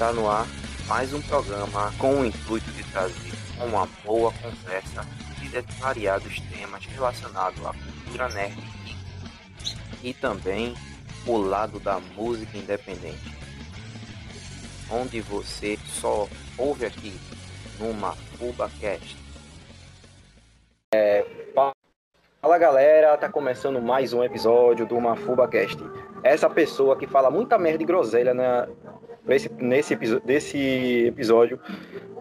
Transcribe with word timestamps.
Está 0.00 0.14
no 0.14 0.30
ar 0.30 0.46
mais 0.88 1.12
um 1.12 1.20
programa 1.20 1.92
com 1.98 2.20
o 2.20 2.24
intuito 2.24 2.70
de 2.70 2.82
trazer 2.84 3.34
uma 3.62 3.86
boa 4.02 4.32
conversa 4.32 5.06
de 5.38 5.60
variados 5.78 6.40
temas 6.40 6.86
relacionados 6.86 7.66
à 7.66 7.74
cultura 7.74 8.30
nerd 8.30 8.56
e 10.02 10.14
também 10.14 10.74
o 11.26 11.36
lado 11.36 11.78
da 11.78 12.00
música 12.16 12.56
independente, 12.56 13.36
onde 14.90 15.20
você 15.20 15.78
só 15.84 16.26
ouve 16.56 16.86
aqui 16.86 17.20
numa 17.78 18.12
FubaCast. 18.38 19.18
É, 20.94 21.26
fala 21.54 22.56
galera, 22.58 23.18
tá 23.18 23.28
começando 23.28 23.82
mais 23.82 24.14
um 24.14 24.24
episódio 24.24 24.86
do 24.86 24.98
MafubaCast. 24.98 25.76
Essa 26.22 26.48
pessoa 26.48 26.96
que 26.96 27.06
fala 27.06 27.30
muita 27.30 27.58
merda 27.58 27.82
e 27.82 27.86
groselha 27.86 28.32
na, 28.32 28.66
nesse, 29.24 29.50
nesse 29.58 29.96
desse 30.24 31.06
episódio. 31.06 31.58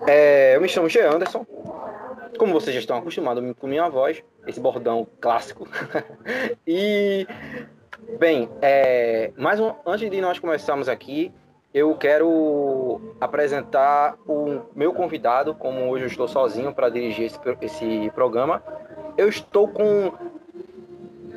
É, 0.07 0.55
eu 0.55 0.61
me 0.61 0.69
chamo 0.69 0.89
G. 0.89 1.01
Anderson. 1.01 1.45
Como 2.37 2.53
vocês 2.53 2.73
já 2.73 2.79
estão 2.79 2.97
acostumados 2.97 3.43
com 3.59 3.67
minha 3.67 3.89
voz, 3.89 4.23
esse 4.47 4.59
bordão 4.59 5.07
clássico. 5.19 5.67
e, 6.65 7.27
bem, 8.17 8.49
é, 8.61 9.31
mais 9.35 9.59
um, 9.59 9.73
antes 9.85 10.09
de 10.09 10.21
nós 10.21 10.39
começarmos 10.39 10.87
aqui, 10.87 11.33
eu 11.73 11.95
quero 11.95 13.15
apresentar 13.19 14.17
o 14.25 14.61
meu 14.75 14.93
convidado, 14.93 15.53
como 15.53 15.89
hoje 15.89 16.05
eu 16.05 16.07
estou 16.07 16.27
sozinho 16.27 16.73
para 16.73 16.89
dirigir 16.89 17.25
esse, 17.25 17.39
esse 17.61 18.11
programa. 18.15 18.63
Eu 19.17 19.27
estou 19.27 19.67
com 19.67 20.13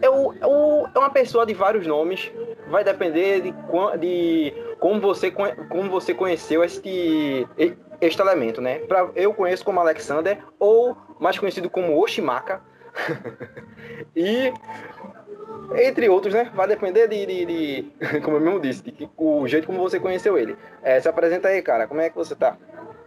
eu, 0.03 0.35
eu, 0.41 0.89
é 0.93 0.99
uma 0.99 1.11
pessoa 1.11 1.47
de 1.47 1.55
vários 1.55 1.87
nomes, 1.87 2.33
vai 2.69 2.83
depender 2.83 3.41
de, 3.41 3.55
de 4.01 4.53
como, 4.83 5.01
você, 5.01 5.31
como 5.31 5.89
você 5.89 6.13
conheceu 6.13 6.65
este, 6.65 7.47
este 8.01 8.21
elemento, 8.21 8.61
né? 8.61 8.81
Pra, 8.81 9.09
eu 9.15 9.33
conheço 9.33 9.65
como 9.65 9.79
Alexander, 9.79 10.45
ou 10.59 10.97
mais 11.21 11.39
conhecido 11.39 11.71
como 11.71 12.03
Oshimaka. 12.03 12.61
e 14.17 14.53
entre 15.77 16.09
outros, 16.09 16.35
né? 16.35 16.51
Vai 16.53 16.67
depender 16.67 17.07
de, 17.07 17.25
de, 17.25 17.47
de 17.47 17.93
como 18.23 18.39
eu 18.39 18.41
mesmo 18.41 18.61
disse, 18.61 18.83
de, 18.83 19.09
o 19.17 19.47
jeito 19.47 19.69
como 19.69 19.79
você 19.79 20.01
conheceu 20.01 20.37
ele. 20.37 20.57
É, 20.83 21.01
se 21.01 21.09
apresenta 21.09 21.47
aí, 21.47 21.63
cara. 21.63 21.87
Como 21.87 22.01
é 22.01 22.11
que 22.11 22.17
você 22.17 22.35
tá? 22.35 22.59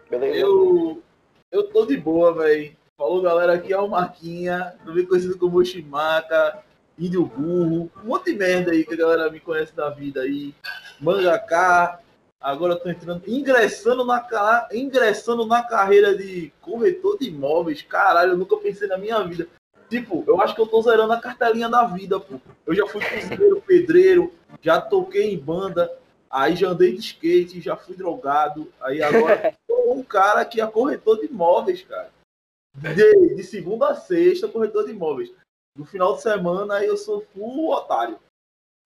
Beleza? 0.10 0.40
Eu, 0.40 1.04
eu 1.52 1.64
tô 1.72 1.86
de 1.86 1.98
boa, 1.98 2.34
velho. 2.34 2.74
Falou, 2.98 3.22
galera, 3.22 3.56
aqui 3.56 3.74
é 3.74 3.78
o 3.78 3.90
Marquinha, 3.90 4.76
também 4.86 5.06
conhecido 5.06 5.38
como 5.38 5.58
Oshimaka. 5.58 6.64
Índio 6.98 7.26
Burro, 7.26 7.92
um 8.02 8.08
monte 8.08 8.32
de 8.32 8.38
merda 8.38 8.72
aí 8.72 8.86
que 8.86 8.94
a 8.94 8.98
galera 8.98 9.30
me 9.30 9.42
conhece 9.42 9.76
da 9.76 9.90
vida 9.90 10.22
aí. 10.22 10.56
Mangaká, 11.00 12.00
agora 12.40 12.74
eu 12.74 12.80
tô 12.80 12.90
entrando, 12.90 13.24
ingressando 13.28 14.06
na, 14.06 14.68
ingressando 14.72 15.46
na 15.46 15.64
carreira 15.64 16.16
de 16.16 16.52
corretor 16.62 17.18
de 17.18 17.28
imóveis. 17.28 17.82
Caralho, 17.82 18.32
eu 18.32 18.38
nunca 18.38 18.58
pensei 18.58 18.88
na 18.88 18.98
minha 18.98 19.22
vida. 19.24 19.48
Tipo, 19.90 20.24
eu 20.28 20.42
acho 20.42 20.56
que 20.56 20.62
eu 20.62 20.68
tô 20.68 20.82
zerando 20.82 21.14
a 21.14 21.20
cartelinha 21.20 21.70
da 21.70 21.86
vida, 21.86 22.20
pô. 22.20 22.40
Eu 22.66 22.74
já 22.74 22.88
fui 22.88 23.02
cozinheiro, 23.04 23.62
pedreiro, 23.62 24.34
já 24.62 24.82
toquei 24.82 25.34
em 25.34 25.38
banda, 25.38 25.92
aí 26.30 26.56
já 26.56 26.70
andei 26.70 26.94
de 26.94 27.00
skate, 27.00 27.62
já 27.62 27.76
fui 27.76 27.96
drogado, 27.96 28.72
aí 28.82 29.02
agora 29.02 29.54
sou 29.70 29.98
um 29.98 30.04
cara 30.04 30.44
que 30.44 30.60
é 30.60 30.68
corretor 30.68 31.20
de 31.20 31.28
imóveis, 31.28 31.84
cara. 31.84 32.10
De, 32.76 33.36
de 33.36 33.44
segunda 33.44 33.90
a 33.90 33.96
sexta, 33.96 34.48
corretor 34.48 34.86
de 34.86 34.92
imóveis. 34.92 35.32
No 35.78 35.86
final 35.86 36.16
de 36.16 36.22
semana 36.22 36.84
eu 36.84 36.98
sou 36.98 37.22
full 37.34 37.72
otário. 37.72 38.20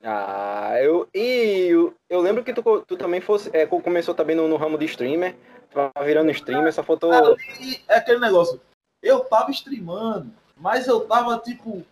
Ah, 0.04 0.76
eu. 0.82 1.08
E 1.14 1.68
eu, 1.70 1.94
eu 2.10 2.22
lembro 2.22 2.44
que 2.44 2.54
tu, 2.54 2.64
tu 2.82 2.98
também 2.98 3.20
fosse, 3.20 3.50
é, 3.54 3.66
começou 3.66 4.16
também 4.16 4.36
no, 4.36 4.48
no, 4.48 4.56
ramo 4.56 4.78
de 4.78 4.86
streamer, 4.86 5.36
tava 5.74 5.92
virando 6.06 6.32
streamer, 6.32 6.74
só 6.74 6.84
faltou. 6.84 7.14
É, 7.14 7.96
aquele 7.96 8.20
negócio. 8.20 8.62
Eu 9.02 9.22
tava 9.22 9.52
streamando, 9.52 10.32
mas 10.58 10.88
eu 10.88 11.02
tava, 11.02 11.38
tipo, 11.40 11.86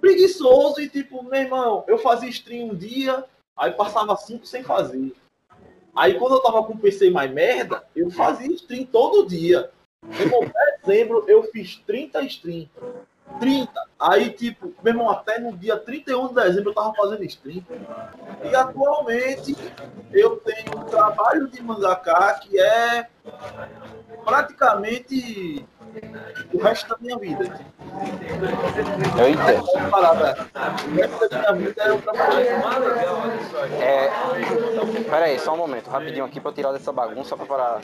preguiçoso 0.00 0.80
e, 0.80 0.88
tipo, 0.88 1.22
meu 1.22 1.40
irmão, 1.40 1.84
eu 1.86 1.98
fazia 1.98 2.28
stream 2.28 2.70
um 2.70 2.74
dia, 2.74 3.24
aí 3.56 3.72
passava 3.72 4.16
cinco 4.16 4.46
sem 4.46 4.62
fazer. 4.62 5.14
Aí 5.94 6.18
quando 6.18 6.36
eu 6.36 6.42
tava 6.42 6.62
com 6.64 6.74
o 6.74 6.78
PC 6.78 7.10
mais 7.10 7.30
merda, 7.30 7.84
eu 7.94 8.10
fazia 8.10 8.52
stream 8.54 8.86
todo 8.86 9.26
dia. 9.26 9.70
Em 10.04 10.86
dezembro 10.86 11.24
eu 11.28 11.42
fiz 11.44 11.76
30 11.86 12.22
streams. 12.22 12.70
30. 13.38 13.72
Aí, 13.98 14.30
tipo, 14.30 14.72
meu 14.82 14.92
irmão, 14.92 15.10
até 15.10 15.38
no 15.38 15.56
dia 15.56 15.76
31 15.76 16.28
de 16.28 16.34
dezembro 16.34 16.70
eu 16.70 16.74
tava 16.74 16.94
fazendo 16.94 17.24
stream. 17.24 17.62
E 18.42 18.54
atualmente 18.54 19.56
eu 20.12 20.36
tenho 20.38 20.78
um 20.78 20.84
trabalho 20.84 21.48
de 21.48 21.62
mangaká 21.62 22.34
que 22.34 22.58
é 22.58 23.06
praticamente 24.24 25.66
o 26.52 26.58
resto 26.58 26.88
da 26.88 26.96
minha 27.00 27.18
vida. 27.18 27.60
Eu 29.18 29.28
entendo. 29.28 29.64
O 30.86 30.94
resto 30.94 31.28
da 31.28 31.52
minha 31.52 31.68
vida 31.68 31.82
é 31.82 31.96
trabalho. 31.98 32.46
É. 33.80 34.10
Pera 35.10 35.24
aí, 35.26 35.38
só 35.38 35.54
um 35.54 35.56
momento, 35.56 35.88
rapidinho 35.88 36.24
aqui 36.24 36.40
pra 36.40 36.50
eu 36.50 36.54
tirar 36.54 36.72
dessa 36.72 36.92
bagunça 36.92 37.36
pra 37.36 37.80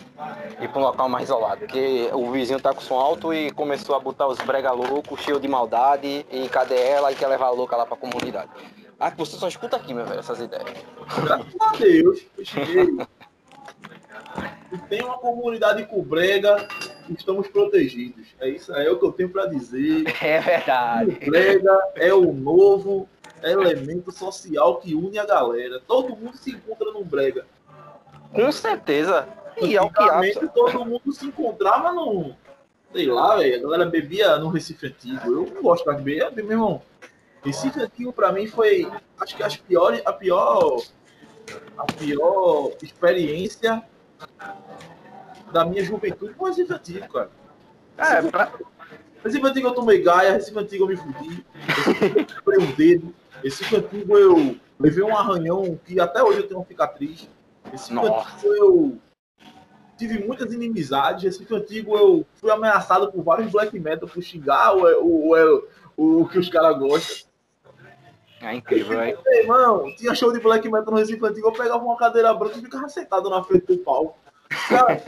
ir 0.61 0.69
pra 0.69 0.81
um 0.81 0.85
local 0.85 1.09
mais 1.09 1.25
isolado. 1.25 1.61
Porque 1.61 2.11
o 2.13 2.31
vizinho 2.31 2.61
tá 2.61 2.73
com 2.73 2.81
som 2.81 2.99
alto 2.99 3.33
e 3.33 3.51
começou 3.51 3.95
a 3.95 4.01
botar 4.01 4.27
os 4.27 4.39
brega 4.39 4.73
loucos, 4.73 5.21
cheio 5.21 5.41
de 5.41 5.49
maldade, 5.49 6.27
e 6.31 6.49
cadê 6.49 6.81
ela 6.81 7.13
e 7.13 7.15
quer 7.15 7.29
levar 7.29 7.47
a 7.47 7.51
louca 7.51 7.77
lá 7.77 7.87
pra 7.87 7.97
comunidade. 7.97 8.51
Ah, 8.99 9.11
você 9.11 9.37
só 9.37 9.47
escuta 9.47 9.77
aqui, 9.77 9.93
meu 9.93 10.07
velho, 10.07 10.21
essas 10.21 10.41
ideias. 10.41 10.65
Graças 11.23 11.55
a 11.61 11.73
Deus, 11.77 12.27
eu 12.39 12.45
cheguei. 12.45 12.87
E 14.73 14.79
tem 14.79 15.03
uma 15.03 15.17
comunidade 15.19 15.87
com 15.87 16.03
brega, 16.03 16.57
estamos 17.15 17.49
protegidos. 17.49 18.27
É 18.41 18.49
isso 18.49 18.73
aí 18.75 18.87
é 18.87 18.91
o 18.91 18.99
que 18.99 19.05
eu 19.05 19.13
tenho 19.13 19.29
para 19.29 19.47
dizer. 19.47 20.05
É 20.23 20.41
verdade. 20.41 21.11
O 21.11 21.31
brega 21.31 21.79
é 21.95 22.13
o 22.13 22.33
novo 22.33 23.09
elemento 23.43 24.11
social 24.11 24.77
que 24.77 24.95
une 24.95 25.19
a 25.19 25.25
galera. 25.25 25.81
Todo 25.87 26.17
mundo 26.17 26.37
se 26.37 26.51
encontra 26.51 26.91
no 26.93 27.05
brega. 27.05 27.47
Com 28.33 28.51
certeza. 28.51 29.29
E 29.61 29.77
é 29.77 29.81
o 29.81 29.91
que 29.91 30.03
há. 30.03 30.21
todo 30.49 30.85
mundo 30.85 31.13
se 31.13 31.27
encontrava 31.27 31.93
no. 31.93 32.35
Sei 32.93 33.07
lá, 33.07 33.35
a 33.35 33.59
galera 33.59 33.87
bebia 33.87 34.39
no 34.39 34.49
Recife 34.49 34.87
Antigo. 34.87 35.27
Eu 35.27 35.55
não 35.55 35.63
gosto 35.63 35.91
de 35.91 36.03
beber, 36.03 36.33
meu 36.33 36.51
irmão. 36.51 36.83
Recife 37.43 37.81
Antigo 37.81 38.13
pra 38.13 38.33
mim 38.33 38.47
foi, 38.47 38.91
acho 39.21 39.37
que 39.37 39.43
as 39.43 39.57
piores, 39.57 40.03
a 40.05 40.13
pior, 40.13 40.83
a 41.79 41.85
pior 41.93 42.73
experiência 42.83 43.83
da 45.53 45.65
minha 45.65 45.85
juventude 45.85 46.35
com 46.35 46.47
Recife 46.47 46.73
Antigo, 46.73 47.09
cara. 47.13 47.31
É, 47.99 48.23
pra... 48.23 48.53
Recife 49.25 49.47
Antigo 49.47 49.69
eu 49.69 49.75
tomei 49.75 50.03
gaia, 50.03 50.33
Recife 50.33 50.59
Antigo 50.59 50.85
eu 50.85 50.89
me 50.89 50.97
fudi, 50.97 51.45
quebrei 52.27 52.61
um 52.61 52.73
dedo, 52.73 53.15
Recife 53.43 53.77
Antigo 53.77 54.17
eu 54.17 54.57
levei 54.79 55.03
um 55.03 55.17
arranhão 55.17 55.79
que 55.85 55.99
até 55.99 56.23
hoje 56.23 56.41
eu 56.41 56.47
tenho 56.47 56.61
uma 56.61 56.67
cicatriz. 56.67 57.29
Recife 57.71 57.95
Nossa. 57.95 58.37
Antigo 58.37 58.55
eu 58.55 58.99
tive 59.97 60.25
muitas 60.25 60.53
inimizades. 60.53 61.25
Recife 61.25 61.55
Antigo 61.55 61.97
eu 61.97 62.27
fui 62.35 62.51
ameaçado 62.51 63.11
por 63.11 63.23
vários 63.23 63.51
black 63.51 63.79
metal 63.79 64.09
por 64.09 64.23
xingar 64.23 64.77
o, 64.77 64.85
o, 65.03 65.65
o, 65.97 66.21
o 66.23 66.29
que 66.29 66.39
os 66.39 66.49
caras 66.49 66.79
gostam. 66.79 67.27
É 68.41 68.55
incrível, 68.55 68.99
velho. 68.99 69.19
Irmão, 69.27 69.95
tinha 69.97 70.15
show 70.15 70.31
de 70.33 70.39
black 70.41 70.69
metal 70.69 70.93
no 70.93 70.99
Recife 70.99 71.25
Antigo, 71.25 71.49
eu 71.49 71.53
pegava 71.53 71.83
uma 71.83 71.97
cadeira 71.97 72.33
branca 72.35 72.59
e 72.59 72.63
ficava 72.63 72.89
sentado 72.89 73.31
na 73.31 73.43
frente 73.43 73.67
do 73.67 73.79
palco. 73.79 74.19
Cara, 74.69 75.03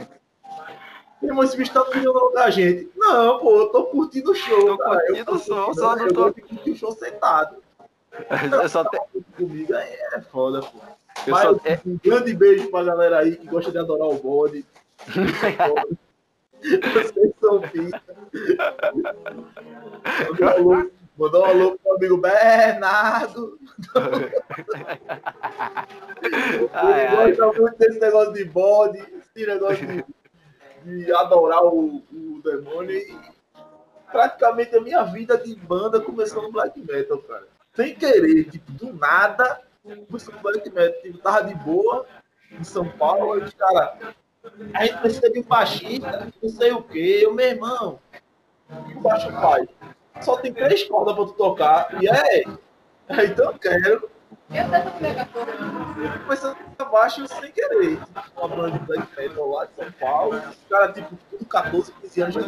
irmão, 1.21 1.43
esse 1.43 1.57
bicho 1.57 1.73
tá 1.73 1.83
dominando 1.83 2.31
da 2.33 2.49
gente. 2.49 2.89
Não, 2.95 3.39
pô, 3.39 3.61
eu 3.61 3.69
tô 3.69 3.83
curtindo 3.85 4.31
o 4.31 4.35
show. 4.35 4.65
Tô 4.65 4.77
cara. 4.77 5.05
curtindo 5.05 5.35
o 5.35 5.39
show, 5.39 5.73
só 5.73 5.95
não 5.95 6.07
tô. 6.07 6.33
curtindo 6.33 6.71
o 6.71 6.75
show 6.75 6.91
sentado. 6.91 7.57
Eu 8.61 8.69
só 8.69 8.83
te... 8.83 8.99
Comigo 9.37 9.73
é 9.73 10.21
foda, 10.31 10.61
pô. 10.61 10.79
Eu 11.27 11.33
Mas, 11.33 11.43
só... 11.43 11.51
um 11.85 11.99
grande 12.03 12.33
beijo 12.33 12.69
pra 12.69 12.83
galera 12.83 13.19
aí 13.19 13.35
que 13.35 13.47
gosta 13.47 13.71
de 13.71 13.77
adorar 13.77 14.07
o 14.07 14.15
bode. 14.15 14.65
Vocês 16.61 17.33
são 17.39 17.61
pica. 17.61 18.01
Mandou 21.17 21.41
um 21.41 21.45
alô 21.45 21.77
pro 21.77 21.95
amigo 21.95 22.17
Bernardo. 22.17 23.59
Ele 26.23 27.35
gosta 27.35 27.61
muito 27.61 27.77
desse 27.77 27.99
negócio 27.99 28.33
de 28.33 28.45
bode, 28.45 28.99
esse 28.99 29.45
negócio 29.45 29.85
de, 29.85 30.05
de 30.83 31.11
adorar 31.13 31.63
o, 31.65 31.97
o 32.11 32.41
demônio. 32.43 32.97
E 32.97 33.17
praticamente 34.11 34.75
a 34.75 34.81
minha 34.81 35.03
vida 35.03 35.37
de 35.37 35.55
banda 35.55 35.99
começou 35.99 36.43
no 36.43 36.51
black 36.51 36.79
metal, 36.79 37.17
cara. 37.19 37.47
Sem 37.73 37.95
querer, 37.95 38.45
tipo, 38.49 38.71
do 38.73 38.93
nada, 38.93 39.61
começou 40.07 40.33
no 40.33 40.41
black 40.41 40.69
metal. 40.69 41.01
Tipo, 41.01 41.17
tava 41.19 41.43
de 41.43 41.55
boa 41.55 42.05
em 42.51 42.63
São 42.63 42.89
Paulo, 42.89 43.37
e 43.39 43.43
os 43.43 43.53
caras, 43.53 44.15
a 44.73 44.85
gente 44.85 44.97
precisa 44.99 45.29
de 45.29 45.39
um 45.39 45.43
baixista, 45.43 46.27
não 46.41 46.49
sei 46.49 46.71
o 46.71 46.81
quê. 46.81 47.21
Eu, 47.23 47.33
meu 47.33 47.47
irmão, 47.47 47.99
o 48.69 48.99
baixo 48.99 49.31
faz? 49.31 49.67
só 50.21 50.37
tem 50.37 50.53
três 50.53 50.83
cordas 50.83 51.15
pra 51.15 51.25
tu 51.25 51.33
tocar. 51.33 52.01
E 52.01 52.07
é, 52.07 52.43
então 53.25 53.51
eu 53.51 53.59
quero. 53.59 54.09
A 56.79 56.85
baixo 56.85 57.27
sem 57.27 57.51
querer. 57.51 57.99
Uma 58.35 58.47
banda 58.47 58.71
de 58.71 58.79
black 58.85 59.07
metal 59.15 59.47
lá 59.49 59.65
de 59.65 59.75
São 59.75 59.91
Paulo. 59.99 60.37
Os 60.37 60.57
caras, 60.67 60.95
tipo, 60.95 61.15
tudo 61.29 61.45
14, 61.45 61.91
15 62.01 62.21
anos. 62.21 62.35
Não 62.35 62.41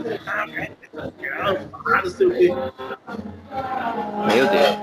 sei 2.09 2.27
o 2.27 2.31
quê. 2.31 2.49
Meu 4.25 4.47
Deus. 4.47 4.75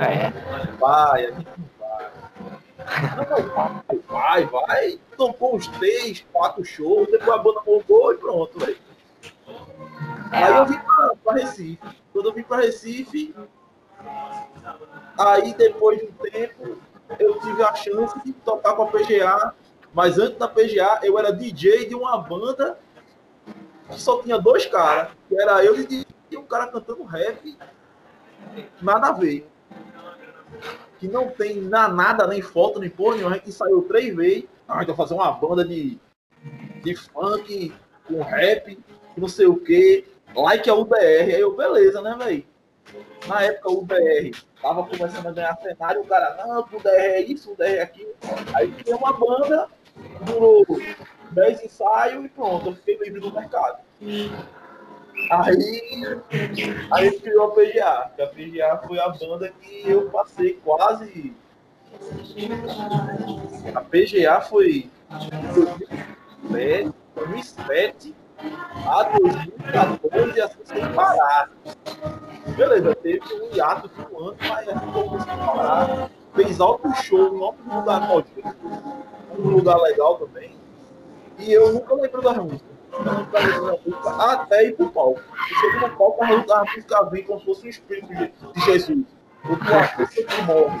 É. 0.00 0.30
Vai, 0.78 1.32
vai. 1.32 1.46
Vai, 4.08 4.44
vai. 4.46 4.98
Tocou 5.16 5.56
uns 5.56 5.66
três, 5.68 6.22
quatro 6.32 6.62
shows. 6.64 7.08
Depois 7.10 7.30
a 7.30 7.38
banda 7.38 7.60
voltou 7.64 8.12
e 8.12 8.18
pronto, 8.18 8.58
velho. 8.58 8.76
Aí 10.30 10.54
eu 10.54 10.66
vim 10.66 10.78
pra, 10.78 11.14
pra 11.24 11.32
Recife. 11.34 11.78
Quando 12.12 12.28
eu 12.28 12.34
vim 12.34 12.42
pra 12.42 12.58
Recife, 12.58 13.34
aí 15.18 15.54
depois 15.54 15.98
de 15.98 16.06
um 16.06 16.30
tempo, 16.30 16.78
eu 17.18 17.40
tive 17.40 17.62
a 17.62 17.74
chance 17.74 18.18
de 18.24 18.32
tocar 18.32 18.74
com 18.74 18.82
a 18.82 18.86
PGA. 18.86 19.54
Mas 19.92 20.18
antes 20.18 20.38
da 20.38 20.46
PGA, 20.46 21.00
eu 21.02 21.18
era 21.18 21.32
DJ 21.32 21.86
de 21.86 21.94
uma 21.94 22.18
banda 22.18 22.78
que 23.90 24.00
só 24.00 24.22
tinha 24.22 24.38
dois 24.38 24.66
caras. 24.66 25.10
Que 25.28 25.40
era 25.40 25.64
eu 25.64 25.76
e 25.80 26.36
um 26.36 26.44
cara 26.44 26.66
cantando 26.66 27.02
rap. 27.04 27.56
Nada 28.80 29.08
a 29.08 29.12
ver. 29.12 29.48
Que 30.98 31.08
não 31.08 31.30
tem 31.30 31.60
na, 31.60 31.88
nada, 31.88 32.26
nem 32.26 32.42
foto, 32.42 32.78
nem 32.78 32.90
porra 32.90 33.16
nenhuma. 33.16 33.34
A 33.34 33.38
gente 33.38 33.52
saiu 33.52 33.82
três 33.82 34.14
vezes. 34.14 34.44
Ah, 34.68 34.82
então 34.82 34.94
fazer 34.94 35.14
uma 35.14 35.32
banda 35.32 35.64
de, 35.64 35.98
de 36.82 36.94
funk 36.94 37.72
com 38.06 38.20
rap, 38.20 38.78
não 39.16 39.28
sei 39.28 39.46
o 39.46 39.56
que 39.56 40.04
like 40.34 40.68
a 40.68 40.74
UBR. 40.74 40.96
Aí 40.96 41.40
eu, 41.40 41.56
beleza, 41.56 42.02
né, 42.02 42.14
velho? 42.18 42.44
Na 43.26 43.42
época 43.42 43.70
o 43.70 43.78
UBR 43.78 44.30
tava 44.60 44.86
começando 44.86 45.26
a 45.26 45.32
ganhar 45.32 45.56
cenário, 45.56 46.00
o 46.00 46.06
cara, 46.06 46.36
não, 46.46 46.60
o 46.60 46.76
UBR 46.76 46.88
é 46.88 47.20
isso, 47.20 47.50
o 47.50 47.52
UBR 47.52 47.76
é 47.76 47.82
aquilo. 47.82 48.14
Aí 48.54 48.70
tinha 48.82 48.96
uma 48.96 49.12
banda, 49.12 49.68
durou 50.22 50.64
10 51.30 51.64
ensaios 51.64 52.24
e 52.24 52.28
pronto, 52.28 52.68
eu 52.68 52.74
fiquei 52.76 52.98
livre 52.98 53.20
do 53.20 53.32
mercado. 53.32 53.78
Aí, 55.30 55.82
aí 56.92 57.20
criou 57.20 57.46
a 57.46 57.50
PGA, 57.50 58.10
que 58.14 58.22
a 58.22 58.26
PGA 58.28 58.80
foi 58.86 58.98
a 58.98 59.08
banda 59.08 59.52
que 59.60 59.90
eu 59.90 60.08
passei 60.10 60.54
quase. 60.64 61.34
A 63.74 63.80
PGA 63.80 64.40
foi 64.40 64.90
2007 67.14 68.14
a 68.86 69.02
2014 69.04 70.40
assim 70.40 70.58
sem 70.64 70.92
parar. 70.92 71.50
Beleza, 72.56 72.94
teve 72.96 73.34
um 73.34 73.54
hiato 73.54 73.88
de 73.88 74.00
um 74.00 74.28
ano, 74.28 74.36
mas 74.40 74.68
assim 74.68 74.92
como 74.92 75.20
sem 75.20 75.36
parar. 75.36 76.10
Fez 76.34 76.60
alto 76.60 76.92
show 77.02 77.34
em 77.34 77.40
outro 77.40 77.74
lugar 77.74 78.08
nojento, 78.08 78.56
um 79.38 79.50
lugar 79.50 79.76
legal 79.78 80.18
também. 80.18 80.56
E 81.38 81.52
eu 81.52 81.72
nunca 81.72 81.94
lembro 81.94 82.22
nunca 82.22 82.34
da 82.34 82.42
música 82.42 82.78
até 84.18 84.66
ir 84.66 84.76
pro 84.76 84.90
palco. 84.90 85.20
Eu 85.20 85.56
chego 85.56 85.88
no 85.88 85.96
palco, 85.96 86.24
a 86.24 86.64
música 86.64 87.02
vem 87.04 87.24
como 87.24 87.40
se 87.40 87.46
fosse 87.46 87.66
um 87.66 87.70
espírito 87.70 88.08
de 88.52 88.60
Jesus. 88.60 89.04
O 89.44 89.56
tua 89.56 90.06
que 90.06 90.42
morre. 90.42 90.80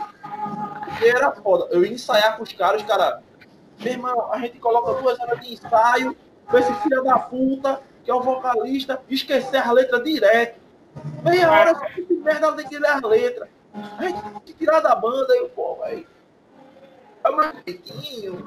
Porque 0.84 1.08
era 1.08 1.32
foda. 1.32 1.68
Eu 1.70 1.84
ia 1.84 1.92
ensaiar 1.92 2.36
com 2.36 2.42
os 2.42 2.52
caras, 2.52 2.82
os 2.82 2.88
caras. 2.88 3.22
Meu 3.78 3.92
irmão, 3.92 4.32
a 4.32 4.38
gente 4.38 4.58
coloca 4.58 5.00
duas 5.00 5.18
horas 5.20 5.40
de 5.40 5.52
ensaio 5.52 6.16
com 6.48 6.58
esse 6.58 6.72
filho 6.82 7.02
da 7.04 7.18
puta, 7.18 7.80
que 8.04 8.10
é 8.10 8.14
o 8.14 8.22
vocalista, 8.22 9.00
esquecer 9.08 9.58
as 9.58 9.70
letras 9.72 10.02
direto. 10.02 10.60
Meia 11.22 11.50
hora 11.50 11.74
só 11.74 11.84
que 11.86 12.14
merda 12.14 12.52
tem 12.54 12.68
que 12.68 12.78
ler 12.78 12.90
as 12.90 13.02
letras. 13.02 13.48
A 13.74 14.02
gente 14.02 14.22
tem 14.22 14.40
que 14.40 14.52
tirar 14.54 14.80
da 14.80 14.94
banda 14.94 15.36
e, 15.36 15.48
pô, 15.50 15.76
velho. 15.76 16.06
É 17.24 17.30
o 17.30 17.42
jeitinho. 17.66 18.46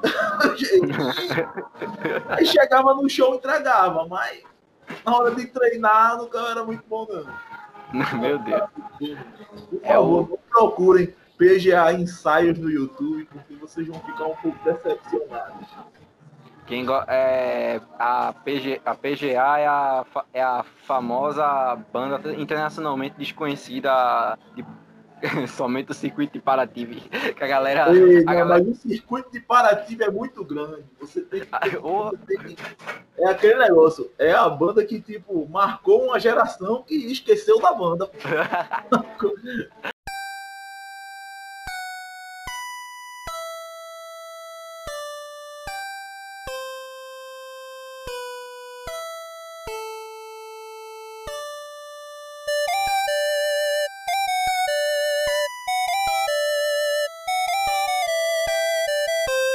Aí 2.28 2.44
chegava 2.44 2.94
no 2.94 3.08
show 3.08 3.34
e 3.34 3.36
entregava, 3.36 4.06
mas 4.08 4.42
na 5.04 5.16
hora 5.16 5.34
de 5.34 5.46
treinar 5.46 6.16
nunca 6.16 6.38
era 6.38 6.64
muito 6.64 6.82
bom, 6.88 7.06
não. 7.06 7.26
Meu 8.18 8.38
Deus. 8.38 8.70
Por 9.70 9.80
favor, 9.86 10.28
não 10.30 10.38
procurem 10.50 11.14
PGA 11.36 11.92
ensaios 11.92 12.58
no 12.58 12.70
YouTube, 12.70 13.26
porque 13.26 13.54
vocês 13.56 13.86
vão 13.86 14.00
ficar 14.00 14.24
um 14.24 14.36
pouco 14.36 14.58
decepcionados. 14.64 15.68
Quem 16.66 16.86
é, 17.08 17.80
a, 17.98 18.32
PG, 18.44 18.80
a 18.84 18.94
PGA 18.94 19.58
é 19.58 19.66
a, 19.66 20.04
é 20.32 20.42
a 20.42 20.64
famosa 20.86 21.76
banda 21.92 22.32
internacionalmente 22.34 23.16
desconhecida 23.18 24.38
de 24.54 24.64
somente 25.48 25.90
o 25.90 25.94
circuito 25.94 26.34
de 26.34 26.40
Paraty, 26.40 26.86
que 27.36 27.44
a 27.44 27.46
galera. 27.46 27.94
Ei, 27.94 28.18
a 28.18 28.24
não, 28.24 28.24
galera... 28.24 28.64
Mas 28.64 28.68
o 28.68 28.74
circuito 28.74 29.30
de 29.30 29.40
Paraty 29.40 29.96
é 30.02 30.10
muito 30.10 30.44
grande. 30.44 30.84
Você 31.00 31.20
tem 31.22 31.40
que. 31.40 31.48
Você 31.78 32.16
tem 32.26 32.38
que... 32.38 32.56
É 33.18 33.28
aquele 33.28 33.56
negócio. 33.56 34.10
É 34.18 34.32
a 34.32 34.48
banda 34.48 34.84
que, 34.84 35.00
tipo, 35.00 35.46
marcou 35.48 36.06
uma 36.06 36.18
geração 36.18 36.82
que 36.82 36.94
esqueceu 36.94 37.60
da 37.60 37.72
banda. 37.72 38.10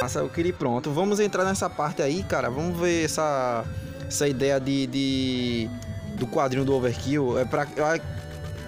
Massa, 0.08 0.20
eu 0.20 0.30
queria 0.30 0.54
pronto. 0.54 0.90
Vamos 0.90 1.20
entrar 1.20 1.44
nessa 1.44 1.68
parte 1.68 2.00
aí, 2.00 2.22
cara. 2.22 2.48
Vamos 2.48 2.80
ver 2.80 3.04
essa, 3.04 3.62
essa 4.06 4.26
ideia 4.26 4.58
de, 4.58 4.86
de 4.86 5.70
do 6.14 6.26
quadrinho 6.26 6.64
do 6.64 6.74
Overkill. 6.74 7.38
É 7.38 7.44
pra, 7.44 7.66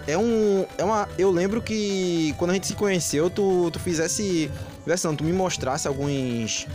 é 0.07 0.19
um. 0.19 0.67
É 0.77 0.85
uma. 0.85 1.09
Eu 1.17 1.31
lembro 1.31 1.63
que 1.63 2.35
quando 2.37 2.51
a 2.51 2.55
gente 2.55 2.67
se 2.67 2.75
conheceu, 2.75 3.31
tu, 3.31 3.71
tu 3.71 3.79
fizesse. 3.79 4.51
Versão, 4.85 5.17
tu 5.17 5.25
me 5.25 5.33
mostrasse 5.33 5.89
alguns. 5.89 6.67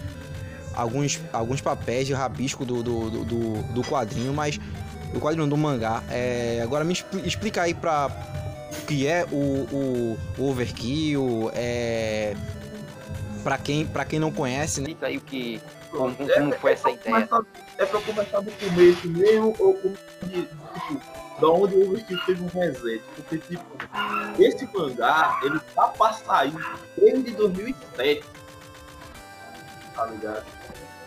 Alguns, 0.74 1.22
alguns 1.32 1.62
papéis 1.62 2.08
de 2.08 2.14
rabisco 2.14 2.66
do, 2.66 2.82
do, 2.82 3.24
do, 3.24 3.64
do 3.72 3.84
quadrinho, 3.84 4.34
mas. 4.34 4.60
Do 5.14 5.20
quadrinho 5.20 5.48
do 5.48 5.56
mangá. 5.56 6.02
É, 6.10 6.60
agora 6.64 6.84
me 6.84 6.98
explica 7.24 7.62
aí 7.62 7.76
pra. 7.76 8.10
O 8.82 8.86
que 8.88 9.06
é 9.06 9.26
o, 9.32 9.36
o, 9.36 10.18
o 10.40 10.50
Overkill, 10.50 11.52
é, 11.54 12.36
para 13.46 13.60
quem, 13.60 13.86
pra 13.86 14.04
quem 14.04 14.18
não 14.18 14.32
conhece, 14.32 14.82
né? 14.82 14.96
aí 15.04 15.18
o 15.18 15.22
que. 15.22 15.62
Como, 15.92 16.16
como 16.16 16.54
foi 16.56 16.72
essa 16.72 16.90
ideia? 16.90 17.30
é 17.78 17.86
pra 17.86 18.02
começar 18.02 18.40
do 18.40 18.52
começo 18.52 19.08
mesmo, 19.08 19.56
ou 19.60 19.76
como 19.76 19.96
de, 20.24 20.42
tipo, 20.42 21.40
da 21.40 21.50
onde 21.50 21.76
o 21.76 21.88
Overkill 21.88 22.20
teve 22.26 22.44
um 22.44 22.48
reset. 22.48 23.04
Porque, 23.16 23.38
tipo, 23.38 23.64
esse 24.40 24.68
mangá, 24.74 25.40
ele 25.44 25.60
tá 25.76 25.90
pra 25.90 26.14
sair 26.14 26.56
desde 26.98 27.32
2007. 27.34 28.26
Tá 29.94 30.06
ligado? 30.08 30.46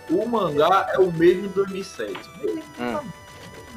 O 0.08 0.24
mangá 0.24 0.90
é 0.94 0.98
o 0.98 1.10
mesmo 1.10 1.48
de 1.48 1.54
2007. 1.54 2.14
Hum. 2.78 3.10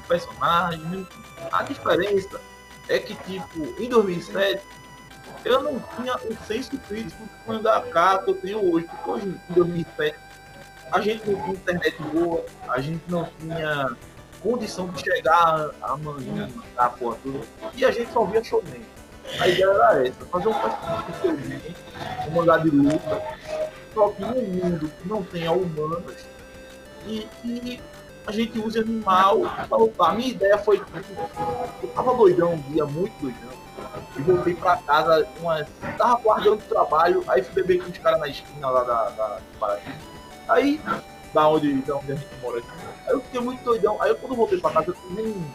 Personagem. 0.08 1.08
A 1.51 1.63
diferença 1.63 2.39
é 2.88 3.00
que, 3.00 3.15
tipo, 3.15 3.82
em 3.82 3.89
2007 3.89 4.62
eu 5.43 5.63
não 5.63 5.79
tinha 5.95 6.15
o 6.15 6.38
senso 6.45 6.77
crítico 6.88 7.24
do 7.24 7.53
mangaká 7.53 8.19
que 8.19 8.31
eu 8.31 8.36
tenho 8.36 8.74
hoje. 8.74 8.86
Porque 8.88 9.10
hoje, 9.10 9.39
em 9.50 9.53
2007, 9.53 10.17
a 10.91 11.01
gente 11.01 11.29
não 11.29 11.41
tinha 11.41 11.53
internet 11.53 12.01
boa, 12.03 12.45
a 12.67 12.81
gente 12.81 13.01
não 13.07 13.29
tinha 13.39 13.95
condição 14.41 14.88
de 14.89 15.01
chegar 15.01 15.71
a 15.81 15.98
manhã 15.98 16.50
a 16.77 16.89
porra. 16.89 17.17
E 17.75 17.86
a 17.86 17.91
gente 17.91 18.12
só 18.12 18.24
via 18.25 18.43
showman. 18.43 18.81
A 19.39 19.48
ideia 19.48 19.65
era 19.65 20.07
essa, 20.07 20.25
fazer 20.25 20.48
um 20.48 20.53
festival 20.53 21.03
de 21.03 21.21
showman, 21.21 21.62
um 22.27 22.31
mangá 22.31 22.57
de 22.57 22.69
luta, 22.69 23.21
só 23.93 24.10
que 24.10 24.21
num 24.21 24.41
mundo 24.41 24.91
que 25.01 25.07
não 25.07 25.24
tenha 25.24 25.51
humanas 25.51 26.25
e 27.07 27.27
que 27.41 27.81
a 28.27 28.31
gente 28.31 28.60
use 28.60 28.79
animal 28.79 29.41
para 29.69 29.77
lutar. 29.77 30.12
A 30.12 30.13
minha 30.13 30.29
ideia 30.29 30.57
foi, 30.57 30.81
eu 31.81 31.89
tava 31.89 32.13
doidão 32.15 32.53
um 32.53 32.62
dia, 32.62 32.86
muito 32.86 33.13
doidão 33.21 33.61
e 34.15 34.21
voltei 34.21 34.53
pra 34.55 34.77
casa, 34.77 35.27
uma, 35.39 35.65
tava 35.98 36.15
guardando 36.21 36.60
o 36.60 36.69
trabalho, 36.69 37.24
aí 37.27 37.43
fui 37.43 37.53
beber 37.55 37.83
com 37.83 37.91
os 37.91 37.98
caras 37.98 38.19
na 38.19 38.27
esquina 38.27 38.69
lá 38.69 38.83
da, 38.83 39.10
da, 39.10 39.39
Paraty. 39.60 39.91
Aí, 40.48 40.81
da 41.33 41.48
onde, 41.48 41.74
da 41.81 41.95
onde 41.95 42.12
a 42.12 42.15
gente 42.15 42.36
mora 42.41 42.60
aqui. 42.60 42.67
Aí 43.07 43.13
eu 43.13 43.21
fiquei 43.21 43.41
muito 43.41 43.63
doidão. 43.63 44.01
Aí 44.01 44.13
quando 44.15 44.33
eu 44.33 44.38
voltei 44.38 44.60
pra 44.60 44.71
casa, 44.71 44.91
eu 44.91 45.24
um. 45.24 45.51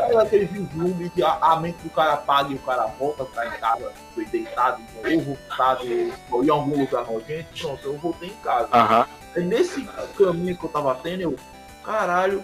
Aí 0.00 0.16
aquele 0.16 0.46
vislumbre 0.46 1.10
que 1.10 1.22
a, 1.22 1.34
a, 1.34 1.60
mente 1.60 1.76
do 1.82 1.90
cara 1.90 2.14
apaga 2.14 2.50
e 2.50 2.54
o 2.54 2.58
cara 2.60 2.86
volta 2.98 3.24
pra 3.26 3.46
em 3.46 3.60
casa, 3.60 3.92
foi 4.14 4.24
deitado, 4.26 4.82
ou 5.04 5.20
voltado, 5.20 5.84
ou 6.30 6.44
em 6.44 6.48
algum 6.48 6.80
lugar 6.80 7.04
nojento, 7.04 7.60
pronto, 7.60 7.86
eu 7.86 7.98
voltei 7.98 8.30
em 8.30 8.36
casa. 8.36 8.68
Uhum. 8.74 9.04
Aí 9.36 9.44
nesse 9.44 9.84
caminho 10.16 10.56
que 10.56 10.64
eu 10.64 10.70
tava 10.70 10.94
tendo, 10.94 11.20
eu, 11.20 11.36
caralho, 11.84 12.42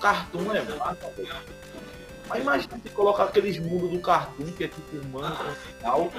cartão 0.00 0.40
é 0.54 0.62
massa, 0.62 1.10
velho 1.16 1.57
Mas 2.28 2.42
imagina 2.42 2.78
se 2.82 2.90
colocar 2.90 3.24
aqueles 3.24 3.58
mundos 3.58 3.90
do 3.90 4.00
cartoon, 4.00 4.52
que 4.52 4.64
é 4.64 4.68
tipo 4.68 4.96
humano, 4.98 5.36
tal, 5.80 6.12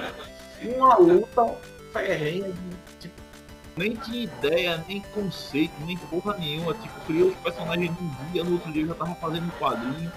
uma 0.62 0.96
luta 0.98 1.56
ferrenha, 1.92 2.52
tipo, 2.98 3.14
nem 3.76 3.94
tinha 3.94 4.24
ideia, 4.24 4.84
nem 4.88 5.00
conceito, 5.14 5.72
nem 5.86 5.96
porra 5.96 6.36
nenhuma. 6.36 6.74
Tipo, 6.74 7.00
criou 7.06 7.28
os 7.28 7.36
personagens 7.36 7.90
num 7.98 8.30
dia, 8.32 8.44
no 8.44 8.52
outro 8.52 8.72
dia 8.72 8.82
eu 8.82 8.88
já 8.88 8.94
tava 8.94 9.14
fazendo 9.14 9.46
um 9.46 9.58
quadrinho. 9.58 10.12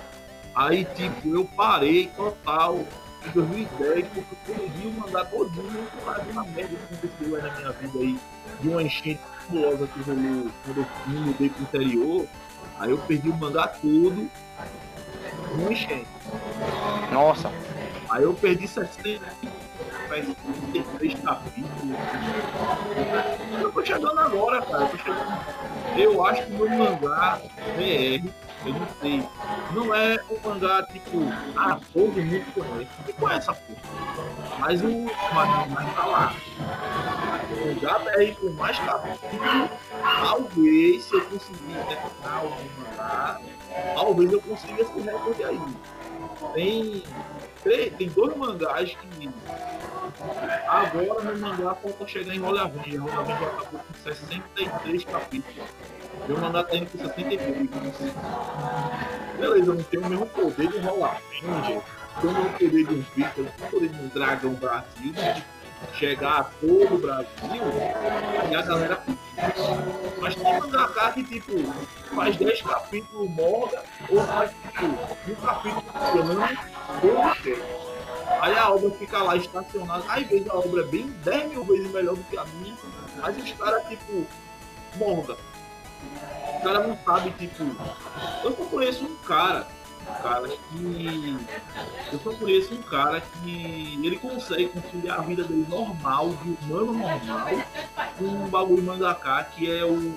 Aí, 0.55 0.85
tipo, 0.85 1.27
eu 1.29 1.45
parei 1.55 2.07
total 2.15 2.79
em 3.25 3.31
2010, 3.31 4.07
porque 4.07 4.35
perdi 4.45 4.87
o 4.87 4.91
mandar 4.91 5.25
todinho, 5.25 5.87
quase 6.03 6.33
na 6.33 6.43
merda 6.43 6.75
que 6.75 6.95
aconteceu 6.95 7.35
aí 7.35 7.41
na 7.41 7.55
minha 7.55 7.71
vida 7.71 7.99
aí, 7.99 8.19
de 8.59 8.69
uma 8.69 8.83
enchente 8.83 9.21
fabulosa 9.47 9.87
que 9.87 9.99
rolou 10.01 10.51
quando 10.65 10.77
eu 10.77 11.21
mudei 11.21 11.49
pro 11.49 11.63
interior. 11.63 12.27
Aí 12.79 12.89
eu 12.89 12.97
perdi 12.97 13.29
o 13.29 13.37
mangá 13.37 13.67
todo 13.67 14.29
numa 15.55 15.71
enchente. 15.71 16.07
Nossa. 17.11 17.51
Aí 18.09 18.23
eu 18.23 18.33
perdi 18.33 18.67
60, 18.67 19.25
faz 20.07 20.25
33 20.71 21.13
capítulos. 21.21 21.97
Eu 23.59 23.71
tô 23.71 23.85
chegando 23.85 24.19
agora, 24.19 24.61
cara. 24.61 24.83
Eu, 24.83 24.89
tô 24.89 24.97
chegando... 24.97 25.39
eu 25.97 26.25
acho 26.25 26.45
que 26.45 26.53
o 26.53 26.69
meu 26.69 26.69
mangá 26.69 27.39
BR, 27.75 28.29
eu 28.65 28.73
não 28.73 28.87
sei, 29.01 29.23
não 29.73 29.95
é 29.95 30.19
um 30.29 30.47
mangá 30.47 30.83
tipo, 30.83 31.19
ah, 31.55 31.79
todo 31.91 32.21
mundo 32.21 32.45
conhece. 32.53 32.89
Ninguém 32.99 33.15
conhece 33.19 33.49
a 33.49 33.53
porra. 33.53 33.79
Mas 34.59 34.81
o 34.81 35.05
mas, 35.33 35.71
mas 35.71 35.95
tá 35.95 36.05
lá. 36.05 36.35
O 37.51 37.67
mangá 37.67 37.99
BR 37.99 38.35
com 38.39 38.49
mais 38.51 38.77
capítulos, 38.79 39.69
talvez 40.21 41.03
se 41.03 41.15
eu 41.15 41.25
conseguir 41.25 41.73
terminar 41.87 42.37
algum 42.37 42.65
mangá, 42.77 43.39
talvez 43.93 44.31
eu 44.31 44.41
consiga 44.41 44.81
esse 44.81 44.99
recorde 44.99 45.43
aí. 45.43 45.59
Tem, 46.53 47.03
três, 47.63 47.95
tem 47.95 48.09
dois 48.09 48.35
mangás 48.35 48.95
que 48.95 49.29
agora 50.67 51.23
no 51.23 51.39
mangá 51.39 51.75
falta 51.75 52.07
chegar 52.07 52.35
em 52.35 52.45
Avenger. 52.45 53.01
Rola 53.01 53.21
Avenger 53.21 53.51
acabou 53.51 53.79
com 53.79 53.93
63 54.03 55.05
capítulos. 55.05 55.69
Meu 56.27 56.37
mangá 56.37 56.63
tá 56.63 56.75
indo 56.75 56.89
com 56.91 56.97
63. 56.97 57.69
Beleza, 59.39 59.71
eu 59.71 59.75
não 59.75 59.83
tenho 59.83 60.03
o 60.05 60.09
mesmo 60.09 60.25
poder 60.27 60.67
de 60.67 60.79
Rola 60.79 61.07
Avenger. 61.07 61.81
Tenho 62.21 62.31
o 62.31 62.49
poder 62.51 62.85
de 62.85 62.93
um 62.93 63.05
Victor, 63.15 63.45
o 63.45 63.71
poder 63.71 63.89
de 63.89 64.01
um 64.01 64.07
Dragão 64.09 64.53
Brasil, 64.53 65.13
de 65.13 65.43
chegar 65.93 66.39
a 66.39 66.43
todo 66.43 66.95
o 66.95 66.97
Brasil 66.97 67.61
e 68.51 68.55
a 68.55 68.61
galera 68.61 69.03
mas 70.19 70.35
tem 70.35 70.59
mangaká 70.59 71.11
que 71.11 71.23
tipo 71.23 71.51
faz 72.15 72.37
10 72.37 72.61
capítulos 72.61 73.29
morga 73.31 73.83
ou 74.09 74.21
faz 74.21 74.51
tipo 74.51 74.85
um 74.85 75.35
capítulo 75.35 75.83
funcionando 75.91 76.59
ou 77.03 77.13
não 77.13 77.83
Aí 78.41 78.57
a 78.57 78.69
obra 78.73 78.91
fica 78.91 79.19
lá 79.19 79.37
estacionada. 79.37 80.03
Às 80.07 80.27
vezes 80.27 80.49
a 80.49 80.55
obra 80.55 80.81
é 80.81 80.85
bem 80.85 81.07
10 81.23 81.49
mil 81.49 81.63
vezes 81.63 81.91
melhor 81.91 82.15
do 82.15 82.23
que 82.25 82.37
a 82.37 82.43
minha, 82.45 82.75
mas 83.21 83.37
os 83.37 83.51
caras, 83.53 83.87
tipo, 83.87 84.25
morga. 84.95 85.37
O 86.57 86.63
cara 86.63 86.85
não 86.85 86.97
sabe, 87.05 87.31
tipo. 87.31 87.63
Eu 88.43 88.51
conheço 88.51 89.05
um 89.05 89.15
cara, 89.19 89.67
um 90.09 90.21
cara 90.21 90.47
que. 90.47 91.37
Eu 92.11 92.19
só 92.19 92.33
conheço 92.33 92.73
um 92.73 92.81
cara 92.83 93.21
que 93.21 93.99
ele 94.03 94.17
consegue 94.17 94.67
conciliar 94.67 95.19
a 95.19 95.21
vida 95.23 95.43
dele 95.43 95.65
normal, 95.69 96.29
de 96.43 96.57
humano 96.65 96.93
normal, 96.93 97.47
com 98.17 98.25
um 98.25 98.47
bagulho 98.47 98.83
mangaká 98.83 99.43
que 99.43 99.71
é 99.71 99.83
o. 99.83 100.15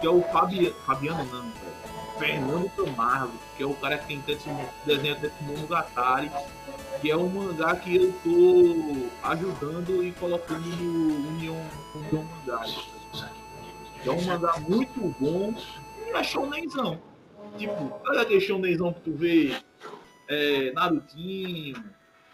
Que 0.00 0.06
é 0.06 0.10
o 0.10 0.22
Fabi, 0.22 0.74
Fabiano 0.86 1.24
não. 1.24 1.70
Fernando 2.18 2.70
Camargo, 2.76 3.32
que 3.56 3.62
é 3.62 3.66
o 3.66 3.74
cara 3.74 3.96
que 3.96 4.06
tem 4.06 4.38
desenha 4.84 5.16
Tetsumono 5.16 5.66
Gatari, 5.66 6.30
que 7.00 7.10
é 7.10 7.16
um 7.16 7.28
mangá 7.30 7.74
que 7.76 7.96
eu 7.96 8.12
tô 8.22 9.26
ajudando 9.26 10.04
e 10.04 10.12
colocando 10.12 10.60
no 10.60 11.28
União, 11.30 11.56
União 11.94 12.24
Mangá. 12.24 12.62
É 14.04 14.10
um 14.10 14.22
mangá 14.22 14.54
muito 14.68 15.14
bom 15.18 15.54
e 16.06 16.10
é 16.10 16.22
shonenzão. 16.22 16.98
Tipo, 17.58 18.00
olha 18.06 18.22
aquele 18.22 18.40
shonenzão 18.40 18.92
que 18.92 19.00
tu 19.00 19.12
vê 19.12 19.54
é, 20.28 20.72
Narutinho, 20.72 21.84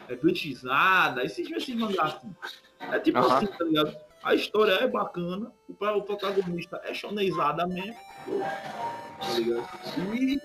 é, 0.09 0.17
Bleachizada, 0.17 1.25
esses, 1.25 1.51
esses 1.51 1.75
mangás 1.75 2.15
assim. 2.15 2.35
É 2.93 2.99
tipo 2.99 3.19
uhum. 3.19 3.33
assim, 3.33 3.47
tá 3.47 3.65
ligado? 3.65 3.97
A 4.23 4.35
história 4.35 4.73
é 4.73 4.89
bacana, 4.89 5.53
o, 5.69 5.73
o 5.73 6.03
protagonista 6.03 6.81
é 6.85 6.93
shonenzada 6.93 7.67
mesmo, 7.67 7.97
tá 9.21 9.39
ligado? 9.39 9.69
E 10.15 10.41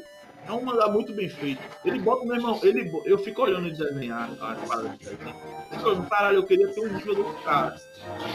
é 0.47 0.51
um 0.51 0.63
mangá 0.63 0.87
muito 0.87 1.13
bem 1.13 1.29
feito. 1.29 1.61
Ele 1.85 1.99
bota 1.99 2.25
meu 2.25 2.35
irmão, 2.35 2.59
ele, 2.63 2.91
eu 3.05 3.17
fico 3.19 3.41
olhando 3.41 3.67
ele 3.67 3.75
desenhar 3.75 4.29
as 4.31 4.67
paradas 4.67 4.91
de 4.97 4.97
desenho. 4.97 5.35
Fico 5.69 6.09
caralho, 6.09 6.37
eu 6.37 6.45
queria 6.45 6.67
ter 6.69 6.81
um 6.81 6.93
nível 6.93 7.15
do 7.15 7.23
cara. 7.43 7.75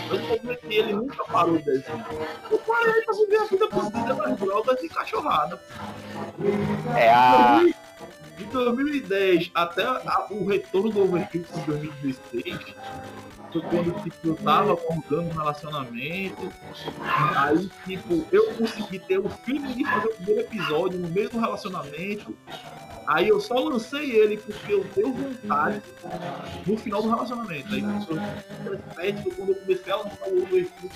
Mas 0.08 0.20
o 0.20 0.26
problema 0.26 0.52
é 0.52 0.56
que 0.56 0.74
ele 0.74 0.92
nunca 0.92 1.24
parou 1.24 1.58
de 1.58 1.64
desenhar. 1.64 2.08
Eu 2.50 2.58
parei 2.58 3.02
pra 3.02 3.14
viver 3.14 3.36
a 3.36 3.44
vida 3.44 3.68
perdida 3.68 4.14
das 4.14 4.38
drogas 4.38 4.82
e 4.82 4.88
cachorrada. 4.88 5.60
É 6.96 7.10
a. 7.10 7.60
De 8.36 8.44
2010 8.44 9.50
até 9.54 9.82
a, 9.82 10.26
o 10.30 10.46
retorno 10.46 10.90
do 10.90 11.04
Overkill 11.04 11.44
em 11.56 11.60
2016, 11.62 12.74
foi 13.52 13.62
quando 13.62 14.02
tipo, 14.02 14.28
eu 14.28 14.34
tava 14.36 14.72
acordando 14.72 15.28
um 15.28 15.32
relacionamento. 15.32 16.52
Aí, 17.36 17.70
tipo, 17.86 18.24
eu 18.32 18.54
consegui 18.54 18.98
ter 18.98 19.18
o 19.18 19.28
feeling 19.28 19.74
de 19.74 19.84
fazer 19.84 20.06
o 20.06 20.14
primeiro 20.14 20.40
episódio 20.40 20.98
no 20.98 21.08
meio 21.08 21.30
do 21.30 21.38
relacionamento. 21.38 22.36
Aí 23.06 23.28
eu 23.28 23.40
só 23.40 23.54
lancei 23.54 24.10
ele 24.10 24.36
porque 24.36 24.72
eu 24.72 24.84
tenho 24.88 25.12
vontade 25.12 25.80
no 26.66 26.76
final 26.76 27.02
do 27.02 27.08
relacionamento. 27.08 27.68
Aí 28.96 29.14
eu, 29.24 29.32
quando 29.32 29.50
eu 29.50 29.54
comecei 29.56 29.92
a 29.92 29.96
lançar 29.96 30.28
o 30.28 30.42
Overkill, 30.42 30.90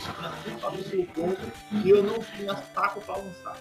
tinha 0.90 1.06
ponto 1.06 1.40
e 1.84 1.90
eu 1.90 2.02
não 2.02 2.18
tinha 2.18 2.56
saco 2.74 3.00
pra 3.00 3.16
lançar. 3.16 3.56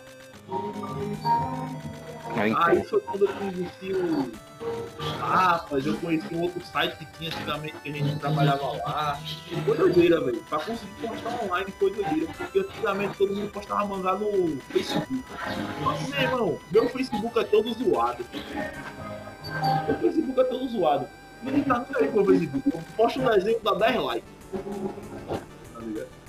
Aí 2.58 2.84
foi 2.86 3.02
quando 3.02 3.26
eu 3.26 3.34
conheci 3.36 3.94
o. 3.94 4.49
Mas 5.72 5.86
eu 5.86 5.98
conheci 5.98 6.36
um 6.36 6.42
outro 6.42 6.62
site 6.66 6.98
que 6.98 7.06
tinha 7.18 7.30
antigamente 7.30 7.76
que 7.82 7.90
a 7.90 7.94
gente 7.94 8.20
trabalhava 8.20 8.78
lá. 8.78 9.20
Foi 9.66 9.78
doideira, 9.78 10.20
velho. 10.22 10.44
Pra 10.50 10.60
conseguir 10.60 10.92
postar 11.02 11.44
online 11.44 11.74
foi 11.80 11.94
doideira. 11.94 12.34
Porque 12.38 12.60
antigamente 12.60 13.18
todo 13.18 13.36
mundo 13.36 13.52
postava 13.52 13.86
mangá 13.86 14.14
no 14.16 14.58
Facebook. 14.70 15.24
Mas, 15.82 16.10
meu 16.10 16.22
irmão, 16.22 16.60
meu 16.72 16.90
Facebook 16.90 17.40
é 17.40 17.44
todo 17.44 17.74
zoado. 17.74 18.26
Meu 19.88 20.00
Facebook 20.00 20.40
é 20.40 20.44
todo 20.44 20.68
zoado. 20.68 21.08
Ninguém 21.42 21.64
tá 21.64 21.86
nem 21.90 22.04
aí 22.04 22.12
pro 22.12 22.26
Facebook. 22.26 22.72
Eu 22.74 22.82
posto 22.98 23.22
um 23.22 23.26
desenho 23.26 23.60
dá 23.64 23.74
10 23.76 24.04
likes. 24.04 24.30
Tá 25.74 25.80
ligado? 25.80 26.20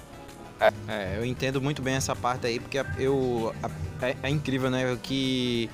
É, 0.86 1.16
eu 1.16 1.24
entendo 1.24 1.60
muito 1.60 1.80
bem 1.80 1.94
essa 1.94 2.14
parte 2.14 2.46
aí, 2.46 2.60
porque 2.60 2.84
eu, 2.98 3.54
é, 4.02 4.14
é 4.22 4.28
incrível, 4.28 4.70
né? 4.70 4.96
Que 5.02 5.70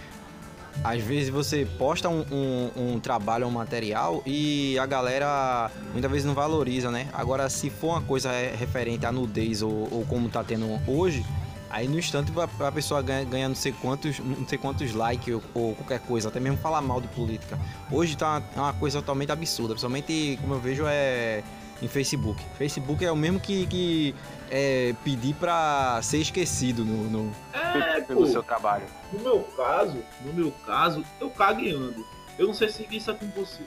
às 0.85 1.02
vezes 1.02 1.28
você 1.28 1.66
posta 1.78 2.09
um, 2.09 2.25
um, 2.30 2.71
um, 2.76 3.00
trabalho, 3.00 3.47
um 3.47 3.50
material 3.50 4.23
e 4.25 4.78
a 4.78 4.87
galera 4.87 5.71
muitas 5.92 6.11
vezes 6.11 6.25
não 6.25 6.35
valoriza, 6.35 6.90
né? 6.90 7.09
Agora, 7.12 7.49
se 7.49 7.71
for 7.71 7.88
uma 7.88 8.02
coisa 8.02 8.30
referente 8.56 9.04
à 9.04 9.12
nudez 9.12 9.62
ou, 9.62 9.88
ou 9.90 10.04
como 10.09 10.28
tá 10.28 10.45
tendo 10.45 10.80
hoje, 10.87 11.25
aí 11.71 11.88
no 11.88 11.99
instante 11.99 12.33
a 12.61 12.73
pessoa 12.73 13.02
ganha, 13.02 13.25
ganha 13.25 13.49
não 13.49 13.56
sei 13.56 13.73
quantos, 13.73 14.18
não 14.18 14.47
sei 14.47 14.59
quantos 14.59 14.92
likes 14.92 15.35
ou, 15.35 15.42
ou, 15.54 15.75
qualquer 15.75 16.00
coisa, 16.00 16.28
até 16.28 16.38
mesmo 16.38 16.59
falar 16.59 16.80
mal 16.80 17.00
de 17.00 17.09
política. 17.09 17.59
Hoje 17.90 18.16
tá 18.16 18.42
uma 18.54 18.73
coisa 18.73 19.00
totalmente 19.00 19.33
absurda, 19.33 19.75
principalmente 19.75 20.38
como 20.40 20.54
eu 20.54 20.61
vejo 20.61 20.85
é 20.87 21.42
em 21.83 21.88
Facebook. 21.88 22.42
Facebook 22.56 23.04
é 23.04 23.12
o 23.12 23.16
mesmo 23.16 23.38
que, 23.38 23.66
que 23.66 24.14
é, 24.50 24.95
pedir 25.04 25.35
para 25.35 26.00
ser 26.02 26.18
esquecido 26.18 26.85
no, 26.85 27.11
no... 27.11 27.33
É, 27.52 28.00
pelo 28.00 28.21
pô, 28.21 28.26
seu 28.26 28.42
trabalho. 28.42 28.85
No 29.12 29.21
meu 29.21 29.40
caso, 29.56 30.02
no 30.25 30.33
meu 30.33 30.50
caso, 30.64 31.04
eu 31.21 31.30
cagueando. 31.30 32.04
Eu 32.38 32.47
não 32.47 32.54
sei 32.54 32.68
se 32.68 32.87
isso 32.90 33.11
é 33.11 33.14
com 33.14 33.26
você. 33.30 33.62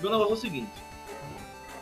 Meu 0.00 0.10
negócio 0.10 0.32
é 0.32 0.36
o 0.36 0.40
seguinte. 0.40 0.86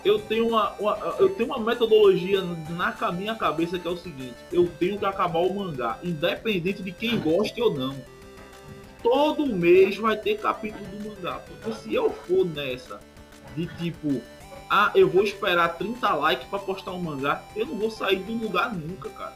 Eu 0.04 0.18
tenho 0.18 0.49
uma, 0.49 0.73
uma, 0.75 0.97
eu 1.18 1.30
tenho 1.30 1.49
uma 1.49 1.59
metodologia 1.59 2.42
na 2.42 3.12
minha 3.12 3.35
cabeça 3.35 3.78
que 3.78 3.88
é 3.88 3.90
o 3.90 3.97
seguinte: 3.97 4.37
eu 4.52 4.68
tenho 4.78 4.99
que 4.99 5.04
acabar 5.06 5.38
o 5.38 5.54
mangá, 5.54 5.99
independente 6.02 6.83
de 6.83 6.92
quem 6.92 7.18
goste 7.18 7.61
ou 7.61 7.75
não. 7.75 7.97
Todo 9.02 9.47
mês 9.47 9.97
vai 9.97 10.16
ter 10.16 10.38
capítulo 10.38 10.85
do 10.85 11.09
mangá. 11.09 11.40
Porque 11.40 11.73
se 11.80 11.94
eu 11.94 12.11
for 12.11 12.44
nessa 12.44 13.00
de 13.56 13.66
tipo, 13.76 14.21
ah, 14.68 14.90
eu 14.94 15.09
vou 15.09 15.23
esperar 15.23 15.76
30 15.76 16.14
likes 16.14 16.49
para 16.49 16.59
postar 16.59 16.92
um 16.92 17.00
mangá, 17.00 17.42
eu 17.54 17.66
não 17.66 17.76
vou 17.76 17.90
sair 17.90 18.16
do 18.16 18.33
lugar 18.33 18.75
nunca, 18.75 19.09
cara. 19.11 19.35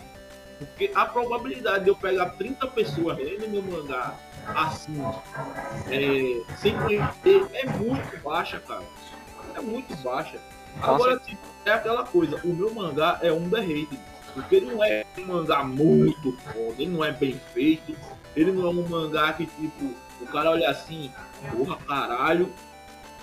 Porque 0.59 0.91
a 0.95 1.07
probabilidade 1.07 1.85
de 1.85 1.91
eu 1.91 1.97
pegar 1.97 2.31
30 2.31 2.67
pessoas 2.69 3.17
lendo 3.17 3.49
meu 3.49 3.63
mangá 3.63 4.15
assim, 4.55 5.01
é, 5.91 6.57
sem 6.57 6.77
conhecer, 6.77 7.47
é 7.53 7.67
muito 7.67 8.23
baixa, 8.23 8.59
cara. 8.61 8.85
É 9.55 9.61
muito 9.61 9.95
baixa. 10.03 10.39
Agora, 10.83 11.19
tipo, 11.19 11.41
é 11.65 11.73
aquela 11.73 12.05
coisa, 12.05 12.41
o 12.45 12.49
meu 12.49 12.73
mangá 12.73 13.19
é 13.23 13.33
um 13.33 13.49
derrete. 13.49 13.99
Porque 14.35 14.57
ele 14.57 14.67
não 14.67 14.85
é 14.85 15.05
um 15.17 15.25
mangá 15.27 15.65
muito 15.65 16.33
foda, 16.39 16.75
ele 16.79 16.91
não 16.91 17.05
é 17.05 17.11
bem 17.11 17.41
feito, 17.53 17.97
ele 18.37 18.53
não 18.53 18.67
é 18.67 18.71
um 18.71 18.89
mangá 18.89 19.33
que, 19.33 19.47
tipo, 19.47 19.95
O 20.21 20.27
cara 20.27 20.51
olha 20.51 20.69
assim, 20.69 21.13
porra, 21.51 21.77
caralho, 21.87 22.53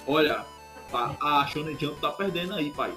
olha, 0.08 0.46
tá, 0.92 1.16
a 1.22 1.48
Shonen 1.48 1.78
Jump 1.78 2.00
tá 2.00 2.12
perdendo 2.12 2.54
aí, 2.54 2.72
pai. 2.72 2.94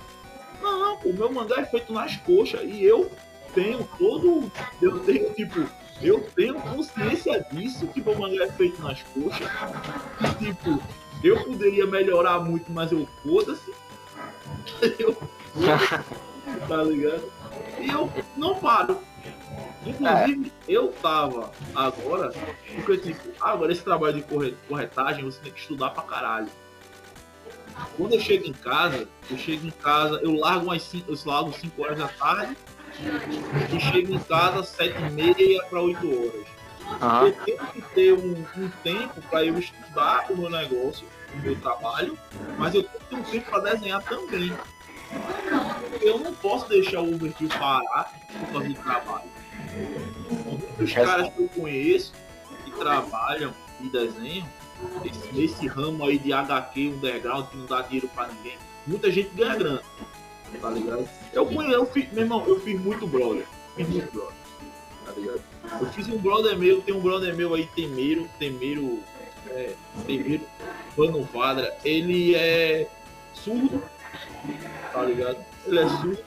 Não, 0.60 0.96
o 0.98 1.12
meu 1.12 1.32
mangá 1.32 1.60
é 1.60 1.64
feito 1.64 1.92
nas 1.92 2.16
coxas 2.16 2.62
e 2.64 2.84
eu 2.84 3.10
tenho 3.54 3.88
todo. 3.98 4.50
Eu 4.82 4.98
tenho, 5.00 5.32
tipo, 5.34 5.68
eu 6.02 6.20
tenho 6.34 6.54
consciência 6.60 7.46
disso, 7.52 7.86
que 7.88 8.00
meu 8.00 8.18
mangá 8.18 8.44
é 8.44 8.52
feito 8.52 8.80
nas 8.82 9.02
coxas. 9.02 9.48
E, 10.20 10.44
tipo, 10.44 10.82
eu 11.22 11.44
poderia 11.44 11.86
melhorar 11.86 12.40
muito, 12.40 12.70
mas 12.70 12.92
eu 12.92 13.06
foda-se. 13.22 13.72
Eu 14.98 15.16
tá 16.66 16.82
ligado? 16.82 17.30
E 17.78 17.88
eu 17.88 18.10
não 18.36 18.54
paro. 18.54 19.00
Inclusive, 19.86 20.52
é. 20.68 20.72
eu 20.72 20.92
tava 20.92 21.50
agora, 21.74 22.32
porque 22.74 22.98
tipo, 22.98 23.28
agora 23.40 23.72
esse 23.72 23.82
trabalho 23.82 24.14
de 24.14 24.52
corretagem 24.68 25.24
você 25.24 25.40
tem 25.40 25.52
que 25.52 25.60
estudar 25.60 25.90
pra 25.90 26.02
caralho. 26.02 26.48
Quando 27.96 28.14
eu 28.14 28.20
chego 28.20 28.46
em 28.46 28.52
casa, 28.52 29.08
eu 29.30 29.38
chego 29.38 29.66
em 29.66 29.70
casa, 29.70 30.20
eu 30.22 30.32
largo 30.32 30.66
umas 30.66 30.82
5, 30.82 31.10
eu 31.10 31.18
largo 31.24 31.52
5 31.52 31.82
horas 31.82 31.98
da 31.98 32.08
tarde 32.08 32.56
e 33.72 33.80
chego 33.80 34.14
em 34.14 34.18
casa 34.18 34.60
às 34.60 34.68
7 34.68 34.94
e 34.96 35.10
meia 35.10 35.62
para 35.64 35.80
8 35.80 36.06
horas. 36.06 36.58
Uhum. 37.02 37.26
Eu 37.26 37.32
tenho 37.44 37.66
que 37.66 37.82
ter 37.94 38.12
um, 38.14 38.44
um 38.56 38.68
tempo 38.82 39.20
para 39.28 39.44
eu 39.44 39.58
estudar 39.58 40.26
o 40.30 40.36
meu 40.36 40.48
negócio, 40.48 41.06
o 41.34 41.38
meu 41.38 41.54
trabalho, 41.60 42.18
mas 42.56 42.74
eu 42.74 42.82
tenho 42.82 42.98
que 42.98 43.06
ter 43.08 43.16
um 43.16 43.22
tempo 43.22 43.50
para 43.50 43.74
desenhar 43.74 44.02
também. 44.04 44.52
Eu 46.00 46.18
não 46.18 46.34
posso 46.34 46.68
deixar 46.68 47.00
o 47.00 47.14
Overkill 47.14 47.48
parar 47.48 48.12
por 48.30 48.52
causa 48.52 48.68
do 48.68 48.74
trabalho. 48.74 49.30
Muitos 50.78 50.92
caras 50.92 51.32
que 51.32 51.42
eu 51.42 51.48
conheço 51.48 52.12
que 52.64 52.70
trabalham 52.72 53.54
e 53.80 53.88
desenham 53.88 54.48
esse, 55.04 55.32
nesse 55.32 55.66
ramo 55.66 56.04
aí 56.04 56.18
de 56.18 56.32
HQ, 56.32 56.88
underground, 56.88 57.46
que 57.48 57.56
não 57.56 57.66
dá 57.66 57.82
dinheiro 57.82 58.08
pra 58.08 58.28
ninguém. 58.28 58.58
Muita 58.86 59.10
gente 59.10 59.30
ganha 59.34 59.54
grana, 59.56 59.82
tá 60.60 60.70
ligado? 60.70 61.08
Eu 61.32 61.46
conheço, 61.46 61.74
eu 61.74 61.86
fiz, 61.86 62.12
meu 62.12 62.22
irmão, 62.22 62.44
eu 62.46 62.60
fiz 62.60 62.80
muito 62.80 63.06
brother, 63.06 63.46
fiz 63.76 63.88
muito 63.88 64.12
brother, 64.12 64.34
tá 65.04 65.12
ligado? 65.12 65.42
Eu 65.80 65.86
fiz 65.88 66.08
um 66.08 66.18
brother 66.18 66.58
meu, 66.58 66.80
tem 66.80 66.94
um 66.94 67.00
brother 67.00 67.34
meu 67.36 67.54
aí, 67.54 67.66
Temeiro, 67.74 68.28
Temeiro, 68.38 69.00
é, 69.50 69.74
Temeiro, 70.06 70.44
Pano 70.96 71.22
Vadra, 71.24 71.76
ele 71.84 72.34
é 72.34 72.88
surdo, 73.34 73.82
tá 74.92 75.02
ligado? 75.02 75.38
Ele 75.66 75.78
é 75.78 75.88
surdo. 75.88 76.18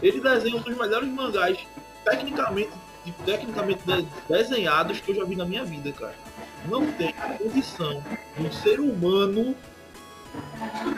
Ele 0.00 0.20
desenha 0.20 0.56
um 0.56 0.60
dos 0.60 0.76
melhores 0.76 1.08
mangás, 1.08 1.58
tecnicamente, 2.02 2.70
tecnicamente 3.26 3.82
desenhados 4.26 5.00
que 5.00 5.10
eu 5.10 5.16
já 5.16 5.24
vi 5.24 5.36
na 5.36 5.44
minha 5.44 5.64
vida, 5.64 5.92
cara 5.92 6.14
não 6.68 6.90
tem 6.92 7.12
condição 7.38 8.02
de 8.36 8.46
um 8.46 8.52
ser 8.52 8.80
humano. 8.80 9.54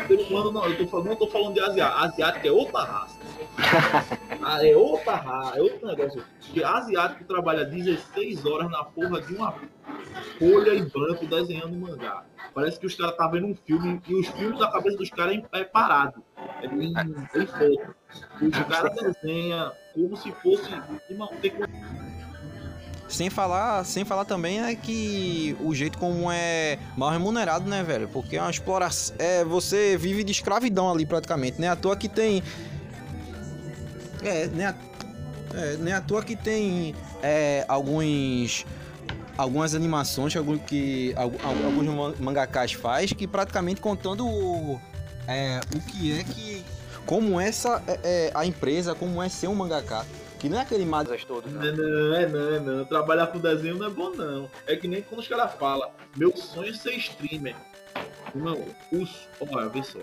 Ser 0.07 0.21
humano 0.21 0.53
não, 0.53 0.67
eu 0.67 0.87
tô 0.87 1.03
não 1.03 1.17
tô 1.17 1.27
falando 1.27 1.55
de 1.55 1.61
asiático. 1.61 2.05
Asiático 2.05 2.47
é 2.47 2.53
outra 2.53 2.85
raça. 2.85 3.19
Ah, 4.47 4.63
é 4.63 4.77
outra 4.77 5.15
raça, 5.15 5.59
é 5.59 5.63
outro 5.63 5.87
negócio. 5.87 6.23
Porque 6.45 6.63
asiático 6.63 7.25
trabalha 7.25 7.65
16 7.65 8.45
horas 8.45 8.71
na 8.71 8.85
porra 8.85 9.23
de 9.23 9.35
uma 9.35 9.55
folha 10.39 10.75
em 10.75 10.85
branco 10.85 11.27
desenhando 11.27 11.75
mangá. 11.75 12.25
Parece 12.53 12.79
que 12.79 12.87
os 12.87 12.95
caras 12.95 13.17
tá 13.17 13.27
vendo 13.27 13.47
um 13.47 13.55
filme 13.55 14.03
e 14.07 14.15
os 14.15 14.29
filmes 14.29 14.59
da 14.59 14.71
cabeça 14.71 14.99
dos 14.99 15.09
caras 15.09 15.43
é, 15.53 15.61
é 15.61 15.65
parado. 15.65 16.23
É 16.61 16.67
em, 16.67 16.93
em 16.93 17.47
foto. 17.47 17.95
Os 18.43 18.59
caras 18.69 18.95
desenham 19.01 19.73
como 19.95 20.15
se 20.15 20.31
fosse. 20.33 20.71
Irmão, 21.09 21.31
tem 21.41 21.53
sem 23.09 23.31
falar, 23.31 23.85
sem 23.85 24.05
falar 24.05 24.25
também 24.25 24.61
é 24.61 24.75
que 24.75 25.57
o 25.61 25.75
jeito 25.75 25.99
como 25.99 26.31
é 26.31 26.79
mal 26.97 27.11
remunerado, 27.11 27.69
né, 27.69 27.83
velho? 27.83 28.09
Porque 28.09 28.37
é 28.37 28.41
uma 28.41 28.51
exploração. 28.51 29.15
É, 29.19 29.45
você 29.45 29.97
vive 29.97 30.25
de 30.25 30.33
escravidão 30.33 30.91
ali 30.91 31.05
praticamente, 31.05 31.61
né? 31.61 31.69
À 31.69 31.77
toa 31.77 31.97
que 31.97 32.09
tem. 32.09 32.43
É, 34.23 34.47
nem 34.49 34.67
à, 34.67 34.75
é, 35.55 35.77
nem 35.77 35.93
à 35.93 36.01
toa 36.01 36.23
que 36.23 36.35
tem 36.35 36.95
é, 37.23 37.65
alguns. 37.69 38.67
Algumas 39.37 39.75
animações 39.75 40.33
que, 40.33 40.39
algum, 40.39 40.57
que 40.57 41.13
alguns 41.17 42.21
mangakas 42.21 42.73
faz 42.73 43.13
que 43.13 43.27
praticamente 43.27 43.81
contando 43.81 44.25
o, 44.25 44.81
é, 45.27 45.61
o 45.75 45.81
que 45.81 46.19
é 46.19 46.25
que. 46.25 46.65
Como 47.05 47.39
essa 47.39 47.83
é, 47.87 47.99
é, 48.03 48.31
a 48.33 48.47
empresa, 48.47 48.95
como 48.95 49.23
é 49.23 49.29
ser 49.29 49.49
um 49.49 49.55
mangaka 49.55 50.07
que 50.45 50.49
não 50.51 50.59
é 50.59 50.61
aquele 50.61 50.85
Mazas 50.85 51.25
todo. 51.25 51.49
Não. 51.49 51.63
não, 51.63 52.15
é 52.15 52.29
não, 52.29 52.55
é 52.55 52.61
não. 52.61 52.85
Trabalhar 52.85 53.29
com 53.29 53.39
desenho 53.39 53.79
não 53.79 53.87
é 53.87 53.91
bom, 53.91 54.11
não. 54.11 54.51
É 54.67 54.77
que 54.77 54.87
nem 54.87 55.01
quando 55.01 55.21
os 55.21 55.29
caras 55.29 55.55
falam, 55.55 55.91
meu 56.15 56.37
sonho 56.37 56.69
é 56.69 56.75
ser 56.75 56.93
streamer. 56.97 57.57
Não, 58.35 58.63
os. 58.93 59.27
Olha, 59.41 59.71
vê 59.71 59.83
só. 59.83 60.01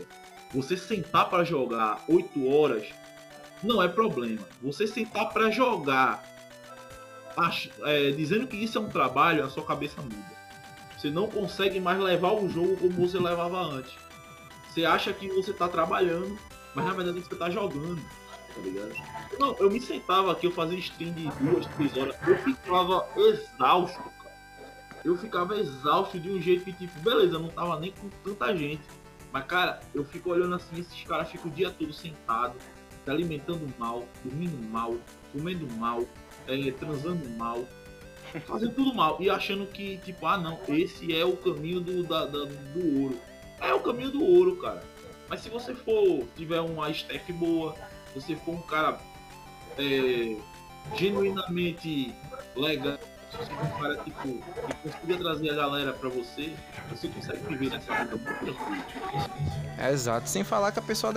Você 0.52 0.76
sentar 0.76 1.30
para 1.30 1.44
jogar 1.44 2.04
8 2.10 2.50
horas 2.50 2.88
não 3.62 3.84
é 3.84 3.88
problema. 3.88 4.42
Você 4.64 4.88
sentar 4.88 5.30
para 5.32 5.52
jogar 5.52 6.24
ach, 7.38 7.70
é, 7.84 8.10
dizendo 8.10 8.48
que 8.48 8.58
isso 8.58 8.80
é 8.80 8.82
um 8.82 8.90
trabalho, 8.90 9.46
a 9.46 9.50
sua 9.50 9.64
cabeça 9.64 10.02
muda. 10.02 10.42
Você 10.98 11.12
não 11.12 11.28
consegue 11.28 11.80
mais 11.80 12.00
levar 12.00 12.32
o 12.32 12.50
jogo 12.50 12.78
como 12.78 13.08
você 13.08 13.20
levava 13.20 13.62
antes. 13.62 13.94
Você 14.70 14.86
acha 14.86 15.14
que 15.14 15.28
você 15.28 15.54
tá 15.54 15.70
trabalhando, 15.70 16.36
mas 16.74 16.84
na 16.84 16.94
verdade 16.94 17.20
você 17.20 17.36
tá 17.36 17.48
jogando 17.48 18.02
tá 18.54 18.62
ligado? 18.62 18.94
Não, 19.40 19.56
eu 19.58 19.70
me 19.70 19.80
sentava 19.80 20.32
aqui, 20.32 20.48
eu 20.48 20.52
fazia 20.52 20.78
stream 20.78 21.14
de 21.14 21.30
duas, 21.30 21.66
três 21.66 21.98
horas, 21.98 22.16
eu 22.28 22.38
ficava 22.40 23.08
exausto, 23.18 24.04
cara. 24.22 24.36
Eu 25.04 25.18
ficava 25.18 25.60
exausto 25.60 26.20
de 26.20 26.30
um 26.30 26.42
jeito 26.42 26.66
que, 26.66 26.74
tipo, 26.74 27.00
beleza, 27.00 27.40
não 27.40 27.50
tava 27.50 27.80
nem 27.80 27.92
com 27.92 28.10
tanta 28.24 28.56
gente. 28.56 28.84
Mas, 29.32 29.46
cara, 29.46 29.80
eu 29.96 30.04
fico 30.04 30.30
olhando 30.30 30.56
assim, 30.56 30.80
esses 30.80 31.04
caras 31.04 31.30
ficam 31.30 31.50
o 31.50 31.54
dia 31.54 31.72
todo 31.72 31.94
sentado, 31.94 32.56
se 33.04 33.10
alimentando 33.10 33.68
mal, 33.80 34.06
dormindo 34.24 34.58
mal, 34.70 34.96
comendo 35.32 35.68
mal, 35.78 36.04
é, 36.48 36.72
transando 36.72 37.28
mal, 37.38 37.66
fazendo 38.46 38.76
tudo 38.76 38.94
mal. 38.94 39.18
E 39.20 39.30
achando 39.30 39.66
que, 39.66 39.98
tipo, 40.00 40.26
ah 40.28 40.38
não, 40.38 40.60
esse 40.68 41.16
é 41.16 41.26
o 41.26 41.36
caminho 41.38 41.80
do, 41.80 42.04
da, 42.04 42.26
da, 42.26 42.46
do 42.46 43.02
ouro. 43.04 43.18
É 43.60 43.74
o 43.74 43.80
caminho 43.80 44.12
do 44.12 44.24
ouro, 44.24 44.58
cara. 44.58 44.84
Mas 45.30 45.42
se 45.42 45.50
você 45.50 45.74
for, 45.74 46.28
tiver 46.36 46.60
uma 46.60 46.90
stack 46.92 47.32
boa, 47.32 47.74
você 48.13 48.36
for 48.36 48.56
um 48.56 48.62
cara 48.62 49.00
é, 49.78 50.36
genuinamente 50.95 52.13
legal, 52.56 52.97
se 53.32 53.38
você 53.38 53.52
for 53.54 53.65
um 53.65 53.82
cara 53.82 53.95
tipo, 53.97 54.21
que 54.21 54.89
consiga 54.89 55.17
trazer 55.17 55.50
a 55.52 55.56
galera 55.56 55.93
pra 55.93 56.10
você, 56.10 56.54
você 56.89 57.08
consegue 57.08 57.39
viver 57.47 57.69
nessa 57.69 57.93
vida 57.95 58.17
muito 58.17 58.39
tranquilo. 58.39 58.84
É, 59.78 59.91
exato. 59.91 60.30
Sem 60.30 60.43
falar 60.43 60.71
que 60.71 60.80
a 60.80 60.82
pessoa 60.82 61.13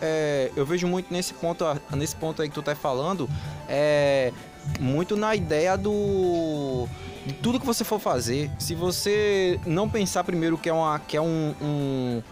é, 0.00 0.50
eu 0.56 0.64
vejo 0.64 0.86
muito 0.86 1.12
nesse 1.12 1.34
ponto, 1.34 1.64
nesse 1.94 2.16
ponto 2.16 2.40
aí 2.40 2.48
que 2.48 2.54
tu 2.54 2.62
tá 2.62 2.74
falando, 2.74 3.28
é 3.68 4.32
muito 4.80 5.16
na 5.16 5.34
ideia 5.34 5.76
do 5.76 6.88
de 7.26 7.34
tudo 7.34 7.60
que 7.60 7.66
você 7.66 7.84
for 7.84 7.98
fazer, 7.98 8.50
se 8.58 8.74
você 8.74 9.60
não 9.66 9.88
pensar 9.88 10.24
primeiro 10.24 10.56
que 10.56 10.68
é 10.68 10.72
uma 10.72 10.98
que 10.98 11.16
é 11.16 11.20
um, 11.20 11.54
um 11.60 12.22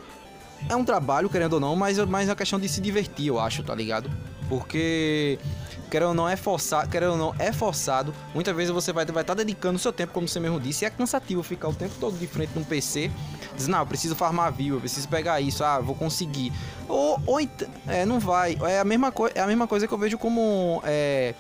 é 0.69 0.77
um 0.77 0.85
trabalho, 0.85 1.29
querendo 1.29 1.55
ou 1.55 1.61
não, 1.61 1.77
mas, 1.77 1.99
mas 1.99 2.29
é 2.29 2.31
uma 2.31 2.37
questão 2.37 2.59
de 2.59 2.69
se 2.69 2.81
divertir, 2.81 3.29
eu 3.29 3.39
acho, 3.39 3.63
tá 3.63 3.75
ligado? 3.75 4.11
Porque 4.49 5.39
querendo 5.91 6.09
ou 6.09 6.15
não 6.15 6.29
é 6.29 6.37
forçado, 6.37 6.89
querendo 6.89 7.13
ou 7.13 7.17
não 7.17 7.35
é 7.39 7.53
forçado. 7.53 8.13
Muitas 8.35 8.55
vezes 8.55 8.73
você 8.73 8.93
vai 8.93 9.05
estar 9.05 9.25
tá 9.25 9.35
dedicando 9.35 9.77
o 9.77 9.79
seu 9.79 9.93
tempo, 9.93 10.13
como 10.13 10.27
você 10.27 10.41
mesmo 10.41 10.61
disse, 10.61 10.85
e 10.85 10.87
é 10.87 10.91
cansativo 10.91 11.43
ficar 11.43 11.69
o 11.69 11.75
tempo 11.75 11.95
todo 12.01 12.19
de 12.19 12.27
frente 12.27 12.51
num 12.55 12.65
PC, 12.65 13.11
diz 13.57 13.69
não, 13.69 13.81
eu 13.81 13.87
preciso 13.87 14.15
farmar 14.15 14.53
view, 14.53 14.77
eu 14.77 14.81
preciso 14.81 15.09
pegar 15.09 15.41
isso, 15.41 15.65
ah, 15.65 15.79
vou 15.81 15.95
conseguir. 15.95 16.53
Ou, 16.89 17.21
ou 17.27 17.41
é, 17.87 18.05
não 18.05 18.19
vai. 18.19 18.59
É 18.63 18.81
a 18.81 18.85
mesma 18.85 19.13
coisa, 19.13 19.35
é 19.37 19.41
a 19.41 19.47
mesma 19.47 19.67
coisa 19.67 19.87
que 19.87 19.95
eu 19.95 19.99
vejo 19.99 20.19
como 20.19 20.83
é, 20.85 21.35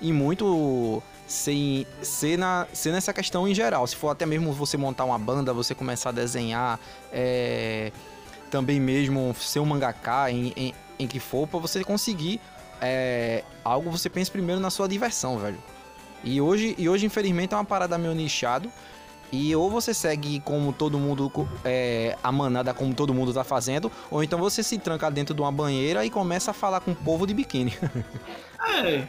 em 0.00 0.12
muito 0.12 1.02
sem 1.26 1.86
ser, 2.02 2.36
na, 2.36 2.66
ser 2.72 2.92
nessa 2.92 3.12
questão 3.12 3.48
em 3.48 3.54
geral. 3.54 3.86
Se 3.86 3.96
for 3.96 4.10
até 4.10 4.26
mesmo 4.26 4.52
você 4.52 4.76
montar 4.76 5.04
uma 5.04 5.18
banda, 5.18 5.52
você 5.52 5.74
começar 5.74 6.10
a 6.10 6.12
desenhar, 6.12 6.78
é, 7.10 7.90
também 8.52 8.78
mesmo 8.78 9.34
ser 9.34 9.60
um 9.60 9.64
mangaká 9.64 10.30
em, 10.30 10.52
em, 10.54 10.74
em 10.98 11.06
que 11.06 11.18
for, 11.18 11.48
para 11.48 11.58
você 11.58 11.82
conseguir 11.82 12.38
é, 12.82 13.42
algo, 13.64 13.90
você 13.90 14.10
pensa 14.10 14.30
primeiro 14.30 14.60
na 14.60 14.68
sua 14.68 14.86
diversão, 14.86 15.38
velho. 15.38 15.58
E 16.22 16.38
hoje, 16.38 16.74
e 16.76 16.86
hoje 16.86 17.06
infelizmente, 17.06 17.54
é 17.54 17.56
uma 17.56 17.64
parada 17.64 17.96
meio 17.96 18.14
nichado. 18.14 18.70
E 19.32 19.56
ou 19.56 19.70
você 19.70 19.94
segue 19.94 20.40
como 20.40 20.74
todo 20.74 20.98
mundo, 20.98 21.32
é, 21.64 22.18
a 22.22 22.30
manada 22.30 22.74
como 22.74 22.92
todo 22.92 23.14
mundo 23.14 23.32
tá 23.32 23.42
fazendo, 23.42 23.90
ou 24.10 24.22
então 24.22 24.38
você 24.38 24.62
se 24.62 24.76
tranca 24.76 25.10
dentro 25.10 25.34
de 25.34 25.40
uma 25.40 25.50
banheira 25.50 26.04
e 26.04 26.10
começa 26.10 26.50
a 26.50 26.54
falar 26.54 26.80
com 26.80 26.90
o 26.90 26.94
povo 26.94 27.26
de 27.26 27.32
biquíni. 27.32 27.72
é, 28.84 29.08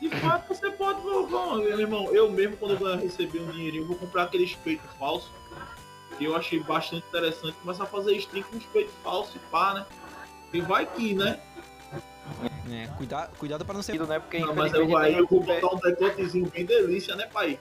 de 0.00 0.08
fato 0.08 0.52
você 0.52 0.68
pode, 0.72 1.00
meu 1.04 1.78
irmão, 1.78 2.12
eu 2.12 2.32
mesmo 2.32 2.56
quando 2.56 2.84
eu 2.84 2.98
receber 2.98 3.38
um 3.38 3.52
dinheirinho, 3.52 3.86
vou 3.86 3.94
comprar 3.94 4.24
aquele 4.24 4.52
peito 4.64 4.82
falso 4.98 5.30
que 6.16 6.24
eu 6.24 6.36
achei 6.36 6.60
bastante 6.60 7.06
interessante 7.08 7.56
começar 7.62 7.84
a 7.84 7.86
fazer 7.86 8.14
stream 8.16 8.44
com 8.44 8.56
os 8.56 8.64
peitos 8.66 8.94
falsos 9.02 9.34
e 9.36 9.38
pá, 9.50 9.74
né? 9.74 9.86
E 10.52 10.60
vai 10.60 10.86
que, 10.86 11.14
né? 11.14 11.40
É, 12.70 12.86
cuidado, 12.96 13.36
cuidado 13.36 13.64
pra 13.64 13.74
não 13.74 13.82
ser. 13.82 14.00
Né? 14.00 14.18
Porque 14.18 14.38
não, 14.38 14.54
mas 14.54 14.72
eu, 14.72 14.96
aí 14.96 15.14
eu 15.14 15.26
vou 15.26 15.42
botar 15.42 15.74
um 15.74 15.78
decotezinho 15.78 16.46
bem 16.46 16.64
delícia, 16.64 17.14
né, 17.16 17.26
pai? 17.26 17.58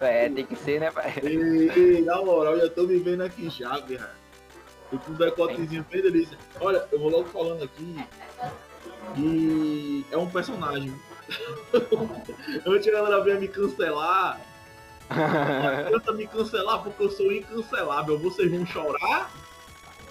É, 0.00 0.28
tem 0.28 0.46
que 0.46 0.56
ser, 0.56 0.80
né, 0.80 0.90
pai? 0.90 1.12
Ei, 1.22 1.70
ei, 1.70 2.02
na 2.02 2.22
moral, 2.22 2.58
já 2.58 2.68
tô 2.70 2.84
me 2.84 2.98
vendo 2.98 3.22
aqui 3.22 3.50
já, 3.50 3.78
velho. 3.78 4.06
Eu 4.92 4.98
com 4.98 5.12
um 5.12 5.14
decotezinho 5.14 5.86
bem 5.90 6.02
delícia. 6.02 6.38
Olha, 6.60 6.84
eu 6.90 6.98
vou 6.98 7.10
logo 7.10 7.28
falando 7.28 7.62
aqui 7.62 7.96
que 9.14 10.06
é 10.10 10.16
um 10.16 10.28
personagem. 10.28 10.92
Antes 12.66 12.88
a 12.88 12.92
galera 12.92 13.22
veio 13.22 13.40
me 13.40 13.48
cancelar. 13.48 14.40
Tenta 15.90 16.12
me 16.12 16.26
cancelar 16.26 16.82
porque 16.82 17.02
eu 17.02 17.10
sou 17.10 17.32
incancelável. 17.32 18.18
Vocês 18.18 18.50
vão 18.50 18.64
chorar? 18.64 19.30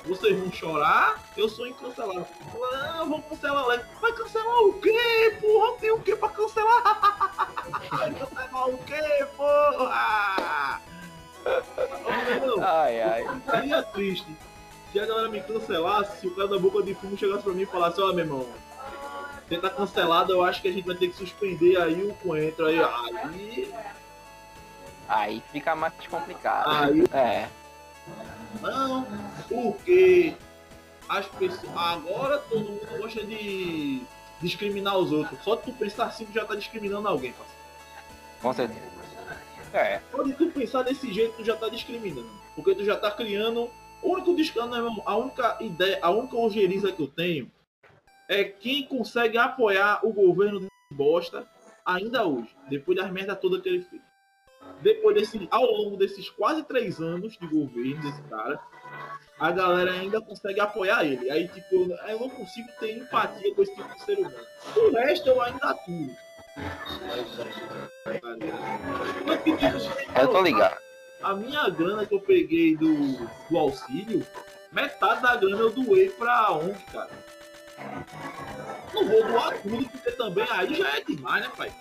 Vocês 0.05 0.37
vão 0.37 0.51
chorar? 0.51 1.23
Eu 1.37 1.47
sou 1.49 1.67
incancelável. 1.67 2.25
Não, 2.53 3.09
vou 3.09 3.21
cancelar 3.23 3.65
leve. 3.67 3.83
Vai 4.01 4.11
cancelar 4.13 4.59
o 4.63 4.73
quê, 4.79 5.37
porra? 5.41 5.77
Tem 5.79 5.91
o 5.91 5.99
quê 6.01 6.15
pra 6.15 6.29
cancelar? 6.29 7.51
Vai 7.91 8.11
cancelar 8.15 8.69
o 8.69 8.77
quê, 8.79 9.27
porra? 9.37 10.81
Não, 12.45 12.63
Ai, 12.63 13.01
ai. 13.01 13.27
ficaria 13.39 13.81
triste 13.83 14.27
se 14.91 14.99
a 14.99 15.05
galera 15.05 15.29
me 15.29 15.39
cancelasse, 15.41 16.19
se 16.21 16.27
o 16.27 16.35
cara 16.35 16.47
da 16.47 16.57
boca 16.57 16.81
de 16.81 16.95
fumo 16.95 17.15
chegasse 17.17 17.43
pra 17.43 17.53
mim 17.53 17.61
e 17.61 17.65
falasse, 17.67 18.01
ó, 18.01 18.07
meu 18.07 18.25
irmão, 18.25 18.47
você 19.47 19.57
tá 19.59 19.69
cancelado, 19.69 20.33
eu 20.33 20.43
acho 20.43 20.61
que 20.61 20.67
a 20.67 20.71
gente 20.71 20.85
vai 20.85 20.95
ter 20.95 21.09
que 21.09 21.15
suspender 21.15 21.77
aí 21.79 22.03
o 22.07 22.13
coentro 22.15 22.65
aí. 22.65 22.79
Aí, 22.79 23.71
Aí 25.09 25.41
fica 25.51 25.75
mais 25.75 25.93
complicado. 26.07 26.69
aí 26.69 27.03
É. 27.11 27.49
não, 28.61 29.07
porque 29.49 30.35
as 31.09 31.25
pessoas. 31.25 31.75
Agora 31.75 32.37
todo 32.37 32.61
mundo 32.61 32.97
gosta 32.99 33.25
de 33.25 34.03
discriminar 34.39 34.97
os 34.99 35.11
outros. 35.11 35.43
Só 35.43 35.55
de 35.55 35.63
tu 35.63 35.73
pensar 35.73 36.05
assim, 36.05 36.25
tu 36.25 36.31
já 36.31 36.45
tá 36.45 36.55
discriminando 36.55 37.07
alguém, 37.07 37.33
parceiro. 37.33 37.59
Com 38.39 38.53
certeza. 38.53 38.99
É. 39.73 39.99
Só 40.11 40.21
de 40.21 40.33
tu 40.33 40.51
pensar 40.51 40.83
desse 40.83 41.11
jeito, 41.11 41.37
tu 41.37 41.43
já 41.43 41.55
tá 41.55 41.69
discriminando. 41.69 42.29
Porque 42.55 42.75
tu 42.75 42.85
já 42.85 42.95
tá 42.95 43.09
criando. 43.09 43.67
O 44.01 44.13
único 44.13 44.35
discano, 44.35 44.67
meu 44.67 44.77
irmão, 44.77 45.03
a 45.05 45.17
única 45.17 45.57
ideia, 45.59 45.99
a 46.01 46.09
única 46.09 46.37
ojeriza 46.37 46.91
que 46.91 47.01
eu 47.01 47.07
tenho 47.07 47.51
é 48.29 48.43
quem 48.45 48.85
consegue 48.85 49.37
apoiar 49.37 49.99
o 50.03 50.13
governo 50.13 50.61
de 50.61 50.69
bosta 50.91 51.45
ainda 51.85 52.25
hoje, 52.25 52.55
depois 52.69 52.97
das 52.97 53.11
merda 53.11 53.35
toda 53.35 53.59
que 53.59 53.67
ele 53.67 53.81
fez. 53.81 54.01
Depois 54.81 55.15
desse, 55.15 55.47
ao 55.51 55.65
longo 55.65 55.97
desses 55.97 56.29
quase 56.29 56.63
três 56.63 56.99
anos 56.99 57.37
de 57.37 57.47
governo 57.47 58.01
desse 58.01 58.21
cara, 58.23 58.59
a 59.39 59.51
galera 59.51 59.91
ainda 59.91 60.21
consegue 60.21 60.59
apoiar 60.59 61.05
ele. 61.05 61.29
Aí, 61.29 61.47
tipo, 61.47 61.75
eu, 62.07 62.19
não 62.19 62.29
consigo 62.29 62.67
ter 62.79 62.97
empatia 62.97 63.53
com 63.55 63.63
esse 63.63 63.75
tipo 63.75 63.93
de 63.93 64.03
ser 64.03 64.19
humano. 64.19 64.35
O 64.75 64.91
resto 64.91 65.29
eu 65.29 65.41
ainda 65.41 65.69
aturo. 65.69 66.15
Eu 70.15 70.27
tô 70.27 70.41
ligado. 70.41 70.77
a 71.21 71.33
minha 71.33 71.69
grana 71.69 72.05
que 72.05 72.15
eu 72.15 72.21
peguei 72.21 72.75
do, 72.75 73.27
do 73.49 73.57
auxílio, 73.57 74.25
metade 74.71 75.21
da 75.21 75.35
grana 75.35 75.57
eu 75.57 75.71
doei 75.71 76.09
pra 76.09 76.51
ONG, 76.51 76.77
cara. 76.91 77.11
Não 78.93 79.07
vou 79.07 79.23
doar 79.27 79.61
tudo, 79.61 79.89
porque 79.89 80.11
também 80.11 80.47
aí 80.49 80.73
já 80.73 80.97
é 80.97 81.01
demais, 81.01 81.43
né, 81.43 81.51
pai? 81.55 81.71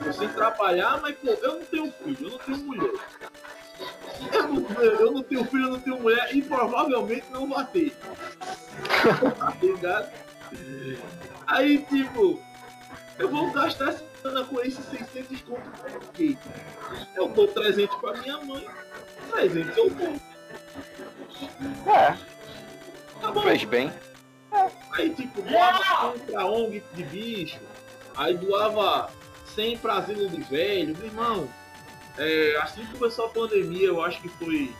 Você 0.00 0.28
trabalhar, 0.28 1.00
mas, 1.00 1.16
pô, 1.16 1.30
eu 1.30 1.58
não 1.58 1.64
tenho 1.66 1.92
filho, 1.92 2.18
eu 2.20 2.30
não 2.30 2.38
tenho 2.38 2.58
mulher. 2.58 2.92
Eu 4.32 4.48
não, 4.48 4.82
eu 4.82 5.12
não 5.12 5.22
tenho 5.22 5.44
filho, 5.44 5.64
eu 5.64 5.70
não 5.70 5.80
tenho 5.80 6.00
mulher 6.00 6.34
e 6.34 6.42
provavelmente 6.42 7.26
não 7.30 7.46
vou 7.46 7.64
ter. 7.64 7.94
Tá 9.38 9.56
ligado? 9.60 10.12
Aí, 11.46 11.78
tipo, 11.84 12.40
eu 13.18 13.28
vou 13.28 13.50
gastar 13.50 13.90
essa 13.90 14.04
grana 14.22 14.44
com 14.44 14.60
esses 14.60 14.84
600 14.86 15.40
conto 15.42 15.70
por 15.70 16.12
quê? 16.12 16.36
Eu 17.14 17.28
dou 17.28 17.48
300 17.48 17.96
pra 17.96 18.14
minha 18.14 18.38
mãe, 18.44 18.66
300 19.30 19.76
eu 19.76 19.90
dou. 19.90 20.16
É. 21.94 22.16
Tá 23.20 23.32
bom. 23.32 23.42
Fez 23.42 23.64
bem. 23.64 23.92
Aí, 24.92 25.10
tipo, 25.14 25.42
doava 25.42 26.14
100 26.16 26.26
pra 26.26 26.46
ONG 26.46 26.82
de 26.94 27.04
bicho, 27.04 27.60
aí 28.16 28.36
doava 28.36 29.10
100 29.54 29.78
pra 29.78 29.94
asilo 29.94 30.28
de 30.28 30.42
velho. 30.42 30.96
Meu 30.96 31.06
irmão, 31.06 31.48
é, 32.16 32.56
assim 32.62 32.84
que 32.84 32.98
começou 32.98 33.26
a 33.26 33.28
pandemia, 33.28 33.88
eu 33.88 34.02
acho 34.02 34.20
que 34.20 34.28
foi 34.28 34.74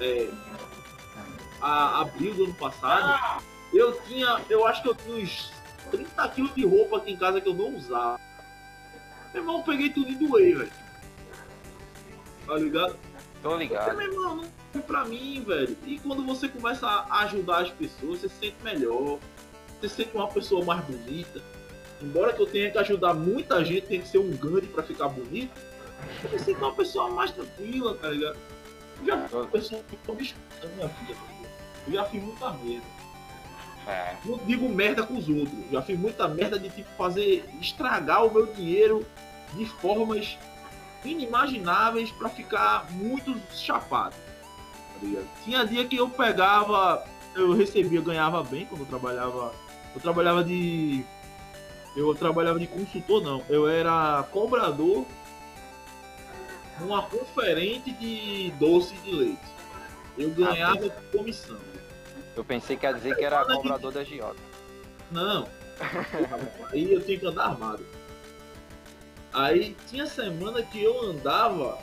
é, 0.00 0.28
a, 1.60 2.00
abril 2.00 2.34
do 2.34 2.44
ano 2.44 2.54
passado, 2.54 3.42
eu 3.72 4.00
tinha, 4.02 4.40
eu 4.50 4.66
acho 4.66 4.82
que 4.82 4.88
eu 4.88 4.94
tinha 4.94 5.16
uns 5.16 5.52
30 5.90 6.28
quilos 6.30 6.54
de 6.54 6.66
roupa 6.66 6.98
aqui 6.98 7.12
em 7.12 7.16
casa 7.16 7.40
que 7.40 7.48
eu 7.48 7.54
não 7.54 7.74
usava. 7.76 8.20
Meu 9.32 9.42
irmão, 9.42 9.62
peguei 9.62 9.90
tudo 9.90 10.10
e 10.10 10.14
doei, 10.16 10.54
velho. 10.54 10.72
Tá 12.46 12.54
ligado? 12.56 12.98
Tô 13.42 13.50
Porque, 13.50 13.64
ligado. 13.64 13.96
meu 13.96 14.12
irmão, 14.12 14.36
não 14.36 14.59
é 14.74 14.78
pra 14.78 15.04
mim, 15.04 15.42
velho. 15.42 15.76
E 15.86 15.98
quando 15.98 16.24
você 16.24 16.48
começa 16.48 16.86
a 16.86 17.22
ajudar 17.22 17.62
as 17.62 17.70
pessoas, 17.70 18.20
você 18.20 18.28
se 18.28 18.34
sente 18.36 18.56
melhor. 18.62 19.18
Você 19.80 19.88
se 19.88 19.94
sente 19.96 20.14
uma 20.14 20.28
pessoa 20.28 20.64
mais 20.64 20.84
bonita. 20.84 21.42
Embora 22.00 22.32
que 22.32 22.40
eu 22.40 22.46
tenha 22.46 22.70
que 22.70 22.78
ajudar 22.78 23.14
muita 23.14 23.64
gente, 23.64 23.86
tem 23.86 24.00
que 24.00 24.08
ser 24.08 24.18
um 24.18 24.30
Gandhi 24.36 24.68
pra 24.68 24.82
ficar 24.82 25.08
bonito. 25.08 25.52
Eu 26.24 26.30
me 26.30 26.38
sinto 26.38 26.58
uma 26.58 26.72
pessoa 26.72 27.10
mais 27.10 27.30
tranquila, 27.30 27.94
tá 27.94 28.08
ligado? 28.08 28.38
Eu 29.00 29.06
já 29.06 29.28
fui 29.28 29.40
uma 29.40 29.48
pessoa 29.48 29.82
que 29.82 29.96
ficou 29.96 30.14
na 30.14 30.68
minha 30.68 30.88
vida, 30.88 31.14
tá? 31.14 31.30
Eu 31.86 31.92
já 31.92 32.04
fiz 32.04 32.22
muita 32.22 32.50
merda. 32.52 32.86
É. 33.86 34.16
Não 34.24 34.38
digo 34.38 34.68
merda 34.68 35.02
com 35.02 35.16
os 35.16 35.28
outros. 35.28 35.70
Já 35.70 35.82
fiz 35.82 35.98
muita 35.98 36.28
merda 36.28 36.58
de 36.58 36.70
tipo 36.70 36.88
fazer 36.96 37.44
estragar 37.60 38.24
o 38.24 38.32
meu 38.32 38.46
dinheiro 38.46 39.06
de 39.54 39.66
formas 39.66 40.38
inimagináveis 41.04 42.10
pra 42.12 42.28
ficar 42.28 42.90
muito 42.92 43.34
chapado. 43.52 44.14
Tá? 45.00 45.22
Tinha 45.44 45.64
dia 45.64 45.84
que 45.84 45.96
eu 45.96 46.08
pegava, 46.08 47.04
eu 47.34 47.52
recebia, 47.52 48.00
ganhava 48.00 48.42
bem 48.42 48.66
quando 48.66 48.80
eu 48.82 48.86
trabalhava. 48.86 49.52
Eu 49.94 50.00
trabalhava 50.00 50.44
de. 50.44 51.04
Eu 51.96 52.14
trabalhava 52.14 52.58
de 52.58 52.66
consultor 52.66 53.22
não. 53.22 53.42
Eu 53.48 53.68
era 53.68 54.22
cobrador 54.30 55.04
numa 56.78 57.02
conferente 57.02 57.90
de 57.92 58.52
doce 58.58 58.94
de 58.96 59.12
leite. 59.12 59.50
Eu 60.16 60.30
ganhava 60.30 60.88
comissão. 61.12 61.58
Eu 62.36 62.44
pensei 62.44 62.76
que 62.76 62.86
ia 62.86 62.92
dizer 62.92 63.16
que 63.16 63.24
era 63.24 63.44
cobrador 63.44 63.92
da 63.92 64.04
Giota. 64.04 64.40
Não. 65.10 65.48
Aí 66.72 66.92
eu 66.92 67.02
tinha 67.02 67.18
que 67.18 67.26
andar 67.26 67.46
armado. 67.46 67.84
Aí 69.32 69.76
tinha 69.88 70.06
semana 70.06 70.62
que 70.62 70.82
eu 70.82 71.02
andava 71.02 71.78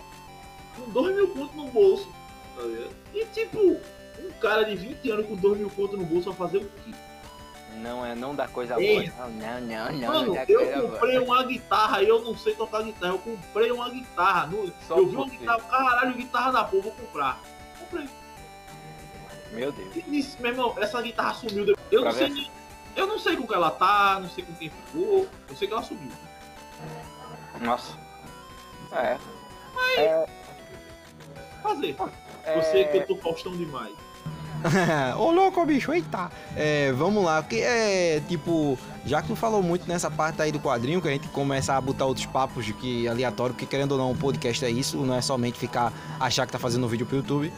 com 0.76 0.90
2 0.92 1.16
mil 1.16 1.28
contos 1.30 1.56
no 1.56 1.68
bolso. 1.68 2.17
Tá 2.58 2.64
ligado? 2.64 2.90
E 3.14 3.26
tipo, 3.26 3.60
um 3.60 4.32
cara 4.42 4.64
de 4.64 4.76
20 4.76 5.12
anos 5.12 5.28
com 5.28 5.36
2 5.36 5.60
mil 5.60 5.70
contos 5.70 5.98
no 5.98 6.06
bolso 6.06 6.32
vai 6.32 6.48
fazer 6.48 6.58
o 6.58 6.70
quê? 6.84 6.92
Não 7.76 8.04
é, 8.04 8.16
não 8.16 8.34
dá 8.34 8.48
coisa 8.48 8.74
boa. 8.74 8.84
Ei. 8.86 9.12
Não, 9.16 9.30
não, 9.30 9.62
não, 9.62 9.92
não. 9.92 10.08
Mano, 10.08 10.34
não 10.34 10.42
eu 10.48 10.58
coisa 10.58 10.78
boa. 10.78 10.92
comprei 10.92 11.18
uma 11.20 11.44
guitarra 11.44 12.02
e 12.02 12.08
eu 12.10 12.22
não 12.24 12.36
sei 12.36 12.56
tocar 12.56 12.82
guitarra. 12.82 13.14
Eu 13.14 13.20
comprei 13.20 13.72
uma 13.72 13.90
guitarra. 13.90 14.48
No, 14.48 14.74
Só 14.88 14.98
eu 14.98 15.08
vi 15.08 15.16
uma 15.16 15.30
guitarra, 15.30 15.60
caralho, 15.62 16.14
guitarra 16.16 16.52
da 16.52 16.64
porra, 16.64 16.84
vou 16.84 16.92
comprar. 16.94 17.40
Comprei. 17.80 18.10
Meu 19.52 19.72
Deus. 19.72 19.96
E 19.96 20.42
meu 20.42 20.52
irmão, 20.52 20.76
essa 20.80 21.00
guitarra 21.02 21.36
sumiu. 21.36 21.66
depois. 21.66 21.86
Eu 21.92 22.02
Pra 22.02 22.12
não 22.12 22.18
sei 22.18 22.30
nem. 22.30 22.52
Eu 22.96 23.06
não 23.06 23.20
sei 23.20 23.38
com 23.38 23.46
que 23.46 23.54
ela 23.54 23.70
tá, 23.70 24.20
não 24.20 24.30
sei 24.30 24.44
com 24.44 24.54
quem 24.56 24.72
ficou. 24.72 25.28
Eu 25.48 25.56
sei 25.56 25.68
que 25.68 25.74
ela 25.74 25.84
sumiu. 25.84 26.12
Nossa. 27.62 27.96
É. 28.92 29.18
Fazer. 31.62 31.96
É... 32.48 32.62
Você 32.62 32.84
que 32.86 32.98
eu 32.98 33.06
tô 33.08 33.16
Faustão 33.18 33.56
demais. 33.56 33.94
Ô 35.18 35.32
louco, 35.32 35.64
bicho, 35.66 35.94
eita! 35.94 36.32
É, 36.56 36.92
vamos 36.94 37.24
lá, 37.24 37.44
porque 37.44 37.58
é 37.58 38.22
tipo, 38.28 38.78
já 39.06 39.22
que 39.22 39.28
tu 39.28 39.36
falou 39.36 39.62
muito 39.62 39.88
nessa 39.88 40.10
parte 40.10 40.42
aí 40.42 40.52
do 40.52 40.60
quadrinho, 40.60 41.00
que 41.00 41.08
a 41.08 41.12
gente 41.12 41.28
começa 41.28 41.74
a 41.76 41.80
botar 41.82 42.06
outros 42.06 42.26
papos 42.26 42.66
de 42.66 42.74
que 42.74 43.08
aleatório, 43.08 43.54
porque 43.54 43.68
querendo 43.68 43.92
ou 43.92 43.98
não, 44.00 44.12
o 44.12 44.16
podcast 44.16 44.66
é 44.66 44.70
isso, 44.70 44.98
não 44.98 45.16
é 45.16 45.22
somente 45.22 45.60
ficar 45.60 45.94
achar 46.20 46.46
que 46.48 46.52
tá 46.52 46.58
fazendo 46.58 46.86
um 46.86 46.90
vídeo 46.90 47.06
pro 47.06 47.18
YouTube. 47.18 47.54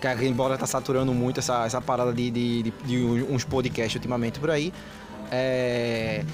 Que 0.00 0.26
embora 0.26 0.56
tá 0.56 0.64
saturando 0.64 1.12
muito 1.12 1.40
essa, 1.40 1.66
essa 1.66 1.80
parada 1.80 2.12
de, 2.12 2.30
de, 2.30 2.62
de- 2.62 2.70
de 2.84 2.96
uns 3.28 3.42
podcasts 3.42 3.96
ultimamente 3.96 4.38
por 4.38 4.48
aí. 4.48 4.72
É. 5.28 6.24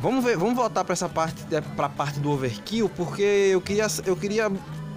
Vamos 0.00 0.24
ver, 0.24 0.38
vamos 0.38 0.54
voltar 0.54 0.82
para 0.82 0.94
essa 0.94 1.08
parte, 1.08 1.44
para 1.76 1.88
parte 1.90 2.18
do 2.18 2.30
overkill, 2.30 2.88
porque 2.88 3.22
eu 3.22 3.60
queria, 3.60 3.86
eu 4.06 4.16
queria 4.16 4.50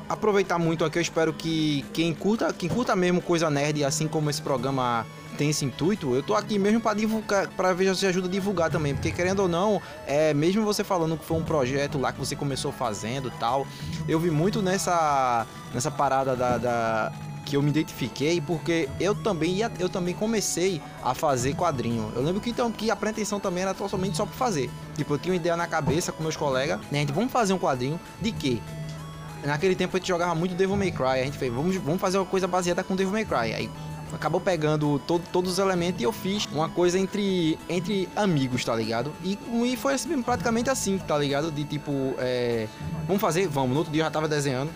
aproveitar 0.10 0.58
muito 0.60 0.84
aqui. 0.84 0.98
Eu 0.98 1.02
espero 1.02 1.32
que 1.32 1.86
quem 1.94 2.14
curta, 2.14 2.52
quem 2.52 2.68
curta 2.68 2.96
mesmo 2.96 3.22
coisa 3.22 3.50
nerd, 3.50 3.84
assim 3.84 4.08
como 4.08 4.30
esse 4.30 4.42
programa 4.42 5.06
tem 5.38 5.52
esse 5.52 5.64
intuito, 5.64 6.14
eu 6.14 6.22
tô 6.22 6.36
aqui 6.36 6.60
mesmo 6.60 6.82
para 6.82 6.98
divulgar, 6.98 7.48
para 7.50 7.72
ver 7.72 7.96
se 7.96 8.06
ajuda 8.06 8.28
a 8.28 8.30
divulgar 8.30 8.70
também, 8.70 8.94
porque 8.94 9.10
querendo 9.10 9.40
ou 9.40 9.48
não, 9.48 9.82
é 10.06 10.34
mesmo 10.34 10.66
você 10.66 10.84
falando 10.84 11.16
que 11.18 11.24
foi 11.24 11.38
um 11.38 11.44
projeto 11.44 11.98
lá 11.98 12.12
que 12.12 12.20
você 12.20 12.36
começou 12.36 12.74
fazendo, 12.74 13.32
tal, 13.40 13.66
eu 14.06 14.20
vi 14.20 14.30
muito 14.30 14.62
nessa 14.62 15.48
nessa 15.74 15.90
parada 15.90 16.36
da, 16.36 16.58
da- 16.58 17.12
que 17.46 17.56
eu 17.56 17.62
me 17.64 17.70
identifiquei, 17.70 18.42
porque 18.42 18.90
eu 19.00 19.16
também 19.16 19.54
ia, 19.54 19.72
eu 19.80 19.88
também 19.90 20.14
comecei 20.14 20.80
a 21.02 21.16
fazer 21.16 21.56
quadrinho. 21.56 22.12
Eu 22.16 22.22
lembro 22.22 22.40
que 22.42 22.50
então 22.52 22.72
que 22.72 22.92
a 22.92 22.96
pretensão 22.96 23.40
também 23.40 23.64
era 23.64 23.74
totalmente 23.74 24.18
só 24.18 24.26
pra 24.26 24.36
fazer. 24.36 24.70
Tipo, 24.96 25.14
eu 25.14 25.18
tinha 25.18 25.32
uma 25.34 25.38
ideia 25.38 25.56
na 25.56 25.66
cabeça 25.66 26.12
com 26.12 26.22
meus 26.22 26.36
colegas, 26.36 26.80
né, 26.92 27.00
gente, 27.00 27.12
vamos 27.14 27.32
fazer 27.32 27.54
um 27.54 27.58
quadrinho 27.58 28.00
de 28.22 28.32
quê? 28.34 28.60
Naquele 29.44 29.76
tempo 29.76 29.96
a 29.96 30.00
gente 30.00 30.08
jogava 30.08 30.36
muito 30.36 30.56
Devil 30.56 30.76
May 30.76 30.92
Cry. 30.92 31.22
A 31.22 31.24
gente 31.24 31.38
fez, 31.38 31.54
vamos, 31.54 31.76
vamos 31.78 32.02
fazer 32.02 32.18
uma 32.18 32.26
coisa 32.26 32.48
baseada 32.48 32.84
com 32.84 32.96
Devil 32.96 33.14
May 33.14 33.26
Cry. 33.26 33.54
Aí 33.54 33.70
acabou 34.14 34.42
pegando 34.42 35.00
todo, 35.00 35.24
todos 35.32 35.54
os 35.54 35.60
elementos 35.60 36.02
e 36.02 36.04
eu 36.04 36.12
fiz 36.12 36.46
uma 36.48 36.70
coisa 36.70 36.98
entre, 36.98 37.58
entre 37.70 38.10
amigos, 38.16 38.66
tá 38.66 38.76
ligado? 38.76 39.14
E, 39.24 39.38
e 39.66 39.78
foi 39.78 39.94
assim, 39.94 40.22
praticamente 40.22 40.70
assim, 40.70 40.98
tá 40.98 41.18
ligado? 41.18 41.52
De 41.52 41.64
tipo, 41.64 42.16
é, 42.18 42.68
vamos 43.08 43.22
fazer? 43.22 43.48
Vamos. 43.48 43.72
No 43.72 43.78
outro 43.78 43.92
dia 43.94 44.02
eu 44.02 44.06
já 44.06 44.12
tava 44.12 44.28
desenhando, 44.28 44.72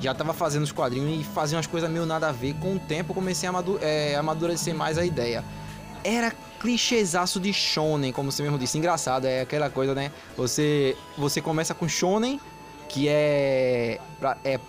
já 0.00 0.14
tava 0.14 0.32
fazendo 0.32 0.62
os 0.62 0.72
quadrinhos 0.72 1.20
e 1.20 1.24
fazia 1.24 1.56
umas 1.56 1.66
coisas 1.66 1.90
meio 1.90 2.06
nada 2.06 2.28
a 2.28 2.32
ver. 2.32 2.54
Com 2.54 2.74
o 2.74 2.78
tempo 2.78 3.10
eu 3.10 3.14
comecei 3.14 3.48
a 3.48 3.52
é, 3.80 4.16
amadurecer 4.16 4.74
mais 4.74 4.98
a 4.98 5.04
ideia. 5.04 5.44
Era 6.02 6.32
clichêzaço 6.60 7.38
de 7.38 7.52
shonen, 7.52 8.12
como 8.12 8.32
você 8.32 8.42
mesmo 8.42 8.58
disse. 8.58 8.78
Engraçado, 8.78 9.26
é 9.26 9.42
aquela 9.42 9.68
coisa, 9.68 9.94
né? 9.94 10.10
Você, 10.36 10.96
você 11.16 11.40
começa 11.40 11.74
com 11.74 11.86
shonen, 11.88 12.40
que 12.94 13.08
é, 13.08 13.98
é 14.44 14.60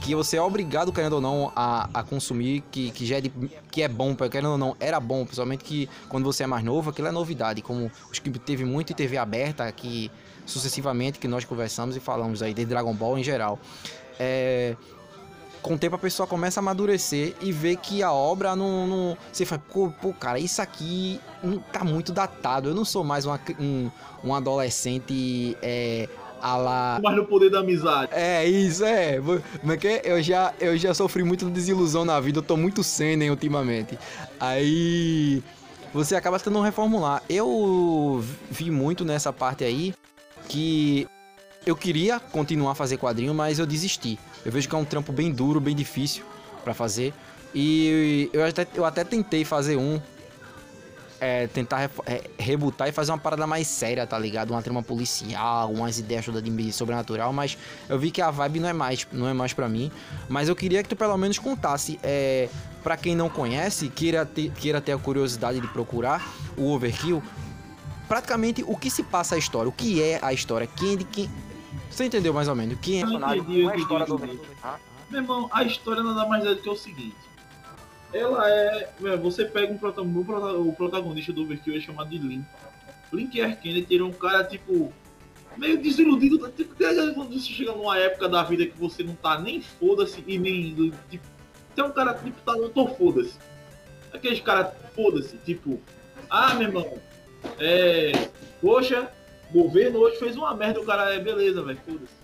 que 0.00 0.14
você 0.14 0.36
é 0.36 0.42
obrigado, 0.42 0.92
querendo 0.92 1.14
ou 1.14 1.20
não, 1.20 1.52
a, 1.56 1.88
a 1.92 2.04
consumir, 2.04 2.62
que, 2.70 2.92
que 2.92 3.04
já 3.04 3.16
é, 3.16 3.20
de, 3.20 3.32
que 3.72 3.82
é 3.82 3.88
bom, 3.88 4.14
querendo 4.14 4.52
ou 4.52 4.58
não, 4.58 4.76
era 4.78 5.00
bom, 5.00 5.24
principalmente 5.24 5.64
que 5.64 5.88
quando 6.08 6.24
você 6.24 6.44
é 6.44 6.46
mais 6.46 6.62
novo, 6.62 6.90
aquilo 6.90 7.08
é 7.08 7.10
novidade, 7.10 7.62
como 7.62 7.90
os 8.12 8.18
que 8.20 8.30
teve 8.38 8.64
muito 8.64 8.92
em 8.92 8.94
TV 8.94 9.16
aberta, 9.16 9.70
que 9.72 10.08
sucessivamente 10.46 11.18
que 11.18 11.26
nós 11.26 11.44
conversamos 11.44 11.96
e 11.96 12.00
falamos 12.00 12.42
aí 12.42 12.54
de 12.54 12.64
Dragon 12.64 12.94
Ball 12.94 13.18
em 13.18 13.24
geral. 13.24 13.58
É, 14.20 14.76
com 15.60 15.74
o 15.74 15.78
tempo 15.78 15.96
a 15.96 15.98
pessoa 15.98 16.28
começa 16.28 16.60
a 16.60 16.62
amadurecer 16.62 17.34
e 17.40 17.50
vê 17.50 17.74
que 17.74 18.04
a 18.04 18.12
obra 18.12 18.54
não. 18.54 18.86
não 18.86 19.18
você 19.32 19.44
fala, 19.44 19.62
pô, 19.72 19.90
pô, 20.00 20.12
cara, 20.12 20.38
isso 20.38 20.62
aqui 20.62 21.18
tá 21.72 21.82
muito 21.82 22.12
datado. 22.12 22.68
Eu 22.68 22.74
não 22.74 22.84
sou 22.84 23.02
mais 23.02 23.24
uma, 23.24 23.40
um, 23.58 23.90
um 24.22 24.34
adolescente. 24.34 25.56
É, 25.62 26.08
a 26.44 26.56
lá... 26.58 27.00
Mas 27.02 27.16
no 27.16 27.24
poder 27.24 27.48
da 27.48 27.60
amizade. 27.60 28.10
É, 28.12 28.46
isso, 28.46 28.84
é. 28.84 29.18
Porque 29.62 29.88
é 29.88 30.02
eu 30.04 30.22
já, 30.22 30.52
eu 30.60 30.76
já 30.76 30.92
sofri 30.92 31.24
muito 31.24 31.48
desilusão 31.48 32.04
na 32.04 32.20
vida, 32.20 32.40
eu 32.40 32.42
tô 32.42 32.54
muito 32.54 32.84
senen 32.84 33.30
ultimamente. 33.30 33.98
Aí 34.38 35.42
você 35.94 36.14
acaba 36.14 36.38
tentando 36.38 36.60
reformular. 36.60 37.22
Eu 37.30 38.22
vi 38.50 38.70
muito 38.70 39.06
nessa 39.06 39.32
parte 39.32 39.64
aí 39.64 39.94
que 40.46 41.08
eu 41.64 41.74
queria 41.74 42.20
continuar 42.20 42.72
a 42.72 42.74
fazer 42.74 42.98
quadrinho, 42.98 43.32
mas 43.32 43.58
eu 43.58 43.64
desisti. 43.64 44.18
Eu 44.44 44.52
vejo 44.52 44.68
que 44.68 44.74
é 44.74 44.78
um 44.78 44.84
trampo 44.84 45.12
bem 45.12 45.32
duro, 45.32 45.58
bem 45.58 45.74
difícil 45.74 46.26
para 46.62 46.74
fazer. 46.74 47.14
E 47.54 48.28
eu 48.34 48.44
até, 48.44 48.66
eu 48.74 48.84
até 48.84 49.02
tentei 49.02 49.46
fazer 49.46 49.76
um 49.76 49.98
é, 51.24 51.46
tentar 51.46 51.90
é, 52.04 52.30
rebutar 52.38 52.86
e 52.86 52.92
fazer 52.92 53.10
uma 53.10 53.18
parada 53.18 53.46
mais 53.46 53.66
séria, 53.66 54.06
tá 54.06 54.18
ligado? 54.18 54.50
Uma 54.50 54.60
trama 54.60 54.82
policial, 54.82 55.72
umas 55.72 55.98
ideias 55.98 56.26
todas 56.26 56.42
de 56.42 56.72
sobrenatural, 56.72 57.32
mas 57.32 57.56
eu 57.88 57.98
vi 57.98 58.10
que 58.10 58.20
a 58.20 58.30
vibe 58.30 58.60
não 58.60 58.68
é 58.68 58.74
mais, 58.74 59.06
não 59.10 59.26
é 59.26 59.32
mais 59.32 59.54
para 59.54 59.66
mim. 59.66 59.90
Mas 60.28 60.50
eu 60.50 60.54
queria 60.54 60.82
que 60.82 60.88
tu 60.90 60.96
pelo 60.96 61.16
menos 61.16 61.38
contasse, 61.38 61.98
é, 62.02 62.50
para 62.82 62.98
quem 62.98 63.16
não 63.16 63.30
conhece, 63.30 63.88
queira 63.88 64.26
ter, 64.26 64.50
queira 64.50 64.82
ter 64.82 64.92
a 64.92 64.98
curiosidade 64.98 65.58
de 65.60 65.68
procurar 65.68 66.22
o 66.58 66.70
Overkill, 66.70 67.22
praticamente 68.06 68.62
o 68.66 68.76
que 68.76 68.90
se 68.90 69.02
passa 69.02 69.34
a 69.34 69.38
história, 69.38 69.70
o 69.70 69.72
que 69.72 70.02
é 70.02 70.18
a 70.20 70.30
história, 70.30 70.66
quem 70.66 70.94
de 70.94 71.04
quem. 71.04 71.30
Você 71.88 72.04
entendeu 72.04 72.34
mais 72.34 72.48
ou 72.48 72.54
menos? 72.54 72.78
Quem 72.82 73.00
é? 73.00 73.04
Eu 73.04 73.12
entendi, 73.12 73.30
eu 73.30 73.40
entendi, 73.40 73.68
a 73.70 73.76
história 73.76 74.06
do 74.06 74.14
Overkill. 74.14 74.40
Meu 75.08 75.22
irmão, 75.22 75.48
a 75.50 75.64
história 75.64 76.02
nada 76.02 76.26
mais 76.26 76.44
é 76.44 76.54
do 76.54 76.60
que 76.60 76.68
o 76.68 76.76
seguinte 76.76 77.16
ela 78.14 78.48
é. 78.48 78.88
Você 79.20 79.44
pega 79.44 79.72
um 79.72 80.68
o 80.68 80.72
protagonista 80.72 81.32
do 81.32 81.42
Overkill 81.42 81.76
é 81.76 81.80
chamado 81.80 82.08
de 82.08 82.18
Link. 82.18 82.46
Link 83.12 83.56
Kennedy 83.56 83.94
ele 83.94 84.02
é 84.02 84.06
um 84.06 84.12
cara, 84.12 84.44
tipo, 84.44 84.92
meio 85.56 85.80
desiludido. 85.80 86.48
Tipo, 86.50 86.74
quando 86.74 87.32
você 87.32 87.40
chega 87.40 87.72
numa 87.72 87.98
época 87.98 88.28
da 88.28 88.42
vida 88.42 88.66
que 88.66 88.78
você 88.78 89.02
não 89.02 89.14
tá 89.14 89.38
nem 89.38 89.60
foda-se 89.60 90.22
e 90.26 90.38
nem. 90.38 90.92
Tipo, 91.10 91.26
tem 91.74 91.84
um 91.84 91.90
cara, 91.90 92.14
tipo, 92.14 92.40
tá, 92.42 92.52
não 92.52 92.68
tô 92.68 92.86
foda-se. 92.88 93.38
Aqueles 94.12 94.40
caras, 94.40 94.72
foda-se, 94.94 95.36
tipo, 95.38 95.80
ah, 96.30 96.54
meu 96.54 96.68
irmão, 96.68 96.98
é. 97.58 98.12
Poxa, 98.60 99.10
governo 99.52 99.98
hoje 99.98 100.18
fez 100.18 100.36
uma 100.36 100.54
merda, 100.54 100.80
o 100.80 100.86
cara 100.86 101.12
é 101.14 101.18
beleza, 101.18 101.62
velho, 101.62 101.80
foda-se. 101.84 102.14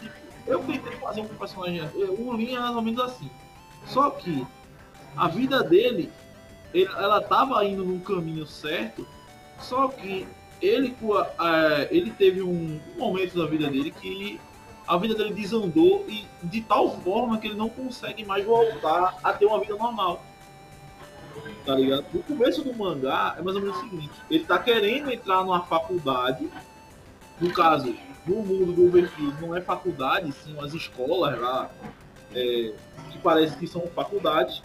Tipo, 0.00 0.14
eu 0.46 0.58
tentei 0.60 0.92
fazer 0.96 1.20
um 1.22 1.28
personagem. 1.28 1.80
O 1.94 2.34
Lin 2.34 2.54
é 2.54 2.60
mais 2.60 2.76
ou 2.76 2.82
menos 2.82 3.00
assim. 3.00 3.30
Só 3.86 4.10
que 4.10 4.46
a 5.16 5.28
vida 5.28 5.62
dele, 5.62 6.10
ele, 6.72 6.90
ela 6.96 7.18
estava 7.18 7.64
indo 7.64 7.84
num 7.84 8.00
caminho 8.00 8.46
certo, 8.46 9.06
só 9.58 9.88
que 9.88 10.26
ele, 10.60 10.96
ele 11.90 12.10
teve 12.10 12.42
um, 12.42 12.80
momento 12.96 13.38
da 13.38 13.46
vida 13.46 13.68
dele 13.68 13.90
que 13.90 14.40
a 14.86 14.96
vida 14.96 15.14
dele 15.14 15.32
desandou 15.32 16.04
e 16.08 16.26
de 16.42 16.60
tal 16.62 16.98
forma 17.00 17.38
que 17.38 17.46
ele 17.46 17.56
não 17.56 17.68
consegue 17.68 18.24
mais 18.24 18.44
voltar 18.44 19.16
a 19.22 19.32
ter 19.32 19.46
uma 19.46 19.60
vida 19.60 19.76
normal. 19.76 20.22
Tá 21.64 21.74
ligado? 21.74 22.04
No 22.12 22.22
começo 22.22 22.62
do 22.62 22.74
mangá 22.74 23.34
é 23.38 23.42
mais 23.42 23.56
ou 23.56 23.62
menos 23.62 23.78
o 23.78 23.80
seguinte: 23.80 24.12
ele 24.30 24.44
tá 24.44 24.58
querendo 24.58 25.10
entrar 25.10 25.42
numa 25.42 25.62
faculdade, 25.64 26.48
no 27.40 27.52
caso, 27.52 27.94
no 28.26 28.36
mundo 28.36 28.72
do 28.72 28.86
Overkill, 28.86 29.32
não 29.40 29.56
é 29.56 29.60
faculdade, 29.60 30.30
sim 30.32 30.54
umas 30.54 30.72
escolas 30.74 31.38
lá, 31.38 31.70
é, 32.34 32.72
que 33.10 33.18
parece 33.22 33.56
que 33.56 33.66
são 33.66 33.82
faculdades, 33.88 34.62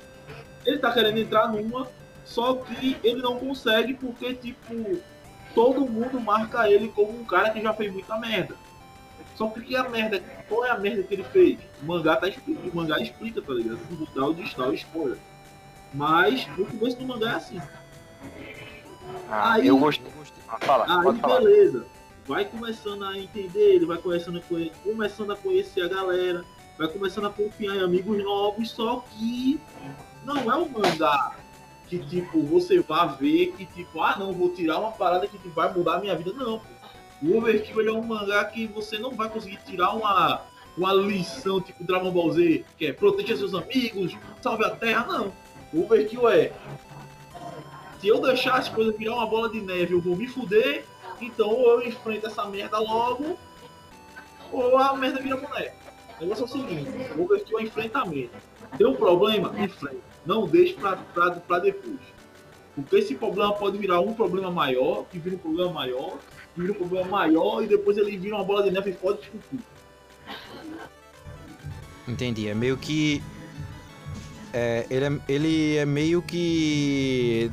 ele 0.65 0.78
tá 0.78 0.91
querendo 0.91 1.17
entrar 1.17 1.48
numa, 1.48 1.88
só 2.26 2.56
que 2.56 2.98
ele 3.04 3.22
não 3.22 3.39
consegue 3.39 3.93
porque, 3.93 4.34
tipo, 4.36 5.00
todo 5.54 5.82
mundo 5.82 6.19
marca 6.19 6.69
ele 6.69 6.89
como 6.89 7.19
um 7.19 7.26
cara 7.26 7.50
que 7.50 7.62
já 7.62 7.74
fez 7.74 7.91
muita 7.91 8.17
merda. 8.17 8.56
Só 9.36 9.48
que 9.48 9.62
que 9.62 9.76
a 9.76 9.88
merda, 9.88 10.22
qual 10.50 10.65
é 10.65 10.69
a 10.69 10.78
merda 10.78 11.02
que 11.04 11.13
ele 11.13 11.24
fez? 11.24 11.58
O 11.82 11.86
mangá 11.86 12.17
tá 12.17 12.28
explica, 12.28 12.60
o 12.67 12.76
mangá 12.76 13.00
explica, 13.00 13.41
tá 13.41 13.54
ligado? 13.54 13.80
O 13.91 14.06
grau 14.13 14.34
de 14.34 14.43
estado 14.43 14.74
spoiler. 14.74 15.17
Mas 15.93 16.45
no 16.58 16.65
começo 16.65 16.98
do 16.98 17.06
mangá 17.06 17.32
é 17.32 17.36
assim. 17.36 17.62
Ah, 19.30 19.54
aí, 19.54 19.67
eu 19.67 19.78
gostei. 19.78 20.12
Ah, 20.48 20.58
fala, 20.60 20.86
aí 20.88 21.22
beleza. 21.22 21.86
Vai 22.26 22.45
começando 22.45 23.06
a 23.06 23.17
entender, 23.17 23.76
ele 23.76 23.86
vai 23.86 23.98
começando 23.98 24.38
a, 24.38 24.41
conhecer, 24.41 24.76
começando 24.84 25.32
a 25.32 25.36
conhecer 25.36 25.82
a 25.84 25.88
galera, 25.88 26.43
vai 26.78 26.88
começando 26.88 27.28
a 27.28 27.30
confiar 27.32 27.76
em 27.76 27.82
amigos 27.82 28.22
novos, 28.24 28.69
só 28.69 29.04
que 29.10 29.60
não 30.30 30.52
é 30.52 30.56
um 30.56 30.70
mangá 30.70 31.36
que, 31.88 31.98
tipo, 31.98 32.44
você 32.44 32.80
vá 32.80 33.06
ver 33.08 33.54
que, 33.58 33.65
tipo, 33.65 34.02
ah, 34.02 34.15
não, 34.18 34.32
vou 34.32 34.50
tirar 34.50 34.78
uma 34.78 34.92
parada 34.92 35.28
que 35.28 35.38
vai 35.50 35.74
mudar 35.74 35.96
a 35.96 36.00
minha 36.00 36.15
vida. 36.15 36.32
Não, 36.34 36.62
O 37.22 37.38
Overkill 37.38 37.88
é 37.88 37.92
um 37.92 38.04
mangá 38.04 38.46
que 38.46 38.68
você 38.68 39.00
não 39.00 39.12
vai 39.12 39.28
conseguir 39.28 39.58
tirar 39.65 39.92
uma, 39.96 40.42
uma 40.78 40.94
lição, 40.94 41.60
tipo 41.60 41.84
Dragon 41.84 42.12
Ball 42.12 42.32
Z, 42.32 42.63
que 42.78 42.86
é 42.86 42.94
proteger 42.94 43.38
seus 43.38 43.56
amigos, 43.56 44.15
salve 44.39 44.63
a 44.65 44.70
terra. 44.70 45.06
Não. 45.06 45.34
O 45.74 45.84
Overkill 45.84 46.30
é. 46.30 46.52
Se 48.00 48.08
eu 48.08 48.22
deixar 48.22 48.56
as 48.56 48.70
coisas 48.70 48.96
virar 48.96 49.15
uma 49.15 49.26
bola 49.26 49.50
de 49.50 49.60
neve, 49.60 49.94
eu 49.94 50.02
vou 50.02 50.15
me 50.15 50.28
fuder. 50.28 50.86
Então, 51.20 51.50
ou 51.50 51.82
eu 51.82 51.88
enfrento 51.88 52.28
essa 52.28 52.46
merda 52.46 52.80
logo, 52.80 53.38
ou 54.54 54.78
a 54.78 54.96
merda 54.96 55.20
vira 55.20 55.36
boneca. 55.36 55.76
O 56.18 56.22
negócio 56.22 56.44
é 56.44 56.46
o 56.46 56.48
seguinte: 56.48 56.89
o 57.18 57.24
Overkill 57.24 57.60
é 57.60 57.63
enfrentamento. 57.63 58.32
Tem 58.78 58.88
um 58.88 58.96
problema? 58.96 59.54
Enfrenta 59.60 60.09
não 60.26 60.46
deixe 60.48 60.74
para 60.74 61.60
depois. 61.60 62.00
Porque 62.76 62.96
esse 62.98 63.16
problema 63.16 63.54
pode 63.54 63.78
virar 63.78 64.00
um 64.00 64.14
problema 64.14 64.52
maior, 64.52 65.06
que 65.06 65.20
vira 65.20 65.36
um 65.36 65.40
problema 65.40 65.72
maior, 65.72 66.18
que 66.54 66.62
vira 66.62 66.74
um 66.74 66.76
problema 66.76 67.08
maior, 67.08 67.64
e 67.64 67.68
depois 67.68 67.98
ele 67.98 68.18
vira 68.18 68.36
uma 68.36 68.44
bola 68.44 68.64
de 68.64 68.72
neve 68.72 68.92
e 68.92 68.94
pode 68.94 69.20
discutir. 69.20 69.60
Entendi. 72.08 72.48
É 72.48 72.54
meio 72.54 72.78
que. 72.78 73.22
É, 74.54 74.86
ele, 74.90 75.06
é, 75.06 75.20
ele 75.28 75.76
é 75.78 75.86
meio 75.86 76.22
que. 76.22 77.52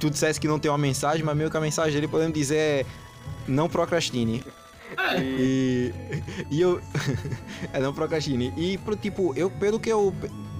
Tu 0.00 0.10
dissesse 0.10 0.40
que 0.40 0.48
não 0.48 0.58
tem 0.58 0.70
uma 0.70 0.78
mensagem, 0.78 1.24
mas 1.24 1.36
meio 1.36 1.50
que 1.50 1.56
a 1.56 1.60
mensagem 1.60 1.94
dele 1.94 2.08
podemos 2.08 2.34
dizer 2.34 2.56
é. 2.56 2.86
Não 3.46 3.68
procrastine. 3.68 4.42
É. 4.96 5.20
E, 5.20 5.94
e 6.50 6.60
eu. 6.60 6.80
é, 7.72 7.78
não 7.78 7.92
procrastine. 7.92 8.52
E 8.56 8.78
pro 8.78 8.96
tipo, 8.96 9.34
eu, 9.36 9.50
pelo 9.50 9.78
que 9.78 9.90
eu 9.90 10.14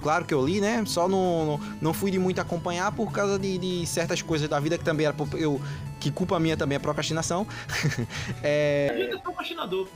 claro 0.05 0.23
que 0.23 0.35
eu 0.35 0.45
li, 0.45 0.61
né? 0.61 0.83
Só 0.85 1.07
não, 1.07 1.45
não, 1.47 1.59
não 1.81 1.91
fui 1.91 2.11
de 2.11 2.19
muito 2.19 2.39
acompanhar 2.39 2.91
por 2.91 3.11
causa 3.11 3.39
de, 3.39 3.57
de, 3.57 3.87
certas 3.87 4.21
coisas 4.21 4.47
da 4.47 4.59
vida 4.59 4.77
que 4.77 4.83
também 4.83 5.07
era 5.07 5.15
eu 5.33 5.59
que 5.99 6.11
culpa 6.11 6.39
minha 6.39 6.55
também 6.55 6.75
é 6.75 6.79
procrastinação. 6.79 7.47
é... 8.43 8.91
A 8.93 8.97
gente 8.99 9.15
é 9.15 9.17
procrastinador. 9.17 9.87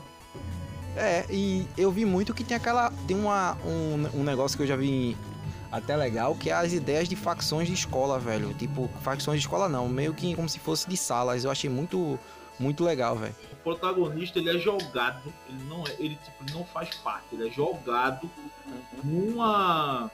É, 0.97 1.27
e 1.29 1.67
eu 1.77 1.91
vi 1.91 2.05
muito 2.05 2.33
que 2.33 2.43
tem 2.43 2.57
aquela 2.57 2.91
tem 3.07 3.15
uma 3.15 3.55
um, 3.63 4.21
um 4.21 4.23
negócio 4.23 4.57
que 4.57 4.63
eu 4.63 4.67
já 4.67 4.75
vi 4.75 5.15
até 5.71 5.95
legal, 5.95 6.33
que 6.33 6.49
é 6.49 6.53
as 6.53 6.73
ideias 6.73 7.07
de 7.07 7.15
facções 7.15 7.67
de 7.67 7.75
escola, 7.75 8.17
velho. 8.17 8.51
Tipo, 8.55 8.89
facções 9.03 9.39
de 9.39 9.45
escola 9.45 9.69
não, 9.69 9.87
meio 9.87 10.11
que 10.15 10.33
como 10.33 10.49
se 10.49 10.57
fosse 10.57 10.89
de 10.89 10.97
salas. 10.97 11.43
Eu 11.43 11.51
achei 11.51 11.69
muito 11.69 12.17
muito 12.59 12.83
legal, 12.83 13.15
velho. 13.15 13.35
O 13.53 13.55
protagonista, 13.57 14.37
ele 14.37 14.55
é 14.55 14.59
jogado, 14.59 15.33
ele 15.47 15.63
não 15.63 15.83
é, 15.85 15.95
ele 15.97 16.15
tipo, 16.17 16.53
não 16.53 16.65
faz 16.65 16.93
parte, 16.95 17.27
ele 17.33 17.47
é 17.47 17.51
jogado 17.51 18.29
numa 19.03 20.11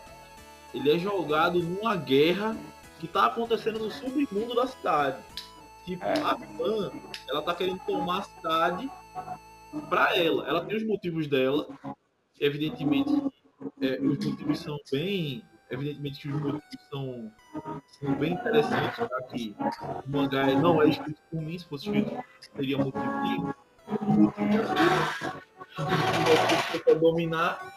ele 0.74 0.92
é 0.92 1.00
jogado 1.00 1.64
numa 1.64 1.96
guerra 1.96 2.56
que 3.00 3.08
tá 3.08 3.28
acontecendo 3.28 3.80
no 3.80 3.90
submundo 3.90 4.54
da 4.56 4.68
cidade. 4.68 5.24
Tipo, 5.86 6.04
é. 6.04 6.20
a 6.20 6.38
fã, 6.38 6.92
ela 7.30 7.42
tá 7.42 7.56
querendo 7.56 7.80
tomar 7.86 8.20
a 8.20 8.24
cidade 8.24 8.92
para 9.90 10.18
ela. 10.18 10.48
Ela 10.48 10.66
tem 10.66 10.76
os 10.76 10.86
motivos 10.86 11.28
dela. 11.28 11.68
Evidentemente, 12.40 13.12
é, 13.82 14.00
os 14.02 14.26
motivos 14.26 14.60
são 14.60 14.78
bem. 14.92 15.44
Evidentemente 15.70 16.20
que 16.22 16.28
os 16.28 16.42
motivos 16.42 16.88
são 16.90 17.32
bem 18.20 18.34
interessantes, 18.34 18.98
já 18.98 19.22
que 19.30 19.56
o 20.06 20.10
mangá 20.10 20.46
não 20.48 20.82
é 20.82 20.90
escrito 20.90 21.22
por 21.32 21.42
mim, 21.42 21.58
se 21.58 21.66
fosse 21.66 21.86
escrito 21.90 22.24
de 22.60 22.76
motivo 22.76 23.56
para 26.84 26.94
dominar. 26.96 27.74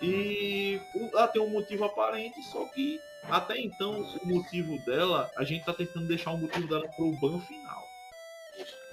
E 0.00 0.80
ela 1.12 1.26
tem 1.28 1.42
um 1.42 1.50
motivo 1.50 1.84
aparente, 1.84 2.40
só 2.44 2.64
que 2.66 3.00
até 3.28 3.58
então 3.60 4.00
o 4.22 4.26
motivo 4.28 4.78
dela, 4.84 5.28
a 5.36 5.42
gente 5.42 5.64
tá 5.64 5.72
tentando 5.72 6.06
deixar 6.06 6.30
o 6.30 6.38
motivo 6.38 6.68
dela 6.68 6.86
pro 6.96 7.10
ban 7.20 7.40
final. 7.40 7.84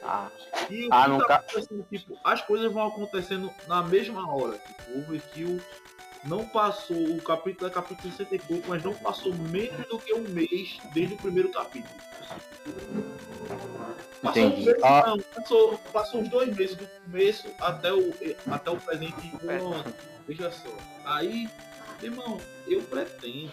Ah, 0.04 0.30
E 0.70 0.88
o 0.88 0.90
Ah, 0.94 1.04
que 1.04 1.10
nunca- 1.10 1.28
tá 1.28 1.36
acontecendo, 1.36 1.86
tipo, 1.92 2.18
as 2.24 2.42
coisas 2.42 2.72
vão 2.72 2.88
acontecendo 2.88 3.52
na 3.68 3.84
mesma 3.84 4.28
hora. 4.36 4.58
Tipo, 4.58 4.92
o 4.92 5.00
Overkill 5.02 5.62
não 6.26 6.46
passou 6.46 6.98
o 6.98 7.22
capítulo 7.22 7.70
é 7.70 7.74
capítulo 7.74 8.12
60 8.12 8.36
e 8.36 8.40
pouco, 8.40 8.68
mas 8.68 8.84
não 8.84 8.94
passou 8.94 9.34
menos 9.34 9.86
do 9.88 10.00
que 10.00 10.14
um 10.14 10.28
mês 10.30 10.78
desde 10.94 11.14
o 11.14 11.18
primeiro 11.18 11.50
capítulo. 11.50 11.94
Passou 14.22 14.44
um 14.44 14.48
Entendi. 14.48 14.66
mês, 14.66 14.78
Ah. 14.84 15.04
não, 15.08 15.20
passou, 15.20 15.78
passou 15.94 16.22
uns 16.22 16.30
dois 16.30 16.56
meses 16.56 16.76
do 16.76 16.88
começo 17.04 17.48
até 17.60 17.94
o, 17.94 18.14
até 18.52 18.72
o 18.72 18.78
presente 18.78 19.32
um 19.44 19.50
ano. 19.50 19.94
Veja 20.28 20.52
só. 20.52 20.76
Aí, 21.06 21.48
irmão, 22.02 22.42
eu 22.68 22.82
pretendo. 22.84 23.52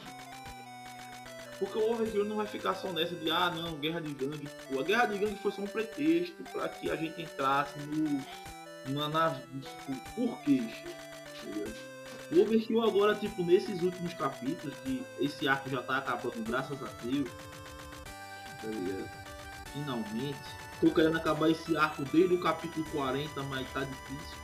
Porque 1.58 1.78
o 1.78 1.92
Overkill 1.92 2.24
não 2.24 2.36
vai 2.36 2.46
ficar 2.46 2.74
só 2.74 2.90
nessa 2.92 3.14
de, 3.14 3.30
ah, 3.30 3.50
não, 3.54 3.74
guerra 3.74 4.00
de 4.00 4.12
gangue. 4.14 4.48
Pô, 4.68 4.80
a 4.80 4.82
guerra 4.82 5.06
de 5.06 5.18
gangue 5.18 5.36
foi 5.36 5.52
só 5.52 5.62
um 5.62 5.66
pretexto 5.66 6.42
para 6.50 6.68
que 6.68 6.90
a 6.90 6.96
gente 6.96 7.20
entrasse 7.22 7.78
no. 7.80 8.20
Na, 8.88 9.08
na, 9.08 9.30
tá 9.30 9.40
ligado? 11.44 11.91
O 12.32 12.40
Overkill 12.40 12.82
agora, 12.82 13.14
tipo, 13.14 13.42
nesses 13.42 13.82
últimos 13.82 14.14
capítulos, 14.14 14.74
que 14.82 15.04
esse 15.20 15.46
arco 15.46 15.68
já 15.68 15.82
tá 15.82 15.98
acabando, 15.98 16.42
graças 16.44 16.82
a 16.82 16.88
Deus. 17.02 17.28
Tá 18.60 18.68
ligado? 18.68 19.10
Finalmente. 19.72 20.38
Tô 20.80 20.90
querendo 20.90 21.18
acabar 21.18 21.50
esse 21.50 21.76
arco 21.76 22.04
desde 22.06 22.34
o 22.34 22.40
capítulo 22.40 22.84
40, 22.86 23.42
mas 23.44 23.70
tá 23.72 23.80
difícil. 23.80 24.38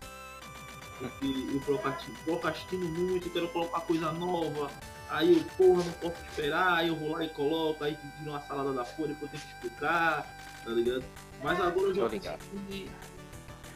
Porque 0.99 1.55
eu 1.55 1.61
procrastino, 1.61 2.17
procrastino 2.25 2.85
muito, 2.87 3.31
quero 3.31 3.49
colocar 3.49 3.81
coisa 3.81 4.13
nova. 4.13 4.71
Aí 5.09 5.39
eu, 5.39 5.45
porra, 5.57 5.83
não 5.83 5.93
posso 5.93 6.23
esperar, 6.25 6.75
aí 6.75 6.89
eu 6.89 6.97
vou 6.97 7.13
lá 7.13 7.25
e 7.25 7.29
coloco, 7.31 7.83
aí 7.83 7.97
vira 8.19 8.33
uma 8.33 8.41
salada 8.43 8.73
da 8.75 8.85
folha, 8.85 9.15
depois 9.15 9.33
eu 9.33 9.39
tenho 9.39 9.43
que 9.43 9.67
explicar, 9.67 10.27
tá 10.63 10.71
ligado? 10.71 11.05
Mas 11.43 11.59
agora 11.59 11.89
eu 11.89 11.95
já 11.95 12.03
consegui. 12.03 12.91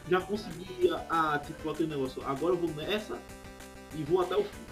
Já 0.07 0.21
consegui, 0.21 0.89
ah, 1.09 1.41
tipo, 1.43 1.69
aquele 1.69 1.89
negócio. 1.89 2.21
Agora 2.27 2.53
eu 2.53 2.57
vou 2.57 2.69
nessa 2.75 3.17
e 3.95 4.03
vou 4.03 4.21
até 4.21 4.35
o 4.35 4.43
fim. 4.43 4.63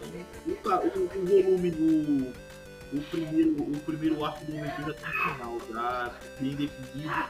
tá? 0.00 0.06
Então, 0.46 0.80
o, 0.82 1.04
o- 1.04 1.26
volume 1.26 1.70
do. 1.70 2.50
O 2.92 3.00
primeiro, 3.02 3.52
o 3.62 3.80
primeiro 3.86 4.24
arco 4.24 4.44
do 4.46 4.56
Overkill 4.56 4.86
já 4.86 4.94
tem 4.94 5.08
um 5.08 5.32
final, 5.34 5.60
já 5.70 6.10
bem 6.40 6.54
definido. 6.56 7.24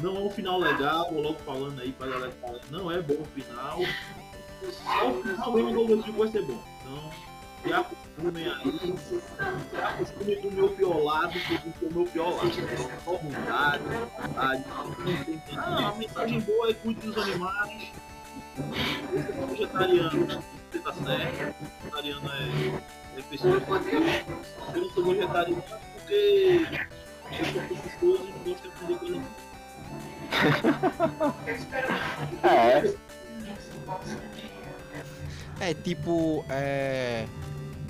Não 0.00 0.16
é 0.16 0.20
um 0.20 0.30
final 0.30 0.58
legal, 0.58 1.08
vou 1.12 1.22
logo 1.22 1.38
falando 1.44 1.80
aí 1.80 1.92
pra 1.92 2.08
galera 2.08 2.32
que 2.32 2.72
não 2.72 2.90
é 2.90 3.00
bom 3.00 3.14
o 3.14 3.24
final. 3.26 3.78
Só 4.82 5.10
o 5.10 5.22
final 5.22 5.52
mesmo 5.52 5.72
do 5.72 5.80
Overkill 5.92 6.14
vai 6.14 6.28
ser 6.28 6.42
bom. 6.42 6.60
Então, 6.82 7.10
se 7.62 7.72
acostumem 7.72 8.46
aí, 8.48 8.94
se 8.98 9.76
acostumem 9.76 10.40
com 10.42 10.48
o 10.48 10.52
meu 10.52 10.68
pior 10.70 10.98
lado, 11.04 11.32
porque 11.48 11.86
o 11.86 11.92
meu 11.94 12.04
pior 12.06 12.30
lado 12.34 12.48
é 12.48 12.98
só 13.04 13.12
vontade, 13.16 13.84
vontade. 14.20 14.64
Ah, 15.56 15.88
a 15.90 15.94
mensagem 15.94 16.40
boa 16.40 16.70
é 16.70 16.74
cuide 16.74 17.00
dos 17.06 17.16
animais. 17.18 17.92
Vegetariano, 19.50 20.44
você 20.74 20.78
tá 20.80 20.92
certo. 20.92 21.54
Vegetariano 21.82 22.30
é, 22.32 23.18
é 23.18 23.22
pessoa 23.22 23.62
Eu 24.74 24.80
não 24.80 24.90
sou 24.90 25.04
vegetariano 25.04 25.62
porque 25.62 26.66
eu 27.30 27.44
sou 27.44 27.62
preguiçoso 27.62 28.28
e 28.28 28.48
gosto 28.48 28.62
de 28.62 28.76
comer 28.76 28.98
coisa 28.98 29.22
é. 32.42 32.94
É 35.60 35.74
tipo. 35.74 36.44
É. 36.48 37.26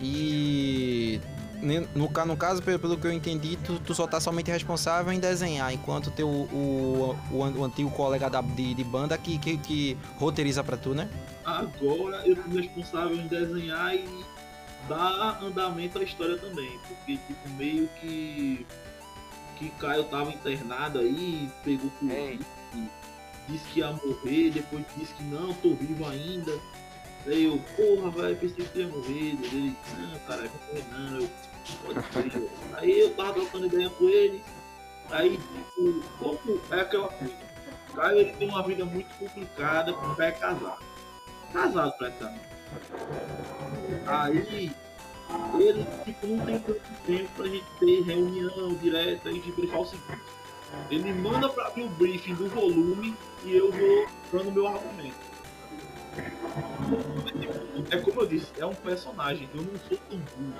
E. 0.01 1.21
ne- 1.63 1.87
No, 1.95 2.09
ca- 2.09 2.25
no 2.25 2.37
caso, 2.37 2.63
pelo, 2.63 2.79
pelo 2.79 2.97
que 2.99 3.07
eu 3.07 3.13
entendi, 3.13 3.57
tu, 3.65 3.79
tu 3.81 3.95
só 3.95 4.07
tá 4.07 4.21
somente 4.21 4.51
responsável 4.51 5.13
em 5.13 5.19
desenhar, 5.21 5.73
enquanto 5.73 6.11
teu, 6.11 6.29
o, 6.29 7.17
o, 7.31 7.37
o 7.37 7.65
antigo 7.65 7.91
colega 7.91 8.29
da, 8.31 8.41
de, 8.41 8.75
de 8.75 8.85
banda 8.85 9.17
que, 9.19 9.39
que, 9.39 9.57
que 9.59 9.97
roteiriza 10.19 10.63
pra 10.65 10.77
tu, 10.77 10.95
né? 10.95 11.09
Agora 11.45 12.27
eu 12.27 12.37
fui 12.37 12.61
responsável 12.63 13.17
em 13.17 13.27
desenhar 13.27 13.95
e 13.95 14.09
dar 14.89 15.43
andamento 15.43 15.99
à 15.99 16.03
história 16.03 16.37
também, 16.39 16.79
porque 16.89 17.17
tipo 17.27 17.49
meio 17.57 17.89
que 18.01 18.67
que 19.57 19.71
Caio 19.79 20.03
tava 20.05 20.31
internado 20.31 20.99
aí, 20.99 21.49
pegou. 21.65 21.89
Covid, 22.01 22.41
disse 23.49 23.65
que 23.73 23.79
ia 23.81 23.93
morrer, 23.93 24.51
depois 24.51 24.85
disse 24.97 25.15
que 25.15 25.23
não, 25.23 25.55
tô 25.55 25.75
vivo 25.75 26.05
ainda. 26.07 26.53
Aí 27.27 27.45
eu, 27.45 27.59
porra, 27.77 28.11
velho, 28.11 28.37
pensei 28.37 28.65
que 28.67 28.85
morrer. 28.85 29.37
Daí 29.41 29.49
Ele, 29.49 29.77
não, 29.99 30.19
cara, 30.21 30.43
eu 30.43 30.51
vou 30.51 30.61
morrer 30.69 30.85
não, 30.93 31.21
eu 31.21 31.31
pode 31.85 32.31
ser. 32.33 32.51
Aí 32.77 33.01
eu 33.01 33.15
tava 33.15 33.33
trocando 33.33 33.67
ideia 33.67 33.91
com 33.91 34.09
ele. 34.09 34.43
Aí, 35.11 35.39
tipo, 35.39 36.03
como 36.19 36.61
é 36.71 36.81
aquela 36.81 37.09
coisa. 37.09 37.35
Caio 37.95 38.19
ele 38.19 38.33
tem 38.33 38.49
uma 38.49 38.63
vida 38.67 38.85
muito 38.85 39.15
complicada 39.17 39.93
porque 39.93 40.07
o 40.07 40.17
Caio 40.17 40.29
é 40.29 40.33
casado. 40.33 40.85
Casado 41.53 41.93
praticamente. 41.97 42.55
Aí 44.07 44.73
ele 45.59 45.87
tipo, 46.05 46.27
não 46.27 46.45
tem 46.45 46.59
tanto 46.59 46.81
tempo 47.07 47.29
pra 47.37 47.47
gente 47.47 47.65
ter 47.79 48.03
reunião 48.03 48.75
direta 48.75 49.31
e 49.31 49.41
briefar 49.41 49.81
o 49.81 49.85
seguinte. 49.85 50.23
Ele 50.91 51.13
manda 51.13 51.49
pra 51.49 51.71
mim 51.77 51.85
o 51.85 51.91
briefing 51.91 52.35
do 52.35 52.49
volume 52.49 53.17
e 53.45 53.55
eu 53.55 53.71
vou 53.71 54.07
dando 54.33 54.53
meu 54.53 54.67
argumento. 54.67 55.34
É 57.91 57.97
como 57.99 58.21
eu 58.23 58.27
disse, 58.27 58.53
é 58.59 58.67
um 58.67 58.75
personagem, 58.75 59.49
eu 59.55 59.63
não 59.63 59.79
sou 59.89 59.99
tão 60.09 60.19
burro. 60.19 60.55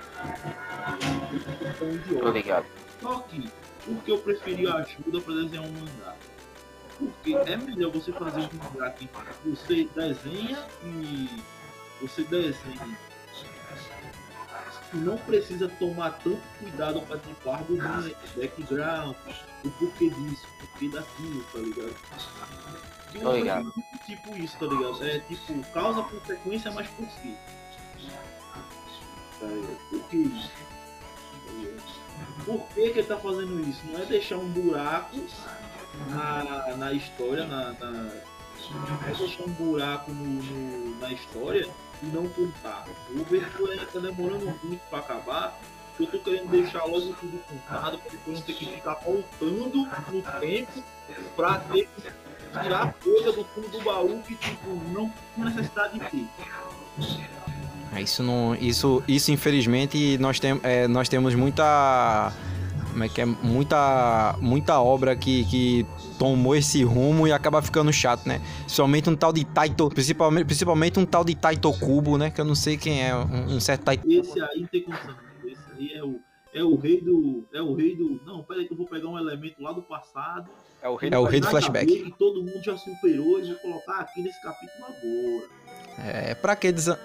Eu 1.33 1.41
sou 1.41 1.57
tão 1.79 1.89
Tô 1.89 1.95
idiota. 1.95 2.31
ligado. 2.31 2.67
Só 3.01 3.19
que, 3.21 3.51
por 3.85 3.97
que 4.03 4.11
eu 4.13 4.19
preferi 4.19 4.67
a 4.67 4.75
ajuda 4.77 5.21
para 5.21 5.35
desenhar 5.35 5.65
um 5.65 5.73
mangá? 5.73 6.17
Porque 6.99 7.35
é 7.35 7.57
melhor 7.57 7.91
você 7.93 8.13
fazer 8.13 8.41
um 8.41 8.49
mangá 8.57 8.91
que 8.91 9.09
você 9.45 9.89
desenha 9.95 10.65
e 10.85 11.43
você 12.01 12.23
desenha. 12.25 12.99
Não 14.93 15.17
precisa 15.19 15.69
tomar 15.69 16.13
tanto 16.23 16.41
cuidado 16.61 17.01
para 17.03 17.19
tipo 17.19 17.51
argumento, 17.51 18.17
background, 18.37 19.17
o 19.65 19.71
porquê 19.71 20.09
disso, 20.09 20.47
o 20.47 20.67
porquê 20.67 20.89
daquilo, 20.89 21.43
tá 21.53 21.59
ligado? 21.59 21.95
Tô 23.21 23.33
ligado. 23.33 23.73
tipo 24.07 24.37
isso, 24.37 24.57
tá 24.59 24.67
ligado? 24.67 25.05
É 25.05 25.19
tipo 25.21 25.63
causa, 25.73 26.03
consequência, 26.03 26.71
mas 26.73 26.87
por 26.89 27.07
quê? 27.07 27.35
Tá 29.41 29.47
ligado? 29.47 29.79
Por 29.91 30.01
que 30.09 30.17
isso? 30.17 30.51
Por 32.45 32.61
que, 32.69 32.91
que 32.91 32.99
ele 32.99 33.09
tá 33.09 33.17
fazendo 33.17 33.61
isso? 33.69 33.81
Não 33.87 34.01
é 34.01 34.05
deixar 34.05 34.37
um 34.37 34.49
buraco 34.49 35.17
na, 36.09 36.77
na 36.77 36.93
história, 36.93 37.47
na, 37.47 37.73
na- 37.73 38.11
é 39.09 39.15
deixar 39.15 39.45
um 39.45 39.53
buraco 39.53 40.11
no, 40.13 40.25
no- 40.43 41.01
na 41.01 41.13
história 41.13 41.69
e 42.03 42.07
não 42.07 42.29
contar. 42.29 42.85
O 43.11 43.25
ainda 43.71 43.87
tá 43.87 43.99
demorando 43.99 44.47
muito 44.63 44.81
pra 44.91 44.99
acabar, 45.01 45.59
porque 45.97 46.17
eu 46.17 46.21
tô 46.21 46.31
querendo 46.31 46.51
deixar 46.51 46.85
logo 46.85 47.13
tudo 47.15 47.39
contado, 47.47 47.99
pra 47.99 48.11
depois 48.11 48.39
não 48.39 48.47
ter 48.47 48.53
que 48.55 48.67
ficar 48.67 48.95
voltando 48.95 49.87
no 50.13 50.23
tempo 50.41 50.83
pra 51.37 51.59
ter 51.61 51.87
que 51.89 52.03
tirar 52.63 52.95
coisa 53.03 53.33
do 53.33 53.45
fundo 53.45 53.69
do 53.69 53.81
baú 53.83 54.21
que 54.27 54.35
tipo, 54.35 54.71
não 54.93 55.11
tinha 55.35 55.47
necessidade 55.47 55.99
de 55.99 56.11
ter. 56.11 56.29
É, 57.95 58.03
Isso 58.03 58.23
não. 58.23 58.55
Isso, 58.55 59.03
isso 59.07 59.31
infelizmente, 59.31 60.19
nós, 60.19 60.41
tem, 60.41 60.59
é, 60.63 60.89
nós 60.89 61.09
temos 61.09 61.35
muita. 61.35 62.33
Como 62.91 63.03
é 63.03 63.09
que 63.09 63.21
é? 63.21 63.25
Muita, 63.25 64.37
muita 64.41 64.81
obra 64.81 65.17
que, 65.17 65.45
que 65.47 65.87
tomou 66.17 66.55
esse 66.55 66.85
rumo 66.85 67.27
e 67.27 67.33
acaba 67.33 67.61
ficando 67.61 67.93
chato, 67.93 68.27
né? 68.27 68.41
Principalmente 68.61 69.11
um 69.11 69.17
tal 69.17 69.33
de 69.33 69.45
Taito. 69.45 69.89
Principalmente, 69.89 70.45
principalmente 70.45 71.01
um 71.01 71.05
tal 71.05 71.25
de 71.25 71.35
Taito 71.35 71.73
Kubo, 71.73 72.17
né? 72.17 72.31
Que 72.31 72.41
eu 72.41 72.45
não 72.45 72.55
sei 72.55 72.77
quem 72.77 73.03
é. 73.03 73.15
Um, 73.15 73.57
um 73.57 73.61
certo 73.61 73.83
Taito. 73.83 74.09
Esse 74.09 74.41
aí 74.41 74.67
tem 74.71 74.83
condição. 74.83 75.15
Esse 75.45 75.61
aí 75.77 75.93
é 75.95 76.05
o, 76.05 76.21
é 76.55 76.63
o 76.63 76.77
rei 76.77 77.01
do. 77.01 77.45
É 77.53 77.61
o 77.61 77.75
rei 77.75 77.97
do. 77.97 78.21
Não, 78.25 78.45
peraí 78.45 78.67
que 78.67 78.73
eu 78.73 78.77
vou 78.77 78.87
pegar 78.87 79.09
um 79.09 79.19
elemento 79.19 79.61
lá 79.61 79.73
do 79.73 79.83
passado. 79.83 80.49
É 80.81 80.89
o 80.89 80.95
rei 80.95 81.11
É 81.13 81.19
o 81.19 81.25
rei 81.25 81.41
do 81.41 81.49
flashback. 81.49 81.87
Que 81.87 82.15
todo 82.17 82.43
mundo 82.43 82.63
já 82.63 82.77
superou 82.79 83.41
e 83.41 83.49
vou 83.49 83.57
colocar 83.57 83.99
aqui 83.99 84.23
nesse 84.23 84.41
capítulo 84.41 84.85
agora. 84.85 85.49
É, 85.99 86.35
pra 86.35 86.55
que 86.55 86.71
desa... 86.71 86.99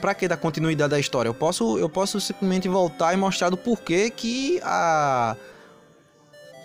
Pra 0.00 0.14
que 0.14 0.26
dar 0.26 0.38
continuidade 0.38 0.94
à 0.94 0.98
história? 0.98 1.28
Eu 1.28 1.34
posso, 1.34 1.78
eu 1.78 1.90
posso 1.90 2.18
simplesmente 2.20 2.68
voltar 2.68 3.12
e 3.12 3.18
mostrar 3.18 3.50
do 3.50 3.56
porquê 3.56 4.08
que 4.08 4.58
a 4.62 5.36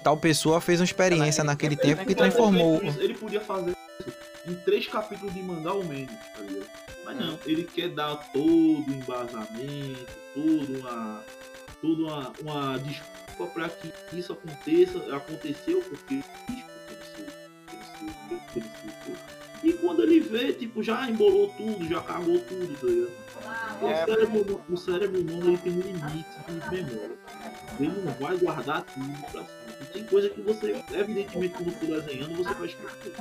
tal 0.06 0.16
pessoa 0.16 0.62
fez 0.62 0.80
uma 0.80 0.86
experiência 0.86 1.44
naquele 1.44 1.76
tempo 1.76 2.06
que 2.06 2.16
transformou. 2.16 2.82
Ele 2.82 3.14
podia 3.14 3.42
fazer 3.42 3.76
em 4.48 4.56
três 4.56 4.88
capítulos 4.88 5.34
de 5.34 5.42
mangá 5.42 5.74
ou 5.74 5.84
menos, 5.84 6.14
tá 6.36 6.42
ligado? 6.42 6.70
Mas 7.04 7.18
não, 7.18 7.40
ele 7.46 7.64
quer 7.64 7.90
dar 7.90 8.16
todo 8.32 8.42
o 8.42 8.92
embasamento, 8.92 10.08
toda 10.34 10.80
uma, 10.80 11.24
toda 11.82 12.04
uma, 12.04 12.34
uma 12.42 12.80
desculpa 12.80 13.46
para 13.54 13.70
que 13.70 13.92
isso 14.14 14.34
aconteça, 14.34 15.16
aconteceu 15.16 15.82
porque 15.84 16.24
e 19.64 19.74
quando 19.74 20.04
ele 20.04 20.20
vê, 20.20 20.54
tipo, 20.54 20.84
já 20.84 21.10
embolou 21.10 21.50
tudo, 21.58 21.88
já 21.88 22.00
cagou 22.02 22.40
tudo, 22.40 22.78
tá 22.80 22.88
ligado? 22.88 23.82
O, 23.82 23.88
É. 23.88 24.06
cérebro, 24.06 24.62
o 24.70 24.78
cérebro 24.78 25.22
humano 25.22 25.48
ele 25.50 25.58
tem 25.58 25.72
um 25.74 25.82
limite 25.82 26.30
de 26.48 26.54
memória. 26.54 27.18
Ele 27.80 28.02
não 28.04 28.12
vai 28.14 28.38
guardar 28.38 28.84
tudo 28.84 29.32
pra. 29.32 29.44
Tem 29.94 30.04
coisa 30.04 30.30
que 30.30 30.42
você, 30.42 30.76
evidentemente, 30.94 31.54
quando 31.54 31.72
for 31.72 32.02
desenhando, 32.02 32.36
você 32.36 32.54
vai 32.54 32.68
esquecer. 32.68 33.14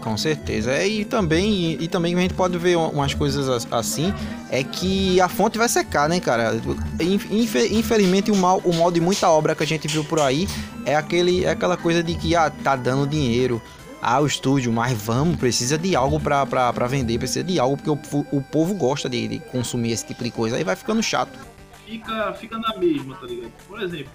Com 0.00 0.16
certeza. 0.16 0.72
É, 0.72 0.86
e 0.86 1.04
também 1.04 1.52
e, 1.52 1.84
e 1.84 1.88
também 1.88 2.14
a 2.14 2.20
gente 2.20 2.34
pode 2.34 2.56
ver 2.58 2.76
um- 2.76 2.88
umas 2.90 3.14
coisas 3.14 3.48
as- 3.48 3.66
assim, 3.72 4.12
é 4.50 4.62
que 4.62 5.20
a 5.20 5.28
fonte 5.28 5.58
vai 5.58 5.68
secar, 5.68 6.08
né, 6.08 6.20
cara? 6.20 6.54
Infe- 7.00 7.68
infelizmente 7.72 8.30
o 8.30 8.36
mal, 8.36 8.60
o 8.64 8.74
mal 8.74 8.90
de 8.90 9.00
muita 9.00 9.28
obra 9.28 9.54
que 9.54 9.62
a 9.62 9.66
gente 9.66 9.88
viu 9.88 10.04
por 10.04 10.20
aí 10.20 10.46
é 10.84 10.94
aquele 10.94 11.44
é 11.44 11.50
aquela 11.50 11.76
coisa 11.76 12.02
de 12.02 12.14
que 12.14 12.36
ah, 12.36 12.50
tá 12.50 12.76
dando 12.76 13.06
dinheiro. 13.06 13.60
Ah, 14.00 14.20
o 14.20 14.26
estúdio, 14.26 14.72
mas 14.72 14.96
vamos, 14.96 15.36
precisa 15.36 15.76
de 15.76 15.96
algo 15.96 16.20
pra 16.20 16.44
vender, 16.88 17.18
precisa 17.18 17.42
de 17.42 17.58
algo, 17.58 17.76
porque 17.76 17.90
o, 17.90 18.26
o 18.30 18.40
povo 18.42 18.74
gosta 18.74 19.08
de, 19.08 19.26
de 19.26 19.38
consumir 19.40 19.90
esse 19.92 20.06
tipo 20.06 20.22
de 20.22 20.30
coisa. 20.30 20.56
Aí 20.56 20.62
vai 20.62 20.76
ficando 20.76 21.02
chato. 21.02 21.36
Fica, 21.84 22.32
fica 22.34 22.58
na 22.58 22.76
mesma, 22.76 23.16
tá 23.16 23.26
ligado? 23.26 23.50
Por 23.66 23.82
exemplo, 23.82 24.12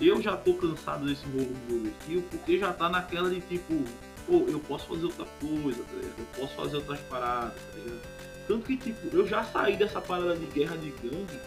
eu 0.00 0.22
já 0.22 0.36
tô 0.36 0.54
cansado 0.54 1.06
desse 1.06 1.24
do 1.26 1.74
Overkill 1.74 2.22
porque 2.30 2.58
já 2.58 2.72
tá 2.72 2.88
naquela 2.88 3.28
de 3.30 3.40
tipo, 3.40 3.84
pô, 4.26 4.44
eu 4.48 4.60
posso 4.60 4.86
fazer 4.86 5.04
outra 5.06 5.26
coisa, 5.40 5.82
tá? 5.82 5.96
Eu 6.18 6.26
posso 6.36 6.54
fazer 6.54 6.76
outras 6.76 7.00
paradas, 7.00 7.54
tá 7.54 7.78
ligado? 7.78 8.00
Tanto 8.46 8.66
que, 8.66 8.76
tipo, 8.76 9.14
eu 9.14 9.26
já 9.26 9.44
saí 9.44 9.76
dessa 9.76 10.00
parada 10.00 10.36
de 10.36 10.46
guerra 10.46 10.76
de 10.76 10.90
gangue 10.90 11.38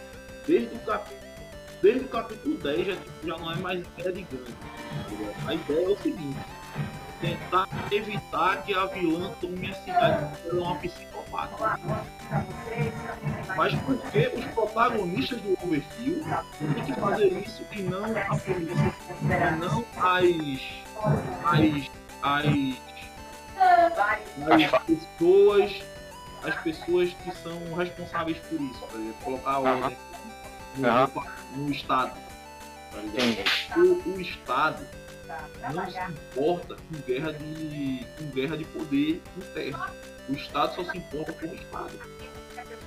desde 0.46 0.74
o 0.74 0.78
capítulo. 0.80 1.22
Desde 1.82 2.04
o 2.04 2.08
capítulo 2.08 2.56
10 2.58 2.86
já, 2.86 2.94
tipo, 2.94 3.26
já 3.26 3.38
não 3.38 3.52
é 3.52 3.56
mais 3.56 3.84
guerra 3.96 4.12
de 4.12 4.22
gangue. 4.22 4.52
tá? 4.52 5.48
A 5.48 5.54
ideia 5.54 5.86
é 5.86 5.88
o 5.88 5.96
seguinte, 5.98 6.38
tentar 7.22 7.68
evitar 7.92 8.62
que 8.64 8.74
a 8.74 8.86
vilã 8.86 9.32
tome 9.40 9.70
a 9.70 9.74
cidade 9.74 10.38
é 10.44 10.52
uma 10.52 10.74
psicopata. 10.76 11.78
Mas 13.56 13.74
porque 13.82 14.32
os 14.36 14.44
protagonistas 14.46 15.40
do 15.40 15.56
Overkill 15.62 16.24
têm 16.58 16.84
que 16.84 16.92
fazer 16.94 17.32
isso 17.38 17.64
e 17.70 17.82
não 17.82 18.04
a 18.04 18.36
polícia, 18.36 18.94
e 19.22 19.56
não 19.56 19.84
as. 19.96 20.60
as. 21.44 21.90
as. 22.22 22.46
as 24.50 24.82
pessoas. 24.82 25.82
as 26.42 26.56
pessoas 26.62 27.12
que 27.22 27.36
são 27.36 27.74
responsáveis 27.74 28.38
por 28.38 28.60
isso, 28.60 28.80
tá 28.80 28.98
ligado? 28.98 29.22
Colocar 29.22 29.58
ordem 29.60 29.96
no, 30.76 31.62
no 31.62 31.70
Estado. 31.70 32.20
Tá 32.90 33.78
o, 33.78 34.10
o 34.10 34.20
Estado 34.20 35.01
não 35.72 35.90
se 35.90 35.98
importa 36.10 36.76
com 36.76 37.00
guerra 37.06 37.32
de 37.32 38.06
com 38.18 38.24
guerra 38.30 38.56
de 38.56 38.64
poder 38.64 39.22
interno. 39.36 39.86
O 40.28 40.32
Estado 40.32 40.74
só 40.74 40.90
se 40.90 40.98
importa 40.98 41.32
com 41.32 41.46
o 41.46 41.54
Estado. 41.54 41.98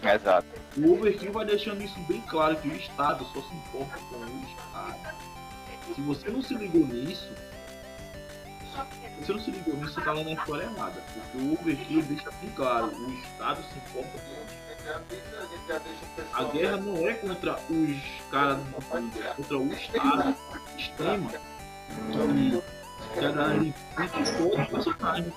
Exato. 0.04 0.48
O 0.78 0.94
Overkill 0.94 1.32
vai 1.32 1.46
deixando 1.46 1.82
isso 1.84 2.00
bem 2.02 2.22
claro 2.22 2.56
que 2.58 2.68
o 2.68 2.76
Estado 2.76 3.26
só 3.26 3.42
se 3.42 3.54
importa 3.56 3.98
com 4.10 4.16
o 4.18 4.46
Estado. 4.50 5.16
Se 5.94 6.02
você 6.02 6.30
não 6.30 6.42
se 6.42 6.54
ligou 6.56 6.86
nisso, 6.86 7.30
se 9.16 9.22
você 9.22 9.34
não 9.34 9.40
se 9.40 9.52
ligou 9.52 9.76
nisso, 9.76 9.94
você 9.94 10.02
tá 10.02 10.12
lendo 10.12 10.30
a 10.30 10.34
história 10.34 10.64
errada. 10.64 11.02
Porque 11.14 11.38
o 11.38 11.54
Overkill 11.54 12.04
deixa 12.04 12.32
bem 12.32 12.50
claro, 12.56 12.88
o 12.88 13.14
Estado 13.14 13.64
se 13.64 13.78
importa 13.78 14.20
com 14.20 14.32
o 14.32 14.44
Estado. 14.44 15.84
A 16.34 16.44
guerra 16.46 16.78
não 16.78 17.08
é 17.08 17.14
contra 17.14 17.60
os 17.70 18.30
caras 18.32 18.58
do 18.58 18.64
mundo, 18.66 19.24
é 19.24 19.34
contra 19.34 19.58
o 19.58 19.74
Estado, 19.74 20.36
o 20.54 20.80
sistema. 20.80 21.55
Que, 21.90 22.62
que 23.20 23.26
a 23.26 23.32
galera 23.32 23.64
enfrenta 23.64 24.32
todo 24.38 24.62
o 24.62 24.66
personagem. 24.68 25.34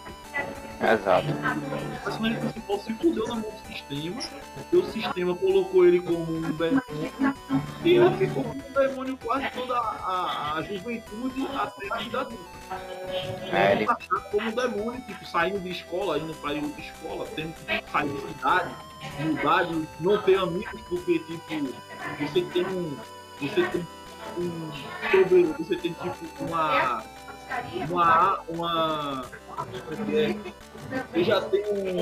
Exato. 0.80 1.26
O 1.28 2.04
personagem 2.04 2.38
principal 2.40 2.78
se 2.80 2.94
fudeu 2.94 3.26
na 3.26 3.34
mão 3.34 3.50
do 3.50 3.66
sistema, 3.72 4.20
porque 4.54 4.76
o 4.76 4.92
sistema 4.92 5.34
colocou 5.34 5.84
ele 5.86 6.00
como 6.00 6.22
um 6.32 6.40
demônio, 6.52 6.82
e 7.84 7.94
ele 7.96 8.16
ficou 8.16 8.44
como 8.44 8.62
um 8.68 8.72
demônio 8.72 9.16
quase 9.24 9.50
toda 9.50 9.76
a, 9.76 10.54
a, 10.56 10.62
juventude 10.62 11.48
até 11.56 11.92
a 11.92 11.96
vida 11.96 12.20
adulta. 12.20 12.58
É, 13.52 13.72
ele- 13.72 13.86
tá 13.86 13.96
como 14.30 14.48
um 14.48 14.52
demônio, 14.52 15.00
tipo, 15.02 15.26
saindo 15.26 15.58
de 15.60 15.70
escola, 15.70 16.18
indo 16.18 16.34
pra 16.34 16.52
outra 16.52 16.80
escola, 16.80 17.26
tendo 17.34 17.54
que 17.54 17.90
sair 17.90 18.08
de 18.08 18.20
cidade, 18.20 18.74
mudar 19.20 19.62
de 19.64 19.88
não 20.00 20.22
ter 20.22 20.38
amigos, 20.38 20.80
porque 20.88 21.18
tipo, 21.20 21.68
você 22.20 22.42
tem 22.42 22.66
um. 22.66 22.96
Você 23.40 23.62
tem 23.68 23.86
um. 24.36 24.70
sobre- 25.10 25.44
Você 25.58 25.76
tem 25.76 25.92
tipo 25.94 26.44
uma. 26.44 27.02
Uma. 27.88 28.40
uma 28.48 29.24
é 29.80 30.22
é? 30.24 30.36
Você 31.12 31.24
já 31.24 31.40
tem 31.42 31.64
um. 31.66 32.00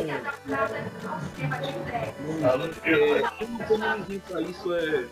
um 2.29 2.47
é, 2.85 3.23
como 3.39 3.59
que 3.65 3.73
o 3.73 3.79
nomezinho 3.79 4.21
pra 4.29 4.41
isso 4.41 4.75
é. 4.75 5.07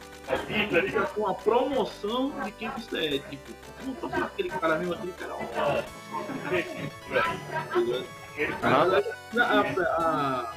Já 0.91 1.05
tem 1.07 1.23
uma 1.25 1.35
promoção 1.35 2.31
de 2.43 2.51
quem 2.53 2.69
você 2.71 3.07
é. 3.07 3.19
Tipo, 3.19 3.53
eu 3.81 3.87
não 3.87 3.95
tô 3.95 4.09
falando 4.09 4.27
aquele 4.27 4.49
cara 4.51 4.79
mesmo, 4.79 4.95
aquele 4.95 5.13
cara. 5.13 5.35
ó. 5.35 5.45
A, 8.63 8.67
a, 9.41 9.61
a, 10.03 10.53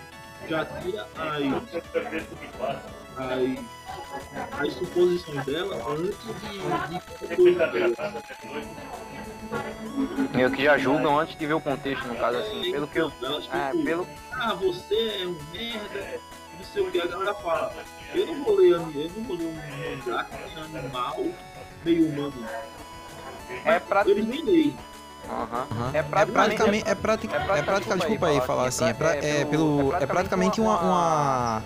já 0.49 0.65
tira 0.65 1.07
as, 1.15 1.43
as, 3.17 3.76
as 4.59 4.73
suposições 4.73 5.45
dela 5.45 5.75
antes 5.89 6.17
de, 6.49 7.29
de 7.29 7.35
coisa 7.35 7.67
dela. 7.67 8.13
Meio 10.33 10.51
que 10.51 10.63
já 10.63 10.77
julgam 10.77 11.19
antes 11.19 11.37
de 11.37 11.45
ver 11.45 11.53
o 11.53 11.61
contexto, 11.61 12.07
no 12.07 12.15
caso 12.15 12.37
assim. 12.37 12.71
Pelo 12.71 12.87
que 12.87 12.99
eu. 12.99 13.07
É, 13.21 13.71
tipo, 13.71 13.83
pelo. 13.83 14.07
ah, 14.33 14.53
você 14.53 15.21
é 15.23 15.27
um 15.27 15.37
merda, 15.53 16.19
não 16.57 16.65
sei 16.73 16.81
o 16.83 16.91
que, 16.91 17.01
a 17.01 17.05
galera 17.07 17.33
fala. 17.35 17.73
Eu 18.13 18.25
não 18.27 18.43
vou 18.43 18.55
ler, 18.55 18.71
eu 18.71 18.79
não 18.79 19.23
vou 19.23 19.37
ler 19.37 19.45
um 19.45 19.53
mangá 20.05 20.23
que 20.25 20.37
tem 20.37 20.63
animal 20.79 21.25
meio 21.85 22.07
humano. 22.07 22.45
É 23.65 23.79
pra. 23.79 24.03
Eles 24.07 24.25
nem 24.27 24.43
leem. 24.43 24.77
Aham. 25.29 25.67
Aham. 25.71 25.91
É 25.93 25.97
É 25.99 26.03
praticamente- 26.03 26.33
praticamente, 26.55 26.89
é 26.89 26.95
prati- 26.95 27.27
é 27.27 27.29
praticamente- 27.29 27.59
é 27.59 27.63
praticamente, 27.63 28.07
desculpa 28.07 28.27
aí 28.27 28.41
falar 28.47 28.67
assim, 28.67 28.85
é, 28.85 28.93
pra- 28.93 29.15
é 29.15 29.41
é 29.41 29.45
pelo, 29.45 29.77
pelo- 29.77 29.95
é 29.95 30.05
praticamente 30.05 30.61
uma, 30.61 30.79
uma- 30.79 31.63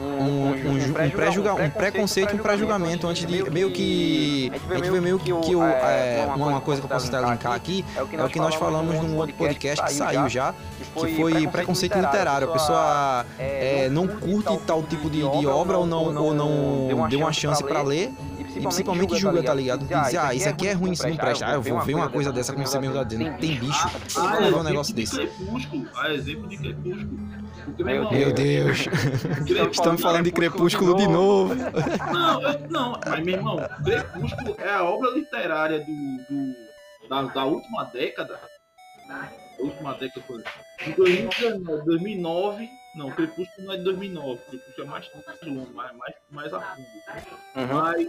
um, 0.00 0.04
um, 0.04 0.50
um, 0.52 1.64
um 1.66 1.70
preconceito 1.70 2.32
e 2.32 2.36
um 2.36 2.42
pré-julgamento 2.42 3.06
antes 3.06 3.26
de 3.26 3.50
meio 3.50 3.70
que 3.70 4.50
a 4.70 4.74
gente 4.76 4.90
vê 4.90 5.00
meio 5.00 5.18
que, 5.18 5.32
o, 5.32 5.62
é, 5.62 6.26
uma, 6.34 6.60
coisa 6.60 6.80
que 6.80 6.86
eu 6.86 6.90
posso 6.90 7.14
até 7.14 7.30
linkar 7.30 7.52
aqui 7.52 7.84
é 7.94 8.00
é 8.16 8.24
o 8.24 8.28
que 8.28 8.38
nós 8.38 8.54
falamos 8.54 8.96
num 8.96 9.16
outro 9.16 9.34
podcast 9.36 9.84
que 9.84 9.92
saiu 9.92 10.28
já, 10.28 10.54
que 10.78 11.16
foi 11.16 11.46
preconceito 11.48 11.98
literário. 11.98 12.48
A 12.48 12.52
pessoa 12.52 13.26
é, 13.38 13.88
não 13.90 14.06
curte 14.06 14.56
tal 14.66 14.82
tipo 14.82 15.10
de, 15.10 15.18
de 15.18 15.46
obra 15.46 15.78
ou 15.78 15.86
não, 15.86 16.16
ou 16.16 16.34
não 16.34 17.08
deu 17.08 17.20
uma 17.20 17.32
chance 17.32 17.62
pra 17.62 17.82
ler 17.82 18.12
e 18.56 18.60
principalmente 18.60 19.16
julga, 19.16 19.42
tá 19.42 19.54
ligado? 19.54 19.84
Diz, 19.86 20.14
ah, 20.16 20.34
isso 20.34 20.48
aqui 20.48 20.66
é 20.68 20.72
ruim, 20.72 20.92
isso 20.92 21.06
não 21.08 21.16
presta. 21.16 21.46
Ah, 21.46 21.52
eu 21.54 21.62
vou 21.62 21.80
ver 21.80 21.94
uma 21.94 22.08
coisa 22.10 22.32
dessa 22.32 22.52
como 22.52 22.66
você 22.66 22.78
mesmo 22.78 22.94
tá 22.96 23.04
dizendo. 23.04 23.38
Tem 23.38 23.54
bicho. 23.58 23.88
Ah, 24.16 24.20
Vou 24.20 24.28
ver 24.30 24.36
um 24.36 24.40
exemplo 24.46 24.62
negócio 24.64 24.94
de 24.94 25.00
desse. 25.02 25.16
Crepúsculo. 25.16 25.88
Ah, 25.96 26.12
exemplo 26.12 26.48
de 26.48 26.56
Crepúsculo. 26.58 27.30
Meu 27.78 28.32
Deus. 28.32 28.86
Estamos 29.70 30.00
falando 30.02 30.24
de 30.24 30.32
Crepúsculo 30.32 30.96
de 30.96 31.06
novo. 31.06 31.54
Não, 31.54 32.42
eu- 32.42 32.68
não, 32.70 33.00
mas 33.06 33.24
meu 33.24 33.34
irmão, 33.36 33.56
Crepúsculo 33.84 34.56
é 34.58 34.72
a 34.72 34.82
obra 34.84 35.10
literária 35.10 35.78
do, 35.78 35.84
do- 35.86 37.08
da, 37.08 37.22
da 37.22 37.44
última 37.44 37.84
década. 37.84 38.38
Da 39.08 39.28
última 39.58 39.92
década 39.94 40.24
foi. 40.26 40.42
De 40.84 40.92
2019, 40.96 41.84
2009. 41.84 42.68
Não, 42.94 43.10
Crepúsculo 43.12 43.66
não 43.66 43.74
é 43.74 43.76
de 43.76 43.84
2009. 43.84 44.40
Crepúsculo 44.50 44.86
é 44.86 44.90
mais 44.90 45.10
longo, 45.42 45.72
mais, 45.74 45.96
mais, 45.96 46.14
mais 46.30 46.52
a 46.52 46.60
fundo. 46.60 46.88
Uhum. 47.56 47.66
Mas, 47.82 48.08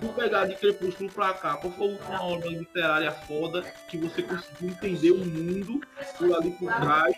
se 0.00 0.08
pegar 0.14 0.46
de 0.46 0.54
Crepúsculo 0.54 1.10
pra 1.10 1.34
cá, 1.34 1.56
qual 1.56 1.72
foi 1.72 1.86
a 1.86 1.90
última 1.90 2.22
obra 2.22 2.48
literária 2.48 3.10
foda 3.10 3.62
que 3.88 3.96
você 3.98 4.22
conseguiu 4.22 4.68
entender 4.70 5.10
o 5.10 5.24
mundo 5.24 5.80
por 6.16 6.32
ali 6.36 6.52
por 6.52 6.72
trás? 6.72 7.16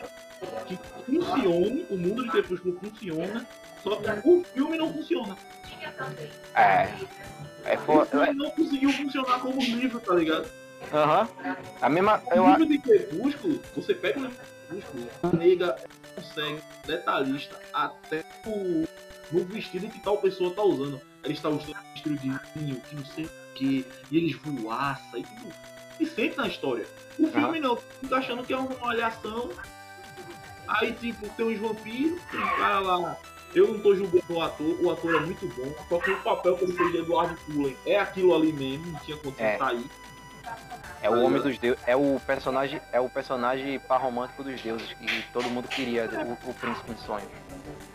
Que 0.66 0.78
funcione, 1.04 1.86
o 1.90 1.96
mundo 1.96 2.24
de 2.24 2.30
Crepúsculo 2.30 2.78
funciona, 2.80 3.46
só 3.82 3.96
que 3.96 4.28
o 4.28 4.44
filme 4.44 4.78
não 4.78 4.92
funciona. 4.92 5.36
É. 6.54 6.88
É 7.64 7.74
O 7.76 7.80
foda. 7.80 8.06
filme 8.06 8.32
não 8.34 8.50
conseguiu 8.50 8.92
funcionar 8.92 9.40
como 9.40 9.60
livro, 9.60 10.00
tá 10.00 10.14
ligado? 10.14 10.48
Aham. 10.92 11.28
A 11.80 11.88
mesma. 11.88 12.22
O 12.34 12.46
livro 12.48 12.66
de 12.66 12.78
Crepúsculo, 12.78 13.60
você 13.74 13.94
pega 13.94 14.20
o 14.20 14.28
de 14.28 14.34
Crepúsculo, 14.68 15.08
a 15.22 15.36
nega 15.36 15.76
consegue, 16.16 16.60
detalhista, 16.86 17.58
até 17.72 18.24
o, 18.46 18.84
no 19.30 19.44
vestido 19.44 19.88
que 19.88 20.00
tal 20.00 20.18
pessoa 20.18 20.50
tá 20.52 20.62
usando. 20.62 21.00
Ele 21.22 21.34
está 21.34 21.48
usando 21.48 21.70
um 21.76 21.92
vestido 21.92 22.16
de 22.18 22.32
vinho, 22.54 22.80
que 22.80 22.94
não 22.96 23.04
sei 23.04 23.24
o 23.26 23.30
que, 23.54 23.86
e 24.10 24.16
eles 24.16 24.36
voaçam, 24.42 25.18
e 25.20 25.22
tudo. 25.22 25.54
se 25.98 26.06
sente 26.06 26.36
na 26.36 26.46
história. 26.48 26.86
O 27.18 27.26
filme 27.28 27.60
não, 27.60 27.76
fica 27.76 28.16
achando 28.16 28.42
que 28.44 28.52
é 28.52 28.56
uma 28.56 28.74
malhação. 28.78 29.50
Aí, 30.68 30.92
tipo, 30.92 31.28
tem 31.30 31.46
uns 31.46 31.58
vampiros, 31.60 32.20
tem 32.30 32.40
um 32.40 32.56
cara 32.56 32.80
lá. 32.80 33.16
Eu 33.54 33.72
não 33.72 33.80
tô 33.80 33.94
julgando 33.94 34.24
o 34.28 34.42
ator, 34.42 34.84
o 34.84 34.90
ator 34.90 35.14
é 35.14 35.20
muito 35.20 35.46
bom. 35.54 35.72
Só 35.88 35.98
que 35.98 36.10
o 36.10 36.20
papel 36.22 36.56
que 36.58 36.64
ele 36.64 36.72
fez 36.74 36.92
de 36.92 36.98
Eduardo 36.98 37.36
Cullen 37.46 37.76
é 37.86 37.98
aquilo 37.98 38.34
ali 38.34 38.52
mesmo, 38.52 38.86
não 38.92 38.98
tinha 39.00 39.16
como 39.16 39.34
É. 39.38 39.56
sair. 39.56 39.84
É 41.02 41.10
o 41.10 41.22
homem 41.22 41.40
dos 41.40 41.58
deuses. 41.58 41.80
É 41.86 41.94
o 41.94 42.20
personagem. 42.26 42.80
É 42.92 43.00
o 43.00 43.08
personagem 43.08 43.78
par 43.80 44.00
romântico 44.00 44.42
dos 44.42 44.60
deuses. 44.60 44.92
Que 44.94 45.22
todo 45.32 45.48
mundo 45.50 45.68
queria, 45.68 46.08
o, 46.44 46.50
o 46.50 46.54
príncipe 46.54 46.94
de 46.94 47.00
sonhos. 47.02 47.28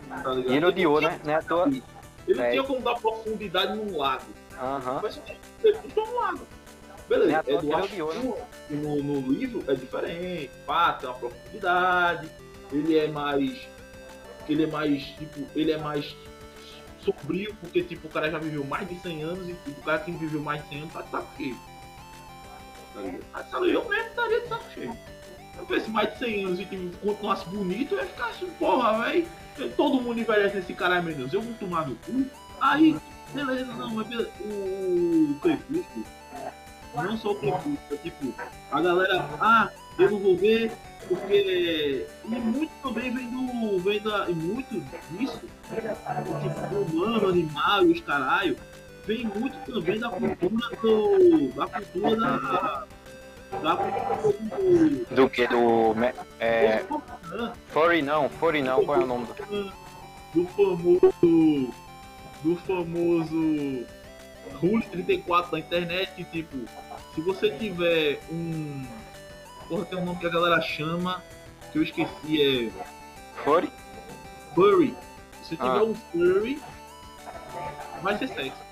Tá? 0.08 0.22
E 0.46 0.56
ele 0.56 0.66
odiou, 0.66 1.00
né? 1.00 1.20
Não 1.24 1.32
é 1.32 1.36
à 1.36 1.42
toa. 1.42 1.68
Ele 1.68 1.82
não 2.38 2.44
É. 2.44 2.50
tinha 2.52 2.62
como 2.62 2.80
dar 2.80 2.94
profundidade 2.94 3.76
num 3.76 3.96
lago. 3.96 4.24
Aham. 4.58 5.00
Mas 5.02 5.20
ele 5.62 5.78
puxou 5.78 6.06
um 6.06 6.14
lago. 6.20 6.46
Beleza, 7.08 7.42
Eduardo 7.46 7.86
ele 7.92 8.02
odiou, 8.02 8.14
né? 8.14 8.46
no, 8.70 9.02
no 9.02 9.32
livro 9.32 9.64
é 9.70 9.74
diferente. 9.74 10.50
Pá, 10.64 10.92
tem 10.92 11.08
uma 11.08 11.18
profundidade. 11.18 12.30
Ele 12.70 12.96
é 12.98 13.08
mais. 13.08 13.68
Ele 14.48 14.64
é 14.64 14.66
mais, 14.66 15.02
tipo, 15.04 15.46
ele 15.54 15.72
é 15.72 15.78
mais 15.78 16.16
sombrio, 17.00 17.54
porque 17.60 17.82
tipo, 17.82 18.06
o 18.06 18.10
cara 18.10 18.30
já 18.30 18.38
viveu 18.38 18.64
mais 18.64 18.88
de 18.88 18.98
100 19.00 19.22
anos 19.22 19.48
e 19.48 19.52
tipo, 19.54 19.80
o 19.80 19.84
cara 19.84 19.98
que 19.98 20.10
viveu 20.12 20.40
mais 20.40 20.62
de 20.62 20.68
100 20.70 20.78
anos 20.82 20.92
tá 20.92 21.02
saco 21.10 21.28
cheio. 21.36 21.56
Tá 22.94 23.60
ligado? 23.60 23.88
Mesmo 23.88 24.08
estaria 24.08 24.40
de 24.40 24.48
saco 24.48 24.64
cheio. 24.74 24.98
Eu 25.58 25.66
penso 25.66 25.90
mais 25.90 26.12
de 26.12 26.18
100 26.18 26.44
anos 26.44 26.60
e 26.60 26.64
tipo, 26.64 26.96
continuasse 26.98 27.48
bonito, 27.48 27.94
eu 27.94 27.98
ia 27.98 28.06
ficar 28.06 28.26
assim, 28.26 28.46
porra, 28.58 29.04
velho. 29.04 29.26
Todo 29.76 30.00
mundo 30.00 30.18
envelhece 30.18 30.56
nesse 30.56 30.72
cara 30.72 31.02
menos. 31.02 31.32
Eu 31.32 31.42
vou 31.42 31.54
tomar 31.54 31.86
no 31.86 31.94
cu. 31.96 32.24
Aí, 32.60 32.96
beleza, 33.34 33.72
não, 33.74 33.94
mas. 33.94 34.06
O 34.40 35.38
Crepúsculo, 35.40 36.06
não 36.94 37.16
só 37.18 37.32
o 37.32 37.34
Crepúsculo, 37.36 37.78
é 37.90 37.96
tipo, 37.96 38.34
a 38.70 38.80
galera, 38.80 39.28
ah, 39.40 39.70
eu 39.98 40.10
não 40.10 40.18
vou 40.18 40.36
ver, 40.36 40.72
porque. 41.06 42.06
E 42.24 42.28
muito 42.28 42.70
também 42.82 43.12
vem 43.12 43.28
do. 43.28 43.78
vem 43.80 44.00
da. 44.00 44.30
E 44.30 44.34
muito 44.34 44.80
disso, 45.10 45.38
tipo, 45.38 46.76
humano, 46.76 47.28
animal 47.28 47.84
os 47.84 48.00
caralho, 48.00 48.56
vem 49.06 49.26
muito 49.26 49.56
também 49.70 49.98
da 49.98 50.08
cultura 50.10 50.76
do. 50.82 51.48
da 51.52 51.66
cultura 51.66 52.16
da. 52.16 52.84
da 53.62 53.76
cultura 53.76 54.34
do. 54.58 55.14
Do 55.14 55.30
que? 55.30 55.46
Do. 55.46 55.94
É. 56.40 56.84
Furry 57.68 58.02
não, 58.02 58.28
Furry 58.28 58.62
não, 58.62 58.84
qual 58.84 59.00
é 59.00 59.04
o 59.04 59.06
nome 59.06 59.26
do. 59.26 59.72
do 60.34 60.46
famoso. 60.48 61.74
do 62.42 62.56
famoso 62.66 63.86
Rule 64.60 64.82
34 64.90 65.52
da 65.52 65.58
internet, 65.58 66.12
que 66.14 66.24
tipo, 66.24 66.56
se 67.14 67.20
você 67.20 67.50
tiver 67.50 68.20
um. 68.30 68.86
Porra, 69.68 69.84
tem 69.86 69.98
um 69.98 70.04
nome 70.04 70.18
que 70.18 70.26
a 70.26 70.30
galera 70.30 70.60
chama, 70.60 71.22
que 71.72 71.78
eu 71.78 71.82
esqueci, 71.82 72.70
é. 72.70 72.70
Furry? 73.44 73.70
Furry. 74.54 74.94
Se 75.42 75.50
você 75.50 75.56
tiver 75.56 75.68
Ah. 75.78 75.82
um 75.84 75.94
furry, 75.94 76.60
vai 78.02 78.18
ser 78.18 78.28
sexo. 78.28 78.71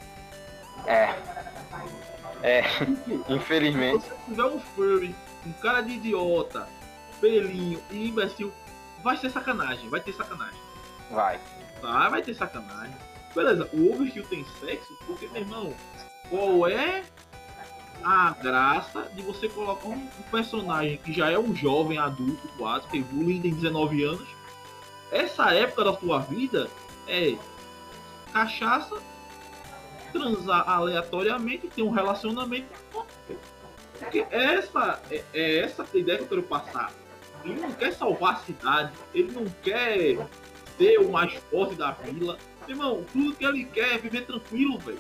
É. 0.90 1.14
É, 2.42 2.62
Se 2.74 3.32
infelizmente. 3.32 4.04
você 4.04 4.16
tiver 4.26 4.44
um 4.44 4.60
furry, 4.60 5.14
um 5.46 5.52
cara 5.54 5.82
de 5.82 5.92
idiota, 5.92 6.68
pelinho 7.20 7.80
e 7.90 8.08
imbecil, 8.08 8.52
vai 9.02 9.16
ser 9.16 9.30
sacanagem, 9.30 9.88
vai 9.88 10.00
ter 10.00 10.12
sacanagem. 10.12 10.58
Vai. 11.10 11.38
Tá, 11.80 12.08
vai 12.08 12.22
ter 12.22 12.34
sacanagem. 12.34 12.94
Beleza, 13.34 13.68
o 13.72 13.92
Overkill 13.92 14.24
tem 14.26 14.44
sexo 14.58 14.92
porque, 15.06 15.28
meu 15.28 15.42
irmão, 15.42 15.74
qual 16.28 16.66
é 16.66 17.04
a 18.02 18.30
graça 18.30 19.02
de 19.14 19.22
você 19.22 19.48
colocar 19.48 19.88
um, 19.88 20.08
personagem 20.30 20.96
que 20.98 21.12
já 21.12 21.30
é 21.30 21.38
um 21.38 21.54
jovem 21.54 21.98
adulto 21.98 22.48
quase, 22.56 22.86
que 22.88 22.98
o 22.98 23.22
Lin 23.22 23.40
tem 23.40 23.54
19 23.54 24.02
anos, 24.02 24.28
essa 25.12 25.54
época 25.54 25.84
da 25.84 25.92
tua 25.92 26.20
vida 26.20 26.68
é 27.06 27.36
cachaça, 28.32 28.96
transar 30.12 30.68
aleatoriamente, 30.68 31.68
ter 31.68 31.82
um 31.82 31.90
relacionamento. 31.90 32.68
Porque 33.98 34.26
essa 34.30 35.00
é, 35.10 35.22
é 35.34 35.58
essa 35.60 35.82
a 35.82 35.96
ideia 35.96 36.18
que 36.18 36.24
eu 36.24 36.28
quero 36.28 36.42
passar. 36.42 36.92
Ele 37.44 37.60
não 37.60 37.72
quer 37.72 37.92
salvar 37.92 38.34
a 38.34 38.36
cidade, 38.36 38.92
ele 39.14 39.32
não 39.32 39.44
quer 39.62 40.18
ser 40.78 40.98
o 40.98 41.10
mais 41.10 41.34
forte 41.50 41.74
da 41.74 41.92
vila. 41.92 42.38
Irmão, 42.68 43.04
tudo 43.12 43.34
que 43.34 43.44
ele 43.44 43.64
quer 43.64 43.94
é 43.94 43.98
viver 43.98 44.26
tranquilo, 44.26 44.78
velho. 44.78 44.98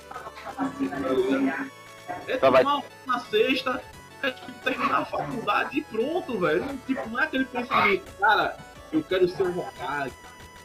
É 2.26 2.36
vai- 2.38 2.62
tomar 2.62 2.82
uma 3.06 3.20
sexta, 3.20 3.82
é 4.22 4.30
tipo, 4.30 4.52
terminar 4.64 5.02
a 5.02 5.04
faculdade 5.04 5.78
e 5.78 5.82
pronto, 5.82 6.38
velho. 6.38 6.64
Não, 6.64 6.76
tipo, 6.78 7.08
não 7.08 7.20
é 7.20 7.24
aquele 7.24 7.44
pensamento, 7.44 8.04
cara, 8.18 8.56
eu 8.92 9.02
quero 9.02 9.28
ser 9.28 9.44
um 9.44 9.58
Hokage, 9.60 10.14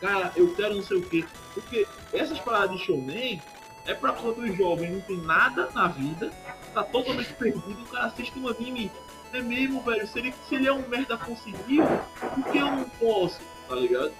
cara, 0.01 0.31
eu 0.35 0.53
quero 0.55 0.75
não 0.75 0.83
sei 0.83 0.97
o 0.97 1.01
quê. 1.03 1.25
Porque 1.53 1.87
essas 2.11 2.39
paradas 2.39 2.77
de 2.77 2.85
shounen 2.85 3.41
é 3.85 3.93
pra 3.93 4.11
quando 4.13 4.39
o 4.39 4.55
jovem 4.55 4.91
não 4.91 5.01
tem 5.01 5.17
nada 5.17 5.69
na 5.73 5.87
vida, 5.87 6.31
tá 6.73 6.83
totalmente 6.83 7.33
perdido, 7.33 7.81
o 7.83 7.85
cara 7.87 8.05
assiste 8.07 8.37
um 8.39 8.47
anime. 8.47 8.91
É 9.33 9.41
mesmo, 9.41 9.81
velho, 9.81 10.07
se 10.07 10.17
ele, 10.19 10.33
se 10.47 10.55
ele 10.55 10.67
é 10.67 10.71
um 10.73 10.87
merda 10.87 11.17
conseguiu, 11.17 11.83
por 12.19 12.43
que 12.51 12.57
eu 12.57 12.65
não 12.71 12.85
posso? 12.85 13.39
Tá 13.67 13.75
ligado? 13.75 14.13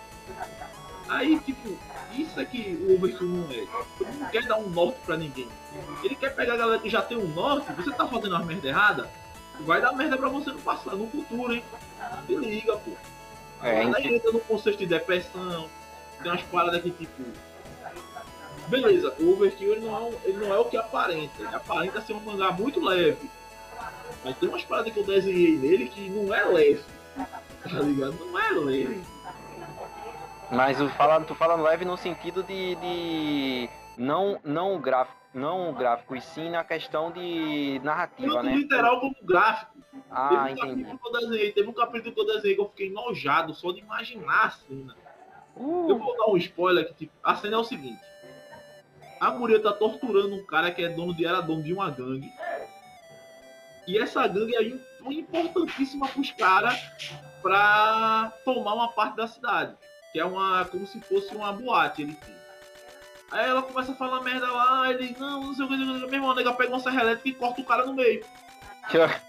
Aí, 1.08 1.40
tipo, 1.40 1.78
isso 2.14 2.40
é 2.40 2.46
que 2.46 2.76
o 2.82 2.96
Overkill 2.96 3.28
não 3.28 3.50
é. 3.52 3.54
Ele 3.56 3.68
não 4.20 4.28
quer 4.30 4.44
dar 4.44 4.58
um 4.58 4.68
norte 4.70 4.98
pra 5.06 5.16
ninguém. 5.16 5.48
Ele 6.04 6.16
quer 6.16 6.36
pegar 6.36 6.54
a 6.56 6.58
galera 6.58 6.80
que 6.82 6.90
já 6.90 7.02
tem 7.02 7.16
um 7.18 7.28
norte, 7.28 7.72
você 7.74 7.92
tá 7.92 8.08
fazendo 8.08 8.36
as 8.36 8.46
merda 8.46 8.68
errada, 8.68 9.10
vai 9.62 9.80
dar 9.82 9.94
merda 9.94 10.18
pra 10.18 10.28
você 10.30 10.52
no 10.52 10.60
passado, 10.60 10.98
no 10.98 11.08
futuro, 11.08 11.54
hein? 11.54 11.64
Se 12.26 12.36
liga, 12.36 12.76
pô. 12.78 12.92
É, 13.62 13.84
ente- 13.84 14.08
entra 14.16 14.32
no 14.32 14.40
conceito 14.42 14.80
de 14.80 14.86
depressão, 14.88 15.70
tem 16.22 16.32
umas 16.32 16.42
paradas 16.44 16.82
que 16.82 16.92
tipo. 16.92 17.24
Beleza, 18.68 19.14
o 19.20 19.34
Overkill 19.34 19.74
ele 19.74 19.86
não, 19.86 20.08
é, 20.08 20.12
ele 20.24 20.38
não 20.46 20.54
é 20.54 20.60
o 20.60 20.66
que 20.66 20.78
aparenta. 20.78 21.34
Ele 21.40 21.56
aparenta 21.56 22.02
ser 22.02 22.14
um 22.14 22.20
mangá 22.20 22.52
muito 22.52 22.80
leve. 22.80 23.30
Mas 24.24 24.38
tem 24.38 24.50
umas 24.50 24.64
paradas 24.64 24.92
que 24.92 25.00
eu 25.00 25.04
desenhei 25.06 25.58
nele 25.58 25.88
que 25.88 26.10
não 26.10 26.34
é 26.34 26.44
leve. 26.46 26.84
Tá 27.16 27.80
ligado? 27.80 28.14
Não 28.26 28.40
é 28.40 28.52
leve. 28.52 29.04
Mas 30.52 30.80
o 30.80 30.88
fala, 30.90 31.20
tu 31.22 31.34
fala 31.36 31.56
leve 31.56 31.86
no 31.86 31.98
sentido 31.98 32.44
de, 32.44 32.76
de 32.76 33.70
não, 33.98 34.40
não 34.44 34.80
gráfico, 34.80 35.18
não 35.34 35.74
gráfico, 35.74 36.16
e 36.16 36.22
sim 36.22 36.50
na 36.50 36.64
questão 36.64 37.12
de 37.12 37.80
narrativa, 37.84 38.34
Tanto 38.34 38.46
né? 38.46 38.56
literal 38.56 39.00
como 39.00 39.16
gráfico. 39.24 39.76
Ah, 40.12 40.30
teve 40.30 40.42
um 40.42 40.48
entendi. 40.48 40.62
capítulo 40.84 41.00
que 41.00 41.08
eu 41.08 41.12
desenhei, 41.22 41.52
teve 41.52 41.70
um 41.70 41.74
capítulo 41.74 42.14
que 42.14 42.22
eu 42.22 42.26
desenhei 42.26 42.56
que 42.56 42.62
eu 42.62 42.70
fiquei 42.70 42.92
nojado 42.92 43.54
só 43.54 43.72
de 43.72 43.80
imaginar 43.80 44.46
a 44.46 44.50
cena. 44.52 44.96
Eu 45.58 45.64
Uh, 45.64 45.98
vou 45.98 46.18
dar 46.18 46.30
um 46.30 46.38
spoiler 46.38 46.86
que 46.86 46.94
tipo, 46.94 47.14
a 47.24 47.34
cena 47.36 47.56
é 47.56 47.60
o 47.60 47.64
seguinte. 47.64 48.02
A 49.20 49.32
mulher 49.32 49.62
tá 49.62 49.72
torturando 49.72 50.36
um 50.36 50.46
cara 50.46 50.72
que 50.72 50.84
é 50.84 50.90
dono 50.90 51.14
de 51.16 51.26
era 51.26 51.42
dono 51.42 51.64
de 51.64 51.74
uma 51.74 51.90
gangue. 51.90 52.32
E 53.88 53.98
essa 53.98 54.28
gangue 54.28 54.56
é 54.56 54.64
im- 54.64 54.82
importantíssima 55.20 56.08
pros 56.08 56.32
caras 56.32 56.80
pra 57.42 58.34
tomar 58.44 58.74
uma 58.74 58.92
parte 58.92 59.16
da 59.16 59.28
cidade. 59.28 59.76
Que 60.12 60.20
é 60.20 60.26
uma. 60.26 60.66
como 60.66 60.86
se 60.88 61.00
fosse 61.02 61.36
uma 61.36 61.52
boate, 61.54 62.02
ele 62.04 62.16
tem. 62.16 62.36
Aí 63.32 63.50
ela 63.50 63.62
começa 63.64 63.92
a 63.92 63.96
falar 63.96 64.22
merda 64.22 64.50
lá, 64.52 64.90
ele, 64.90 65.16
não, 65.20 65.42
não 65.44 65.54
sei 65.56 65.66
o 65.66 65.68
que, 65.68 65.76
não 65.78 65.86
sei 65.86 65.96
o 65.96 66.00
que. 66.02 66.06
Meu 66.08 66.16
irmão, 66.16 66.32
a 66.32 66.36
nega 66.36 66.54
pega 66.54 66.70
uma 66.70 66.80
serra 66.80 67.02
elétrica 67.02 67.30
e 67.30 67.34
corta 67.34 67.62
o 67.62 67.66
cara 67.66 67.86
no 67.86 67.94
meio. 67.94 68.24
já. 68.92 69.20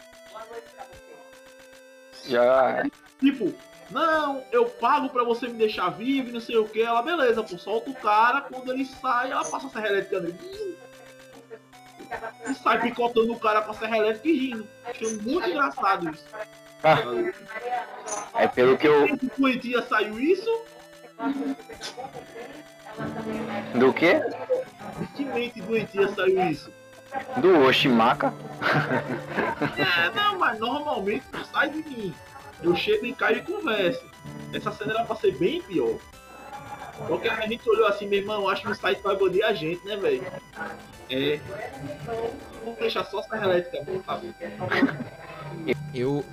Já. 2.25 2.85
Tipo, 3.21 3.55
não, 3.91 4.43
eu 4.51 4.67
pago 4.67 5.09
pra 5.09 5.23
você 5.23 5.47
me 5.47 5.55
deixar 5.55 5.91
vivo 5.91 6.29
e 6.29 6.33
não 6.33 6.41
sei 6.41 6.57
o 6.57 6.69
que. 6.69 6.83
Ela, 6.83 7.03
beleza, 7.03 7.43
pô, 7.43 7.57
solta 7.57 7.91
o 7.91 7.95
cara, 7.95 8.43
quando 8.43 8.73
ele 8.73 8.85
sai, 8.85 9.31
ela 9.31 9.45
passa 9.45 9.67
a 9.67 9.71
serra 9.71 9.89
elétrica 9.89 10.21
nele. 10.21 10.77
E 12.49 12.55
sai 12.55 12.81
picotando 12.81 13.33
o 13.33 13.39
cara 13.39 13.63
com 13.63 13.73
a 13.73 13.75
serra 13.75 13.99
elétrica 13.99 14.29
e 14.29 14.39
rindo. 14.39 14.69
Achei 14.85 15.17
muito 15.19 15.49
engraçado 15.49 16.11
isso. 16.11 16.25
É 18.35 18.47
pelo 18.47 18.77
que 18.77 18.87
eu. 18.87 19.07
Esse 19.07 19.31
doentia 19.37 19.83
saiu 19.83 20.19
isso? 20.21 20.51
Do 23.75 23.93
que? 23.93 24.15
De 24.15 25.07
que 25.15 25.25
mente 25.25 25.61
doentia 25.61 26.09
saiu 26.15 26.51
isso? 26.51 26.71
Do 27.39 27.61
Oshimaka. 27.61 28.33
É, 29.77 30.11
não, 30.15 30.39
mas 30.39 30.59
normalmente 30.59 31.25
não 31.33 31.45
sai 31.47 31.71
de 31.71 31.79
mim. 31.79 32.15
Eu 32.63 32.75
chego 32.77 33.07
em 33.07 33.15
casa 33.15 33.35
e 33.39 33.43
converso. 33.43 34.05
Essa 34.53 34.73
cena 34.73 34.95
era 34.95 35.05
pra 35.05 35.17
ser 35.17 35.37
bem 35.37 35.61
pior. 35.63 35.97
Porque 37.07 37.29
a 37.29 37.47
gente 37.47 37.69
olhou 37.69 37.87
assim, 37.87 38.07
meu 38.07 38.21
irmão, 38.21 38.49
acho 38.49 38.63
que 38.63 38.71
o 38.71 38.75
site 38.75 39.03
vai 39.03 39.17
banir 39.17 39.45
a 39.45 39.53
gente, 39.53 39.85
né, 39.87 39.97
velho? 39.97 40.25
É. 41.11 41.39
Vamos 42.65 42.79
deixar 42.81 43.05
só 43.05 43.21
a 43.21 43.23
serra 43.25 43.45
elétrica 43.45 43.85
bom? 43.85 44.03
Eu. 45.95 46.25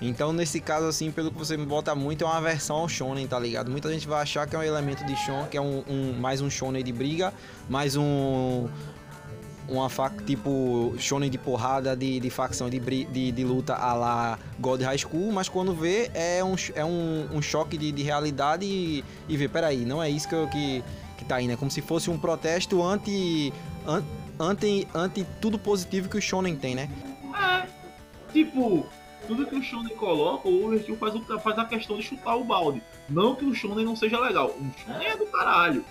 Então, 0.00 0.32
nesse 0.32 0.60
caso, 0.60 0.86
assim, 0.86 1.10
pelo 1.10 1.30
que 1.30 1.38
você 1.38 1.56
me 1.56 1.64
bota 1.64 1.94
muito, 1.94 2.24
é 2.24 2.26
uma 2.26 2.40
versão 2.40 2.76
ao 2.76 2.88
shonen, 2.88 3.26
tá 3.26 3.38
ligado? 3.38 3.70
Muita 3.70 3.90
gente 3.90 4.06
vai 4.06 4.20
achar 4.22 4.46
que 4.46 4.54
é 4.54 4.58
um 4.58 4.62
elemento 4.62 5.04
de 5.04 5.16
shonen, 5.16 5.46
que 5.48 5.56
é 5.56 5.60
um, 5.60 5.82
um- 5.88 6.12
mais 6.12 6.40
um 6.40 6.50
shonen 6.50 6.82
de 6.84 6.92
briga, 6.92 7.32
mais 7.68 7.96
um 7.96 8.68
uma 9.68 9.88
faca 9.88 10.22
tipo 10.24 10.94
shonen 10.98 11.30
de 11.30 11.38
porrada, 11.38 11.96
de, 11.96 12.20
de 12.20 12.30
facção 12.30 12.68
de, 12.68 12.78
de, 12.78 13.32
de 13.32 13.44
luta 13.44 13.74
a 13.74 13.94
la 13.94 14.38
God 14.58 14.82
High 14.82 14.98
School, 14.98 15.32
mas 15.32 15.48
quando 15.48 15.74
vê 15.74 16.10
é 16.14 16.42
um, 16.44 16.54
é 16.74 16.84
um, 16.84 17.28
um 17.32 17.42
choque 17.42 17.76
de, 17.78 17.90
de 17.90 18.02
realidade 18.02 18.64
e, 18.64 19.04
e 19.28 19.36
vê, 19.36 19.48
peraí, 19.48 19.84
não 19.84 20.02
é 20.02 20.10
isso 20.10 20.28
que, 20.28 20.46
que, 20.48 20.84
que 21.18 21.24
tá 21.24 21.36
aí, 21.36 21.46
né? 21.46 21.56
Como 21.56 21.70
se 21.70 21.80
fosse 21.80 22.10
um 22.10 22.18
protesto 22.18 22.82
anti, 22.82 23.52
anti, 24.38 24.86
anti 24.94 25.26
tudo 25.40 25.58
positivo 25.58 26.08
que 26.08 26.18
o 26.18 26.22
shonen 26.22 26.56
tem, 26.56 26.74
né? 26.74 26.90
É, 27.34 27.66
tipo, 28.32 28.86
tudo 29.26 29.46
que 29.46 29.56
o 29.56 29.62
Shonen 29.62 29.96
coloca, 29.96 30.48
o 30.48 30.66
Overkill 30.66 30.96
faz, 30.96 31.14
faz 31.42 31.58
a 31.58 31.64
questão 31.64 31.96
de 31.96 32.02
chutar 32.02 32.36
o 32.36 32.44
balde. 32.44 32.82
Não 33.08 33.34
que 33.34 33.44
o 33.44 33.54
Shonen 33.54 33.84
não 33.84 33.96
seja 33.96 34.18
legal. 34.20 34.48
O 34.48 34.80
Shonen 34.80 35.06
é 35.08 35.16
do 35.16 35.26
caralho. 35.26 35.84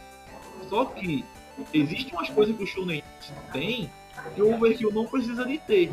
Só 0.69 0.85
que 0.85 1.25
existem 1.73 2.13
umas 2.13 2.29
coisas 2.29 2.55
que 2.55 2.63
o 2.63 2.67
Shonen 2.67 3.03
tem 3.51 3.91
que 4.35 4.41
o 4.41 4.53
Overkill 4.53 4.91
não 4.91 5.05
precisa 5.05 5.45
de 5.45 5.57
ter. 5.57 5.91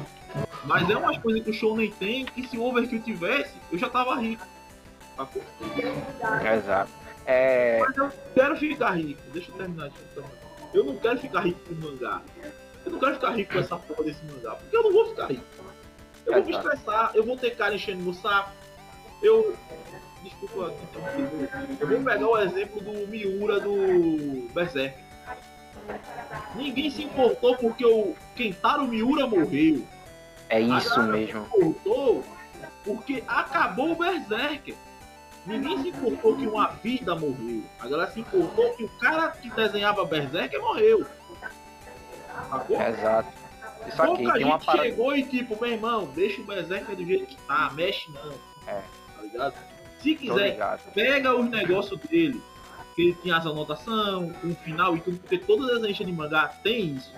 Mas 0.65 0.89
é 0.89 0.97
umas 0.97 1.19
coisas 1.19 1.43
que 1.43 1.51
o 1.51 1.55
Shonen 1.55 1.91
tem 1.93 2.25
que 2.25 2.47
se 2.47 2.59
o 2.59 2.65
Overkill 2.65 3.03
tivesse, 3.03 3.55
eu 3.73 3.79
já 3.79 3.89
tava 3.89 4.15
rico. 4.17 4.47
Exato. 6.57 6.91
É... 7.27 7.79
Mas 7.81 7.97
eu 7.97 8.13
quero 8.35 8.57
ficar 8.57 8.91
rico. 8.93 9.21
Deixa 9.33 9.51
eu 9.51 9.57
terminar. 9.57 9.91
Então. 10.13 10.25
Eu 10.73 10.85
não 10.85 10.97
quero 10.97 11.19
ficar 11.19 11.41
rico 11.41 11.61
com 11.61 11.75
mangá. 11.75 12.23
Eu 12.85 12.93
não 12.93 12.99
quero 12.99 13.15
ficar 13.15 13.31
rico 13.31 13.53
com 13.53 13.59
essa 13.59 13.77
porra 13.77 14.05
desse 14.05 14.25
mangá. 14.25 14.55
Porque 14.55 14.77
eu 14.77 14.83
não 14.83 14.93
vou 14.93 15.09
ficar 15.09 15.27
rico. 15.27 15.45
Eu 16.27 16.35
vou 16.35 16.45
me 16.45 16.53
estressar, 16.53 17.11
eu 17.15 17.25
vou 17.25 17.37
ter 17.37 17.57
cara 17.57 17.75
enchendo 17.75 18.03
no 18.03 18.15
saco. 18.15 18.53
Eu. 19.23 19.57
Desculpa 20.23 20.75
eu 21.81 21.89
vou 21.89 22.05
pegar 22.05 22.29
o 22.29 22.39
exemplo 22.39 22.81
do 22.83 23.09
Miura 23.09 23.59
do 23.59 24.49
Berserk. 24.53 25.10
Ninguém 26.55 26.91
se 26.91 27.05
importou 27.05 27.57
porque 27.57 27.85
o 27.85 28.15
Kentaro 28.35 28.87
Miura 28.87 29.27
morreu. 29.27 29.87
É 30.49 30.61
isso 30.61 31.03
mesmo. 31.05 31.47
Se 31.47 31.57
importou 31.57 32.25
porque 32.85 33.23
acabou 33.27 33.93
o 33.93 33.97
Berserk. 33.97 34.77
Ninguém 35.47 35.83
se 35.83 35.89
importou 35.89 36.37
que 36.37 36.47
uma 36.47 36.69
vida 36.69 37.15
morreu. 37.15 37.63
A 37.79 37.89
galera 37.89 38.11
se 38.11 38.21
importou 38.21 38.75
que 38.75 38.85
o 38.85 38.89
cara 38.99 39.29
que 39.31 39.51
desenhava 39.51 40.05
Berserk 40.05 40.57
morreu. 40.59 41.07
Sacou? 42.51 42.81
Exato. 42.81 43.41
Isso 43.87 44.03
aqui, 44.03 44.17
Pouca 44.17 44.33
tem 44.35 44.45
uma 44.45 44.59
parada... 44.59 44.85
chegou 44.85 45.17
e 45.17 45.23
tipo, 45.23 45.59
meu 45.61 45.73
irmão, 45.73 46.07
deixa 46.15 46.41
o 46.41 46.45
Berserk 46.45 46.95
do 46.95 47.05
jeito 47.05 47.27
que 47.27 47.37
tá, 47.43 47.71
mexe 47.75 48.11
não. 48.13 48.33
É. 48.67 48.83
Tá 49.17 49.23
ligado? 49.23 49.55
Se 50.01 50.15
quiser, 50.15 50.79
pega 50.95 51.35
os 51.35 51.49
negócios 51.51 52.01
dele, 52.01 52.41
que 53.01 53.09
ele 53.09 53.17
tinha 53.23 53.37
as 53.37 53.47
anotações, 53.47 54.33
um 54.45 54.55
final 54.55 54.97
e 54.97 55.01
tudo, 55.01 55.19
porque 55.19 55.39
toda 55.39 55.79
desenho 55.79 55.95
de 55.95 56.13
mangá 56.13 56.49
tem 56.63 56.97
isso. 56.97 57.13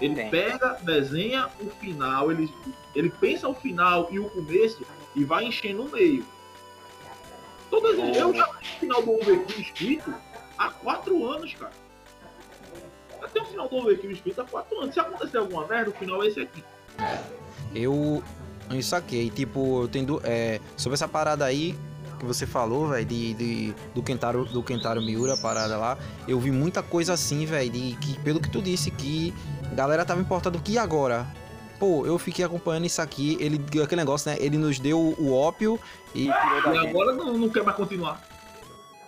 Ele 0.00 0.14
tem. 0.14 0.30
pega, 0.30 0.78
desenha 0.82 1.48
o 1.60 1.70
final, 1.70 2.30
ele, 2.30 2.52
ele 2.94 3.10
pensa 3.10 3.48
o 3.48 3.54
final 3.54 4.08
e 4.10 4.18
o 4.18 4.28
começo 4.30 4.84
e 5.14 5.24
vai 5.24 5.44
enchendo 5.44 5.82
o 5.82 5.90
meio. 5.90 6.24
Todas, 7.70 7.98
oh. 7.98 8.02
Eu 8.02 8.34
já 8.34 8.46
tenho 8.46 8.60
o 8.60 8.78
final 8.78 9.02
do 9.02 9.10
Overkill 9.12 9.60
escrito 9.60 10.14
há 10.56 10.70
quatro 10.70 11.26
anos, 11.26 11.54
cara. 11.54 11.72
Até 13.20 13.40
o 13.40 13.44
final 13.46 13.68
do 13.68 13.76
Overkill 13.76 14.10
escrito 14.12 14.40
há 14.40 14.44
4 14.44 14.80
anos. 14.80 14.94
Se 14.94 15.00
acontecer 15.00 15.38
alguma 15.38 15.66
merda, 15.66 15.90
o 15.90 15.94
final 15.94 16.22
é 16.22 16.28
esse 16.28 16.40
aqui. 16.40 16.62
Eu. 17.74 18.22
Eu 18.70 18.82
saquei. 18.82 19.30
Tipo, 19.30 19.82
eu 19.82 19.88
tenho. 19.88 20.20
É, 20.22 20.60
sobre 20.76 20.94
essa 20.94 21.08
parada 21.08 21.44
aí 21.44 21.74
que 22.16 22.24
você 22.24 22.46
falou, 22.46 22.88
velho, 22.88 23.04
de, 23.04 23.34
de, 23.34 23.74
do 23.94 24.02
Kentaro, 24.02 24.44
do 24.44 24.62
Kentaro 24.62 25.00
Miura, 25.02 25.34
a 25.34 25.36
parada 25.36 25.76
lá. 25.76 25.98
Eu 26.26 26.38
vi 26.40 26.50
muita 26.50 26.82
coisa 26.82 27.12
assim, 27.12 27.46
velho, 27.46 27.70
que 27.70 28.18
pelo 28.20 28.40
que 28.40 28.50
tu 28.50 28.60
disse 28.60 28.90
que 28.90 29.34
a 29.70 29.74
galera 29.74 30.04
tava 30.04 30.20
importada 30.20 30.58
que 30.58 30.78
agora. 30.78 31.26
Pô, 31.78 32.06
eu 32.06 32.18
fiquei 32.18 32.44
acompanhando 32.44 32.86
isso 32.86 33.02
aqui, 33.02 33.36
ele 33.38 33.60
aquele 33.82 34.00
negócio, 34.00 34.30
né? 34.30 34.38
Ele 34.40 34.56
nos 34.56 34.78
deu 34.78 34.98
o 34.98 35.34
ópio 35.34 35.78
e 36.14 36.26
E 36.26 36.30
agora 36.30 37.12
não, 37.12 37.36
não 37.36 37.48
quer 37.50 37.62
mais 37.62 37.76
continuar. 37.76 38.22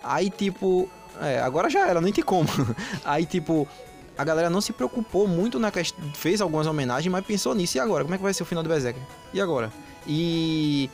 Aí 0.03 0.29
tipo, 0.29 0.87
é, 1.19 1.39
agora 1.39 1.69
já 1.69 1.87
era, 1.87 1.99
nem 1.99 2.13
tem 2.13 2.23
como. 2.23 2.47
Aí 3.03 3.25
tipo, 3.25 3.67
a 4.17 4.23
galera 4.23 4.49
não 4.49 4.61
se 4.61 4.71
preocupou 4.71 5.27
muito 5.27 5.57
na 5.59 5.71
questão. 5.71 6.03
Fez 6.13 6.41
algumas 6.41 6.67
homenagens, 6.67 7.11
mas 7.11 7.25
pensou 7.25 7.55
nisso. 7.55 7.77
E 7.77 7.79
agora? 7.79 8.03
Como 8.03 8.13
é 8.13 8.17
que 8.17 8.23
vai 8.23 8.33
ser 8.33 8.43
o 8.43 8.45
final 8.45 8.61
do 8.61 8.69
Berserker? 8.69 9.01
E 9.33 9.41
agora? 9.41 9.71
E 10.05 10.89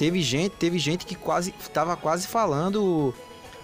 teve 0.00 0.22
gente, 0.22 0.52
teve 0.52 0.78
gente 0.78 1.04
que 1.04 1.14
quase 1.14 1.52
tava 1.74 1.94
quase 1.94 2.26
falando 2.26 3.14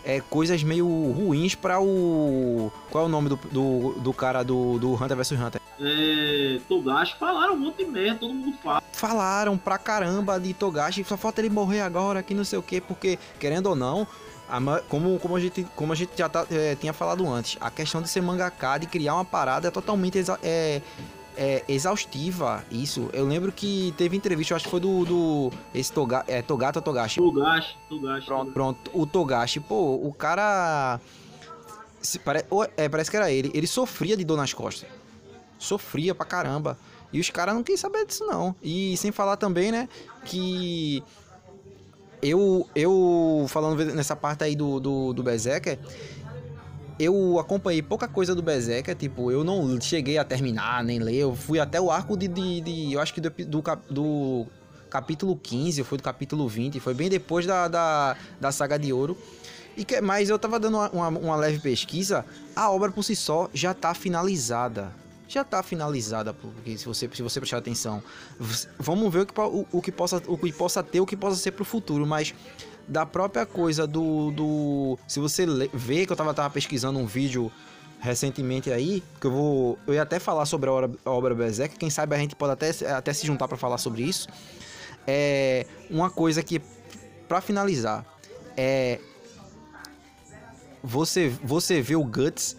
é, 0.04 0.20
coisas 0.20 0.62
meio 0.62 0.86
ruins 0.86 1.54
para 1.54 1.80
o. 1.80 2.70
Qual 2.90 3.04
é 3.04 3.06
o 3.06 3.10
nome 3.10 3.30
do, 3.30 3.36
do, 3.50 3.92
do 3.92 4.12
cara 4.12 4.42
do, 4.42 4.78
do 4.78 4.92
Hunter 5.02 5.16
vs 5.16 5.32
Hunter? 5.32 5.60
É, 5.80 6.60
Togashi 6.68 7.16
falaram 7.18 7.54
um 7.54 7.58
monte 7.58 7.78
de 7.78 7.86
merda, 7.86 8.20
todo 8.20 8.34
mundo 8.34 8.54
fala. 8.62 8.82
Falaram 8.92 9.56
pra 9.56 9.78
caramba 9.78 10.38
de 10.38 10.52
Togashi, 10.52 11.02
só 11.04 11.16
falta 11.16 11.40
ele 11.40 11.48
morrer 11.48 11.80
agora, 11.80 12.22
que 12.22 12.34
não 12.34 12.44
sei 12.44 12.58
o 12.58 12.62
que, 12.62 12.82
porque, 12.82 13.18
querendo 13.40 13.68
ou 13.68 13.74
não, 13.74 14.06
como, 14.90 15.18
como, 15.18 15.36
a 15.36 15.40
gente, 15.40 15.66
como 15.74 15.92
a 15.94 15.96
gente 15.96 16.10
já 16.16 16.28
tá, 16.28 16.46
é, 16.50 16.74
tinha 16.74 16.92
falado 16.92 17.26
antes, 17.26 17.56
a 17.60 17.70
questão 17.70 18.02
de 18.02 18.08
ser 18.08 18.20
mangaká, 18.20 18.76
de 18.76 18.86
criar 18.86 19.14
uma 19.14 19.24
parada 19.24 19.68
é 19.68 19.70
totalmente 19.70 20.18
é, 20.42 20.82
é, 21.36 21.64
exaustiva. 21.68 22.64
Isso. 22.70 23.10
Eu 23.12 23.26
lembro 23.26 23.52
que 23.52 23.94
teve 23.96 24.16
entrevista, 24.16 24.56
acho 24.56 24.64
que 24.64 24.70
foi 24.70 24.80
do. 24.80 25.04
do 25.04 25.52
esse 25.74 25.92
Toga, 25.92 26.24
é, 26.26 26.42
Togata 26.42 26.80
Togashi. 26.80 27.20
Togashi, 27.20 27.76
Togashi. 27.88 28.26
Pronto, 28.26 28.52
pronto. 28.52 28.90
O 28.92 29.06
Togashi, 29.06 29.60
pô, 29.60 29.94
o 29.94 30.12
cara. 30.12 31.00
Se, 32.00 32.18
pare, 32.18 32.44
é, 32.76 32.88
parece 32.88 33.10
que 33.10 33.16
era 33.16 33.30
ele. 33.30 33.50
Ele 33.54 33.66
sofria 33.66 34.16
de 34.16 34.24
dor 34.24 34.36
nas 34.36 34.52
costas. 34.52 34.88
Sofria 35.58 36.14
pra 36.14 36.24
caramba. 36.24 36.78
E 37.12 37.20
os 37.20 37.30
caras 37.30 37.54
não 37.54 37.62
queriam 37.62 37.78
saber 37.78 38.04
disso, 38.06 38.24
não. 38.26 38.54
E 38.62 38.96
sem 38.96 39.12
falar 39.12 39.36
também, 39.36 39.70
né, 39.72 39.88
que 40.24 41.02
eu, 42.22 42.68
eu 42.74 43.46
falando 43.48 43.84
nessa 43.94 44.16
parte 44.16 44.44
aí 44.44 44.56
do, 44.56 44.80
do, 44.80 45.12
do 45.12 45.22
Berserker, 45.22 45.78
eu 46.98 47.38
acompanhei 47.38 47.82
pouca 47.82 48.08
coisa 48.08 48.34
do 48.34 48.42
Berserker, 48.42 48.94
tipo, 48.94 49.30
eu 49.30 49.44
não 49.44 49.80
cheguei 49.80 50.16
a 50.18 50.24
terminar, 50.24 50.82
nem 50.82 50.98
ler, 50.98 51.16
eu 51.16 51.34
fui 51.34 51.60
até 51.60 51.80
o 51.80 51.90
arco 51.90 52.16
de, 52.16 52.26
de, 52.26 52.60
de 52.60 52.92
eu 52.92 53.00
acho 53.00 53.12
que 53.12 53.20
do, 53.20 53.30
do, 53.30 53.62
do 53.90 54.46
capítulo 54.88 55.36
15, 55.36 55.84
foi 55.84 55.98
do 55.98 56.04
capítulo 56.04 56.48
20, 56.48 56.80
foi 56.80 56.94
bem 56.94 57.08
depois 57.08 57.44
da, 57.44 57.68
da, 57.68 58.16
da 58.40 58.50
saga 58.50 58.78
de 58.78 58.92
ouro. 58.92 59.16
E 59.76 59.84
que, 59.84 60.00
mas 60.00 60.30
eu 60.30 60.38
tava 60.38 60.58
dando 60.58 60.78
uma, 60.78 61.08
uma, 61.08 61.36
leve 61.36 61.58
pesquisa, 61.58 62.24
a 62.54 62.70
obra 62.70 62.90
por 62.90 63.02
si 63.02 63.14
só 63.14 63.50
já 63.52 63.74
tá 63.74 63.92
finalizada 63.92 64.90
já 65.28 65.42
está 65.42 65.60
finalizada, 65.62 66.32
porque 66.32 66.78
se 66.78 66.86
você, 66.86 67.10
se 67.12 67.20
você 67.20 67.40
prestar 67.40 67.58
atenção, 67.58 68.00
vamos 68.78 69.12
ver 69.12 69.22
o 69.22 69.26
que, 69.26 69.40
o, 69.40 69.66
o, 69.72 69.82
que 69.82 69.90
possa, 69.90 70.22
o 70.26 70.38
que 70.38 70.52
possa 70.52 70.82
ter, 70.84 71.00
o 71.00 71.06
que 71.06 71.16
possa 71.16 71.36
ser 71.36 71.50
para 71.50 71.62
o 71.62 71.64
futuro, 71.64 72.06
mas 72.06 72.32
da 72.86 73.04
própria 73.04 73.44
coisa 73.44 73.86
do, 73.86 74.30
do 74.30 74.98
se 75.06 75.18
você 75.18 75.44
vê 75.72 76.06
que 76.06 76.12
eu 76.12 76.16
tava, 76.16 76.32
tava 76.32 76.50
pesquisando 76.50 76.98
um 76.98 77.06
vídeo 77.06 77.50
recentemente 78.00 78.70
aí, 78.70 79.02
que 79.20 79.26
eu 79.26 79.30
vou, 79.30 79.78
eu 79.86 79.94
ia 79.94 80.02
até 80.02 80.18
falar 80.18 80.46
sobre 80.46 80.68
a 80.68 80.72
obra, 80.72 80.90
a 81.04 81.10
obra 81.10 81.34
Berserk, 81.34 81.76
quem 81.76 81.90
sabe 81.90 82.14
a 82.14 82.18
gente 82.18 82.36
pode 82.36 82.52
até, 82.52 82.70
até 82.90 83.12
se 83.12 83.26
juntar 83.26 83.48
para 83.48 83.56
falar 83.56 83.78
sobre 83.78 84.02
isso. 84.02 84.28
É 85.06 85.66
uma 85.90 86.10
coisa 86.10 86.42
que, 86.42 86.60
para 87.28 87.40
finalizar, 87.40 88.04
é 88.56 89.00
você, 90.82 91.28
você 91.42 91.80
vê 91.80 91.96
o 91.96 92.04
Guts 92.04 92.56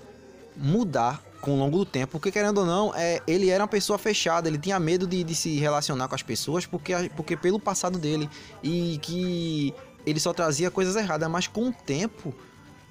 mudar 0.55 1.23
com 1.39 1.53
o 1.53 1.57
longo 1.57 1.77
do 1.77 1.85
tempo, 1.85 2.13
porque 2.13 2.31
querendo 2.31 2.57
ou 2.59 2.65
não, 2.65 2.93
é, 2.95 3.21
ele 3.27 3.49
era 3.49 3.63
uma 3.63 3.67
pessoa 3.67 3.97
fechada, 3.97 4.49
ele 4.49 4.57
tinha 4.57 4.79
medo 4.79 5.05
de, 5.05 5.23
de 5.23 5.35
se 5.35 5.57
relacionar 5.57 6.07
com 6.07 6.15
as 6.15 6.23
pessoas, 6.23 6.65
porque, 6.65 6.93
porque 7.15 7.37
pelo 7.37 7.59
passado 7.59 7.97
dele, 7.97 8.29
e 8.63 8.99
que 9.01 9.73
ele 10.09 10.19
só 10.19 10.33
trazia 10.33 10.71
coisas 10.71 10.95
erradas, 10.95 11.29
mas 11.29 11.47
com 11.47 11.67
o 11.67 11.73
tempo 11.73 12.33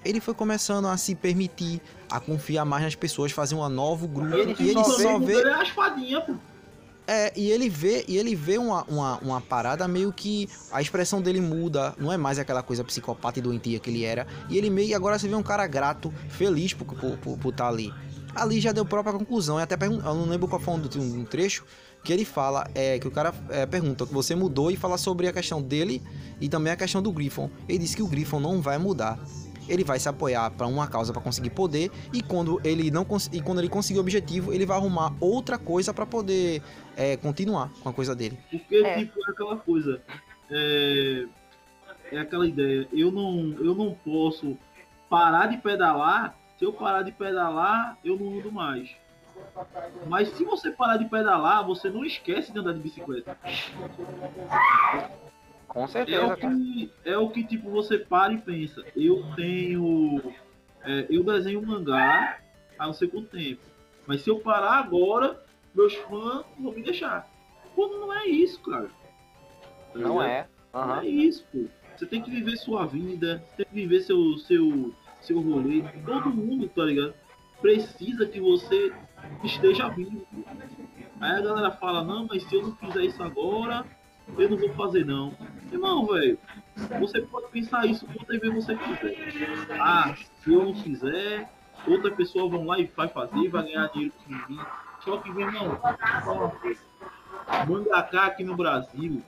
ele 0.05 0.21
foi 0.21 0.35
começando 0.35 0.87
a 0.87 0.97
se 0.97 1.15
permitir, 1.15 1.81
a 2.11 2.21
confiar 2.21 2.65
mais 2.65 2.85
nas 2.85 2.95
pessoas, 2.95 3.33
fazer 3.33 3.55
um 3.55 3.69
novo 3.69 4.07
grupo, 4.07 4.37
ele 4.37 4.55
e 4.61 4.71
ele 4.71 4.85
só 4.85 5.19
vê... 5.19 5.35
Ele 5.35 5.49
é 5.49 5.55
a 5.55 5.63
espadinha, 5.63 6.21
pô. 6.21 6.35
É, 7.09 7.33
e 7.37 7.51
ele 7.51 7.69
vê, 7.69 8.05
e 8.09 8.19
ele 8.19 8.35
vê 8.35 8.59
uma, 8.59 8.83
uma, 8.85 9.19
uma, 9.19 9.41
parada 9.41 9.87
meio 9.87 10.13
que 10.13 10.49
a 10.73 10.83
expressão 10.83 11.23
dele 11.23 11.41
muda, 11.41 11.95
não 11.99 12.13
é 12.13 12.17
mais 12.17 12.37
aquela 12.37 12.65
coisa 12.65 12.83
psicopata 12.83 13.39
e 13.39 13.43
doentia 13.43 13.79
que 13.79 13.89
ele 13.89 14.05
era. 14.05 14.27
E 14.51 14.59
ele 14.59 14.69
meio 14.69 14.95
agora 14.95 15.17
você 15.17 15.29
vê 15.29 15.35
um 15.37 15.43
cara 15.43 15.67
grato, 15.69 16.13
feliz 16.29 16.75
por 16.75 16.93
estar 16.93 17.17
por, 17.19 17.39
por 17.39 17.53
tá 17.53 17.69
ali 17.69 17.93
ali 18.37 18.61
já 18.61 18.71
deu 18.71 18.85
própria 18.85 19.15
conclusão. 19.15 19.59
E 19.59 19.63
até 19.63 19.75
eu 19.87 19.91
não 19.91 20.27
lembro 20.27 20.47
qual 20.47 20.61
foi 20.61 20.75
um, 20.75 21.21
um 21.21 21.25
trecho 21.25 21.65
que 22.07 22.13
ele 22.13 22.25
fala, 22.25 22.71
é 22.73 23.01
que 23.01 23.09
o 23.09 23.11
cara 23.11 23.35
é, 23.51 23.67
pergunta 23.67 24.07
que 24.07 24.15
você 24.15 24.33
mudou 24.37 24.71
e 24.71 24.77
fala 24.77 24.97
sobre 24.97 25.27
a 25.27 25.33
questão 25.33 25.61
dele 25.61 26.01
e 26.41 26.49
também 26.49 26.73
a 26.73 26.77
questão 26.77 27.03
do 27.03 27.11
Griffon. 27.11 27.51
Ele 27.69 27.79
diz 27.79 27.97
que 27.97 28.03
o 28.03 28.07
Griffon 28.07 28.39
não 28.39 28.63
vai 28.63 28.79
mudar. 28.79 29.19
Ele 29.69 29.83
vai 29.83 29.99
se 29.99 30.09
apoiar 30.09 30.53
para 30.53 30.69
uma 30.69 30.87
causa 30.87 31.13
para 31.13 31.21
conseguir 31.21 31.51
poder 31.51 31.91
e 32.13 32.23
quando 32.23 32.61
ele 32.63 32.93
não 32.93 33.05
e 33.33 33.43
quando 33.43 33.59
ele 33.59 33.69
conseguir 33.69 33.99
o 33.99 34.03
objetivo, 34.03 34.53
ele 34.53 34.65
vai 34.65 34.77
arrumar 34.77 35.13
outra 35.21 35.59
coisa 35.59 35.93
para 35.93 36.07
poder 36.07 36.63
é, 36.97 37.17
continuar 37.17 37.73
com 37.83 37.89
a 37.89 37.93
coisa 37.93 38.15
dele. 38.15 38.39
Porque 38.49 38.77
é. 38.77 38.99
tipo 38.99 39.19
é 39.27 39.31
aquela 39.33 39.57
coisa, 39.57 40.01
é, 40.49 41.27
é 42.13 42.19
aquela 42.21 42.47
ideia. 42.47 42.87
Eu 42.93 43.11
não 43.11 43.57
eu 43.59 43.75
não 43.75 43.97
posso 44.05 44.57
parar 45.11 45.47
de 45.47 45.57
pedalar 45.57 46.37
se 46.59 46.65
eu 46.65 46.73
parar 46.73 47.03
de 47.03 47.13
pedalar, 47.13 47.99
eu 48.03 48.17
não 48.17 48.39
ando 48.39 48.51
mais. 48.51 48.89
Mas 50.07 50.29
se 50.31 50.45
você 50.45 50.71
parar 50.71 50.97
de 50.97 51.07
pedalar, 51.07 51.65
você 51.67 51.89
não 51.89 52.05
esquece 52.05 52.53
de 52.53 52.59
andar 52.59 52.73
de 52.75 52.81
bicicleta. 52.81 53.37
Com 55.69 55.85
É 55.85 55.89
certeza, 55.89 56.27
o 56.33 56.37
que, 56.37 56.93
é 57.05 57.19
o 57.19 57.31
que 57.31 57.45
tipo, 57.45 57.71
você 57.71 57.99
para 57.99 58.33
e 58.33 58.39
pensa. 58.39 58.83
Eu 58.97 59.23
tenho. 59.35 60.33
é, 60.85 61.07
eu 61.11 61.23
desenho 61.25 61.65
mangá 61.65 62.39
há 62.79 62.87
não 62.87 62.95
sei 62.95 63.09
quanto 63.09 63.29
tempo. 63.29 63.61
Mas 64.07 64.23
se 64.23 64.31
eu 64.31 64.39
parar 64.39 64.79
agora, 64.79 65.43
meus 65.75 65.95
fãs 65.95 66.45
vão 66.59 66.73
me 66.73 66.83
deixar. 66.83 67.29
Pô, 67.75 67.89
não 67.89 68.13
é 68.13 68.27
isso, 68.27 68.61
cara. 68.63 68.89
Tá 69.93 69.99
Não 69.99 70.23
é. 70.23 70.47
Não 70.73 70.81
Aham. 70.83 71.01
é 71.03 71.07
isso, 71.09 71.45
pô. 71.53 71.65
Você 71.97 72.07
tem 72.07 72.23
que 72.23 72.31
viver 72.31 72.57
sua 72.57 72.87
vida, 72.87 73.43
você 73.49 73.57
tem 73.57 73.67
que 73.67 73.75
viver 73.75 74.01
seu, 74.01 74.37
seu, 74.39 74.95
seu 75.21 75.41
rolê. 75.41 75.83
Todo 76.05 76.31
mundo, 76.31 76.69
tá 76.69 76.85
ligado? 76.85 77.15
Precisa 77.61 78.27
que 78.27 78.39
você 78.39 78.93
esteja 79.45 79.89
vivo. 79.89 80.27
Aí 81.21 81.33
a 81.33 81.41
galera 81.41 81.71
fala, 81.73 82.05
não, 82.05 82.27
mas 82.27 82.43
se 82.45 82.55
eu 82.55 82.63
não 82.63 82.77
fizer 82.77 83.05
isso 83.05 83.23
agora, 83.23 83.85
eu 84.37 84.51
não 84.51 84.57
vou 84.57 84.73
fazer 84.75 85.05
não. 85.05 85.33
Irmão, 85.73 86.07
velho, 86.07 86.39
você 87.01 87.21
pode 87.23 87.49
pensar 87.49 87.87
isso 87.87 88.07
quantas 88.07 88.39
vezes 88.39 88.65
você 88.65 88.77
quiser. 88.77 89.67
Ah, 89.81 90.15
se 90.41 90.53
eu 90.53 90.65
não 90.65 90.75
fizer, 90.75 91.51
outra 91.87 92.11
pessoa 92.11 92.49
vão 92.49 92.65
lá 92.65 92.79
e 92.79 92.87
vai 92.97 93.09
fazer, 93.09 93.49
vai 93.49 93.65
ganhar 93.65 93.89
dinheiro 93.89 94.15
com 94.25 94.33
mim. 94.53 94.61
Só 95.01 95.19
que, 95.19 95.31
meu 95.31 95.47
irmão, 95.47 95.81
mangaká 97.69 98.27
aqui 98.27 98.45
no 98.45 98.57
Brasil, 98.57 99.23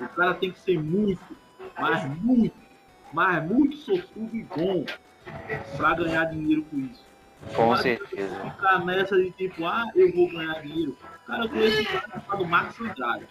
o 0.00 0.08
cara 0.08 0.34
tem 0.34 0.50
que 0.50 0.60
ser 0.60 0.82
muito, 0.82 1.36
mas 1.78 2.04
muito, 2.20 2.56
mas 3.12 3.44
muito 3.44 3.76
sortudo 3.76 4.34
e 4.36 4.42
bom 4.44 4.84
pra 5.76 5.94
ganhar 5.94 6.24
dinheiro 6.26 6.62
com 6.64 6.78
isso. 6.78 7.09
Com 7.54 7.76
certeza. 7.76 8.34
Ficar 8.50 8.84
nessa 8.84 9.16
de 9.16 9.30
tipo, 9.32 9.64
ah, 9.64 9.86
eu 9.94 10.12
vou 10.12 10.30
ganhar 10.30 10.62
dinheiro. 10.62 10.96
Cara, 11.26 11.44
eu 11.44 11.48
conheço 11.48 11.80
um 11.80 11.84
cara 11.84 12.20
chamado 12.20 12.46
Max 12.46 12.80
Andrade. 12.80 13.26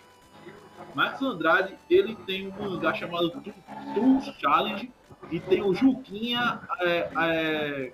Max 0.95 1.21
Andrade, 1.21 1.75
ele 1.89 2.15
tem 2.25 2.47
um 2.47 2.51
mangá 2.51 2.93
chamado 2.93 3.29
True 3.31 4.33
Challenge 4.39 4.91
e 5.31 5.39
tem 5.39 5.61
o 5.61 5.73
Juquinha. 5.73 6.61
é, 6.81 7.09
é, 7.17 7.93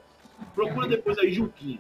procura 0.54 0.88
depois 0.88 1.18
aí 1.18 1.32
Juquinha. 1.32 1.80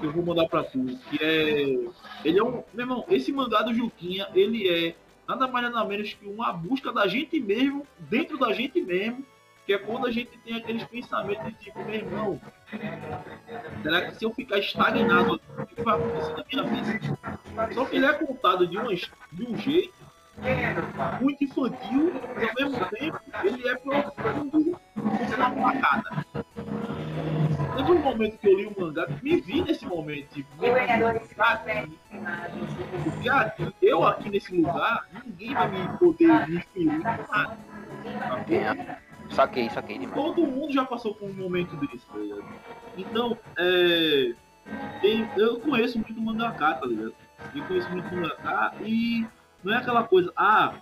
Que 0.00 0.06
eu 0.06 0.12
vou 0.12 0.24
mandar 0.24 0.48
pra 0.48 0.64
tu. 0.64 0.84
Que 1.10 1.22
é. 1.22 1.88
Ele 2.24 2.38
é 2.38 2.42
um. 2.42 2.62
Meu 2.74 2.84
irmão, 2.84 3.04
esse 3.08 3.32
mangá 3.32 3.62
do 3.62 3.72
Juquinha, 3.72 4.28
ele 4.34 4.68
é 4.68 4.94
nada 5.26 5.46
mais 5.46 5.70
nada 5.70 5.86
menos 5.86 6.12
que 6.12 6.26
uma 6.26 6.52
busca 6.52 6.92
da 6.92 7.06
gente 7.06 7.38
mesmo, 7.40 7.86
dentro 7.98 8.38
da 8.38 8.52
gente 8.52 8.80
mesmo. 8.80 9.24
Que 9.66 9.74
é 9.74 9.78
quando 9.78 10.06
a 10.06 10.12
gente 10.12 10.38
tem 10.38 10.56
aqueles 10.56 10.84
pensamentos 10.84 11.44
de 11.44 11.52
tipo, 11.54 11.84
meu 11.84 11.94
irmão, 11.94 12.40
será 13.82 14.02
que 14.02 14.14
se 14.14 14.24
eu 14.24 14.32
ficar 14.32 14.58
estagnado, 14.58 15.40
o 15.58 15.66
que 15.66 15.82
vai 15.82 15.96
acontecer 15.96 16.56
na 16.56 16.62
minha 16.62 16.82
vida? 16.84 17.18
Só 17.74 17.84
que 17.84 17.96
ele 17.96 18.06
é 18.06 18.12
contado 18.12 18.64
de, 18.64 18.78
uma, 18.78 18.94
de 18.94 19.44
um 19.48 19.56
jeito 19.56 19.92
muito 21.20 21.42
infantil, 21.42 22.12
mas 22.34 22.48
ao 22.48 22.54
mesmo 22.54 22.86
tempo 22.90 23.20
ele 23.42 23.68
é 23.68 23.74
profundo 23.74 24.80
como 24.94 25.34
uma 25.34 25.72
facada. 25.72 26.26
Teve 27.76 27.92
um 27.92 27.98
momento 27.98 28.38
que 28.38 28.48
eu 28.48 28.56
li 28.56 28.66
o 28.66 28.80
mangá, 28.80 29.06
me 29.20 29.40
vi 29.40 29.62
nesse 29.62 29.84
momento, 29.84 30.28
tipo, 30.32 30.48
aqui, 33.30 33.74
eu 33.82 34.04
aqui 34.04 34.30
nesse 34.30 34.56
lugar, 34.56 35.08
ninguém 35.24 35.54
vai 35.54 35.68
me 35.68 35.98
poder 35.98 36.48
me 36.48 36.60
ferir 36.60 37.00
nada. 37.00 37.58
É. 38.48 39.05
Saquei, 39.30 39.68
saquei 39.70 39.98
demais. 39.98 40.14
Todo 40.14 40.46
mundo 40.46 40.72
já 40.72 40.84
passou 40.84 41.14
por 41.14 41.28
um 41.28 41.34
momento 41.34 41.76
desse, 41.76 42.06
tá 42.06 42.18
ligado? 42.18 42.44
Então, 42.96 43.38
é. 43.58 44.34
Eu 45.36 45.60
conheço 45.60 45.98
muito 45.98 46.20
mangaká, 46.20 46.74
tá 46.74 46.86
ligado? 46.86 47.14
Eu 47.54 47.64
conheço 47.64 47.88
muito 47.90 48.12
mangaká 48.12 48.74
e 48.80 49.24
não 49.62 49.72
é 49.72 49.76
aquela 49.76 50.02
coisa, 50.02 50.32
ah, 50.36 50.74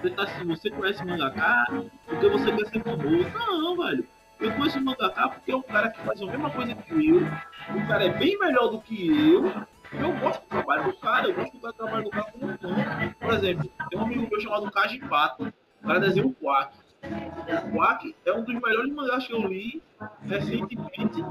você, 0.00 0.10
tá, 0.10 0.26
você 0.46 0.70
conhece 0.70 1.04
mangaká 1.04 1.66
porque 2.06 2.28
você 2.28 2.52
quer 2.52 2.66
ser 2.66 2.82
famoso. 2.82 3.28
Não, 3.34 3.76
velho. 3.76 4.06
Eu 4.38 4.52
conheço 4.52 4.80
mangaká 4.80 5.28
porque 5.28 5.52
é 5.52 5.56
um 5.56 5.62
cara 5.62 5.90
que 5.90 6.00
faz 6.00 6.22
a 6.22 6.26
mesma 6.26 6.50
coisa 6.50 6.74
que 6.74 7.08
eu. 7.08 7.20
O 7.20 7.86
cara 7.86 8.04
é 8.04 8.18
bem 8.18 8.38
melhor 8.38 8.68
do 8.68 8.80
que 8.80 9.08
eu. 9.08 9.52
Eu 9.92 10.12
gosto 10.18 10.40
do 10.40 10.46
trabalho 10.46 10.84
do 10.84 10.92
cara, 10.94 11.26
eu 11.28 11.34
gosto 11.34 11.58
do 11.58 11.72
trabalho 11.72 12.04
do 12.04 12.10
cara 12.10 12.32
como 12.32 12.58
fã. 12.58 13.14
Por 13.20 13.34
exemplo, 13.34 13.70
tem 13.90 13.98
um 13.98 14.02
amigo 14.02 14.28
meu 14.30 14.40
chamado 14.40 14.70
Kaji 14.70 15.00
Pato. 15.00 15.52
O 15.82 15.86
cara 15.86 16.00
desenha 16.00 16.26
o 16.26 16.32
Quack. 16.32 16.74
O 17.02 17.72
Quack 17.72 18.14
é 18.26 18.32
um 18.32 18.44
dos 18.44 18.54
melhores 18.54 18.92
mangás 18.92 19.26
que 19.26 19.32
eu 19.32 19.46
li 19.46 19.82
recentemente. 20.22 21.24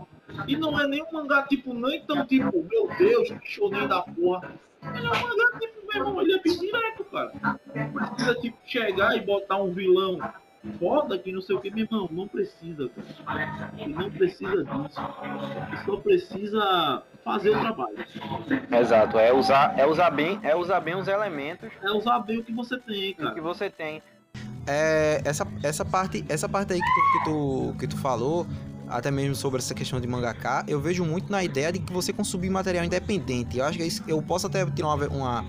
E 0.48 0.58
não 0.58 0.80
é 0.80 0.88
nem 0.88 1.04
um 1.04 1.12
mangá 1.12 1.44
tipo, 1.44 1.74
nem 1.74 2.02
tão 2.06 2.26
tipo, 2.26 2.64
meu 2.70 2.88
Deus, 2.98 3.30
que 3.32 3.48
shonen 3.48 3.88
da 3.88 4.02
porra. 4.02 4.52
Ele 4.96 5.06
é 5.06 5.10
um 5.10 5.22
mangá 5.22 5.60
tipo, 5.60 5.88
meu 5.88 5.98
irmão, 5.98 6.22
ele 6.22 6.34
é 6.34 6.40
bem 6.42 6.58
direto, 6.58 7.04
cara. 7.06 7.32
Precisa 8.16 8.36
tipo 8.36 8.58
chegar 8.66 9.16
e 9.16 9.22
botar 9.22 9.58
um 9.58 9.72
vilão 9.72 10.20
foda 10.78 11.18
que 11.18 11.32
não 11.32 11.42
sei 11.42 11.56
o 11.56 11.62
que, 11.62 11.72
meu 11.72 11.86
irmão, 11.86 12.10
não 12.12 12.28
precisa, 12.28 12.90
cara. 13.26 13.72
Ele 13.78 13.94
não 13.94 14.10
precisa 14.10 14.64
disso. 14.64 15.02
Ele 15.68 15.78
só 15.86 15.98
precisa 15.98 17.04
fazer 17.24 17.52
o 17.52 17.60
trabalho. 17.60 17.96
Exato, 18.72 19.18
é 19.20 19.32
usar, 19.32 19.78
é 19.80 19.86
usar 19.86 20.10
bem, 20.10 20.40
é 20.44 20.56
usar 20.56 20.80
bem 20.80 20.96
os 20.96 21.08
elementos 21.08 21.70
É 21.82 21.92
usar 21.92 22.20
bem 22.20 22.40
o 22.40 22.44
que 22.44 22.52
você 22.52 22.78
tem, 22.80 23.14
que 23.14 23.22
cara. 23.24 23.42
você 23.42 23.70
tem. 23.70 24.02
É, 24.72 25.22
essa, 25.26 25.48
essa, 25.64 25.84
parte, 25.84 26.24
essa 26.30 26.48
parte 26.48 26.74
aí 26.74 26.80
que 26.80 26.86
tu, 26.86 27.02
que, 27.12 27.24
tu, 27.26 27.76
que 27.80 27.88
tu 27.88 27.98
falou, 27.98 28.46
até 28.88 29.10
mesmo 29.10 29.34
sobre 29.36 29.58
essa 29.58 29.74
questão 29.74 30.00
de 30.00 30.08
mangaká, 30.08 30.64
eu 30.68 30.80
vejo 30.80 31.04
muito 31.04 31.32
na 31.32 31.44
ideia 31.44 31.72
de 31.72 31.80
que 31.80 31.92
você 31.92 32.14
consumir 32.14 32.50
material 32.52 32.86
independente. 32.86 33.58
Eu 33.58 33.66
acho 33.66 33.78
que 33.78 33.84
é 33.84 33.88
isso, 33.88 34.04
eu 34.08 34.22
posso 34.22 34.46
até 34.46 34.64
tirar 34.68 34.90
uma, 34.94 35.08
uma- 35.08 35.46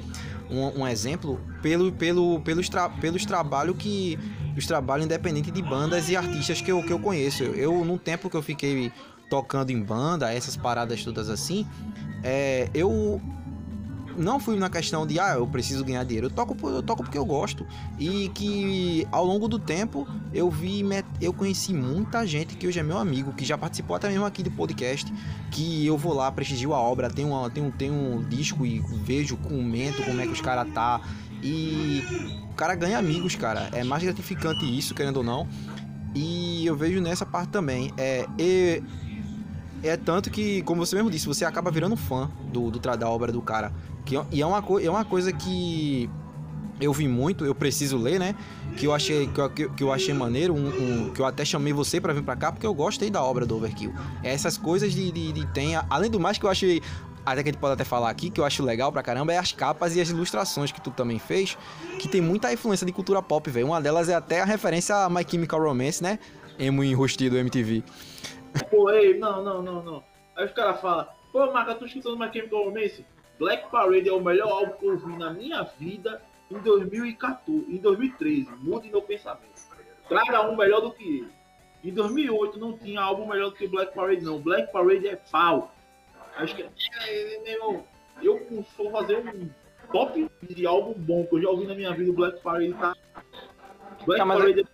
um, 0.51 0.81
um 0.81 0.89
exemplo 0.89 1.39
pelo, 1.63 1.93
pelo, 1.93 2.41
pelos, 2.41 2.69
tra, 2.69 2.89
pelos 2.89 3.25
trabalhos 3.27 3.77
que. 3.79 4.19
Os 4.57 4.67
trabalhos 4.67 5.07
independentes 5.07 5.53
de 5.53 5.63
bandas 5.63 6.09
e 6.09 6.17
artistas 6.17 6.61
que 6.61 6.73
eu, 6.73 6.83
que 6.83 6.93
eu 6.93 6.99
conheço. 6.99 7.45
Eu, 7.45 7.55
eu, 7.55 7.85
no 7.85 7.97
tempo 7.97 8.29
que 8.29 8.37
eu 8.37 8.43
fiquei 8.43 8.91
tocando 9.31 9.71
em 9.71 9.81
banda, 9.81 10.35
essas 10.35 10.57
paradas 10.57 11.05
todas 11.05 11.31
assim, 11.31 11.65
é, 12.25 12.69
eu 12.75 13.23
não 14.21 14.39
fui 14.39 14.57
na 14.57 14.69
questão 14.69 15.07
de 15.07 15.19
ah, 15.19 15.35
eu 15.35 15.47
preciso 15.47 15.85
ganhar 15.85 16.05
dinheiro. 16.05 16.27
Eu 16.27 16.31
toco, 16.31 16.57
eu 16.69 16.83
toco 16.83 17.03
porque 17.03 17.19
eu 17.19 17.25
gosto. 17.25 17.67
E 17.99 18.29
que 18.35 19.07
ao 19.11 19.25
longo 19.25 19.49
do 19.49 19.59
tempo 19.59 20.07
eu 20.33 20.51
vi, 20.51 20.85
eu 21.21 21.33
conheci 21.33 21.73
muita 21.73 22.27
gente 22.27 22.57
que 22.57 22.67
hoje 22.67 22.79
é 22.79 22.83
meu 22.83 22.99
amigo, 22.99 23.33
que 23.33 23.45
já 23.45 23.57
participou 23.59 23.97
até 23.97 24.09
mesmo 24.09 24.25
aqui 24.25 24.43
do 24.43 24.51
podcast, 24.51 25.13
que 25.51 25.85
eu 25.87 25.97
vou 25.97 26.15
lá, 26.15 26.31
prestigio 26.31 26.75
a 26.75 26.79
obra, 26.79 27.11
tenho, 27.11 27.29
uma, 27.29 27.51
tenho, 27.51 27.73
tenho 27.73 27.95
um 27.95 28.23
disco 28.29 28.65
e 28.65 28.81
vejo, 29.03 29.37
comento 29.37 30.03
como 30.05 30.21
é 30.21 30.27
que 30.27 30.33
os 30.33 30.41
caras 30.41 30.73
tá. 30.73 31.01
E 31.43 32.03
o 32.51 32.55
cara 32.55 32.75
ganha 32.75 32.99
amigos, 32.99 33.35
cara. 33.35 33.69
É 33.73 33.83
mais 33.83 34.03
gratificante 34.03 34.65
isso, 34.67 34.95
querendo 34.95 35.19
ou 35.19 35.25
não. 35.25 35.49
E 36.15 36.67
eu 36.67 36.77
vejo 36.77 37.01
nessa 37.01 37.25
parte 37.25 37.49
também. 37.49 37.93
É, 37.97 38.27
e- 38.39 38.83
é 39.83 39.97
tanto 39.97 40.31
que, 40.31 40.63
como 40.63 40.85
você 40.85 40.95
mesmo 40.95 41.11
disse, 41.11 41.27
você 41.27 41.45
acaba 41.45 41.71
virando 41.71 41.97
fã 41.97 42.31
do, 42.53 42.71
do 42.71 42.79
da 42.79 43.09
obra 43.09 43.33
do 43.33 43.41
cara. 43.41 43.73
Que, 44.05 44.17
é- 44.17 44.25
e 44.33 44.43
é 44.43 44.47
uma, 44.47 44.63
é 44.83 44.91
uma 44.91 45.05
coisa 45.05 45.33
que 45.33 46.09
eu 46.81 46.93
vi 46.93 47.07
muito, 47.07 47.45
eu 47.45 47.55
preciso 47.55 47.99
ler, 47.99 48.19
né? 48.19 48.35
Que 48.77 48.87
eu 48.87 48.95
achei, 48.95 49.27
que 49.27 49.41
eu, 49.41 49.51
que 49.51 49.83
eu- 49.83 49.93
achei 49.93 50.15
maneiro, 50.15 50.55
um, 50.55 50.69
um- 50.69 51.11
que 51.13 51.21
eu 51.21 51.27
até 51.27 51.45
chamei 51.45 51.73
você 51.73 52.01
pra 52.01 52.13
vir 52.13 52.23
pra 52.23 52.35
cá, 52.37 52.51
porque 52.53 52.67
eu 52.67 52.73
gostei 52.73 53.11
da 53.11 53.23
obra 53.23 53.45
do 53.45 53.57
Overkill. 53.57 53.93
Essas 54.23 54.57
coisas 54.57 54.93
de, 54.93 55.11
de, 55.13 55.33
de 55.33 55.47
tem. 55.49 55.77
Além 55.91 56.11
do 56.11 56.19
mais 56.19 56.39
que 56.39 56.45
eu 56.47 56.51
achei. 56.51 56.81
Até 57.27 57.43
que 57.43 57.51
a 57.51 57.53
gente 57.53 57.61
pode 57.61 57.75
até 57.75 57.85
falar 57.85 58.09
aqui, 58.09 58.31
que 58.31 58.41
eu 58.41 58.47
acho 58.47 58.63
legal 58.65 58.91
pra 58.91 59.03
caramba, 59.03 59.31
é 59.31 59.37
as 59.37 59.53
capas 59.53 59.95
e 59.95 60.01
as 60.01 60.09
ilustrações 60.09 60.73
que 60.73 60.81
tu 60.81 60.91
também 60.91 61.19
fez, 61.19 61.57
que 61.99 62.09
tem 62.09 62.19
muita 62.23 62.51
influência 62.51 62.87
de 62.87 62.93
cultura 62.93 63.21
pop, 63.21 63.49
velho. 63.51 63.67
Uma 63.67 63.81
delas 63.81 64.09
é 64.09 64.15
até 64.15 64.41
a 64.41 64.45
referência 64.47 64.97
a 64.97 65.09
My 65.11 65.23
Chemical 65.29 65.61
Romance, 65.63 66.03
né? 66.03 66.19
Emo 66.59 66.83
enrustido 66.83 67.37
MTV. 67.37 67.85
Pô, 68.71 68.91
ei, 68.91 69.19
não, 69.19 69.45
não, 69.45 69.63
não, 69.63 69.83
não. 69.83 70.03
Aí 70.35 70.47
os 70.47 70.53
caras 70.53 70.81
falam, 70.81 71.07
pô, 71.31 71.53
Marca, 71.53 71.75
tô 71.75 71.85
escutando 71.85 72.19
My 72.19 72.33
Chemical 72.33 72.65
Romance. 72.65 73.05
Black 73.41 73.69
Parade 73.71 74.09
é 74.09 74.13
o 74.13 74.21
melhor 74.23 74.49
álbum 74.51 74.73
que 74.79 74.87
eu 74.87 74.93
ouvi 74.93 75.17
na 75.17 75.33
minha 75.33 75.63
vida 75.79 76.23
em 76.51 76.59
2014, 76.59 77.65
em 77.75 77.79
2013. 77.79 78.49
Mude 78.61 78.89
meu 78.91 79.03
pensamento. 79.03 79.41
Traga 80.09 80.49
um 80.49 80.57
melhor 80.57 80.81
do 80.83 80.93
que 80.93 81.03
ele. 81.03 81.29
Em 81.83 81.93
2008 81.93 82.59
não 82.59 82.77
tinha 82.77 83.01
álbum 83.01 83.27
melhor 83.27 83.49
do 83.51 83.57
que 83.57 83.67
Black 83.67 83.95
Parade, 83.95 84.23
não. 84.23 84.39
Black 84.39 84.71
Parade 84.71 85.09
é 85.09 85.17
pau. 85.17 85.75
Acho 86.37 86.55
que, 86.55 86.63
é, 86.63 87.41
meu 87.43 87.85
eu 88.23 88.47
vou 88.77 88.91
fazer 88.93 89.17
um 89.27 89.49
top 89.91 90.31
de 90.43 90.67
álbum 90.67 90.93
bom 90.93 91.25
que 91.25 91.37
eu 91.37 91.43
já 91.43 91.49
ouvi 91.49 91.67
na 91.67 91.75
minha 91.75 91.95
vida. 91.95 92.13
Black 92.13 92.41
Parade 92.43 92.75
tá. 92.75 92.95
Black 94.05 94.21
Tá, 94.23 94.27
Parade 94.27 94.67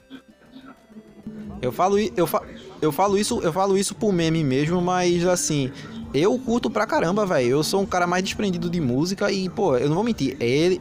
Eu 1.63 1.71
falo, 1.73 1.99
i- 1.99 2.13
eu, 2.17 2.27
fa, 2.27 2.43
eu 2.83 2.91
falo 2.93 3.17
isso, 3.17 3.41
eu 3.43 3.53
falo 3.53 3.79
isso 3.79 3.95
por 3.95 4.13
meme 4.13 4.43
mesmo, 4.45 4.81
mas 4.83 5.25
assim, 5.27 5.73
eu 6.15 6.39
curto 6.39 6.71
pra 6.71 6.87
caramba, 6.87 7.25
velho. 7.27 7.49
Eu 7.49 7.63
sou 7.63 7.81
um 7.83 7.87
cara 7.87 8.07
mais 8.07 8.23
desprendido 8.25 8.69
de 8.71 8.81
música 8.81 9.31
e, 9.31 9.49
pô, 9.49 9.77
eu 9.77 9.89
não 9.89 9.95
vou 9.97 10.05
mentir, 10.05 10.37
ele 10.41 10.81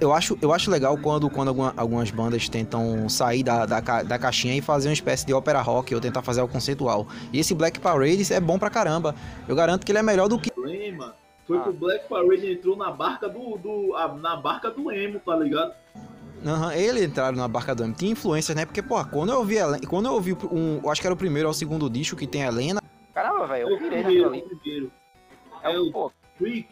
eu 0.00 0.12
acho, 0.12 0.36
eu 0.42 0.52
acho 0.52 0.68
legal 0.68 0.98
quando, 0.98 1.30
quando 1.30 1.48
alguma- 1.48 1.72
algumas 1.76 2.10
bandas 2.10 2.48
tentam 2.48 3.08
sair 3.08 3.44
da, 3.44 3.64
da, 3.66 3.80
da 4.02 4.18
caixinha 4.18 4.56
e 4.56 4.60
fazer 4.60 4.88
uma 4.88 4.94
espécie 4.94 5.24
de 5.24 5.32
ópera 5.32 5.60
rock 5.62 5.94
ou 5.94 6.00
tentar 6.00 6.22
fazer 6.22 6.40
algo 6.40 6.52
conceitual. 6.52 7.06
E 7.32 7.38
esse 7.38 7.54
Black 7.54 7.78
Parade 7.78 8.32
é 8.32 8.40
bom 8.40 8.58
pra 8.58 8.68
caramba. 8.68 9.14
Eu 9.46 9.54
garanto 9.54 9.86
que 9.86 9.92
ele 9.92 10.00
é 10.00 10.02
melhor 10.02 10.28
do 10.28 10.40
que 10.40 10.50
problema 10.50 11.14
foi 11.46 11.56
Ah. 11.58 11.60
que 11.60 11.68
o 11.68 11.72
Black 11.72 12.08
Parade 12.08 12.52
entrou 12.52 12.76
na 12.76 12.90
barca 12.90 13.28
do, 13.28 13.56
do 13.58 13.94
a- 13.94 14.08
na 14.20 14.34
barca 14.34 14.70
do 14.72 14.90
emo, 14.90 15.20
tá 15.24 15.36
ligado? 15.36 15.72
Aham, 16.44 16.74
ele 16.74 17.04
entraram 17.04 17.36
na 17.36 17.46
barca 17.46 17.72
do 17.72 17.84
emo. 17.84 17.94
Tinha 17.94 18.10
influências, 18.10 18.56
né? 18.56 18.64
Porque, 18.66 18.82
pô, 18.82 19.04
quando 19.04 19.30
eu 19.30 19.38
ouvi 19.38 19.56
quando 19.88 20.06
eu 20.06 20.14
ouvi 20.14 20.36
um, 20.50 20.80
eu 20.82 20.90
acho 20.90 21.00
que 21.00 21.06
era 21.06 21.14
o 21.14 21.16
primeiro 21.16 21.46
ou 21.48 21.52
o 21.52 21.54
segundo 21.54 21.88
disco 21.88 22.16
que 22.16 22.26
tem 22.26 22.42
a 22.42 22.48
Helena, 22.48 22.82
Caramba, 23.14 23.46
velho, 23.46 23.68
É 23.68 23.72
eu 23.72 23.76
o 23.76 23.78
pirei 23.78 24.02
naquilo 24.02 24.28
ali. 24.28 24.40
o. 24.82 24.92
É 25.62 25.72
É 25.74 25.78
o, 25.78 25.86
o 25.88 25.92
pô, 25.92 26.12
Tree, 26.38 26.66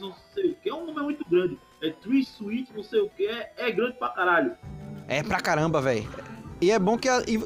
não 0.00 0.14
sei 0.32 0.50
o 0.52 0.54
que, 0.56 0.68
é 0.70 0.74
um 0.74 0.86
nome 0.86 1.00
muito 1.02 1.24
grande. 1.28 1.58
É 1.82 1.90
Tree 1.90 2.20
Sweet, 2.20 2.72
não 2.74 2.82
sei 2.82 3.00
o 3.00 3.08
que, 3.10 3.26
é, 3.26 3.52
é 3.56 3.70
grande 3.70 3.94
pra 3.98 4.08
caralho. 4.10 4.52
é 5.08 5.22
pra 5.22 5.40
caramba, 5.40 5.80
velho. 5.80 6.08
E 6.60 6.70
é 6.70 6.78
bom 6.78 6.96
que 6.96 7.08
a, 7.08 7.20
e, 7.26 7.36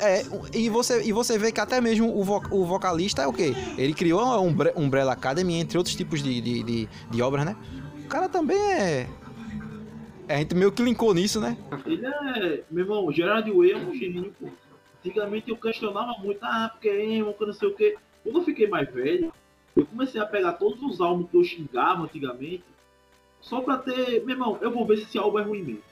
é, 0.00 0.22
e 0.52 0.68
você 0.68 1.02
e 1.04 1.12
você 1.12 1.38
vê 1.38 1.52
que 1.52 1.60
até 1.60 1.80
mesmo 1.80 2.08
o, 2.18 2.24
vo- 2.24 2.42
o 2.50 2.64
vocalista 2.64 3.22
é 3.22 3.26
o 3.26 3.32
quê? 3.32 3.52
Ele 3.78 3.94
criou 3.94 4.20
a 4.20 4.40
Umbre- 4.40 4.72
Umbrella 4.74 5.12
Academy 5.12 5.54
entre 5.60 5.78
outros 5.78 5.94
tipos 5.94 6.20
de, 6.22 6.40
de, 6.40 6.62
de, 6.64 6.88
de 7.10 7.22
obras, 7.22 7.44
né? 7.44 7.56
O 8.04 8.08
cara 8.08 8.28
também 8.28 8.58
é 8.58 9.06
é, 10.26 10.34
a 10.36 10.38
gente 10.38 10.54
meio 10.54 10.72
que 10.72 10.82
linkou 10.82 11.14
nisso, 11.14 11.38
né? 11.40 11.56
Ele 11.86 12.04
é, 12.04 12.64
meu 12.70 12.82
irmão, 12.84 13.12
Gerard 13.12 13.48
Way 13.50 13.72
é 13.72 13.76
um 13.76 13.94
gênio, 13.94 14.34
pô. 14.40 14.48
Antigamente 15.04 15.50
eu 15.50 15.56
questionava 15.56 16.14
muito, 16.18 16.42
ah, 16.42 16.70
porque 16.72 16.88
é 16.88 17.04
emo, 17.04 17.34
que 17.34 17.44
não 17.44 17.52
sei 17.52 17.68
o 17.68 17.74
que. 17.74 17.96
Quando 18.22 18.38
eu 18.38 18.44
fiquei 18.44 18.66
mais 18.66 18.90
velho, 18.90 19.30
eu 19.76 19.84
comecei 19.84 20.18
a 20.18 20.24
pegar 20.24 20.52
todos 20.54 20.80
os 20.82 20.98
álbuns 20.98 21.30
que 21.30 21.36
eu 21.36 21.44
xingava 21.44 22.04
antigamente, 22.04 22.64
só 23.38 23.60
pra 23.60 23.76
ter, 23.76 24.24
meu 24.24 24.30
irmão, 24.34 24.58
eu 24.62 24.70
vou 24.70 24.86
ver 24.86 24.96
se 24.96 25.02
esse 25.02 25.18
álbum 25.18 25.38
é 25.38 25.42
ruim 25.42 25.62
mesmo. 25.62 25.82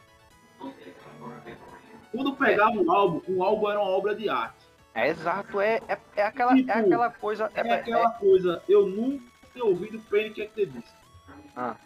Quando 2.10 2.30
eu 2.30 2.36
pegava 2.36 2.72
um 2.72 2.90
álbum, 2.90 3.20
um 3.28 3.42
álbum 3.42 3.68
era 3.68 3.80
uma 3.80 3.90
obra 3.90 4.14
de 4.14 4.30
arte. 4.30 4.64
é 4.94 5.08
exato, 5.08 5.60
é, 5.60 5.80
é, 5.88 5.98
é 6.16 6.22
aquela, 6.22 6.54
Tipo, 6.54 6.70
é 6.70 6.74
aquela 6.74 7.10
coisa. 7.10 7.50
É, 7.54 7.60
É 7.68 7.72
aquela 7.74 8.10
coisa, 8.12 8.62
eu 8.66 8.86
nunca 8.86 9.24
tinha 9.52 9.64
ouvido 9.64 9.98
Panic! 10.08 10.40
at 10.40 10.50
the 10.52 10.64
Disco. 10.64 10.96
Ah. 11.54 11.76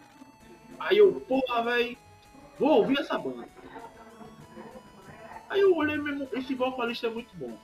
Aí 0.79 0.97
eu, 0.97 1.19
porra, 1.27 1.63
velho, 1.63 1.97
vou 2.57 2.69
ouvir 2.69 2.99
essa 2.99 3.17
banda. 3.17 3.47
Aí 5.49 5.61
eu 5.61 5.75
olhei 5.75 5.97
mesmo, 5.97 6.27
esse 6.33 6.53
vocalista 6.53 7.07
é 7.07 7.09
muito 7.09 7.35
bom. 7.35 7.57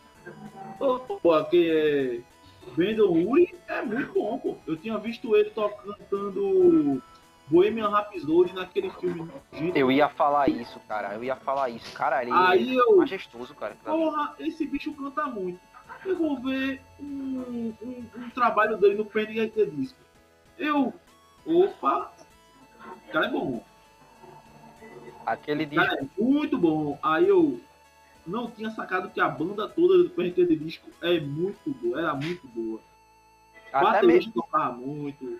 Pô, 1.22 1.44
que 1.46 1.70
é. 1.70 2.34
Brandon 2.76 3.12
Uri 3.12 3.54
é 3.68 3.82
muito 3.82 4.14
bom, 4.14 4.38
pô. 4.40 4.58
Eu 4.66 4.78
tinha 4.78 4.98
visto 4.98 5.36
ele 5.36 5.50
tocando 5.50 5.96
cantando 5.98 7.04
Bohemian 7.48 7.90
Rhapsody 7.90 8.54
naquele 8.54 8.90
filme. 8.92 9.30
Eu 9.76 9.92
ia 9.92 10.08
falar 10.08 10.50
isso, 10.50 10.80
cara. 10.88 11.14
Eu 11.14 11.24
ia 11.24 11.36
falar 11.36 11.70
isso. 11.70 11.94
Cara, 11.94 12.22
ele 12.22 12.32
Aí 12.32 12.78
é 12.78 12.82
eu, 12.82 12.98
majestoso, 12.98 13.54
cara. 13.54 13.76
porra, 13.84 14.36
esse 14.40 14.66
bicho 14.66 14.94
canta 14.94 15.26
muito. 15.26 15.60
Eu 16.06 16.18
vou 16.18 16.40
ver 16.40 16.82
um, 17.00 17.74
um, 17.82 18.06
um 18.18 18.30
trabalho 18.30 18.78
dele 18.78 18.96
no 18.96 19.06
Panic! 19.06 19.40
at 19.40 19.70
Disco. 19.72 19.98
Eu, 20.58 20.94
opa, 21.46 22.12
o 23.08 23.12
cara 23.12 23.26
é 23.26 23.30
bom. 23.30 23.64
Aquele 25.26 25.66
disco. 25.66 25.86
Cara, 25.86 26.02
é 26.02 26.22
muito 26.22 26.58
bom. 26.58 26.98
Aí 27.02 27.28
eu 27.28 27.60
não 28.26 28.50
tinha 28.50 28.70
sacado 28.72 29.10
que 29.10 29.20
a 29.20 29.28
banda 29.30 29.68
toda 29.68 30.04
do 30.04 30.10
PRT 30.10 30.46
de 30.46 30.56
disco 30.56 30.88
é 31.02 31.20
muito 31.20 31.70
boa, 31.82 32.00
era 32.00 32.14
muito 32.14 32.48
boa. 32.48 32.80
Até 33.72 34.06
mesmo. 34.06 34.32
tocava 34.32 34.74
muito. 34.74 35.40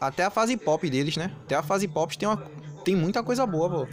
Até 0.00 0.24
a 0.24 0.30
fase 0.30 0.56
pop 0.56 0.88
deles, 0.88 1.16
né? 1.16 1.30
Até 1.44 1.54
a 1.54 1.62
fase 1.62 1.86
pop 1.86 2.16
tem, 2.16 2.26
uma, 2.26 2.38
tem 2.84 2.96
muita 2.96 3.22
coisa 3.22 3.44
boa, 3.44 3.68
pô. 3.68 3.88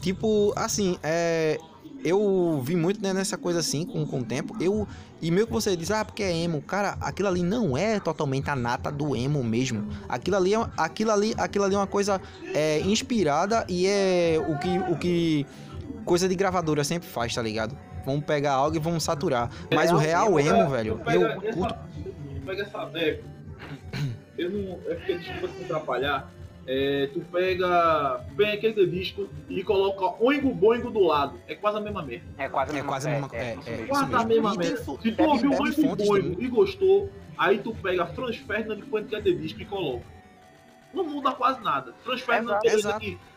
Tipo, 0.00 0.52
assim, 0.56 0.98
é. 1.02 1.58
Eu 2.04 2.60
vi 2.62 2.76
muito 2.76 3.02
né, 3.02 3.12
nessa 3.12 3.36
coisa 3.36 3.58
assim, 3.58 3.84
com, 3.84 4.06
com 4.06 4.20
o 4.20 4.24
tempo. 4.24 4.56
Eu. 4.62 4.86
E 5.20 5.30
meio 5.30 5.46
que 5.46 5.52
você 5.52 5.74
diz, 5.76 5.90
ah, 5.90 6.04
porque 6.04 6.22
é 6.22 6.34
emo. 6.36 6.62
Cara, 6.62 6.96
aquilo 7.00 7.26
ali 7.28 7.42
não 7.42 7.76
é 7.76 7.98
totalmente 7.98 8.48
a 8.48 8.54
nata 8.54 8.92
do 8.92 9.16
emo 9.16 9.42
mesmo. 9.42 9.88
Aquilo 10.08 10.36
ali 10.36 10.54
é, 10.54 10.58
uma- 10.58 10.72
aquilo 10.76 11.10
ali, 11.10 11.34
aquilo 11.36 11.64
ali 11.64 11.74
é 11.74 11.78
uma 11.78 11.86
coisa 11.86 12.20
é, 12.54 12.80
inspirada 12.82 13.64
e 13.68 13.86
é 13.86 14.36
o 14.46 14.58
que, 14.58 14.78
o 14.92 14.96
que 14.98 15.46
coisa 16.06 16.26
de 16.28 16.34
gravadora 16.34 16.82
sempre 16.84 17.06
faz, 17.08 17.34
tá 17.34 17.42
ligado? 17.42 17.76
Vamos 18.06 18.24
pegar 18.24 18.52
algo 18.52 18.76
e 18.76 18.80
vamos 18.80 19.02
saturar. 19.02 19.50
Mas 19.74 19.90
o 19.92 19.96
real 19.96 20.38
emo, 20.40 20.70
velho, 20.70 20.96
Tu 20.98 21.04
pega 21.04 21.18
eu 21.18 21.52
curto. 21.52 21.74
essa, 21.74 21.84
pega 22.46 22.62
essa. 22.62 22.90
É, 22.94 23.20
eu 24.38 24.50
não. 24.50 24.78
É 24.86 24.94
porque 24.94 25.18
desculpa 25.18 25.48
se 25.48 25.58
me 25.58 25.64
atrapalhar. 25.64 26.32
É, 26.68 27.08
tu 27.12 27.20
pega. 27.32 28.24
Pega 28.36 28.52
aquele 28.54 28.86
disco 28.86 29.28
e 29.48 29.62
coloca 29.62 30.22
Oingo 30.24 30.52
Boingo 30.54 30.90
do 30.90 31.00
lado. 31.00 31.38
É 31.48 31.54
quase 31.54 31.78
a 31.78 31.80
mesma 31.80 32.02
merda. 32.02 32.24
É 32.38 32.48
quase 32.48 32.70
a 32.70 32.72
É 32.72 32.76
mesma 32.76 32.88
quase 32.88 33.08
a 33.08 33.10
mesma 33.12 33.28
é, 33.32 33.38
é, 33.38 33.50
é, 33.82 33.86
Quase 33.86 34.14
a 34.14 34.24
mesma 34.24 34.54
E 34.54 34.58
merda. 34.58 34.76
fu- 34.82 34.98
Se 35.02 35.12
tu 35.12 35.22
ouviu 35.24 35.50
Oingo 35.52 35.96
Boingo 35.96 36.42
e 36.42 36.48
gostou, 36.48 37.10
aí 37.38 37.58
tu 37.58 37.74
pega 37.74 38.06
Franz 38.06 38.36
Ferdinand 38.36 38.78
at 39.16 39.22
the 39.24 39.32
Disco 39.32 39.60
e 39.62 39.64
coloca. 39.64 40.04
Não 40.94 41.04
muda 41.04 41.32
quase 41.32 41.60
nada. 41.62 41.92
Franz 42.04 42.20
Ferdinand 42.20 42.58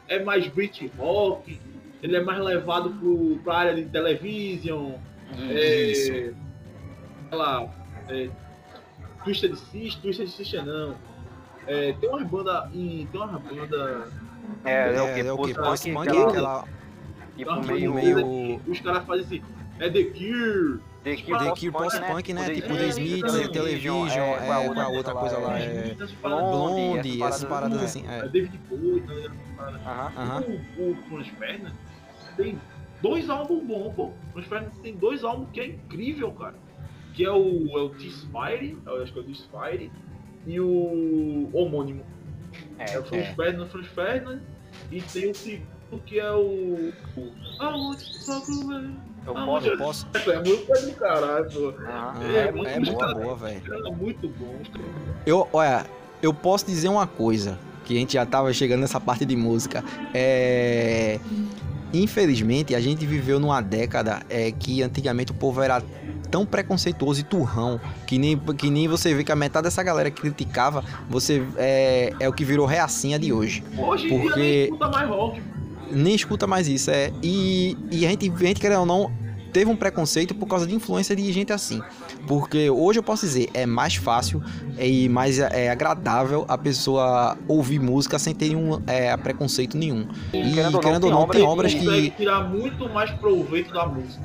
é 0.07 0.23
mais 0.23 0.47
beat 0.47 0.89
rock, 0.97 1.59
ele 2.01 2.15
é 2.17 2.21
mais 2.23 2.39
levado 2.43 2.89
pro, 2.91 3.39
pra 3.43 3.57
área 3.57 3.75
de 3.75 3.85
television, 3.85 4.93
é, 5.37 5.91
Isso. 5.91 6.05
sei 6.11 6.33
lá, 7.31 7.67
é, 8.07 8.29
Twisted 9.23 9.55
Sister, 9.55 10.01
Twisted 10.01 10.27
Sister 10.29 10.65
não. 10.65 10.95
É, 11.67 11.93
tem 11.93 12.09
umas 12.09 12.25
bandas 12.27 12.73
em. 12.73 13.07
Tem 13.11 13.21
umas 13.21 13.41
bandas. 13.41 14.13
É, 14.65 14.95
é, 14.95 15.01
o 15.01 15.13
que? 15.13 15.19
É, 15.21 15.25
é 15.27 15.31
o 15.33 15.37
que? 15.43 15.53
Post-punk, 15.53 16.07
aquela- 16.09 16.29
aquela. 16.29 16.63
Tipo, 17.37 17.65
meio. 17.67 17.93
meio- 17.93 18.59
que 18.59 18.71
Os 18.71 18.79
caras 18.79 19.05
fazem 19.05 19.25
assim. 19.25 19.41
É 19.79 19.89
The 19.89 20.03
Cure. 20.05 20.79
The 21.03 21.15
The 21.15 21.49
Cure 21.51 21.71
post-punk, 21.71 22.33
né? 22.33 22.49
Tipo 22.55 22.67
The 22.75 22.87
Smiths, 22.89 23.31
The 23.33 23.39
The 23.43 23.47
Television, 23.49 24.07
é, 24.07 24.45
qual 24.45 24.79
a 24.79 24.87
outra 24.89 25.13
coisa 25.13 25.37
lá? 25.37 25.57
é- 25.59 25.63
É 25.63 25.91
essas 25.91 26.11
paradas. 26.13 26.43
Blonde, 26.49 26.91
Blonde, 26.91 27.23
essas 27.23 27.43
paradas 27.45 27.83
assim. 27.83 28.05
É 28.09 28.19
É. 28.19 28.27
David 28.27 28.59
Bowie, 28.69 29.03
paradas. 29.55 29.81
Aham. 29.85 30.11
Aham. 30.17 30.43
O, 30.77 30.81
o 30.91 30.97
Franz 31.07 31.27
Ferdinand 31.37 31.71
tem 32.43 32.59
dois 33.01 33.29
álbuns 33.29 33.63
bons, 33.63 33.93
pô. 33.93 34.11
Franz 34.33 34.47
Ferdinand 34.47 34.71
tem 34.81 34.95
dois 34.95 35.23
álbuns 35.23 35.49
que 35.51 35.59
é 35.59 35.67
incrível, 35.67 36.31
cara. 36.31 36.55
Que 37.13 37.25
é 37.25 37.31
o, 37.31 37.77
é 37.77 37.81
o 37.81 37.89
T-Spire, 37.89 38.77
acho 39.01 39.13
que 39.13 39.19
é 39.19 39.21
o 39.21 39.25
T-Spire, 39.25 39.91
e 40.47 40.59
o 40.59 41.49
homônimo. 41.53 42.03
É, 42.77 42.93
É, 42.93 42.99
o 42.99 43.03
Franz 43.03 43.25
é. 43.27 43.33
Ferdinand, 43.35 43.67
Franz 43.67 43.87
Ferdinand, 43.87 44.39
e 44.91 45.01
tem 45.01 45.31
o 45.31 45.35
segundo 45.35 45.67
que 46.05 46.19
é 46.19 46.31
o... 46.31 46.93
o 47.17 47.31
Ah, 47.59 47.75
o 47.75 47.93
Sacro, 47.95 48.67
velho. 48.67 48.95
eu 49.25 49.37
Ah, 49.37 49.45
posso. 49.45 49.67
Eu 49.67 49.77
posso. 49.77 50.07
É 50.15 50.39
música 50.39 50.81
do 50.81 50.93
caralho. 50.93 51.75
Ah, 51.87 52.13
É, 52.21 52.37
é, 52.47 52.51
muito 52.51 52.69
é 52.69 52.73
bom, 52.73 52.85
muito 52.85 52.97
cara. 52.99 53.13
boa, 53.15 53.35
velho. 53.35 53.87
É 53.87 53.91
muito 53.91 54.29
bom. 54.29 54.59
Eu, 55.25 55.47
olha, 55.51 55.85
eu 56.21 56.31
posso 56.33 56.65
dizer 56.67 56.89
uma 56.89 57.07
coisa, 57.07 57.57
que 57.85 57.95
a 57.97 57.99
gente 57.99 58.13
já 58.13 58.25
tava 58.25 58.53
chegando 58.53 58.81
nessa 58.81 58.99
parte 58.99 59.25
de 59.25 59.35
música. 59.35 59.83
É. 60.13 61.19
Infelizmente, 61.93 62.75
a 62.75 62.79
gente 62.79 63.05
viveu 63.05 63.39
numa 63.39 63.61
década 63.61 64.21
é, 64.29 64.51
que 64.51 64.81
antigamente 64.83 65.31
o 65.31 65.35
povo 65.35 65.61
era 65.61 65.81
tão 66.29 66.45
preconceituoso 66.45 67.21
e 67.21 67.23
turrão 67.23 67.81
que 68.05 68.19
nem, 68.19 68.37
que 68.37 68.69
nem 68.69 68.87
você 68.87 69.13
vê 69.15 69.23
que 69.23 69.31
a 69.31 69.35
metade 69.35 69.63
dessa 69.63 69.81
galera 69.81 70.11
que 70.11 70.21
criticava 70.21 70.83
você 71.09 71.43
é, 71.57 72.13
é 72.19 72.29
o 72.29 72.33
que 72.33 72.45
virou 72.45 72.65
reacinha 72.67 73.17
de 73.17 73.33
hoje. 73.33 73.63
Hoje 73.77 74.07
Porque- 74.07 74.39
nem 74.39 74.63
escuta 74.65 74.89
mais 74.89 75.09
rock. 75.09 75.41
Nem 75.91 76.13
escuta 76.15 76.45
mais 76.45 76.67
isso, 76.67 76.91
é. 76.91 77.11
E, 77.23 77.75
e 77.91 78.05
a 78.05 78.09
gente, 78.09 78.31
a 78.31 78.45
gente, 78.45 78.61
querendo 78.61 78.81
ou 78.81 78.85
não, 78.85 79.11
teve 79.51 79.69
um 79.69 79.75
preconceito 79.75 80.33
por 80.35 80.47
causa 80.47 80.65
de 80.65 80.73
influência 80.73 81.15
de 81.15 81.31
gente 81.31 81.51
assim. 81.51 81.81
Porque 82.27 82.69
hoje 82.69 82.99
eu 82.99 83.03
posso 83.03 83.25
dizer, 83.25 83.49
é 83.53 83.65
mais 83.65 83.95
fácil 83.95 84.41
e 84.79 85.09
mais 85.09 85.39
é, 85.39 85.69
agradável 85.69 86.45
a 86.47 86.57
pessoa 86.57 87.37
ouvir 87.47 87.79
música 87.79 88.17
sem 88.19 88.33
ter 88.33 88.55
um 88.55 88.81
é, 88.87 89.15
preconceito 89.17 89.77
nenhum. 89.77 90.07
E 90.33 90.53
querendo 90.79 91.05
ou 91.05 91.11
não, 91.11 91.27
tem 91.27 91.41
obras 91.41 91.73
consegue 91.73 92.11
que. 92.11 92.17
tirar 92.17 92.47
muito 92.47 92.87
mais 92.89 93.11
proveito 93.11 93.73
da 93.73 93.85
música. 93.85 94.21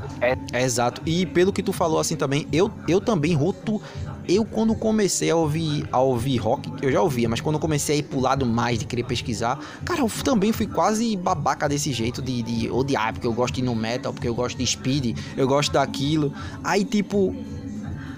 É 0.53 0.63
exato. 0.63 1.03
E 1.07 1.27
pelo 1.27 1.53
que 1.53 1.63
tu 1.63 1.73
falou 1.73 1.99
assim 1.99 2.17
também, 2.17 2.47
eu, 2.53 2.71
eu 2.89 3.01
também 3.01 3.35
roto. 3.35 3.81
Eu 4.27 4.45
quando 4.45 4.75
comecei 4.75 5.31
a 5.31 5.37
ouvir, 5.37 5.87
a 5.93 6.01
ouvir 6.01 6.39
rock, 6.39 6.71
eu 6.83 6.91
já 6.91 7.03
ouvia, 7.03 7.29
mas 7.29 7.41
quando 7.41 7.59
comecei 7.59 7.97
a 7.97 7.99
ir 7.99 8.05
pro 8.05 8.21
lado 8.21 8.47
mais 8.47 8.79
de 8.79 8.87
querer 8.87 9.05
pesquisar, 9.05 9.59
cara, 9.85 10.01
eu 10.01 10.11
também 10.25 10.53
fui 10.53 10.67
quase 10.67 11.15
babaca 11.17 11.69
desse 11.69 11.93
jeito 11.93 12.23
de, 12.23 12.43
de 12.43 12.71
odiar, 12.71 13.13
porque 13.13 13.27
eu 13.27 13.33
gosto 13.33 13.55
de 13.57 13.63
no 13.63 13.75
metal, 13.75 14.13
porque 14.13 14.29
eu 14.29 14.35
gosto 14.35 14.57
de 14.57 14.67
speed, 14.67 15.19
eu 15.37 15.47
gosto 15.47 15.73
daquilo. 15.73 16.33
Aí 16.63 16.85
tipo, 16.85 17.37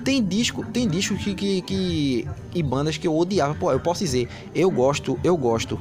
tem 0.04 0.22
disco, 0.22 0.64
tem 0.64 0.86
disco 0.86 1.16
que, 1.16 1.34
que, 1.34 1.62
que 1.62 2.28
e 2.54 2.62
bandas 2.62 2.96
que 2.96 3.08
eu 3.08 3.16
odiava. 3.16 3.54
Pô, 3.56 3.72
eu 3.72 3.80
posso 3.80 4.04
dizer, 4.04 4.28
eu 4.54 4.70
gosto, 4.70 5.18
eu 5.24 5.36
gosto 5.36 5.76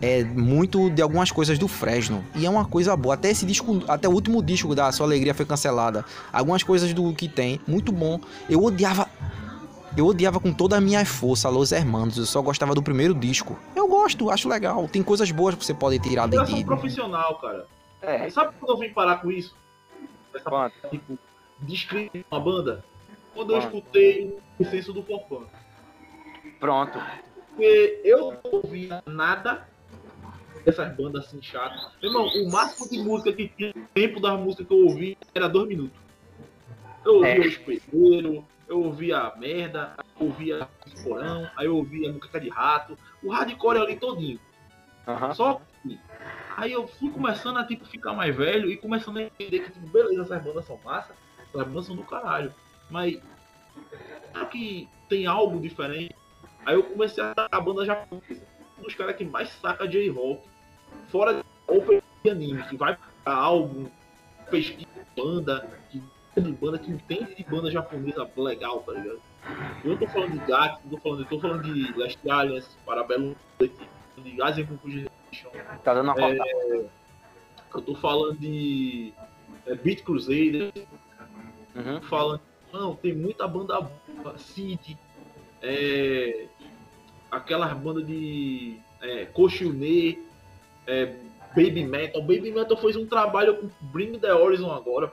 é 0.00 0.22
muito 0.24 0.90
de 0.90 1.00
algumas 1.02 1.30
coisas 1.30 1.58
do 1.58 1.66
Fresno. 1.68 2.24
E 2.34 2.44
é 2.46 2.50
uma 2.50 2.64
coisa 2.64 2.96
boa. 2.96 3.14
Até 3.14 3.30
esse 3.30 3.46
disco, 3.46 3.82
até 3.88 4.08
o 4.08 4.12
último 4.12 4.42
disco 4.42 4.74
da 4.74 4.90
Sua 4.92 5.06
Alegria 5.06 5.34
foi 5.34 5.46
cancelada. 5.46 6.04
Algumas 6.32 6.62
coisas 6.62 6.92
do 6.92 7.12
que 7.14 7.28
tem, 7.28 7.60
muito 7.66 7.92
bom. 7.92 8.20
Eu 8.48 8.62
odiava. 8.62 9.08
Eu 9.96 10.06
odiava 10.06 10.40
com 10.40 10.52
toda 10.52 10.76
a 10.76 10.80
minha 10.80 11.04
força 11.06 11.48
Los 11.48 11.70
Hermanos. 11.70 12.16
Eu 12.18 12.26
só 12.26 12.42
gostava 12.42 12.74
do 12.74 12.82
primeiro 12.82 13.14
disco. 13.14 13.56
Eu 13.76 13.86
gosto, 13.86 14.28
acho 14.30 14.48
legal. 14.48 14.88
Tem 14.88 15.02
coisas 15.02 15.30
boas 15.30 15.54
que 15.54 15.64
você 15.64 15.72
pode 15.72 15.98
tirar 16.00 16.26
Eu 16.32 16.44
sou 16.44 16.54
daqui. 16.54 16.64
profissional, 16.64 17.36
cara. 17.38 17.66
É, 18.02 18.28
Sabe 18.28 18.52
quando 18.58 18.72
eu 18.72 18.78
vim 18.88 18.92
parar 18.92 19.16
com 19.22 19.30
isso? 19.30 19.54
Essa 20.34 20.50
quanto? 20.50 20.74
tipo, 20.90 21.16
descrever 21.60 22.24
uma 22.30 22.40
banda? 22.40 22.84
Quando 23.34 23.52
eu 23.52 23.58
escutei 23.60 24.36
o 24.58 24.64
senso 24.64 24.92
do 24.92 25.02
Forfã. 25.02 25.44
Pronto. 26.58 26.98
Porque 27.48 28.00
eu 28.04 28.32
não 28.32 28.50
ouvia 28.52 29.02
nada 29.06 29.66
dessas 30.64 30.96
bandas 30.96 31.26
assim 31.26 31.42
chatas. 31.42 31.88
Meu 32.02 32.10
irmão, 32.10 32.26
o 32.28 32.50
máximo 32.50 32.88
de 32.88 32.98
música 32.98 33.32
que 33.32 33.48
tinha, 33.48 33.70
o 33.70 33.88
tempo 33.92 34.20
das 34.20 34.38
músicas 34.38 34.66
que 34.66 34.72
eu 34.72 34.86
ouvi 34.86 35.18
era 35.34 35.48
dois 35.48 35.68
minutos. 35.68 35.98
Eu 37.04 37.16
ouvia 37.16 37.34
É. 37.34 37.38
o 37.38 37.44
Espeteiro, 37.44 38.46
eu 38.66 38.82
ouvia 38.82 39.18
a 39.18 39.36
merda, 39.36 39.94
eu 40.18 40.26
ouvia 40.26 40.68
o 40.86 41.02
porão, 41.02 41.50
aí 41.56 41.66
eu 41.66 41.76
ouvia 41.76 42.08
a 42.08 42.12
música 42.12 42.40
de 42.40 42.48
rato, 42.48 42.96
o 43.22 43.30
hardcore 43.30 43.78
ali 43.78 43.96
todinho. 43.96 44.40
Aham. 45.06 45.34
Só 45.34 45.60
que 45.82 46.00
aí 46.56 46.72
eu 46.72 46.86
fui 46.88 47.10
começando 47.10 47.58
a 47.58 47.64
tipo, 47.66 47.84
ficar 47.84 48.14
mais 48.14 48.34
velho 48.34 48.70
e 48.70 48.76
começando 48.78 49.18
a 49.18 49.22
entender 49.22 49.60
que, 49.60 49.72
tipo, 49.72 49.86
beleza, 49.88 50.22
essas 50.22 50.42
bandas 50.42 50.64
são 50.64 50.80
massa, 50.82 51.14
essas 51.42 51.66
bandas 51.66 51.84
são 51.86 51.94
do 51.96 52.04
caralho. 52.04 52.54
Mas 52.90 53.20
será 54.32 54.46
que 54.46 54.88
tem 55.08 55.26
algo 55.26 55.60
diferente? 55.60 56.14
Aí 56.64 56.74
eu 56.74 56.82
comecei 56.84 57.22
a 57.22 57.34
a 57.52 57.60
banda 57.60 57.84
japonesa, 57.84 58.42
um 58.78 58.82
dos 58.82 58.94
caras 58.94 59.14
que 59.16 59.24
mais 59.26 59.50
saca 59.60 59.86
J-Rock, 59.86 60.40
fora 61.08 61.34
de 61.34 61.42
open 61.66 62.00
de 62.24 62.30
anime, 62.30 62.62
que 62.64 62.76
vai 62.76 62.96
pra 63.24 63.34
álbum, 63.34 63.86
pesquisa 64.50 64.86
de 65.16 65.22
banda, 65.22 65.68
que 65.90 66.02
de 66.40 66.52
banda 66.52 66.78
que 66.78 66.90
entende 66.90 67.34
de 67.34 67.44
banda 67.44 67.70
japonesa 67.70 68.28
legal, 68.36 68.80
tá 68.80 68.92
ligado? 68.92 69.20
Eu 69.84 69.90
não 69.90 69.96
tô 69.98 70.06
falando 70.08 70.32
de 70.32 70.38
Gato, 70.50 70.80
não 70.84 70.90
tô 70.92 70.98
falando, 70.98 71.20
eu 71.20 71.26
tô 71.26 71.40
falando 71.40 71.62
de 71.62 71.92
Last 71.98 72.30
Alliance, 72.30 72.68
Parabellum, 72.84 73.34
de 73.60 74.42
Asian 74.42 74.66
Confusion, 74.66 75.06
Tá 75.82 75.94
dando 75.94 76.06
uma 76.10 76.14
É, 76.18 76.36
cortada. 76.36 76.90
eu 77.74 77.82
tô 77.82 77.94
falando 77.96 78.38
de 78.38 79.12
é, 79.66 79.74
Beat 79.74 80.02
Crusader, 80.02 80.72
Uhum. 81.74 82.00
falando, 82.02 82.40
não, 82.72 82.94
tem 82.96 83.14
muita 83.14 83.46
banda 83.46 83.80
boa, 83.80 84.38
City, 84.38 84.96
é, 85.60 86.46
aquelas 87.30 87.72
bandas 87.76 88.06
de 88.06 88.78
é, 89.02 89.26
Koshune, 89.26 90.18
é, 90.86 91.06
Baby 91.54 91.84
Metal. 91.84 92.20
Baby 92.20 92.52
Metal 92.52 92.76
fez 92.76 92.96
um 92.96 93.06
trabalho 93.06 93.56
com 93.56 93.70
Bring 93.92 94.18
the 94.18 94.32
Horizon 94.32 94.72
agora. 94.72 95.12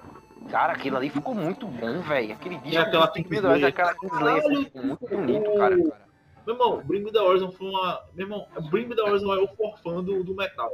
Cara, 0.49 0.73
aquilo 0.73 0.97
ali 0.97 1.09
ficou 1.09 1.35
muito 1.35 1.67
bom, 1.67 2.01
velho. 2.01 2.33
Aquele 2.33 2.57
disco. 2.57 2.79
aquela 2.79 3.05
do 3.05 3.13
Pink 3.13 3.29
Pink 3.29 3.41
Floyd. 3.41 3.65
aquela 3.65 3.95
Kingslayer, 3.95 4.43
pô, 4.43 4.63
ficou 4.63 4.83
muito 4.83 5.07
bonito, 5.07 5.55
cara. 5.55 5.75
Meu 5.75 6.55
irmão, 6.55 6.81
Bring 6.83 7.01
Me 7.01 7.11
The 7.11 7.19
Horizon 7.19 7.51
foi 7.51 7.67
uma. 7.67 8.01
Meu 8.15 8.25
irmão, 8.25 8.47
Bring 8.71 8.87
Me 8.87 8.95
The 8.95 9.03
Horizon 9.03 9.33
é 9.33 9.39
o 9.39 9.47
forfã 9.47 10.03
do, 10.03 10.23
do 10.23 10.35
metal. 10.35 10.71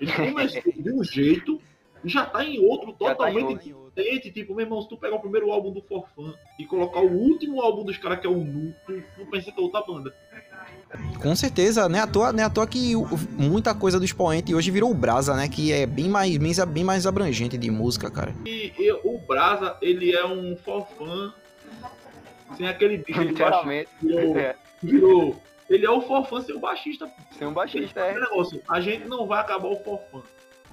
Ele 0.00 0.12
começou 0.14 0.72
de 0.72 0.92
um 0.92 1.02
jeito 1.02 1.60
e 2.04 2.08
já 2.08 2.24
tá 2.24 2.44
em 2.44 2.64
outro 2.64 2.94
Já 3.00 3.14
tá 3.14 3.30
em 3.30 3.34
totalmente 3.34 3.64
diferente. 3.64 4.30
Tipo, 4.30 4.54
meu 4.54 4.64
irmão, 4.64 4.80
se 4.80 4.88
tu 4.88 4.96
pegar 4.96 5.16
o 5.16 5.20
primeiro 5.20 5.50
álbum 5.50 5.72
do 5.72 5.82
Forfã 5.82 6.34
e 6.58 6.64
colocar 6.64 7.00
o 7.00 7.12
último 7.12 7.60
álbum 7.60 7.84
dos 7.84 7.98
caras, 7.98 8.20
que 8.20 8.26
é 8.26 8.30
o 8.30 8.44
Nu, 8.44 8.74
tu, 8.86 9.02
tu 9.16 9.26
pensa 9.26 9.52
que 9.52 9.60
é 9.60 9.62
outra 9.62 9.82
banda. 9.82 10.14
Com 11.22 11.36
certeza, 11.36 11.88
né? 11.88 12.00
À 12.00 12.06
toa, 12.06 12.32
né? 12.32 12.42
À 12.44 12.50
toa 12.50 12.66
que 12.66 12.96
o- 12.96 13.06
muita 13.38 13.74
coisa 13.74 13.98
do 13.98 14.04
expoente 14.04 14.54
hoje 14.54 14.70
virou 14.70 14.90
o 14.90 14.94
Brasa, 14.94 15.34
né? 15.36 15.48
Que 15.48 15.72
é 15.72 15.86
bem 15.86 16.08
mais, 16.08 16.36
bem, 16.36 16.52
bem 16.68 16.84
mais 16.84 17.06
abrangente 17.06 17.56
de 17.56 17.70
música, 17.70 18.10
cara. 18.10 18.34
E, 18.44 18.72
e 18.78 18.92
o 18.92 19.18
Brasa, 19.18 19.76
ele 19.80 20.12
é 20.12 20.24
um 20.26 20.56
Forfã 20.56 21.32
sem 22.56 22.66
aquele 22.66 22.98
bicho 22.98 23.20
de 23.20 23.26
baixo. 23.26 23.30
Literalmente. 23.30 23.88
Virou, 24.02 24.36
É, 24.36 24.56
virou. 24.82 25.42
Ele 25.68 25.86
é 25.86 25.90
o 25.90 26.00
Forfã 26.00 26.40
sem 26.40 26.56
o 26.56 26.58
baixista. 26.58 27.08
sem 27.38 27.46
um 27.46 27.52
baixista, 27.52 28.00
é. 28.00 28.18
negócio, 28.18 28.60
a 28.68 28.80
gente 28.80 29.06
não 29.06 29.26
vai 29.26 29.40
acabar 29.40 29.68
o 29.68 29.76
forfã. 29.76 30.20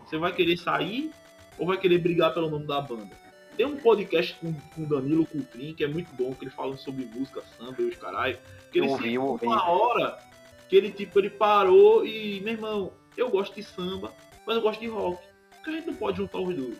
Você 0.05 0.17
vai 0.17 0.31
querer 0.33 0.57
sair 0.57 1.11
ou 1.59 1.67
vai 1.67 1.77
querer 1.77 1.99
brigar 1.99 2.33
pelo 2.33 2.49
nome 2.49 2.65
da 2.65 2.81
banda? 2.81 3.09
Tem 3.57 3.65
um 3.65 3.75
podcast 3.75 4.35
com 4.35 4.53
com 4.53 4.83
o 4.83 4.85
Danilo 4.85 5.25
Coutrin, 5.25 5.73
que 5.73 5.83
é 5.83 5.87
muito 5.87 6.13
bom, 6.15 6.33
que 6.33 6.45
ele 6.45 6.51
fala 6.51 6.77
sobre 6.77 7.05
música, 7.05 7.41
samba 7.57 7.81
e 7.81 7.85
os 7.85 7.97
caralho. 7.97 8.37
Que 8.71 8.77
ele 8.77 8.87
ouvi, 8.87 9.17
ouvi. 9.17 9.47
uma 9.47 9.67
hora 9.67 10.19
que 10.69 10.75
ele, 10.75 10.91
tipo, 10.91 11.17
ele 11.17 11.31
parou 11.31 12.05
e, 12.05 12.39
meu 12.41 12.53
irmão, 12.53 12.93
eu 13.17 13.29
gosto 13.29 13.55
de 13.55 13.63
samba, 13.63 14.13
mas 14.45 14.55
eu 14.55 14.61
gosto 14.61 14.79
de 14.79 14.87
rock. 14.87 15.21
Porque 15.55 15.71
a 15.71 15.73
gente 15.73 15.87
não 15.87 15.95
pode 15.95 16.17
juntar 16.17 16.39
os 16.39 16.55
dois. 16.55 16.77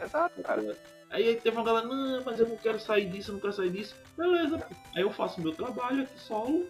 Exato, 0.00 0.42
cara. 0.42 0.76
Aí 1.10 1.36
teve 1.36 1.56
uma 1.56 1.64
galera, 1.64 1.86
não, 1.86 2.22
mas 2.24 2.40
eu 2.40 2.48
não 2.48 2.56
quero 2.56 2.80
sair 2.80 3.08
disso, 3.08 3.30
eu 3.30 3.34
não 3.34 3.40
quero 3.40 3.52
sair 3.52 3.70
disso. 3.70 3.94
Beleza, 4.16 4.58
pô. 4.58 4.74
Aí 4.96 5.02
eu 5.02 5.12
faço 5.12 5.40
meu 5.40 5.52
trabalho 5.52 6.02
aqui 6.02 6.18
solo, 6.18 6.66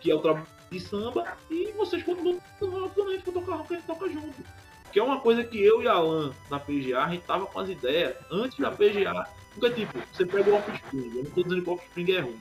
que 0.00 0.10
é 0.10 0.14
o 0.14 0.20
trabalho 0.20 0.46
de 0.70 0.80
samba, 0.80 1.36
e 1.50 1.72
vocês 1.72 2.02
continuam 2.02 2.40
rock 2.60 2.94
também, 2.94 3.20
que 3.20 3.28
eu 3.28 3.34
tocar 3.34 3.54
rock, 3.54 3.74
a 3.74 3.76
gente 3.76 3.86
toca 3.86 4.08
junto. 4.08 4.44
Que 4.92 4.98
é 4.98 5.02
uma 5.02 5.20
coisa 5.20 5.44
que 5.44 5.62
eu 5.62 5.82
e 5.82 5.88
Alan, 5.88 6.32
na 6.50 6.58
PGA, 6.58 7.04
a 7.04 7.08
gente 7.08 7.22
tava 7.22 7.46
com 7.46 7.60
as 7.60 7.68
ideias 7.68 8.16
antes 8.30 8.58
da 8.58 8.70
PGA. 8.70 9.26
Porque, 9.54 9.70
tipo, 9.70 9.98
você 10.12 10.26
pega 10.26 10.50
o 10.50 10.54
Offspring, 10.54 11.12
eu 11.16 11.24
não 11.24 11.30
tô 11.30 11.42
dizendo 11.42 11.62
que 11.62 11.70
o 11.70 11.72
Offspring 11.74 12.12
é 12.12 12.20
ruim. 12.20 12.40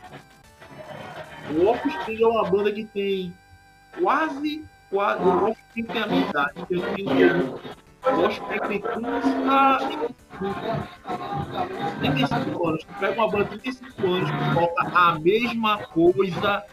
O 1.52 1.66
Offspring 1.68 2.24
é 2.24 2.28
uma 2.28 2.50
banda 2.50 2.72
que 2.72 2.86
tem 2.86 3.34
quase, 4.00 4.64
quase, 4.90 5.24
o 5.24 5.46
Offspring 5.46 5.84
tem 5.84 6.02
a 6.02 6.08
minha 6.08 6.30
idade, 6.30 6.66
eu 6.70 6.96
tenho 6.96 7.60
o 8.06 8.22
Offspring 8.22 8.60
tem 8.68 8.82
30 8.82 9.00
35 12.00 12.68
anos. 12.68 12.84
Pega 13.00 13.14
uma 13.14 13.30
banda 13.30 13.46
de 13.46 13.60
35 13.60 14.08
anos 14.08 14.32
que 14.32 14.54
toca 14.56 14.98
a 14.98 15.20
mesma 15.20 15.78
coisa 15.88 16.64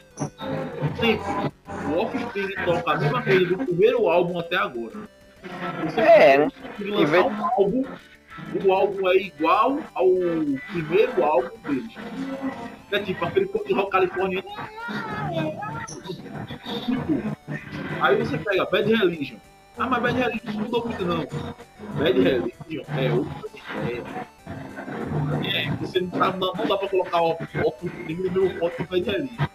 sempre. 1.00 1.52
O 1.88 1.98
Offspring 1.98 2.54
toca 2.64 2.92
a 2.92 2.96
mesma 2.96 3.22
coisa 3.22 3.44
do 3.46 3.58
primeiro 3.58 4.08
álbum 4.08 4.38
até 4.38 4.56
agora. 4.56 5.15
É, 5.96 6.38
né? 6.38 6.48
vê- 7.06 7.18
um 7.20 7.44
álbum, 7.44 7.84
o 8.64 8.72
álbum 8.72 9.08
é 9.08 9.16
igual 9.16 9.78
ao 9.94 10.06
primeiro 10.72 11.24
álbum 11.24 11.50
deles. 11.66 11.94
É 12.92 12.98
tipo 13.00 13.24
aquele 13.24 13.46
pop 13.46 13.72
rock 13.72 13.90
californiano. 13.90 14.46
Tipo, 16.84 17.36
aí 18.00 18.16
você 18.16 18.38
pega 18.38 18.64
Bad 18.66 18.94
Religion. 18.94 19.36
Ah, 19.78 19.86
mas 19.88 20.02
Bad 20.02 20.18
Religion 20.18 20.52
não 20.52 20.60
mudou 20.64 20.84
muito 20.86 21.04
não. 21.04 21.26
Bad 21.98 22.20
Religion 22.20 22.84
é 22.96 23.10
outra 23.12 23.50
ideia. 23.82 24.04
É, 25.44 25.70
você 25.80 26.00
não, 26.00 26.10
tá, 26.10 26.32
não, 26.32 26.52
dá 26.52 26.76
pra 26.78 26.88
colocar 26.88 27.22
o 27.22 27.36
Offspring 27.64 28.14
no 28.16 28.30
meu 28.30 28.58
ponto 28.58 28.76
com 28.76 28.84
Bad 28.84 29.10
Religion. 29.10 29.46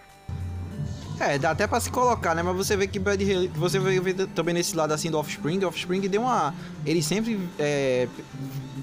É, 1.22 1.38
dá 1.38 1.52
até 1.52 1.68
pra 1.68 1.80
se 1.80 1.92
colocar, 1.92 2.34
né? 2.34 2.42
Mas 2.42 2.56
você 2.56 2.76
vê 2.76 2.88
que 2.88 2.98
Bad 2.98 3.24
Hel- 3.24 3.50
você 3.54 3.78
vê, 3.80 4.00
vê 4.00 4.14
também 4.28 4.54
nesse 4.56 4.76
lado 4.76 4.92
assim 4.92 5.12
do 5.12 5.20
Offspring, 5.20 5.64
Offspring 5.66 6.02
deu 6.02 6.22
uma. 6.22 6.54
Eles 6.86 7.06
sempre, 7.06 7.40
é, 7.60 8.08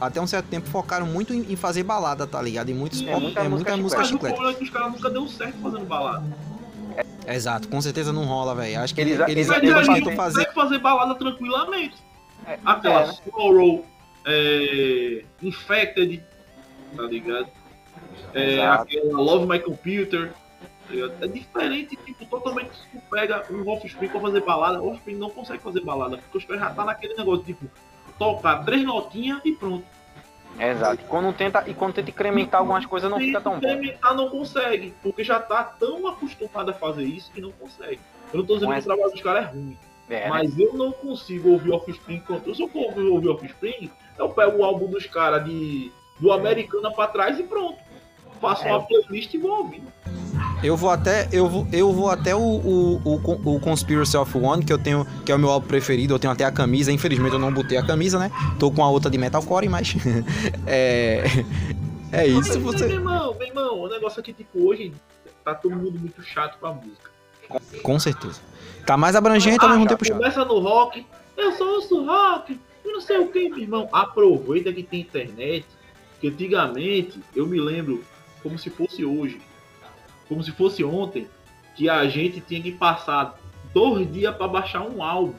até 0.00 0.20
um 0.20 0.26
certo 0.26 0.46
tempo, 0.46 0.68
focaram 0.68 1.04
muito 1.06 1.34
em, 1.34 1.52
em 1.52 1.56
fazer 1.56 1.82
balada, 1.82 2.26
tá 2.26 2.40
ligado? 2.40 2.68
E 2.70 2.74
muitos, 2.74 3.02
É, 3.02 3.06
é, 3.10 3.18
muita 3.18 3.44
muita, 3.44 3.44
música 3.48 3.76
música 3.76 4.00
Mas 4.02 4.08
o 4.08 4.12
chiclete. 4.12 4.40
é 4.44 4.54
que 4.54 4.64
os 4.64 4.70
caras 4.70 4.92
nunca 4.92 5.10
deu 5.10 5.26
certo 5.26 5.58
fazendo 5.60 5.84
balada. 5.84 6.24
Exato, 7.26 7.68
com 7.68 7.80
certeza 7.80 8.12
não 8.12 8.24
rola, 8.24 8.54
velho. 8.54 8.80
Acho 8.80 8.94
que 8.94 9.00
Eles- 9.00 9.18
eles, 9.20 9.48
eles- 9.50 9.62
eles, 9.62 9.86
tentam 9.88 10.14
fazer. 10.16 10.52
fazer 10.54 10.78
balada 10.78 11.14
tranquilamente. 11.16 11.96
É, 12.46 12.58
Aquela 12.64 13.02
é, 13.02 13.06
né? 13.08 13.14
Sorrow, 13.30 13.84
é, 14.24 15.24
Infected, 15.42 16.22
tá 16.96 17.02
ligado? 17.02 17.48
É, 18.32 18.64
aquela 18.64 19.20
Love 19.20 19.46
My 19.46 19.58
Computer. 19.58 20.32
Tá 20.88 20.94
ligado? 20.94 21.14
É 21.22 21.26
diferente, 21.28 21.96
tipo, 21.96 22.24
totalmente 22.24 22.70
se 22.74 22.88
tu 22.90 23.00
pega 23.10 23.44
um 23.50 23.68
Offspring 23.68 24.08
pra 24.08 24.20
fazer 24.20 24.40
balada, 24.40 24.80
o 24.80 24.88
Offspring 24.90 25.16
não 25.16 25.30
consegue 25.30 25.62
fazer 25.62 25.80
balada, 25.82 26.16
porque 26.16 26.38
os 26.38 26.44
caras 26.44 26.62
já 26.62 26.70
tá 26.70 26.84
naquele 26.84 27.14
negócio, 27.14 27.44
tipo, 27.44 27.66
tocar 28.18 28.64
três 28.64 28.82
notinhas 28.84 29.40
e 29.44 29.52
pronto. 29.52 29.84
Exato. 30.58 31.04
Quando 31.04 31.32
tenta, 31.32 31.62
e 31.68 31.74
quando 31.74 31.94
tenta 31.94 32.10
incrementar 32.10 32.60
algumas 32.60 32.84
coisas, 32.86 33.08
não 33.08 33.18
fica 33.18 33.40
tão 33.40 33.52
bom. 33.52 33.58
incrementar 33.58 34.14
não 34.16 34.28
consegue, 34.30 34.92
porque 35.02 35.22
já 35.22 35.38
tá 35.38 35.62
tão 35.62 36.06
acostumado 36.08 36.70
a 36.70 36.74
fazer 36.74 37.04
isso 37.04 37.30
que 37.30 37.40
não 37.40 37.52
consegue. 37.52 38.00
Eu 38.32 38.38
não 38.40 38.46
tô 38.46 38.54
dizendo 38.54 38.70
Mas- 38.70 38.84
que 38.84 38.90
o 38.90 38.94
trabalho 38.94 39.12
dos 39.12 39.22
caras 39.22 39.44
é 39.44 39.46
ruim. 39.50 39.78
É, 40.10 40.20
né? 40.20 40.28
Mas 40.30 40.58
eu 40.58 40.72
não 40.72 40.90
consigo 40.90 41.50
ouvir 41.50 41.70
Offspring 41.70 42.20
quanto. 42.20 42.54
Se 42.54 42.62
eu 42.62 42.68
for 42.68 42.86
ouvir, 42.86 43.02
ouvir 43.02 43.28
Offspring, 43.28 43.90
eu 44.18 44.28
pego 44.30 44.58
o 44.58 44.64
álbum 44.64 44.86
dos 44.86 45.06
caras 45.06 45.44
de 45.44 45.92
do 46.18 46.32
Americana 46.32 46.90
pra 46.90 47.06
trás 47.06 47.38
e 47.38 47.44
pronto. 47.44 47.78
Faço 48.40 48.66
É. 48.66 48.70
uma 48.72 48.82
playlist 48.82 49.34
e 49.34 49.38
vou 49.38 49.50
ouvir. 49.58 49.82
Eu 50.62 50.76
vou 50.76 50.90
até, 50.90 51.28
eu 51.32 51.48
vou, 51.48 51.66
eu 51.72 51.92
vou 51.92 52.08
até 52.10 52.34
o, 52.34 52.40
o, 52.40 53.00
o, 53.04 53.54
o 53.56 53.60
Conspiracy 53.60 54.16
of 54.16 54.36
One, 54.36 54.64
que 54.64 54.72
eu 54.72 54.78
tenho, 54.78 55.06
que 55.24 55.30
é 55.32 55.34
o 55.34 55.38
meu 55.38 55.50
álbum 55.50 55.66
preferido, 55.66 56.14
eu 56.14 56.18
tenho 56.18 56.32
até 56.32 56.44
a 56.44 56.50
camisa, 56.52 56.90
infelizmente 56.92 57.32
eu 57.32 57.38
não 57.38 57.52
botei 57.52 57.78
a 57.78 57.84
camisa, 57.86 58.18
né? 58.18 58.30
Tô 58.58 58.70
com 58.70 58.82
a 58.82 58.90
outra 58.90 59.10
de 59.10 59.18
metalcore, 59.18 59.68
mas 59.68 59.94
é 60.66 61.24
é 62.12 62.26
isso, 62.26 62.54
Mas, 62.54 62.56
você 62.56 62.86
Meu 62.86 62.96
irmão, 62.96 63.34
meu 63.38 63.46
irmão, 63.48 63.80
o 63.80 63.88
negócio 63.88 64.20
aqui, 64.20 64.32
tipo, 64.32 64.66
hoje 64.66 64.92
tá 65.44 65.54
todo 65.54 65.74
mundo 65.76 65.98
muito 65.98 66.22
chato 66.22 66.58
pra 66.58 66.72
música. 66.72 67.10
com 67.82 67.98
certeza. 67.98 68.40
Tá 68.86 68.96
mais 68.96 69.14
abrangente 69.14 69.62
ao 69.62 69.70
mesmo 69.70 69.86
tempo 69.86 70.04
chato. 70.04 70.16
Começa 70.16 70.44
no 70.44 70.58
rock, 70.60 71.06
eu 71.36 71.52
só 71.52 71.64
ouço 71.74 72.04
rock, 72.06 72.58
eu 72.84 72.92
não 72.92 73.00
sei 73.00 73.18
o 73.18 73.28
que, 73.28 73.48
meu 73.48 73.58
irmão. 73.58 73.88
Aproveita 73.92 74.72
que 74.72 74.82
tem 74.82 75.00
internet, 75.00 75.66
que 76.20 76.28
antigamente, 76.28 77.20
eu 77.36 77.46
me 77.46 77.60
lembro, 77.60 78.02
como 78.42 78.58
se 78.58 78.70
fosse 78.70 79.04
hoje, 79.04 79.40
como 80.28 80.42
se 80.42 80.52
fosse 80.52 80.84
ontem, 80.84 81.28
que 81.74 81.88
a 81.88 82.06
gente 82.08 82.40
tinha 82.40 82.60
que 82.60 82.72
passar 82.72 83.38
dois 83.72 84.10
dias 84.12 84.34
pra 84.36 84.48
baixar 84.48 84.82
um 84.82 85.02
álbum. 85.02 85.34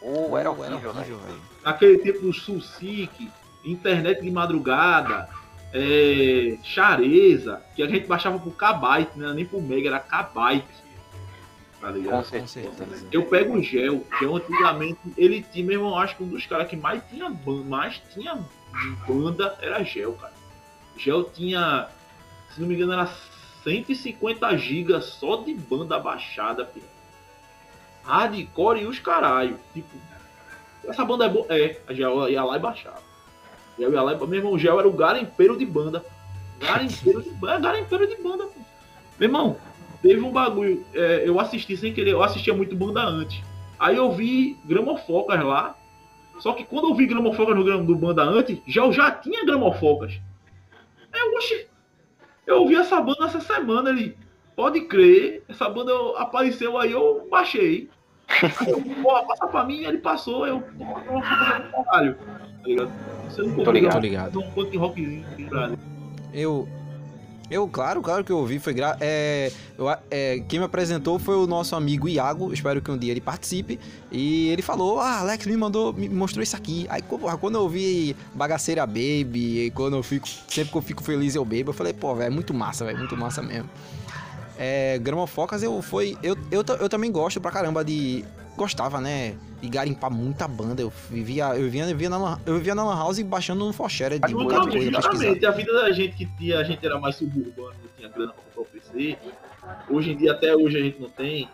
Oh, 0.00 0.36
era 0.36 0.50
horrível, 0.50 0.92
velho. 0.92 1.18
velho. 1.18 1.40
Aquele 1.64 1.98
tempo 1.98 2.20
do 2.20 2.32
Susic, 2.32 3.30
internet 3.64 4.22
de 4.22 4.30
madrugada, 4.30 5.28
é, 5.72 6.56
Chareza, 6.62 7.62
que 7.74 7.82
a 7.82 7.86
gente 7.86 8.06
baixava 8.06 8.38
por 8.38 8.52
kbyte, 8.52 9.10
não 9.16 9.26
era 9.26 9.34
nem 9.34 9.44
por 9.44 9.62
mega, 9.62 9.88
era 9.88 10.00
kbyte. 10.00 10.88
Tá 11.80 11.90
ligado? 11.90 12.16
Com 12.16 12.46
certeza. 12.46 13.06
Eu 13.12 13.24
pego 13.26 13.56
o 13.56 13.62
Gel, 13.62 14.04
Gel 14.18 14.36
antigamente, 14.36 14.98
ele 15.16 15.42
tinha, 15.42 15.64
meu 15.64 15.78
irmão, 15.80 15.96
acho 15.96 16.16
que 16.16 16.24
um 16.24 16.28
dos 16.28 16.44
caras 16.44 16.68
que 16.68 16.76
mais 16.76 17.02
tinha 17.08 17.30
banda, 17.30 17.64
mais 17.64 18.02
tinha 18.12 18.38
banda 19.06 19.56
era 19.60 19.82
Gel, 19.84 20.14
cara. 20.14 20.32
Gel 20.96 21.24
tinha, 21.24 21.88
se 22.54 22.60
não 22.60 22.68
me 22.68 22.74
engano, 22.74 22.92
era 22.92 23.08
150 23.64 24.56
gigas 24.56 25.04
só 25.04 25.36
de 25.36 25.54
banda 25.54 25.98
baixada, 25.98 26.64
filho. 26.66 26.86
Hardcore 28.04 28.80
e 28.82 28.86
os 28.86 28.98
caralho. 28.98 29.58
Tipo, 29.74 29.96
essa 30.86 31.04
banda 31.04 31.26
é 31.26 31.28
boa. 31.28 31.46
É, 31.50 31.80
a 31.86 31.92
Gel 31.92 32.28
ia 32.28 32.42
lá 32.42 32.56
e 32.56 32.60
baixava. 32.60 33.02
Gel 33.78 33.92
ia 33.92 34.02
lá 34.02 34.12
e, 34.14 34.16
meu 34.16 34.34
irmão, 34.34 34.58
Gel 34.58 34.78
era 34.78 34.88
o 34.88 34.92
garimpeiro 34.92 35.56
de 35.56 35.66
banda. 35.66 36.04
Garimpeiro 36.58 37.22
de 37.22 37.30
banda, 37.30 37.58
garimpeiro 37.60 38.06
de 38.06 38.16
banda, 38.22 38.44
pô. 38.46 38.60
Meu 39.18 39.28
irmão, 39.28 39.56
teve 40.02 40.20
um 40.20 40.30
bagulho, 40.30 40.84
é, 40.94 41.22
eu 41.26 41.38
assisti 41.38 41.76
sem 41.76 41.92
querer, 41.92 42.12
eu 42.12 42.22
assistia 42.22 42.54
muito 42.54 42.74
banda 42.74 43.02
antes. 43.02 43.42
Aí 43.78 43.96
eu 43.96 44.10
vi 44.12 44.56
Gramofocas 44.64 45.42
lá. 45.44 45.76
Só 46.40 46.52
que 46.52 46.64
quando 46.64 46.88
eu 46.88 46.94
vi 46.94 47.06
Gramofocas 47.06 47.54
no 47.54 47.64
gram- 47.64 47.84
do 47.84 47.94
banda 47.96 48.22
antes, 48.22 48.58
já 48.66 48.82
eu 48.84 48.92
já 48.92 49.10
tinha 49.10 49.44
Gramofocas. 49.44 50.18
Eu, 51.12 51.34
oxe, 51.36 51.66
eu 52.48 52.60
ouvi 52.62 52.74
essa 52.74 53.00
banda 53.00 53.26
essa 53.26 53.40
semana, 53.40 53.90
ele. 53.90 54.16
Pode 54.56 54.80
crer, 54.82 55.44
essa 55.48 55.68
banda 55.68 55.92
eu- 55.92 56.16
apareceu 56.16 56.76
aí, 56.78 56.90
eu 56.90 57.28
baixei. 57.30 57.88
Pô, 59.02 59.24
passa 59.24 59.46
pra 59.46 59.62
mim, 59.64 59.84
ele 59.84 59.98
passou, 59.98 60.46
eu. 60.46 60.62
é 60.80 61.84
caralho. 61.84 62.14
Tá 62.16 62.66
ligado? 62.66 62.90
Você 63.28 63.42
não 63.42 63.64
Tô 63.64 63.70
ligado. 63.70 63.92
Tô 63.92 63.98
ligado. 64.00 64.40
Um 64.40 64.78
rockzinho. 64.78 65.24
Eu. 66.34 66.68
Eu, 67.50 67.66
claro, 67.66 68.02
claro 68.02 68.22
que 68.22 68.30
eu 68.30 68.36
ouvi, 68.38 68.58
foi 68.58 68.74
gra... 68.74 68.96
é, 69.00 69.50
eu 69.78 69.88
é, 70.10 70.42
Quem 70.46 70.58
me 70.58 70.66
apresentou 70.66 71.18
foi 71.18 71.34
o 71.36 71.46
nosso 71.46 71.74
amigo 71.74 72.06
Iago, 72.08 72.52
espero 72.52 72.82
que 72.82 72.90
um 72.90 72.98
dia 72.98 73.10
ele 73.10 73.20
participe. 73.22 73.80
E 74.12 74.48
ele 74.48 74.60
falou: 74.60 75.00
Ah, 75.00 75.20
Alex 75.20 75.46
me 75.46 75.56
mandou, 75.56 75.92
me 75.94 76.08
mostrou 76.10 76.42
isso 76.42 76.54
aqui. 76.56 76.86
Aí 76.90 77.00
quando 77.02 77.54
eu 77.56 77.68
vi 77.68 78.14
Bagaceira 78.34 78.84
Baby, 78.86 79.66
e 79.66 79.70
quando 79.74 79.96
eu 79.96 80.02
fico. 80.02 80.28
Sempre 80.48 80.72
que 80.72 80.76
eu 80.76 80.82
fico 80.82 81.02
feliz 81.02 81.34
eu 81.34 81.44
bebo, 81.44 81.70
eu 81.70 81.74
falei, 81.74 81.92
pô, 81.94 82.14
velho, 82.14 82.26
é 82.26 82.30
muito 82.30 82.52
massa, 82.52 82.84
velho, 82.84 82.98
muito 82.98 83.16
massa 83.16 83.40
mesmo. 83.42 83.68
É, 84.58 84.98
Gramofocas 84.98 85.62
eu 85.62 85.80
foi. 85.80 86.18
Eu, 86.22 86.36
eu, 86.50 86.62
ta- 86.64 86.74
eu 86.74 86.88
também 86.88 87.10
gosto 87.10 87.40
pra 87.40 87.50
caramba 87.50 87.84
de. 87.84 88.24
Gostava, 88.58 89.00
né? 89.00 89.36
De 89.62 89.68
garimpar 89.68 90.10
muita 90.10 90.48
banda. 90.48 90.82
Eu 90.82 90.92
vivia, 91.08 91.46
eu 91.56 91.62
vivia, 91.64 91.82
eu 91.84 91.86
vivia, 91.88 92.10
na, 92.10 92.18
lan- 92.18 92.40
eu 92.44 92.54
vivia 92.56 92.74
na 92.74 92.84
Lan 92.84 92.96
House 92.96 93.20
baixando 93.22 93.64
no 93.64 93.72
Forshare 93.72 94.18
de 94.18 94.34
muita 94.34 94.60
coisa 94.60 94.70
pesquisar. 94.90 95.00
justamente, 95.12 95.46
a 95.46 95.50
vida 95.52 95.72
da 95.72 95.92
gente 95.92 96.16
que 96.16 96.26
tinha, 96.36 96.58
a 96.58 96.64
gente 96.64 96.84
era 96.84 96.98
mais 96.98 97.14
suburbano, 97.16 97.74
não 97.82 97.90
tinha 97.96 98.08
grana 98.08 98.32
pra 98.32 98.42
comprar 98.42 98.62
o 98.62 98.64
PC. 98.66 99.16
Hoje 99.88 100.10
em 100.12 100.16
dia, 100.16 100.32
até 100.32 100.54
hoje 100.56 100.76
a 100.76 100.80
gente 100.82 101.00
não 101.00 101.08
tem. 101.08 101.48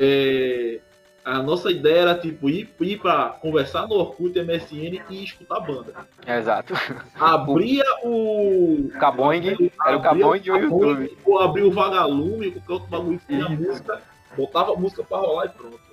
É, 0.00 0.80
a 1.24 1.40
nossa 1.42 1.70
ideia 1.70 2.00
era 2.00 2.14
tipo 2.18 2.48
ir, 2.50 2.68
ir 2.80 2.98
pra 2.98 3.26
conversar 3.40 3.86
no 3.86 3.94
Orkut 3.94 4.36
MSN 4.42 5.00
e 5.10 5.22
escutar 5.24 5.60
banda. 5.60 5.92
Exato. 6.26 6.74
Abria 7.14 7.84
o. 8.04 8.90
Caboing 8.98 9.46
era 9.86 9.96
o 9.96 10.02
Caboing 10.02 10.40
e 10.44 10.50
o 10.50 10.56
YouTube. 10.56 11.18
Ou 11.24 11.38
abria 11.38 11.66
o 11.66 11.70
Vagalume, 11.70 12.50
qualquer 12.52 12.72
outro 12.72 12.88
bagulho 12.88 13.18
que 13.20 13.26
tinha 13.26 13.48
música, 13.48 14.02
botava 14.36 14.72
a 14.72 14.76
música 14.76 15.04
pra 15.04 15.18
rolar 15.18 15.46
e 15.46 15.48
pronto. 15.50 15.91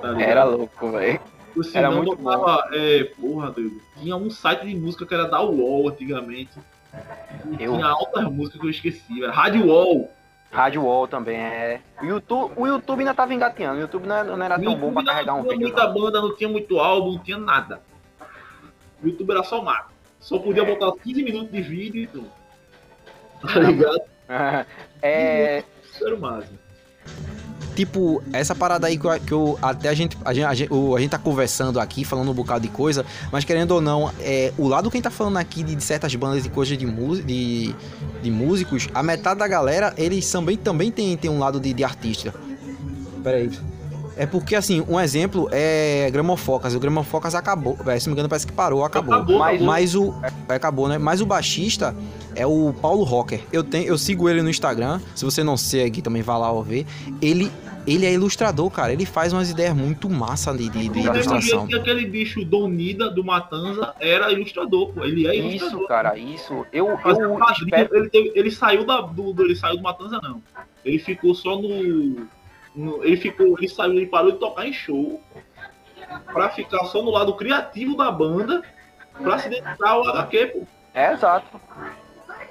Tá? 0.00 0.20
Era 0.20 0.44
louco, 0.44 0.90
velho. 0.92 1.20
Era 1.72 1.90
muito 1.90 2.16
botava, 2.16 2.68
é, 2.74 3.04
porra, 3.18 3.50
doido. 3.50 3.80
Tinha 3.98 4.14
um 4.16 4.28
site 4.30 4.66
de 4.66 4.74
música 4.76 5.06
que 5.06 5.14
era 5.14 5.26
da 5.26 5.40
UOL 5.42 5.88
antigamente. 5.88 6.50
Eu- 7.58 7.74
Tinha 7.74 7.86
altas 7.86 8.24
músicas 8.24 8.60
que 8.60 8.66
eu 8.66 8.70
esqueci, 8.70 9.20
velho. 9.20 9.32
Rádio 9.32 9.66
UOL. 9.66 10.10
Rádio 10.52 10.84
Wall 10.84 11.08
também 11.08 11.36
é. 11.38 11.80
O 12.00 12.04
YouTube, 12.06 12.52
o 12.56 12.66
YouTube 12.66 13.00
ainda 13.00 13.12
tava 13.12 13.34
engateando. 13.34 13.76
O 13.78 13.80
YouTube 13.80 14.06
não 14.06 14.16
era, 14.16 14.36
não 14.36 14.44
era 14.44 14.58
tão 14.58 14.74
bom 14.78 14.92
pra 14.92 15.04
carregar 15.04 15.34
um 15.34 15.38
não 15.38 15.42
tinha 15.44 15.58
vídeo. 15.58 15.68
muita 15.74 15.86
banda, 15.88 16.20
não 16.22 16.34
tinha 16.36 16.48
muito 16.48 16.78
álbum, 16.78 17.12
não 17.12 17.18
tinha 17.18 17.36
nada. 17.36 17.80
O 19.02 19.06
YouTube 19.08 19.30
era 19.32 19.42
só 19.42 19.60
mato. 19.60 19.90
Só 20.20 20.38
podia 20.38 20.64
botar 20.64 20.90
15 21.02 21.22
minutos 21.22 21.50
de 21.52 21.60
vídeo 21.60 22.02
e 22.02 22.06
tudo. 22.06 22.30
Tá 23.42 23.58
ligado? 23.60 24.00
É. 25.02 25.62
Isso 25.84 26.06
era 26.06 26.16
o 26.16 26.20
máximo. 26.20 26.58
Tipo, 27.76 28.22
essa 28.32 28.54
parada 28.54 28.86
aí 28.86 28.96
que 28.98 29.04
eu, 29.06 29.20
que 29.20 29.32
eu- 29.32 29.58
até 29.60 29.90
a 29.90 29.94
gente, 29.94 30.16
a 30.24 30.32
gente, 30.32 30.44
a 30.46 30.54
gente, 30.54 30.72
o- 30.72 30.96
a 30.96 31.00
gente 31.00 31.10
tá 31.10 31.18
conversando 31.18 31.78
aqui, 31.78 32.04
falando 32.04 32.30
um 32.30 32.34
bocado 32.34 32.60
de 32.62 32.68
coisa, 32.68 33.04
mas 33.30 33.44
querendo 33.44 33.72
ou 33.72 33.80
não, 33.82 34.10
é, 34.18 34.50
o 34.56 34.66
lado 34.66 34.90
quem 34.90 35.02
tá 35.02 35.10
falando 35.10 35.36
aqui 35.36 35.62
de, 35.62 35.74
de 35.76 35.84
certas 35.84 36.14
bandas 36.14 36.46
e 36.46 36.48
coisas 36.48 36.76
de, 36.78 36.86
de, 37.22 37.74
de 38.22 38.30
músicos, 38.30 38.88
a 38.94 39.02
metade 39.02 39.38
da 39.38 39.46
galera, 39.46 39.92
eles 39.98 40.28
também, 40.30 40.56
também 40.56 40.90
tem, 40.90 41.14
tem 41.18 41.30
um 41.30 41.38
lado 41.38 41.60
de, 41.60 41.72
de 41.74 41.84
artista. 41.84 42.32
Peraí. 43.22 43.50
É 44.18 44.24
porque, 44.24 44.54
assim, 44.56 44.82
um 44.88 44.98
exemplo 44.98 45.46
é 45.52 46.08
Gramofocas. 46.10 46.74
O 46.74 46.80
Gramofocas 46.80 47.34
acabou. 47.34 47.76
é, 47.86 48.00
Se 48.00 48.06
não 48.06 48.12
me 48.12 48.14
engano, 48.14 48.30
parece 48.30 48.46
que 48.46 48.52
parou, 48.54 48.82
acabou. 48.82 49.12
Acabou, 49.14 49.38
Mas. 49.38 49.60
Mas 49.60 49.94
o. 49.94 50.14
é, 50.48 50.54
Acabou, 50.54 50.88
né? 50.88 50.96
Mas 50.96 51.20
o 51.20 51.26
baixista 51.26 51.94
é 52.34 52.46
o 52.46 52.72
Paulo 52.80 53.04
Rocker. 53.04 53.42
Eu, 53.52 53.62
tenho, 53.62 53.84
eu 53.84 53.98
sigo 53.98 54.26
ele 54.26 54.40
no 54.40 54.48
Instagram. 54.48 55.00
Se 55.14 55.22
você 55.22 55.44
não 55.44 55.54
segue, 55.58 56.00
também 56.00 56.22
vai 56.22 56.38
lá 56.38 56.50
ver. 56.62 56.86
Ele, 57.20 57.52
ele 57.86 58.04
é 58.06 58.12
ilustrador, 58.12 58.70
cara. 58.70 58.92
Ele 58.92 59.06
faz 59.06 59.32
umas 59.32 59.50
ideias 59.50 59.74
muito 59.74 60.08
massa 60.10 60.52
de, 60.52 60.68
de, 60.68 60.88
de 60.88 60.98
ilustração. 61.00 61.66
que 61.66 61.74
aquele 61.76 62.04
bicho 62.06 62.44
Donida 62.44 63.10
do 63.10 63.22
Matanza 63.24 63.94
era 64.00 64.32
ilustrador, 64.32 64.92
pô. 64.92 65.04
Ele 65.04 65.26
é 65.26 65.36
ilustrador. 65.36 65.78
Isso, 65.78 65.86
cara, 65.88 66.18
isso. 66.18 66.66
Eu, 66.72 66.98
Mas 67.04 67.18
eu 67.18 67.34
o 67.34 67.50
espero. 67.52 67.96
ele, 67.96 68.10
teve- 68.10 68.32
ele 68.34 68.50
saiu 68.50 68.84
da, 68.84 69.00
do, 69.00 69.32
do- 69.32 69.44
ele 69.44 69.54
saiu 69.56 69.76
do 69.76 69.82
Matanza 69.82 70.20
não. 70.22 70.42
Ele 70.84 70.98
ficou 70.98 71.34
só 71.34 71.56
no, 71.56 72.26
no- 72.74 73.04
ele 73.04 73.16
ficou, 73.16 73.56
ele 73.58 73.68
saiu, 73.68 73.92
ele 73.92 74.06
parou 74.06 74.32
de 74.32 74.38
tocar 74.38 74.66
em 74.66 74.72
show 74.72 75.20
pra 76.32 76.48
ficar 76.50 76.84
só 76.86 77.02
no 77.02 77.10
lado 77.10 77.34
criativo 77.34 77.96
da 77.96 78.10
banda 78.10 78.62
pra 79.22 79.38
se 79.38 79.48
dedicar 79.48 79.90
ao 79.90 80.06
HQ, 80.08 80.46
pô, 80.48 80.62
É 80.94 81.12
exato. 81.12 81.60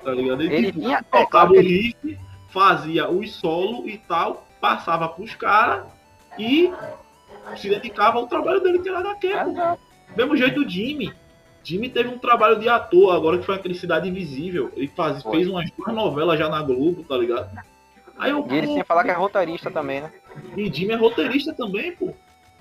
tá 0.04 0.12
ligado? 0.12 0.42
Ele, 0.42 0.56
Ele 0.56 0.66
tipo, 0.68 0.80
tinha. 0.82 0.98
É, 0.98 1.02
tocava 1.04 1.28
claro 1.28 1.50
o 1.50 1.54
que 1.54 1.60
ele, 1.60 1.96
riff, 2.04 2.18
fazia 2.50 3.10
os 3.10 3.34
solo 3.34 3.88
e 3.88 3.98
tal, 3.98 4.45
passava 4.66 5.08
pros 5.08 5.36
caras 5.36 5.86
e 6.40 6.74
se 7.56 7.70
dedicava 7.70 8.18
ao 8.18 8.26
trabalho 8.26 8.60
dele 8.62 8.80
que 8.80 8.90
era 8.90 9.14
pô. 9.16 9.28
Exato. 9.28 9.80
Mesmo 10.18 10.36
jeito 10.36 10.62
o 10.62 10.68
Jimmy. 10.70 11.14
Jimmy 11.64 11.88
teve 11.90 12.10
um 12.10 12.18
trabalho 12.18 12.60
de 12.60 12.68
ator 12.68 13.16
agora 13.16 13.38
que 13.38 13.46
foi 13.46 13.56
aquele 13.56 13.76
Cidade 13.76 14.10
Invisível. 14.10 14.72
Ele 14.76 14.88
faz, 14.88 15.22
Foi. 15.22 15.38
fez 15.38 15.48
umas 15.48 15.70
duas 15.72 15.94
novelas 15.94 16.40
já 16.40 16.50
na 16.50 16.62
Globo, 16.64 17.04
tá 17.04 17.16
ligado? 17.16 17.50
Aí 18.18 18.32
eu, 18.32 18.48
E 18.50 18.56
ele 18.56 18.68
pô, 18.68 18.74
tinha 18.74 18.86
falar 18.86 19.04
que 19.04 19.12
é 19.12 19.14
roteirista 19.14 19.70
também, 19.70 20.02
né? 20.02 20.12
e 20.58 20.72
Jimmy 20.74 20.94
é 20.94 20.96
roteirista 20.98 21.54
também, 21.54 21.92
pô. 21.96 22.12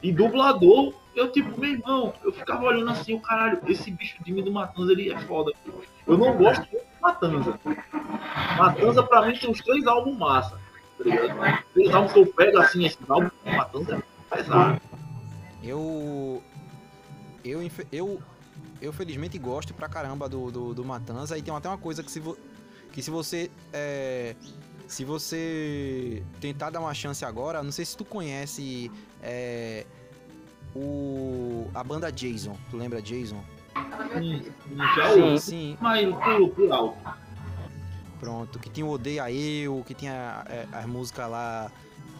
E 0.02 0.12
dublador. 0.12 0.92
Eu, 1.14 1.30
tipo, 1.30 1.58
meu 1.58 1.70
irmão, 1.70 2.12
eu 2.24 2.32
ficava 2.32 2.64
olhando 2.64 2.90
assim, 2.90 3.14
o 3.14 3.20
caralho, 3.20 3.60
esse 3.68 3.90
bicho 3.90 4.16
Jimmy 4.26 4.42
do 4.42 4.52
Matanza, 4.52 4.92
ele 4.92 5.10
é 5.12 5.18
foda. 5.20 5.52
pô. 5.64 5.72
Eu 6.06 6.18
não 6.18 6.36
gosto 6.36 6.60
muito 6.70 6.84
de 6.84 7.00
Matanza. 7.00 7.58
Matanza, 8.58 9.02
pra 9.02 9.26
mim, 9.26 9.36
tem 9.36 9.48
uns 9.50 9.60
três 9.62 9.86
álbuns 9.86 10.18
massa, 10.18 10.60
ligado? 11.10 11.64
Três 11.72 11.94
álbuns 11.94 12.12
que 12.12 12.18
eu 12.20 12.26
pego 12.26 12.58
assim, 12.58 12.84
esse 12.84 12.98
álbum 13.08 13.30
é 13.44 14.02
pesado. 14.36 14.80
Eu. 15.62 16.42
Eu, 17.44 17.60
eu, 17.92 18.22
eu 18.80 18.92
felizmente 18.92 19.38
gosto 19.38 19.74
pra 19.74 19.88
caramba 19.88 20.28
do, 20.28 20.50
do, 20.50 20.74
do 20.74 20.84
Matanza. 20.84 21.36
E 21.36 21.42
tem 21.42 21.54
até 21.54 21.68
uma 21.68 21.76
coisa 21.78 22.02
que 22.02 22.10
se, 22.10 22.20
vo- 22.20 22.38
que 22.92 23.02
se 23.02 23.10
você. 23.10 23.50
é, 23.72 24.34
se 24.86 25.04
você 25.04 26.22
tentar 26.40 26.70
dar 26.70 26.80
uma 26.80 26.92
chance 26.94 27.24
agora, 27.24 27.62
não 27.62 27.72
sei 27.72 27.84
se 27.84 27.96
tu 27.96 28.04
conhece 28.04 28.90
é, 29.22 29.86
o, 30.74 31.66
a 31.74 31.82
banda 31.82 32.10
Jason. 32.12 32.56
Tu 32.70 32.76
lembra 32.76 33.00
Jason? 33.00 33.42
Sim. 34.12 34.42
ouvi, 35.22 35.40
Sim, 35.40 35.76
mas 35.80 36.06
por, 36.14 36.48
por 36.50 36.72
alto. 36.72 36.98
Pronto. 38.24 38.58
Que 38.58 38.70
tinha 38.70 38.86
o 38.86 38.90
Odeia 38.90 39.30
Eu, 39.30 39.84
que 39.86 39.94
tinha 39.94 40.44
é, 40.48 40.66
as 40.72 40.86
músicas 40.86 41.30
lá. 41.30 41.70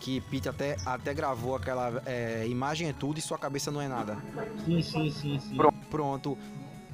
Que 0.01 0.21
Pete 0.21 0.49
até, 0.49 0.77
até 0.85 1.15
gravou 1.15 1.57
aquela 1.57 2.03
é, 2.05 2.47
imagem 2.47 2.89
é 2.89 2.93
tudo 2.93 3.19
e 3.19 3.23
sua 3.23 3.39
cabeça 3.39 3.71
não 3.71 3.81
é 3.81 3.89
nada. 3.89 4.19
Sim, 4.65 4.83
sim, 4.83 5.11
sim, 5.11 5.41
sim. 5.41 5.57
Pronto. 5.89 6.37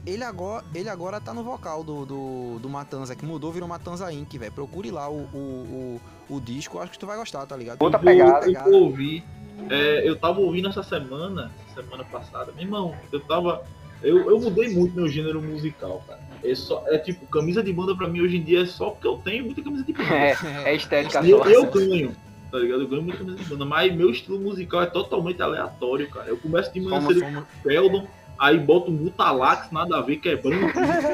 Ele 0.06 0.22
agora, 0.22 0.64
ele 0.74 0.88
agora 0.88 1.20
tá 1.20 1.34
no 1.34 1.42
vocal 1.42 1.82
do, 1.82 2.06
do, 2.06 2.58
do 2.60 2.68
Matanza, 2.68 3.16
que 3.16 3.26
mudou, 3.26 3.50
virou 3.52 3.68
Matanza 3.68 4.12
Inc, 4.12 4.32
velho. 4.38 4.52
Procure 4.52 4.90
lá 4.90 5.10
o, 5.10 5.22
o, 5.34 6.00
o, 6.30 6.36
o 6.36 6.40
disco, 6.40 6.78
acho 6.78 6.92
que 6.92 6.98
tu 6.98 7.06
vai 7.06 7.16
gostar, 7.16 7.44
tá 7.46 7.56
ligado? 7.56 7.82
Outra 7.82 7.98
Eu 7.98 8.04
pegada. 8.04 8.46
Eu 8.46 8.64
vou 8.64 8.82
ouvir. 8.84 9.24
É, 9.68 10.08
eu 10.08 10.16
tava 10.16 10.40
ouvindo 10.40 10.68
essa 10.68 10.82
semana, 10.82 11.50
semana 11.74 12.04
passada. 12.04 12.52
Meu 12.52 12.62
irmão, 12.62 12.94
eu 13.12 13.20
tava. 13.20 13.64
Eu, 14.02 14.30
eu 14.30 14.40
mudei 14.40 14.72
muito 14.74 14.94
meu 14.94 15.08
gênero 15.08 15.42
musical, 15.42 16.02
cara. 16.06 16.29
É, 16.42 16.54
só, 16.54 16.82
é 16.86 16.98
tipo, 16.98 17.26
camisa 17.26 17.62
de 17.62 17.72
banda 17.72 17.94
pra 17.94 18.08
mim 18.08 18.20
hoje 18.20 18.38
em 18.38 18.42
dia 18.42 18.62
é 18.62 18.66
só 18.66 18.90
porque 18.90 19.06
eu 19.06 19.18
tenho 19.18 19.44
muita 19.44 19.62
camisa 19.62 19.84
de 19.84 19.92
banda. 19.92 20.10
É, 20.14 20.36
é 20.64 20.74
estética 20.74 21.24
eu, 21.24 21.38
só. 21.38 21.48
eu 21.48 21.66
ganho, 21.66 22.16
tá 22.50 22.58
ligado? 22.58 22.82
Eu 22.82 22.88
ganho 22.88 23.02
muita 23.02 23.18
camisa 23.18 23.38
de 23.38 23.44
banda. 23.44 23.64
Mas 23.64 23.94
meu 23.94 24.10
estilo 24.10 24.40
musical 24.40 24.82
é 24.82 24.86
totalmente 24.86 25.40
aleatório, 25.42 26.08
cara. 26.08 26.28
Eu 26.28 26.36
começo 26.36 26.72
de 26.72 26.80
manhã 26.80 27.00
cedo 27.06 27.20
com 27.20 27.44
Sheldon, 27.62 28.06
aí 28.38 28.58
bota 28.58 28.90
um 28.90 28.94
Mutalax, 28.94 29.70
nada 29.70 29.98
a 29.98 30.00
ver, 30.00 30.16
quebrando. 30.16 30.66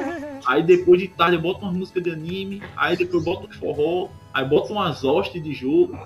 aí 0.46 0.62
depois 0.62 1.00
de 1.00 1.08
tarde 1.08 1.36
bota 1.36 1.64
umas 1.64 1.76
músicas 1.76 2.02
de 2.02 2.10
anime, 2.10 2.62
aí 2.76 2.96
depois 2.96 3.24
bota 3.24 3.46
um 3.46 3.52
forró, 3.52 4.08
aí 4.32 4.44
bota 4.44 4.72
umas 4.72 5.02
hostes 5.04 5.42
de 5.42 5.52
jogo, 5.52 5.98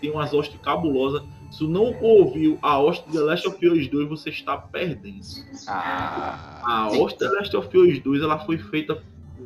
tem 0.00 0.10
umas 0.10 0.34
hostes 0.34 0.60
cabulosas. 0.60 1.22
Se 1.56 1.64
não 1.68 1.94
ouviu 2.00 2.58
a 2.60 2.78
hoste 2.80 3.08
de 3.08 3.18
Last 3.18 3.46
of 3.46 3.64
Us 3.66 3.86
2, 3.88 4.08
você 4.08 4.30
está 4.30 4.56
perdendo. 4.56 5.20
Ah, 5.68 6.62
A 6.64 6.88
hoste 6.88 7.18
de 7.18 7.28
Last 7.28 7.56
of 7.56 7.78
Us 7.78 8.00
2, 8.00 8.22
ela 8.22 8.38
foi 8.40 8.58
feita... 8.58 9.00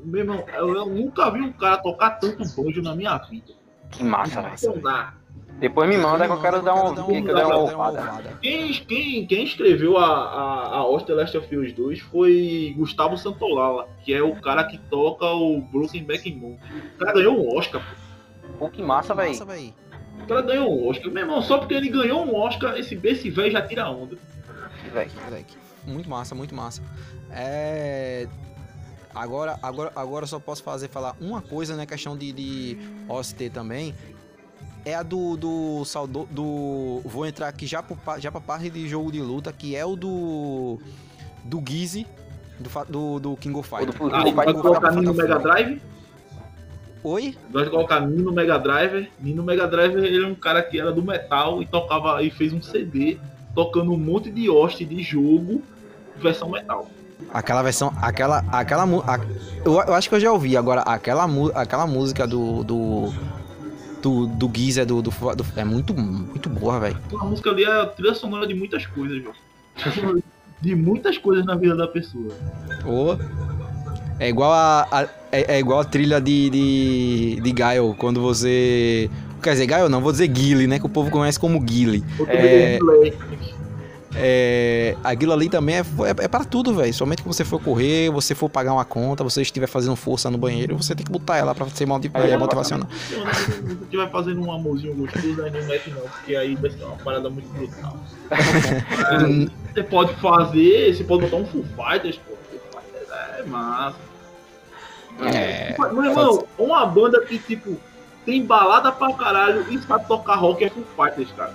Meu 0.05 0.20
irmão, 0.20 0.43
eu, 0.55 0.74
eu 0.74 0.86
nunca 0.86 1.30
vi 1.30 1.40
um 1.43 1.52
cara 1.52 1.76
tocar 1.76 2.12
tanto 2.18 2.39
banjo 2.56 2.80
na 2.80 2.94
minha 2.97 3.16
vida. 3.18 3.52
que 3.90 4.02
massa, 4.02 4.40
velho. 4.40 5.12
Depois 5.60 5.89
me 5.89 5.98
manda 5.98 6.24
que 6.24 6.32
eu 6.32 6.40
quero 6.40 6.62
dar 6.62 6.74
um, 6.74 6.94
que 6.94 7.01
eu 7.01 7.24
quero 7.24 7.36
dar 7.36 7.47
uma 7.48 7.56
ouvada. 7.56 8.39
Quem, 8.40 8.72
quem, 8.72 9.26
quem 9.26 9.44
escreveu 9.44 9.98
a, 9.98 10.06
a, 10.06 10.76
a 10.76 10.80
Host 10.82 11.06
The 11.09 11.14
Last 11.14 11.36
of 11.36 11.56
Us 11.56 11.72
2 11.72 11.98
foi 12.01 12.74
Gustavo 12.78 13.18
Santolala, 13.18 13.89
que 14.05 14.14
é 14.14 14.22
o 14.22 14.36
cara 14.40 14.64
que 14.64 14.78
toca 14.78 15.26
o 15.26 15.60
Broken 15.60 16.05
Back 16.05 16.32
Moon. 16.32 16.56
O 16.94 16.98
cara 16.98 17.12
ganhou 17.12 17.36
um 17.39 17.59
Oscar, 17.59 17.82
pô. 17.82 18.56
Pô, 18.59 18.68
que 18.70 18.80
massa, 18.80 19.14
velho. 19.14 19.35
Cara 20.29 20.43
ganhou 20.43 20.71
um 20.79 20.89
Oscar. 20.89 21.11
Meu 21.11 21.23
irmão, 21.23 21.43
só 21.43 21.59
porque 21.59 21.75
ele 21.75 21.89
ganhou 21.89 22.25
um 22.25 22.35
Oscar, 22.37 22.77
esse, 22.79 22.99
esse 23.03 23.31
velho 23.31 23.51
já 23.51 23.63
tira 23.63 23.91
onda. 23.91 24.17
velho. 24.93 25.11
Muito 25.87 26.09
massa, 26.09 26.35
muito 26.35 26.55
massa. 26.55 26.83
É. 27.31 28.27
Agora, 29.15 29.59
agora, 29.63 29.91
agora 29.97 30.25
eu 30.25 30.29
só 30.29 30.39
posso 30.39 30.63
fazer 30.63 30.89
falar 30.89 31.17
uma 31.21 31.41
coisa, 31.41 31.75
né? 31.77 31.87
Questão 31.87 32.17
de, 32.17 32.31
de 32.33 32.79
OST 33.09 33.51
também. 33.51 33.95
É 34.85 34.95
a 34.95 35.03
do. 35.03 35.37
do, 35.37 35.85
saudo, 35.85 36.29
do 36.31 37.01
vou 37.05 37.27
entrar 37.27 37.49
aqui 37.49 37.67
já, 37.67 37.83
pro, 37.83 37.99
já 38.19 38.31
pra 38.31 38.41
parte 38.41 38.71
de 38.71 38.87
jogo 38.89 39.11
de 39.11 39.21
luta, 39.21 39.53
que 39.53 39.75
é 39.75 39.85
o 39.85 39.97
do. 39.97 40.79
Do 41.45 41.63
Gizzy, 41.67 42.07
do, 42.61 42.85
do, 42.89 43.21
do 43.21 43.37
King 43.37 43.59
of 43.59 43.69
Fighters. 43.69 43.95
do- 43.97 44.15
Ah, 44.15 44.21
do 44.23 44.29
ele 44.29 44.35
vai 44.35 44.47
Fight- 44.47 44.61
colocar 44.61 44.91
Nino 44.93 45.15
Mega 45.15 45.39
Drive. 45.39 45.81
Oi? 47.05 47.37
Vai 47.51 47.66
colocar 47.66 48.01
Nino 48.01 48.33
Mega 48.33 48.59
Driver. 48.59 49.09
Nino 49.20 49.43
Mega 49.43 49.66
Driver 49.66 50.03
ele 50.05 50.25
é 50.25 50.27
um 50.27 50.35
cara 50.35 50.62
que 50.62 50.79
era 50.81 50.93
do 50.93 51.03
metal 51.03 51.62
e 51.62 51.66
tocava 51.66 52.23
e 52.23 52.31
fez 52.31 52.53
um 52.53 52.61
CD 52.61 53.19
tocando 53.55 53.93
um 53.93 53.97
monte 53.97 54.31
de 54.31 54.49
host 54.49 54.85
de 54.85 55.03
jogo 55.03 55.62
versão 56.16 56.51
metal. 56.51 56.89
Aquela 57.33 57.62
versão. 57.62 57.93
Aquela. 58.01 58.45
Aquela. 58.51 58.85
a- 58.85 59.20
eu, 59.65 59.75
eu 59.75 59.95
acho 59.95 60.09
que 60.09 60.15
eu 60.15 60.20
já 60.20 60.33
ouvi. 60.33 60.57
Agora, 60.57 60.83
aquela, 60.83 61.27
aquela 61.55 61.87
música 61.87 62.27
do. 62.27 62.62
Do. 62.65 63.12
Do, 64.01 64.27
do 64.29 64.49
Gizzy 64.55 64.81
é 64.81 64.85
do, 64.85 65.03
do, 65.03 65.11
do- 65.11 65.45
É 65.57 65.65
muito, 65.65 65.93
muito 65.93 66.49
boa, 66.49 66.79
velho. 66.79 66.97
A 67.20 67.25
música 67.25 67.51
ali 67.51 67.65
é 67.65 67.81
a 67.83 67.85
trilha 67.87 68.15
sonora 68.15 68.47
de 68.47 68.55
muitas 68.55 68.87
coisas, 68.87 69.20
João. 69.23 69.35
De 70.61 70.75
muitas 70.75 71.16
coisas 71.19 71.45
na 71.47 71.55
vida 71.55 71.77
da 71.77 71.87
pessoa. 71.87 72.33
Ô. 72.85 73.16
É 74.19 74.29
igual 74.29 74.53
a, 74.53 74.89
a- 74.91 75.09
é, 75.31 75.57
é 75.57 75.59
igual 75.59 75.81
a 75.81 75.85
trilha 75.85 76.21
de, 76.21 76.51
de, 76.51 77.41
de 77.41 77.53
Gaio, 77.53 77.95
quando 77.99 78.21
você. 78.21 79.11
Quer 79.43 79.53
dizer, 79.53 79.67
Gaio 79.67 79.89
não, 79.89 80.01
vou 80.01 80.13
dizer 80.13 80.27
Guile, 80.27 80.67
né? 80.67 80.79
Que 80.79 80.87
o 80.87 80.89
povo 80.89 81.11
conhece 81.11 81.39
como 81.39 81.61
Guile. 81.61 82.05
É. 82.27 82.79
gameplay. 82.79 83.15
É, 84.21 84.97
aquilo 85.05 85.33
ali 85.33 85.49
também 85.49 85.77
é, 85.77 85.81
é, 85.81 86.25
é 86.25 86.29
para 86.29 86.45
tudo, 86.45 86.75
velho. 86.75 86.93
Somente 86.93 87.23
que 87.23 87.29
você 87.29 87.45
for 87.45 87.61
correr, 87.63 88.11
você 88.11 88.35
for 88.35 88.49
pagar 88.49 88.73
uma 88.73 88.85
conta, 88.85 89.23
você 89.23 89.43
estiver 89.43 89.69
fazendo 89.69 89.95
força 89.95 90.29
no 90.31 90.37
banheiro, 90.39 90.77
você 90.77 90.95
tem 90.95 91.05
que 91.05 91.13
botar 91.13 91.37
ela 91.37 91.55
pra 91.55 91.69
ser 91.69 91.87
motiv 91.87 92.11
É, 92.15 92.31
é, 92.31 92.37
motivacional. 92.37 92.89
Se 92.91 93.15
você 93.15 93.85
estiver 93.85 94.11
fazendo 94.11 94.41
um 94.41 94.51
amorzinho 94.51 94.95
gostoso, 94.95 95.43
aí 95.43 95.51
não 95.53 95.65
mete 95.67 95.91
não, 95.91 96.01
porque 96.01 96.35
aí 96.35 96.57
vai 96.57 96.71
ser 96.71 96.83
uma 96.83 96.97
parada 96.97 97.31
muito 97.31 97.49
brutal. 97.51 97.97
É, 98.31 99.49
você 99.73 99.83
pode 99.85 100.15
fazer, 100.17 100.97
você 100.97 101.05
pode 101.05 101.23
botar 101.23 101.37
um 101.37 101.47
Full 101.47 101.65
Fighters, 101.77 102.17
pô. 102.17 102.35
Full 102.51 102.61
Fighters 102.73 103.09
é 103.39 103.43
massa. 103.45 104.07
É. 105.20 105.74
Meu 105.93 106.05
irmão, 106.05 106.45
uma 106.59 106.86
banda 106.86 107.20
que, 107.24 107.39
tipo, 107.39 107.77
tem 108.24 108.45
balada 108.45 108.93
pra 108.93 109.12
caralho 109.15 109.65
e 109.70 109.78
sabe 109.82 110.07
tocar 110.07 110.36
rock 110.36 110.65
é 110.65 110.70
Full 110.70 110.85
Fighters, 110.97 111.28
cara. 111.36 111.53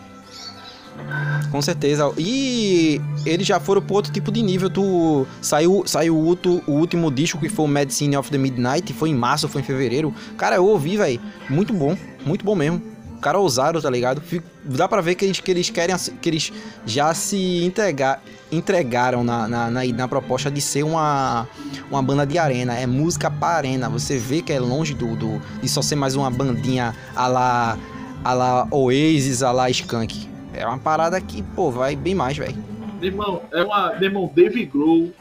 Com 1.52 1.62
certeza. 1.62 2.12
E 2.18 3.02
eles 3.26 3.48
já 3.48 3.60
foram 3.60 3.82
pro 3.82 3.96
outro 3.96 4.12
tipo 4.12 4.32
de 4.32 4.42
nível. 4.44 4.70
Tu 4.70 5.26
saiu, 5.42 5.84
saiu 5.86 6.16
o, 6.16 6.20
ulto- 6.24 6.62
o 6.68 6.74
último 6.74 7.10
disco 7.12 7.40
que 7.40 7.50
foi 7.50 7.66
o 7.66 7.68
Medicine 7.68 8.16
of 8.16 8.30
the 8.30 8.38
Midnight, 8.38 8.94
foi 8.94 9.10
em 9.10 9.16
março, 9.16 9.48
foi 9.48 9.62
em 9.62 9.66
fevereiro. 9.66 10.14
Cara, 10.38 10.56
eu 10.58 10.66
ouvi, 10.66 10.96
velho. 10.98 11.20
Muito 11.50 11.74
bom, 11.74 11.98
muito 12.26 12.46
bom 12.46 12.54
mesmo. 12.56 12.82
Cara 13.24 13.40
ousaram, 13.40 13.82
tá 13.82 13.90
ligado? 13.90 14.22
Fico- 14.22 14.46
Dá 14.66 14.88
pra 14.88 15.02
ver 15.02 15.16
que 15.16 15.26
eles, 15.26 15.40
que 15.40 15.50
eles 15.50 15.70
querem, 15.70 15.96
que 16.22 16.30
eles 16.30 16.52
já 16.86 17.14
se 17.14 17.64
entregar, 17.64 18.22
entregaram 18.52 19.24
na, 19.24 19.48
na, 19.48 19.70
na, 19.72 19.84
na 19.86 20.08
proposta 20.08 20.52
de 20.52 20.62
ser 20.62 20.84
uma, 20.84 21.48
uma 21.90 22.02
banda 22.04 22.26
de 22.26 22.38
arena. 22.38 22.76
É 22.78 22.86
música 22.86 23.32
pra 23.32 23.48
arena. 23.50 23.90
Você 23.90 24.18
vê 24.18 24.42
que 24.42 24.52
é 24.54 24.60
longe 24.60 24.94
do, 24.94 25.16
do 25.16 25.42
de 25.62 25.68
só 25.70 25.82
ser 25.82 25.96
mais 25.96 26.16
uma 26.16 26.30
bandinha 26.30 26.96
a 27.16 27.28
la, 27.28 27.78
a 28.24 28.68
Oasis, 28.72 29.42
a 29.42 29.52
la 29.52 29.70
Skunk. 29.70 30.30
É 30.54 30.66
uma 30.68 30.78
parada 30.78 31.20
que, 31.20 31.42
pô, 31.42 31.72
vai 31.72 31.96
bem 31.96 32.14
mais, 32.14 32.38
velho. 32.38 32.64
Irmão, 33.02 33.42
é 33.52 33.64
uma. 33.64 33.94
Irmão, 34.02 34.32
Dave 34.34 34.66
Grohl, 34.66 35.12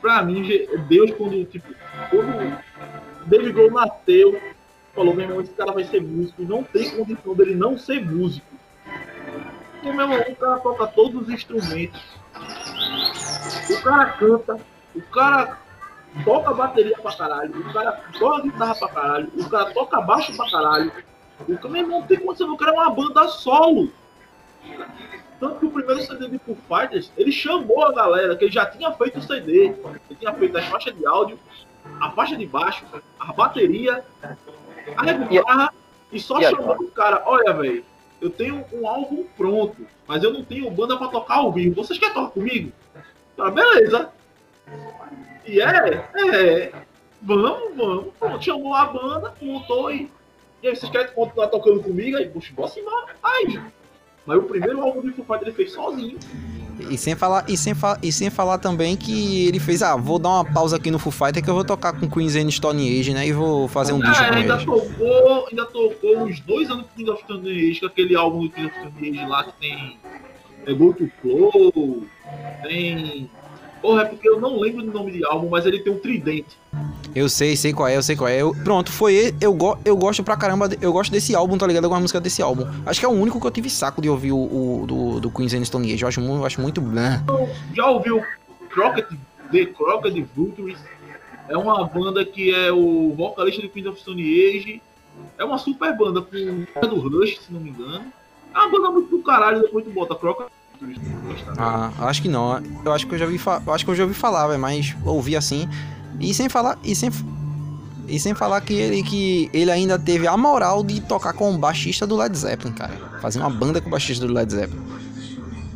pra 0.00 0.22
mim, 0.22 0.48
Deus, 0.88 1.10
quando, 1.18 1.44
tipo, 1.44 1.66
quando 2.10 2.56
Dave 3.26 3.52
Grohl 3.52 3.70
nasceu, 3.72 4.38
falou, 4.98 5.14
meu 5.14 5.24
irmão, 5.24 5.40
esse 5.40 5.52
cara 5.52 5.70
vai 5.70 5.84
ser 5.84 6.02
músico, 6.02 6.42
não 6.42 6.64
tem 6.64 6.90
condição 6.90 7.32
dele 7.32 7.54
não 7.54 7.78
ser 7.78 8.04
músico. 8.04 8.48
Porque, 9.74 9.92
meu 9.92 10.10
irmão, 10.10 10.20
o 10.28 10.36
cara 10.36 10.58
toca 10.58 10.86
todos 10.88 11.22
os 11.22 11.28
instrumentos, 11.30 12.02
o 13.70 13.82
cara 13.82 14.06
canta, 14.06 14.58
o 14.96 15.02
cara 15.02 15.58
toca 16.24 16.52
bateria 16.52 16.98
pra 16.98 17.16
caralho, 17.16 17.60
o 17.60 17.72
cara 17.72 17.92
toca 18.18 18.42
guitarra 18.42 18.74
pra 18.74 18.88
caralho, 18.88 19.30
o 19.36 19.48
cara 19.48 19.72
toca 19.72 20.00
baixo 20.00 20.36
pra 20.36 20.50
caralho. 20.50 20.92
O 21.48 21.56
cara, 21.56 21.68
meu 21.68 21.82
irmão, 21.82 22.02
tem 22.02 22.18
condição, 22.18 22.52
o 22.52 22.56
cara 22.56 22.72
é 22.72 22.74
uma 22.74 22.90
banda 22.90 23.28
solo. 23.28 23.92
Tanto 25.38 25.60
que 25.60 25.66
o 25.66 25.70
primeiro 25.70 26.02
CD 26.02 26.28
de 26.28 26.38
Foo 26.40 26.58
Fighters, 26.68 27.12
ele 27.16 27.30
chamou 27.30 27.84
a 27.84 27.92
galera, 27.92 28.34
que 28.34 28.46
ele 28.46 28.52
já 28.52 28.66
tinha 28.66 28.90
feito 28.94 29.20
o 29.20 29.22
CD. 29.22 29.66
Ele 29.66 30.18
tinha 30.18 30.34
feito 30.34 30.58
as 30.58 30.64
faixas 30.64 30.96
de 30.96 31.06
áudio, 31.06 31.38
a 32.00 32.10
faixa 32.10 32.34
de 32.36 32.44
baixo, 32.44 32.84
a 33.20 33.32
bateria, 33.32 34.04
a 34.96 35.12
guitarra, 35.12 35.74
e 36.12 36.20
só 36.20 36.40
chamou 36.40 36.76
o 36.76 36.90
cara, 36.90 37.22
olha, 37.26 37.52
velho, 37.52 37.84
eu 38.20 38.30
tenho 38.30 38.64
um 38.72 38.86
álbum 38.86 39.24
pronto, 39.36 39.86
mas 40.06 40.22
eu 40.22 40.32
não 40.32 40.42
tenho 40.42 40.70
banda 40.70 40.96
pra 40.96 41.08
tocar 41.08 41.36
ao 41.36 41.52
vivo. 41.52 41.76
Vocês 41.76 41.98
querem 41.98 42.14
tocar 42.14 42.30
comigo? 42.30 42.72
Tá, 43.36 43.50
beleza. 43.50 44.10
E 45.46 45.60
é, 45.60 46.04
é, 46.16 46.72
vamos, 47.22 47.76
vamos. 47.76 48.14
Pronto, 48.18 48.44
chamou 48.44 48.74
a 48.74 48.86
banda, 48.86 49.34
montou 49.40 49.90
e. 49.92 50.10
E 50.60 50.66
aí, 50.66 50.74
vocês 50.74 50.90
querem 50.90 51.12
continuar 51.12 51.46
tocando 51.48 51.80
comigo? 51.80 52.16
Aí, 52.16 52.28
puxa, 52.28 52.52
bora 52.52 52.72
embora. 52.76 53.14
Aí, 53.22 53.60
mas 54.26 54.38
o 54.38 54.42
primeiro 54.42 54.82
álbum 54.82 55.00
do 55.00 55.12
Foo 55.12 55.24
Fighters 55.24 55.42
ele 55.42 55.52
fez 55.52 55.72
sozinho. 55.72 56.18
E 56.90 56.96
sem 56.96 57.14
falar, 57.14 57.44
e 57.48 57.56
sem, 57.56 57.74
fa 57.74 57.98
e 58.02 58.12
sem 58.12 58.30
falar 58.30 58.58
também 58.58 58.96
que 58.96 59.46
ele 59.46 59.58
fez, 59.58 59.82
ah, 59.82 59.96
vou 59.96 60.18
dar 60.18 60.28
uma 60.30 60.44
pausa 60.44 60.76
aqui 60.76 60.90
no 60.90 60.98
Foo 60.98 61.10
Fighter 61.12 61.42
que 61.42 61.50
eu 61.50 61.54
vou 61.54 61.64
tocar 61.64 61.92
com 61.92 62.08
Queen's 62.08 62.36
and 62.36 62.50
Stone 62.50 63.00
Age, 63.00 63.12
né? 63.12 63.26
E 63.26 63.32
vou 63.32 63.66
fazer 63.68 63.92
um 63.92 64.00
disco 64.00 64.22
É, 64.22 64.28
com 64.28 64.34
ainda 64.34 64.54
eles. 64.54 64.64
tocou, 64.64 65.46
ainda 65.50 65.66
tocou 65.66 66.18
uns 66.24 66.40
dois 66.40 66.70
anos 66.70 66.84
com 66.86 66.96
King 66.96 67.10
of 67.10 67.22
Stone 67.24 67.48
Age, 67.50 67.80
com 67.80 67.86
aquele 67.86 68.14
álbum 68.14 68.42
do 68.42 68.50
King 68.50 68.66
of 68.68 68.76
Stone 68.78 69.08
Age 69.10 69.26
lá 69.28 69.44
que 69.44 69.52
tem 69.60 69.98
é, 70.66 70.72
Go 70.72 70.92
to 70.94 71.10
Flow, 71.20 72.04
tem. 72.62 73.30
Porra, 73.80 74.02
é 74.02 74.04
porque 74.06 74.28
eu 74.28 74.40
não 74.40 74.58
lembro 74.58 74.82
do 74.82 74.92
nome 74.92 75.12
de 75.12 75.24
álbum, 75.24 75.48
mas 75.48 75.64
ele 75.64 75.78
tem 75.78 75.92
um 75.92 75.98
tridente. 75.98 76.56
Eu 77.14 77.28
sei, 77.28 77.56
sei 77.56 77.72
qual 77.72 77.88
é, 77.88 77.96
eu 77.96 78.02
sei 78.02 78.16
qual 78.16 78.28
é. 78.28 78.42
Eu- 78.42 78.54
pronto, 78.64 78.90
foi 78.90 79.14
ele. 79.14 79.36
Eu, 79.40 79.52
go 79.54 79.78
eu 79.84 79.96
gosto 79.96 80.22
pra 80.24 80.36
caramba, 80.36 80.68
eu 80.80 80.92
gosto 80.92 81.10
desse 81.12 81.34
álbum, 81.34 81.56
tá 81.56 81.66
ligado? 81.66 81.84
Alguma 81.84 82.00
música 82.00 82.20
desse 82.20 82.42
álbum. 82.42 82.66
Acho 82.84 83.00
que 83.00 83.06
é 83.06 83.08
o 83.08 83.12
único 83.12 83.40
que 83.40 83.46
eu 83.46 83.50
tive 83.50 83.70
saco 83.70 84.02
de 84.02 84.08
ouvir 84.10 84.32
o, 84.32 84.36
o- 84.38 84.84
do, 84.86 85.20
do 85.20 85.30
Queen's 85.30 85.54
and 85.54 85.64
Stone 85.64 85.92
Age. 85.92 86.02
Eu 86.02 86.08
acho, 86.08 86.20
eu 86.20 86.44
acho 86.44 86.60
muito 86.60 86.80
blan. 86.80 87.22
Já 87.74 87.86
ouviu 87.88 88.22
Crockett, 88.70 89.08
The 89.52 89.66
Crockett 89.66 90.26
Vultures? 90.36 90.78
É 91.48 91.56
uma 91.56 91.82
banda 91.86 92.24
que 92.24 92.54
é 92.54 92.70
o 92.72 93.14
vocalista 93.16 93.62
do 93.62 93.68
King 93.70 93.88
of 93.88 94.00
Stone 94.00 94.20
Age. 94.22 94.82
É 95.38 95.44
uma 95.44 95.56
super 95.58 95.96
banda 95.96 96.20
com 96.20 96.36
o 96.36 96.86
do 96.88 97.08
Rush, 97.18 97.38
se 97.46 97.52
não 97.52 97.60
me 97.60 97.70
engano. 97.70 98.04
É 98.54 98.58
uma 98.58 98.68
banda 98.70 98.90
muito 98.90 99.08
do 99.16 99.22
caralho, 99.22 99.62
depois 99.62 99.84
tu 99.84 99.90
bota 99.90 100.14
Crockett 100.14 100.50
Ah, 101.56 101.90
acho 102.00 102.22
que 102.22 102.28
não. 102.28 102.60
Eu 102.84 102.92
acho 102.92 103.06
que 103.06 103.14
eu 103.14 103.18
já 103.18 103.26
vi, 103.26 103.38
fa- 103.38 103.62
eu 103.66 103.72
acho 103.72 103.84
que 103.84 103.90
eu 103.90 103.94
já 103.96 104.02
ouvi 104.04 104.14
falar, 104.14 104.56
mas 104.58 104.94
ouvi 105.04 105.36
assim. 105.36 105.68
E 106.20 106.32
sem 106.34 106.48
falar, 106.48 106.78
e 106.84 106.94
sem 106.94 107.10
e 108.06 108.18
sem 108.18 108.34
falar 108.34 108.60
que 108.62 108.72
ele 108.72 109.02
que 109.02 109.50
ele 109.52 109.70
ainda 109.70 109.98
teve 109.98 110.26
a 110.26 110.36
moral 110.36 110.82
de 110.82 111.00
tocar 111.00 111.32
com 111.34 111.54
o 111.54 111.58
baixista 111.58 112.06
do 112.06 112.16
Led 112.16 112.36
Zeppelin, 112.36 112.72
cara. 112.72 112.94
Fazer 113.20 113.38
uma 113.40 113.50
banda 113.50 113.80
com 113.80 113.88
o 113.88 113.90
baixista 113.90 114.26
do 114.26 114.32
Led 114.32 114.50
Zeppelin. 114.52 114.80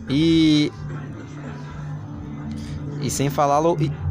E 0.08 0.72
e 3.00 3.10
sem 3.10 3.28
falar, 3.28 3.60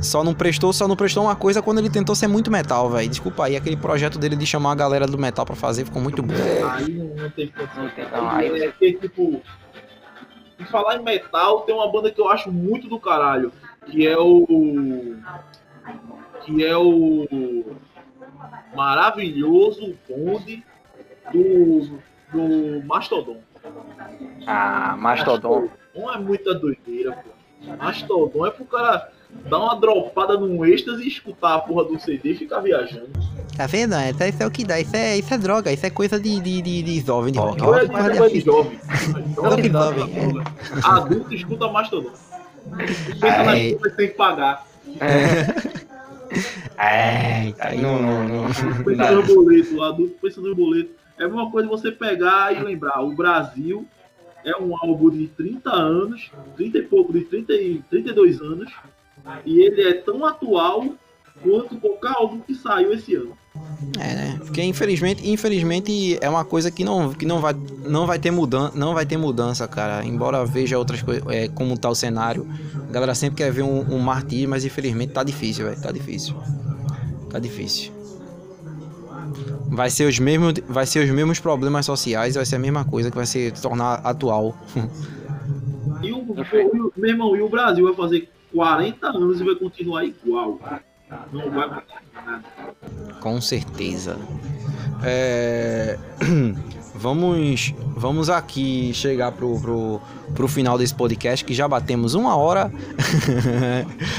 só 0.01 0.22
não 0.22 0.34
prestou, 0.34 0.73
só 0.73 0.85
não 0.85 0.97
prestou 0.97 1.23
uma 1.23 1.35
coisa 1.35 1.61
quando 1.61 1.77
ele 1.80 1.89
tentou 1.89 2.13
ser 2.13 2.27
muito 2.27 2.51
metal, 2.51 2.89
velho. 2.89 3.07
Desculpa 3.09 3.45
aí, 3.45 3.55
aquele 3.55 3.77
projeto 3.77 4.19
dele 4.19 4.35
de 4.35 4.45
chamar 4.45 4.73
a 4.73 4.76
galera 4.76 5.07
do 5.07 5.18
metal 5.18 5.45
pra 5.45 5.55
fazer 5.55 5.85
ficou 5.85 6.01
muito 6.01 6.22
bom. 6.22 6.34
Aí 6.69 6.89
não, 6.93 7.30
teve 7.30 7.53
condição. 7.53 8.30
Aí 8.30 8.63
é 8.63 8.72
tipo, 8.91 9.41
em 10.62 10.66
falar 10.66 10.98
em 10.98 11.04
metal, 11.04 11.62
tem 11.62 11.74
uma 11.74 11.92
banda 11.92 12.12
que 12.12 12.22
eu 12.22 12.30
acho 12.30 12.52
muito 12.52 12.88
do 12.88 13.00
caralho. 13.00 13.52
que 13.86 14.08
é 14.08 14.18
o 14.18 15.18
que 16.46 16.66
é 16.66 16.78
o 16.78 17.76
maravilhoso 18.76 19.98
bonde 20.08 20.64
do, 21.32 22.00
do 22.32 22.86
Mastodon. 22.86 23.42
Ah, 24.48 24.96
Mastodon. 24.98 25.70
Mastodon 25.94 26.12
é 26.12 26.18
muita 26.18 26.54
doideira, 26.54 27.12
pô. 27.12 27.76
Mastodon 27.76 28.46
é 28.46 28.52
pro 28.52 28.66
cara 28.66 29.12
dar 29.49 29.60
uma 29.60 29.76
dropada 29.76 30.38
num 30.38 30.64
êxtase 30.66 31.03
e 31.03 31.08
escutar 31.08 31.56
a 31.56 31.60
porra 31.60 31.86
do 31.86 31.99
CD 31.99 32.32
e 32.32 32.38
ficar 32.38 32.60
viajando. 32.60 33.10
Tá 33.56 33.68
vendo? 33.68 33.95
Isso, 33.95 34.24
isso 34.24 34.44
é 34.44 34.45
o 34.45 34.52
que 34.52 34.64
dá. 34.64 34.80
Isso 34.80 34.95
é, 34.95 35.18
isso 35.18 35.34
é 35.34 35.38
droga. 35.38 35.72
Isso 35.72 35.86
é 35.86 35.90
coisa 35.90 36.20
de, 36.20 36.40
de, 36.40 36.62
de, 36.62 36.84
de 36.84 36.99
jovem, 37.02 37.34
de 37.34 37.40
rock. 37.40 37.60
Não 37.60 37.76
é 37.76 37.82
rock 37.82 37.91
não 37.91 37.99
é 37.99 38.12
de 38.12 38.20
artista. 38.20 38.52
jovem. 38.52 38.80
Jovem, 39.36 39.72
jovem, 39.72 40.03
é. 40.16 40.88
Adulto 40.88 41.34
escuta 41.34 41.68
Mastodon. 41.70 42.12
Pensa 43.20 43.38
nas 43.38 43.48
Ai. 43.48 43.72
coisas 43.74 43.91
que 43.91 43.98
tem 43.98 44.08
que 44.08 44.14
pagar. 44.16 44.66
É, 46.78 47.52
tá 47.52 47.68
aí. 47.68 47.82
Não, 47.82 48.02
não, 48.02 48.28
não. 48.28 48.45
Pensa 48.84 49.12
no 49.12 49.24
boleto, 49.24 49.76
o 49.76 49.84
adulto 49.84 50.16
pensa 50.22 50.41
no 50.41 50.56
boleto. 50.56 50.91
É 51.20 51.28
uma 51.28 51.52
coisa 51.52 51.68
você 51.68 51.91
pegar 51.91 52.56
e 52.56 52.64
lembrar, 52.64 53.02
o 53.02 53.14
Brasil 53.14 53.86
é 54.44 54.56
um 54.58 54.76
álbum 54.76 55.10
de 55.10 55.28
30 55.28 55.70
anos, 55.72 56.32
30 56.56 56.78
e 56.80 56.82
pouco, 56.84 57.14
de 57.14 57.22
30 57.22 57.53
e 57.53 57.84
32 57.90 58.41
anos, 58.41 58.72
e 59.45 59.61
ele 59.61 59.81
é 59.81 59.93
tão 59.93 60.26
atual 60.26 60.85
quanto 61.41 61.80
qualquer 61.80 62.11
álbum 62.15 62.39
que 62.39 62.53
saiu 62.53 62.93
esse 62.93 63.15
ano. 63.15 63.38
É, 63.99 64.15
né? 64.15 64.39
Porque 64.39 64.61
infelizmente, 64.61 65.30
infelizmente 65.30 66.18
é 66.22 66.30
uma 66.30 66.45
coisa 66.45 66.72
que 66.72 66.84
não, 66.84 67.14
que 67.14 67.26
não 67.26 67.39
vai, 67.39 67.53
não 67.85 68.06
vai 68.06 68.19
ter 68.19 68.31
mudança, 68.31 68.77
não 68.77 68.93
vai 68.93 69.06
ter 69.06 69.18
mudança, 69.18 69.68
cara. 69.68 70.06
Embora 70.06 70.45
veja 70.45 70.77
outras 70.77 71.02
coisas, 71.02 71.23
é, 71.27 71.48
como 71.49 71.77
tá 71.77 71.89
o 71.89 71.95
cenário, 71.95 72.48
a 72.88 72.91
galera 72.91 73.15
sempre 73.15 73.38
quer 73.38 73.52
ver 73.52 73.64
um, 73.64 73.95
um 73.95 73.99
martírio, 73.99 74.49
mas 74.49 74.64
infelizmente 74.64 75.14
tá 75.14 75.23
difícil, 75.23 75.65
velho, 75.65 75.81
tá 75.81 75.91
difícil, 75.91 76.35
tá 77.30 77.39
difícil. 77.39 77.91
Vai 79.68 79.89
ser 79.89 80.06
os 80.06 80.19
mesmos, 80.19 80.53
vai 80.68 80.85
ser 80.85 81.06
os 81.06 81.10
mesmos 81.10 81.39
problemas 81.39 81.85
sociais, 81.85 82.35
vai 82.35 82.45
ser 82.45 82.57
a 82.57 82.60
mesma 82.60 82.84
coisa 82.84 83.10
que 83.10 83.15
vai 83.15 83.26
se 83.26 83.52
tornar 83.61 83.95
atual. 84.03 84.56
E 86.03 86.11
o, 86.11 86.18
o, 86.18 86.91
meu 86.98 87.10
irmão, 87.11 87.35
e 87.35 87.43
o 87.43 87.48
Brasil 87.48 87.85
vai 87.85 87.93
fazer 87.93 88.27
40 88.53 89.07
anos 89.07 89.41
e 89.41 89.44
vai 89.44 89.56
continuar 89.56 90.06
igual. 90.06 90.60
Não 91.32 91.49
vai 91.52 91.68
mudar 91.68 91.84
nada. 92.26 92.44
Com 93.19 93.40
certeza. 93.41 94.18
É, 95.03 95.98
Vamos, 97.02 97.73
vamos 97.95 98.30
aqui 98.30 98.94
chegar 98.94 99.32
pro, 99.32 99.60
pro, 99.60 100.02
pro 100.36 100.48
final 100.48 100.78
desse 100.78 100.94
podcast, 100.94 101.44
que 101.44 101.52
já 101.52 101.68
batemos 101.68 102.14
uma 102.14 102.36
hora. 102.36 102.72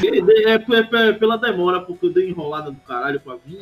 É, 0.04 0.50
é, 0.50 0.54
é- 0.54 1.09
é 1.09 1.12
pela 1.12 1.36
demora, 1.36 1.80
porque 1.80 2.06
eu 2.06 2.12
dei 2.12 2.28
enrolada 2.28 2.70
do 2.70 2.80
caralho 2.80 3.20
pra 3.20 3.36
vir. 3.46 3.60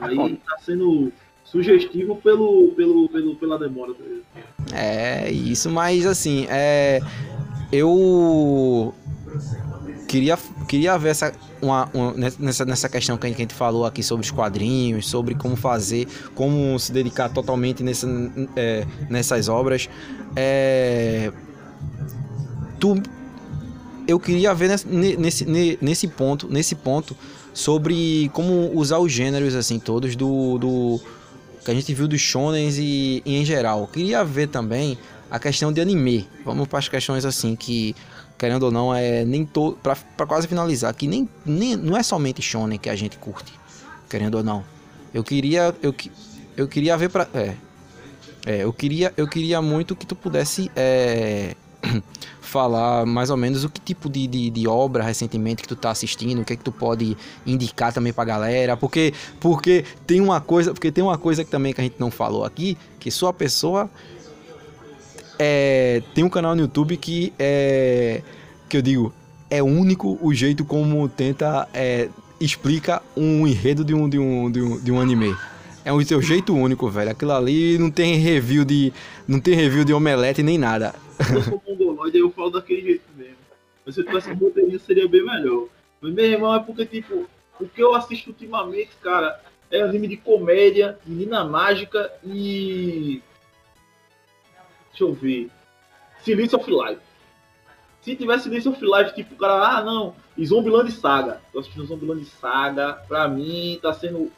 Aí 0.00 0.36
tá 0.36 0.56
sendo 0.58 1.12
sugestivo 1.44 2.16
pelo, 2.16 2.68
pelo, 2.76 3.08
pelo, 3.08 3.36
pela 3.36 3.58
demora. 3.58 3.92
É 4.72 5.30
isso, 5.30 5.68
mas 5.70 6.06
assim, 6.06 6.46
é, 6.48 7.00
eu 7.72 8.94
queria, 10.14 10.38
queria 10.68 10.96
ver 10.96 11.08
essa, 11.08 11.32
uma, 11.60 11.88
uma- 11.92 12.14
nessa, 12.38 12.64
nessa 12.64 12.88
questão 12.88 13.16
que 13.18 13.26
a 13.26 13.30
gente 13.30 13.52
falou 13.52 13.84
aqui 13.84 14.00
sobre 14.00 14.24
os 14.24 14.30
quadrinhos, 14.30 15.08
sobre 15.08 15.34
como 15.34 15.56
fazer, 15.56 16.06
como 16.36 16.78
se 16.78 16.92
dedicar 16.92 17.28
totalmente 17.30 17.82
nessa, 17.82 18.06
é, 18.54 18.86
nessas 19.10 19.48
obras. 19.48 19.88
É, 20.36 21.32
tu, 22.78 23.02
eu 24.06 24.20
queria 24.20 24.54
ver 24.54 24.68
nesse, 24.68 24.86
nesse, 24.86 25.44
ne- 25.46 25.78
nesse 25.80 26.06
ponto, 26.06 26.46
nesse 26.48 26.76
ponto 26.76 27.16
sobre 27.52 28.30
como 28.32 28.70
usar 28.72 28.98
os 29.00 29.10
gêneros 29.10 29.56
assim 29.56 29.80
todos 29.80 30.14
do, 30.14 30.58
do 30.58 31.00
que 31.64 31.70
a 31.72 31.74
gente 31.74 31.92
viu 31.92 32.06
dos 32.06 32.20
shonens 32.20 32.78
e, 32.78 33.20
e 33.26 33.36
em 33.36 33.44
geral. 33.44 33.88
Queria 33.92 34.24
ver 34.24 34.46
também 34.46 34.96
a 35.28 35.40
questão 35.40 35.72
de 35.72 35.80
anime. 35.80 36.28
Vamos 36.44 36.68
para 36.68 36.78
as 36.78 36.88
questões 36.88 37.24
assim 37.24 37.56
que 37.56 37.96
querendo 38.44 38.64
ou 38.64 38.70
não 38.70 38.94
é 38.94 39.24
nem 39.24 39.46
todo 39.46 39.78
para 39.78 40.26
quase 40.26 40.46
finalizar 40.46 40.92
que 40.94 41.08
nem, 41.08 41.26
nem 41.46 41.76
não 41.76 41.96
é 41.96 42.02
somente 42.02 42.42
shonen 42.42 42.78
que 42.78 42.90
a 42.90 42.94
gente 42.94 43.16
curte, 43.16 43.50
querendo 44.10 44.34
ou 44.34 44.44
não. 44.44 44.62
Eu 45.14 45.24
queria 45.24 45.74
eu, 45.80 45.94
eu 46.54 46.68
queria 46.68 46.94
ver 46.94 47.08
para 47.08 47.26
é, 47.32 47.54
é, 48.44 48.64
eu 48.64 48.70
queria 48.70 49.14
eu 49.16 49.26
queria 49.26 49.62
muito 49.62 49.96
que 49.96 50.04
tu 50.04 50.14
pudesse 50.14 50.70
é, 50.76 51.56
falar 52.42 53.06
mais 53.06 53.30
ou 53.30 53.36
menos 53.38 53.64
o 53.64 53.70
que 53.70 53.80
tipo 53.80 54.10
de, 54.10 54.26
de, 54.26 54.50
de 54.50 54.68
obra 54.68 55.02
recentemente 55.02 55.62
que 55.62 55.68
tu 55.68 55.74
tá 55.74 55.90
assistindo, 55.90 56.42
o 56.42 56.44
que 56.44 56.52
é 56.52 56.56
que 56.56 56.64
tu 56.64 56.72
pode 56.72 57.16
indicar 57.46 57.94
também 57.94 58.12
pra 58.12 58.26
galera, 58.26 58.76
porque 58.76 59.14
porque 59.40 59.86
tem 60.06 60.20
uma 60.20 60.42
coisa, 60.42 60.74
porque 60.74 60.92
tem 60.92 61.02
uma 61.02 61.16
coisa 61.16 61.42
que 61.42 61.50
também 61.50 61.72
que 61.72 61.80
a 61.80 61.84
gente 61.84 61.96
não 61.98 62.10
falou 62.10 62.44
aqui, 62.44 62.76
que 63.00 63.10
sua 63.10 63.32
pessoa 63.32 63.88
é, 65.38 66.02
tem 66.14 66.24
um 66.24 66.28
canal 66.28 66.54
no 66.54 66.62
YouTube 66.62 66.96
que 66.96 67.32
é 67.38 68.22
que 68.68 68.76
eu 68.76 68.82
digo, 68.82 69.14
é 69.50 69.62
único 69.62 70.18
o 70.20 70.34
jeito 70.34 70.64
como 70.64 71.08
tenta 71.08 71.68
é, 71.72 72.08
explica 72.40 73.02
um 73.16 73.46
enredo 73.46 73.84
de 73.84 73.94
um, 73.94 74.08
de 74.08 74.18
um, 74.18 74.50
de 74.50 74.60
um, 74.60 74.80
de 74.80 74.92
um 74.92 75.00
anime. 75.00 75.34
É 75.84 75.92
o 75.92 76.02
seu 76.02 76.20
jeito 76.22 76.54
único, 76.54 76.88
velho. 76.88 77.10
Aquilo 77.10 77.32
ali 77.32 77.78
não 77.78 77.90
tem 77.90 78.16
review 78.16 78.64
de 78.64 78.92
não 79.28 79.38
tem 79.38 79.54
review 79.54 79.84
de 79.84 79.92
omelete 79.92 80.42
nem 80.42 80.56
nada. 80.56 80.94
Eu 81.32 81.42
sou 81.42 81.62
mongoloide, 81.66 82.18
eu 82.18 82.30
falo 82.30 82.50
daquele 82.50 82.82
jeito 82.82 83.04
mesmo. 83.16 83.36
Mas 83.84 83.94
se 83.94 84.00
eu 84.00 84.06
tivesse 84.06 84.32
roteirinho 84.32 84.80
seria 84.80 85.06
bem 85.06 85.24
melhor. 85.24 85.68
Mas 86.00 86.12
meu 86.12 86.24
irmão 86.24 86.54
é 86.54 86.60
porque, 86.60 86.86
tipo, 86.86 87.26
o 87.60 87.68
que 87.68 87.82
eu 87.82 87.94
assisto 87.94 88.30
ultimamente, 88.30 88.90
cara, 89.02 89.38
é 89.70 89.82
anime 89.82 90.08
de 90.08 90.16
comédia, 90.16 90.98
menina 91.06 91.44
mágica 91.44 92.10
e. 92.24 93.22
Deixa 94.94 95.04
eu 95.04 95.12
ver. 95.12 95.50
Silêncio 96.22 96.56
of 96.58 96.70
Life. 96.70 97.00
Se 98.00 98.14
tivesse 98.14 98.44
Silêncio 98.44 98.70
of 98.70 98.80
Life, 98.80 99.14
tipo, 99.14 99.34
o 99.34 99.38
cara, 99.38 99.78
ah 99.78 99.82
não, 99.82 100.14
e 100.38 100.46
Zombieland 100.46 100.90
Saga. 100.92 101.40
Tô 101.52 101.58
assistindo 101.58 101.84
Zombieland 101.86 102.24
Saga, 102.24 102.92
pra 103.08 103.26
mim 103.26 103.78
tá 103.82 103.92
sendo. 103.92 104.30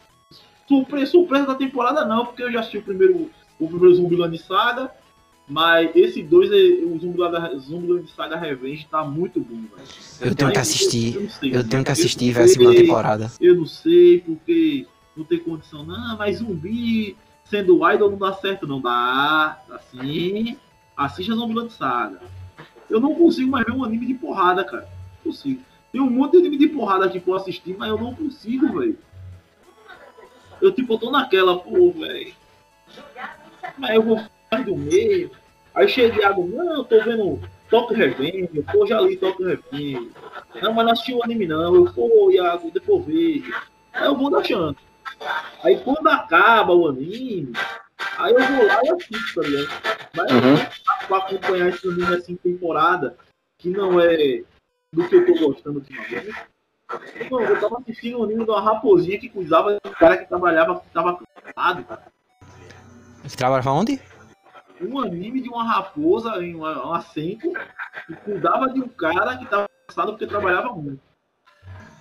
Surpresa, 0.66 1.12
surpresa 1.12 1.46
da 1.46 1.54
temporada 1.54 2.04
não, 2.04 2.26
porque 2.26 2.42
eu 2.42 2.50
já 2.50 2.60
assisti 2.60 2.78
o 2.78 2.82
primeiro, 2.82 3.30
o 3.60 3.68
primeiro 3.68 3.94
Zombieland 3.94 4.38
Saga. 4.38 4.90
Mas 5.48 5.94
esse 5.94 6.24
dois, 6.24 6.50
é- 6.50 6.84
o 6.84 6.98
Zombieland 6.98 7.58
Zombieland 7.60 8.10
Saga 8.10 8.36
Revenge 8.36 8.86
tá 8.90 9.04
muito 9.04 9.38
bom, 9.40 9.62
velho. 9.76 9.88
Eu 10.20 10.34
tenho 10.34 10.52
que 10.52 10.58
assistir. 10.58 11.30
sei, 11.30 11.54
Eu 11.54 11.68
tenho 11.68 11.84
que 11.84 11.90
assistir, 11.92 12.32
velho, 12.32 12.46
a 12.46 12.48
segunda 12.48 12.74
temporada. 12.74 13.30
Eu 13.40 13.54
não 13.54 13.66
sei, 13.66 14.20
porque 14.22 14.86
não 15.16 15.24
tem 15.24 15.38
condição. 15.38 15.84
Não, 15.84 16.16
mas 16.16 16.38
zumbi 16.38 17.16
sendo 17.48 17.88
idol 17.90 18.10
não 18.10 18.18
dá 18.18 18.32
certo, 18.34 18.66
não. 18.66 18.80
Dá, 18.80 19.58
dá 19.68 19.78
sim. 19.90 20.56
Assista 20.96 21.34
Zombieland 21.34 21.72
Saga. 21.72 22.20
Eu 22.88 23.00
não 23.00 23.14
consigo 23.14 23.50
mais 23.50 23.66
ver 23.66 23.72
um 23.72 23.84
anime 23.84 24.06
de 24.06 24.14
porrada, 24.14 24.64
cara. 24.64 24.88
Não 25.24 25.32
consigo. 25.32 25.62
Tem 25.92 26.00
um 26.00 26.10
monte 26.10 26.32
de 26.32 26.38
anime 26.38 26.58
de 26.58 26.68
porrada 26.68 27.04
aqui 27.04 27.20
pra 27.20 27.32
eu 27.32 27.36
assistir, 27.36 27.76
mas 27.76 27.88
eu 27.88 27.98
não 27.98 28.14
consigo, 28.14 28.78
velho. 28.78 28.98
Eu, 30.60 30.72
tipo, 30.72 30.94
eu 30.94 30.98
tô 30.98 31.10
naquela, 31.10 31.58
pô, 31.58 31.92
velho. 31.92 32.34
Mas 33.76 33.94
eu 33.94 34.02
vou 34.02 34.20
mais 34.50 34.64
do 34.64 34.76
meio. 34.76 35.30
Aí 35.74 35.88
chega 35.88 36.22
Iago, 36.22 36.46
não, 36.46 36.76
eu 36.76 36.84
tô 36.84 37.02
vendo 37.02 37.40
Toque 37.68 37.94
Revenge, 37.94 38.62
pô, 38.72 38.86
já 38.86 39.00
li 39.00 39.16
Toque 39.16 39.44
Revenge. 39.44 40.10
Não, 40.62 40.72
mas 40.72 40.84
não 40.86 40.92
assisti 40.92 41.12
o 41.12 41.22
anime 41.22 41.46
não. 41.46 41.74
Eu, 41.74 41.92
pô, 41.92 42.30
Iago, 42.30 42.70
depois 42.70 43.04
vejo. 43.04 43.52
Aí 43.92 44.06
eu 44.06 44.16
vou 44.16 44.30
deixando. 44.30 44.76
Aí 45.62 45.80
quando 45.80 46.06
acaba 46.08 46.72
o 46.74 46.88
anime, 46.88 47.52
aí 48.18 48.32
eu 48.32 48.40
vou 48.40 48.66
lá 48.66 48.80
e 48.84 48.90
assisto, 48.90 49.40
tá 49.40 49.48
ligado? 49.48 49.68
Mas 50.14 50.32
Uhum. 50.32 51.06
pra 51.08 51.18
acompanhar 51.18 51.68
esse 51.68 51.88
anime 51.88 52.14
assim, 52.14 52.36
temporada, 52.36 53.16
que 53.58 53.70
não 53.70 54.00
é 54.00 54.42
do 54.92 55.08
que 55.08 55.16
eu 55.16 55.26
tô 55.26 55.46
gostando 55.46 55.78
ultimamente. 55.78 56.34
Não, 57.30 57.40
eu 57.40 57.60
tava 57.60 57.78
assistindo 57.78 58.18
o 58.18 58.24
anime 58.24 58.44
de 58.44 58.50
uma 58.50 58.62
raposinha 58.62 59.18
que 59.18 59.28
cuidava 59.28 59.72
de 59.72 59.80
um 59.88 59.92
cara 59.92 60.16
que 60.16 60.28
trabalhava, 60.28 60.80
que 60.80 60.88
tava 60.90 61.18
cansado, 61.44 61.84
cara. 61.84 62.02
Você 63.22 63.36
trabalha 63.36 63.70
onde? 63.70 64.00
um 64.80 65.00
anime 65.00 65.40
de 65.40 65.48
uma 65.48 65.64
raposa 65.64 66.36
em 66.44 66.54
uma, 66.54 66.84
uma 66.84 67.00
centro 67.00 67.50
que 68.06 68.14
cuidava 68.14 68.68
de 68.68 68.80
um 68.80 68.88
cara 68.88 69.36
que 69.38 69.46
tava 69.46 69.68
cansado 69.86 70.12
porque 70.12 70.26
trabalhava 70.26 70.72
muito. 70.74 71.00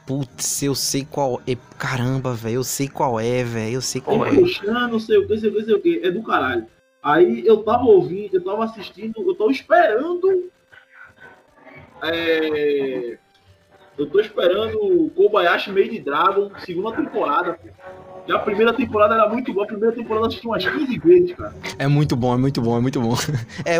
Putz, 0.06 0.62
eu 0.62 0.76
sei 0.76 1.06
qual 1.10 1.42
é. 1.48 1.58
Caramba, 1.78 2.34
velho, 2.34 2.56
eu 2.56 2.64
sei 2.64 2.88
qual 2.88 3.20
é, 3.20 3.44
velho. 3.44 3.76
Eu 3.76 3.82
sei 3.82 4.02
qual 4.02 4.26
é. 4.26 4.34
Puxando, 4.34 4.92
não 4.92 5.00
sei 5.00 5.18
o 5.18 5.28
que, 5.28 5.38
sei 5.38 5.50
o 5.50 5.54
que, 5.54 5.64
sei 5.64 5.74
o 5.74 5.82
que. 5.82 6.02
É 6.04 6.12
do 6.12 6.22
caralho. 6.24 6.68
Aí 7.02 7.46
eu 7.46 7.64
tava 7.64 7.84
ouvindo, 7.86 8.36
eu 8.36 8.44
tava 8.44 8.66
assistindo, 8.66 9.14
eu 9.18 9.36
tô 9.36 9.50
esperando. 9.50 10.50
É, 12.04 13.18
eu 13.98 14.10
tô 14.10 14.20
esperando 14.20 14.78
o 14.78 15.10
Kobayashi 15.12 15.72
Made 15.72 16.00
Dragon, 16.00 16.52
segunda 16.66 16.96
temporada. 16.96 17.54
pô. 17.54 17.70
E 18.28 18.32
a 18.32 18.40
primeira 18.40 18.74
temporada 18.74 19.14
era 19.14 19.30
muito 19.30 19.54
boa, 19.54 19.66
a 19.66 19.68
primeira 19.68 19.96
temporada 19.96 20.26
eu 20.26 20.28
assisti 20.30 20.48
umas 20.48 20.68
15 20.68 20.98
vezes, 21.00 21.34
cara. 21.34 21.54
É 21.78 21.88
muito 21.88 22.16
bom, 22.16 22.34
é 22.34 22.38
muito 22.38 22.60
bom, 22.60 22.78
é 22.78 22.82
muito 22.82 23.00
bom. 23.00 23.14
É, 23.64 23.78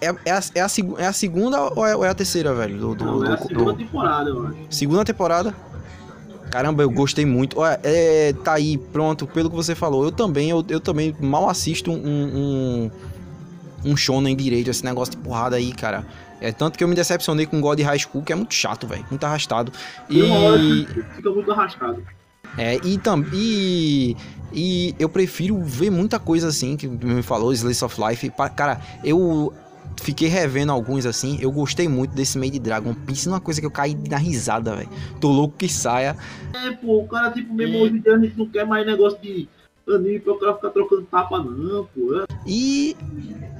É, 0.00 0.06
é, 0.24 0.30
a, 0.32 0.40
é, 0.54 0.60
a, 0.60 0.66
é 0.98 1.06
a 1.06 1.12
segunda 1.12 1.60
ou 1.60 1.86
é, 1.86 1.94
ou 1.96 2.04
é 2.04 2.08
a 2.08 2.14
terceira, 2.14 2.54
velho? 2.54 2.78
Do, 2.78 2.94
do- 2.94 3.04
Não, 3.04 3.24
é 3.24 3.32
a 3.32 3.36
do- 3.36 3.46
segunda 3.46 3.72
do- 3.72 3.78
temporada, 3.78 4.30
eu 4.30 4.46
acho. 4.46 4.56
segunda 4.70 5.04
temporada. 5.04 5.54
Caramba, 6.50 6.82
eu 6.82 6.90
gostei 6.90 7.24
muito. 7.24 7.60
Olha, 7.60 7.78
é, 7.84 8.32
tá 8.44 8.54
aí, 8.54 8.76
pronto, 8.76 9.26
pelo 9.26 9.48
que 9.50 9.54
você 9.56 9.74
falou. 9.74 10.04
Eu 10.04 10.10
também, 10.10 10.50
eu, 10.50 10.64
eu 10.68 10.80
também 10.80 11.14
mal 11.20 11.48
assisto 11.48 11.92
um, 11.92 11.96
um, 13.84 13.90
um 13.92 13.96
shonen 13.96 14.34
direito, 14.34 14.68
esse 14.68 14.84
negócio 14.84 15.12
de 15.12 15.18
porrada 15.18 15.54
aí, 15.56 15.72
cara. 15.72 16.04
É 16.40 16.50
tanto 16.50 16.76
que 16.76 16.82
eu 16.82 16.88
me 16.88 16.94
decepcionei 16.94 17.46
com 17.46 17.60
God 17.60 17.78
High 17.80 17.98
School, 18.00 18.24
que 18.24 18.32
é 18.32 18.36
muito 18.36 18.54
chato, 18.54 18.86
velho. 18.86 19.04
Muito 19.10 19.22
arrastado. 19.24 19.70
Hora 20.10 20.56
E. 20.60 20.86
fica 21.14 21.30
muito 21.30 21.52
arrastado. 21.52 22.02
É, 22.58 22.76
e, 22.82 22.98
tam, 22.98 23.24
e, 23.32 24.16
e 24.52 24.94
eu 24.98 25.08
prefiro 25.08 25.62
ver 25.62 25.90
muita 25.90 26.18
coisa 26.18 26.48
assim, 26.48 26.76
que 26.76 26.88
me 26.88 27.22
falou, 27.22 27.52
Slice 27.52 27.84
of 27.84 28.00
Life. 28.00 28.32
Cara, 28.56 28.80
eu 29.04 29.52
fiquei 30.00 30.28
revendo 30.28 30.72
alguns 30.72 31.06
assim, 31.06 31.38
eu 31.40 31.50
gostei 31.52 31.88
muito 31.88 32.12
desse 32.14 32.38
Made 32.38 32.58
Dragon. 32.58 32.94
Pense 32.94 33.28
numa 33.28 33.40
coisa 33.40 33.60
que 33.60 33.66
eu 33.66 33.70
caí 33.70 33.94
na 34.08 34.16
risada, 34.16 34.74
velho. 34.76 34.88
Tô 35.20 35.28
louco 35.30 35.54
que 35.58 35.68
saia. 35.68 36.16
É, 36.52 36.70
pô, 36.72 36.98
o 37.02 37.08
cara, 37.08 37.30
tipo, 37.30 37.52
mesmo 37.54 37.78
hoje 37.78 37.96
em 37.96 38.00
dia 38.00 38.14
a 38.14 38.18
gente 38.18 38.36
não 38.38 38.46
quer 38.46 38.66
mais 38.66 38.86
negócio 38.86 39.18
de 39.20 39.48
anime 39.88 40.20
pra 40.20 40.32
o 40.32 40.38
cara 40.38 40.54
ficar 40.54 40.70
trocando 40.70 41.02
tapa, 41.02 41.38
não, 41.42 41.86
pô. 41.94 42.20
É. 42.20 42.24
E, 42.46 42.96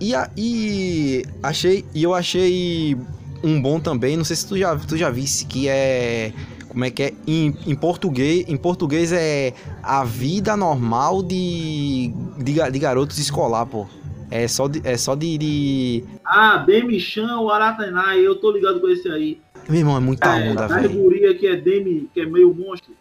e, 0.00 0.14
a- 0.14 0.30
e 0.36 1.24
achei, 1.42 1.84
e 1.94 2.02
eu 2.02 2.14
achei 2.14 2.96
um 3.42 3.60
bom 3.60 3.80
também, 3.80 4.16
não 4.16 4.24
sei 4.24 4.36
se 4.36 4.46
tu 4.46 4.56
já, 4.56 4.76
tu 4.76 4.96
já 4.96 5.10
visse, 5.10 5.44
que 5.46 5.68
é 5.68 6.32
como 6.68 6.84
é 6.84 6.90
que 6.90 7.02
é 7.02 7.12
em, 7.26 7.52
em 7.66 7.74
português, 7.74 8.44
em 8.48 8.56
português 8.56 9.10
é 9.12 9.52
a 9.82 10.04
vida 10.04 10.56
normal 10.56 11.20
de 11.22 12.12
de, 12.38 12.70
de 12.70 12.78
garotos 12.78 13.18
escolar, 13.18 13.66
pô. 13.66 13.86
É 14.30 14.46
só 14.46 14.68
de, 14.68 14.80
é 14.84 14.96
só 14.96 15.14
de, 15.14 15.36
de... 15.38 16.04
Ah, 16.24 16.58
Demi-chan, 16.58 17.38
o 17.40 17.50
Aratanai, 17.50 18.20
eu 18.24 18.36
tô 18.36 18.52
ligado 18.52 18.80
com 18.80 18.88
esse 18.88 19.08
aí. 19.10 19.40
meu 19.68 19.78
irmão, 19.80 19.96
é 19.96 20.00
muita 20.00 20.38
é, 20.38 20.50
onda, 20.50 20.68
da 20.68 20.76
velho. 20.76 20.90
guria 20.90 21.34
que 21.34 21.46
é 21.46 21.56
Demi, 21.56 22.08
que 22.14 22.20
é 22.20 22.26
meio 22.26 22.54
monstro. 22.54 22.92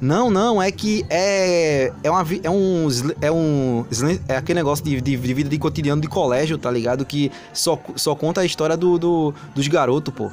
Não, 0.00 0.30
não, 0.30 0.60
é 0.60 0.70
que 0.70 1.06
é 1.08 1.90
é 2.02 2.10
uma 2.10 2.22
é 2.42 2.50
um 2.50 2.88
é 3.22 3.32
um 3.32 3.86
é 4.28 4.36
aquele 4.36 4.58
negócio 4.58 4.84
de, 4.84 5.00
de, 5.00 5.16
de 5.16 5.34
vida 5.34 5.48
de 5.48 5.58
cotidiano 5.58 6.02
de 6.02 6.08
colégio, 6.08 6.58
tá 6.58 6.70
ligado? 6.70 7.06
Que 7.06 7.30
só, 7.52 7.80
só 7.94 8.14
conta 8.14 8.42
a 8.42 8.44
história 8.44 8.76
do, 8.76 8.98
do- 8.98 9.34
dos 9.54 9.66
garotos, 9.68 10.12
pô. 10.12 10.30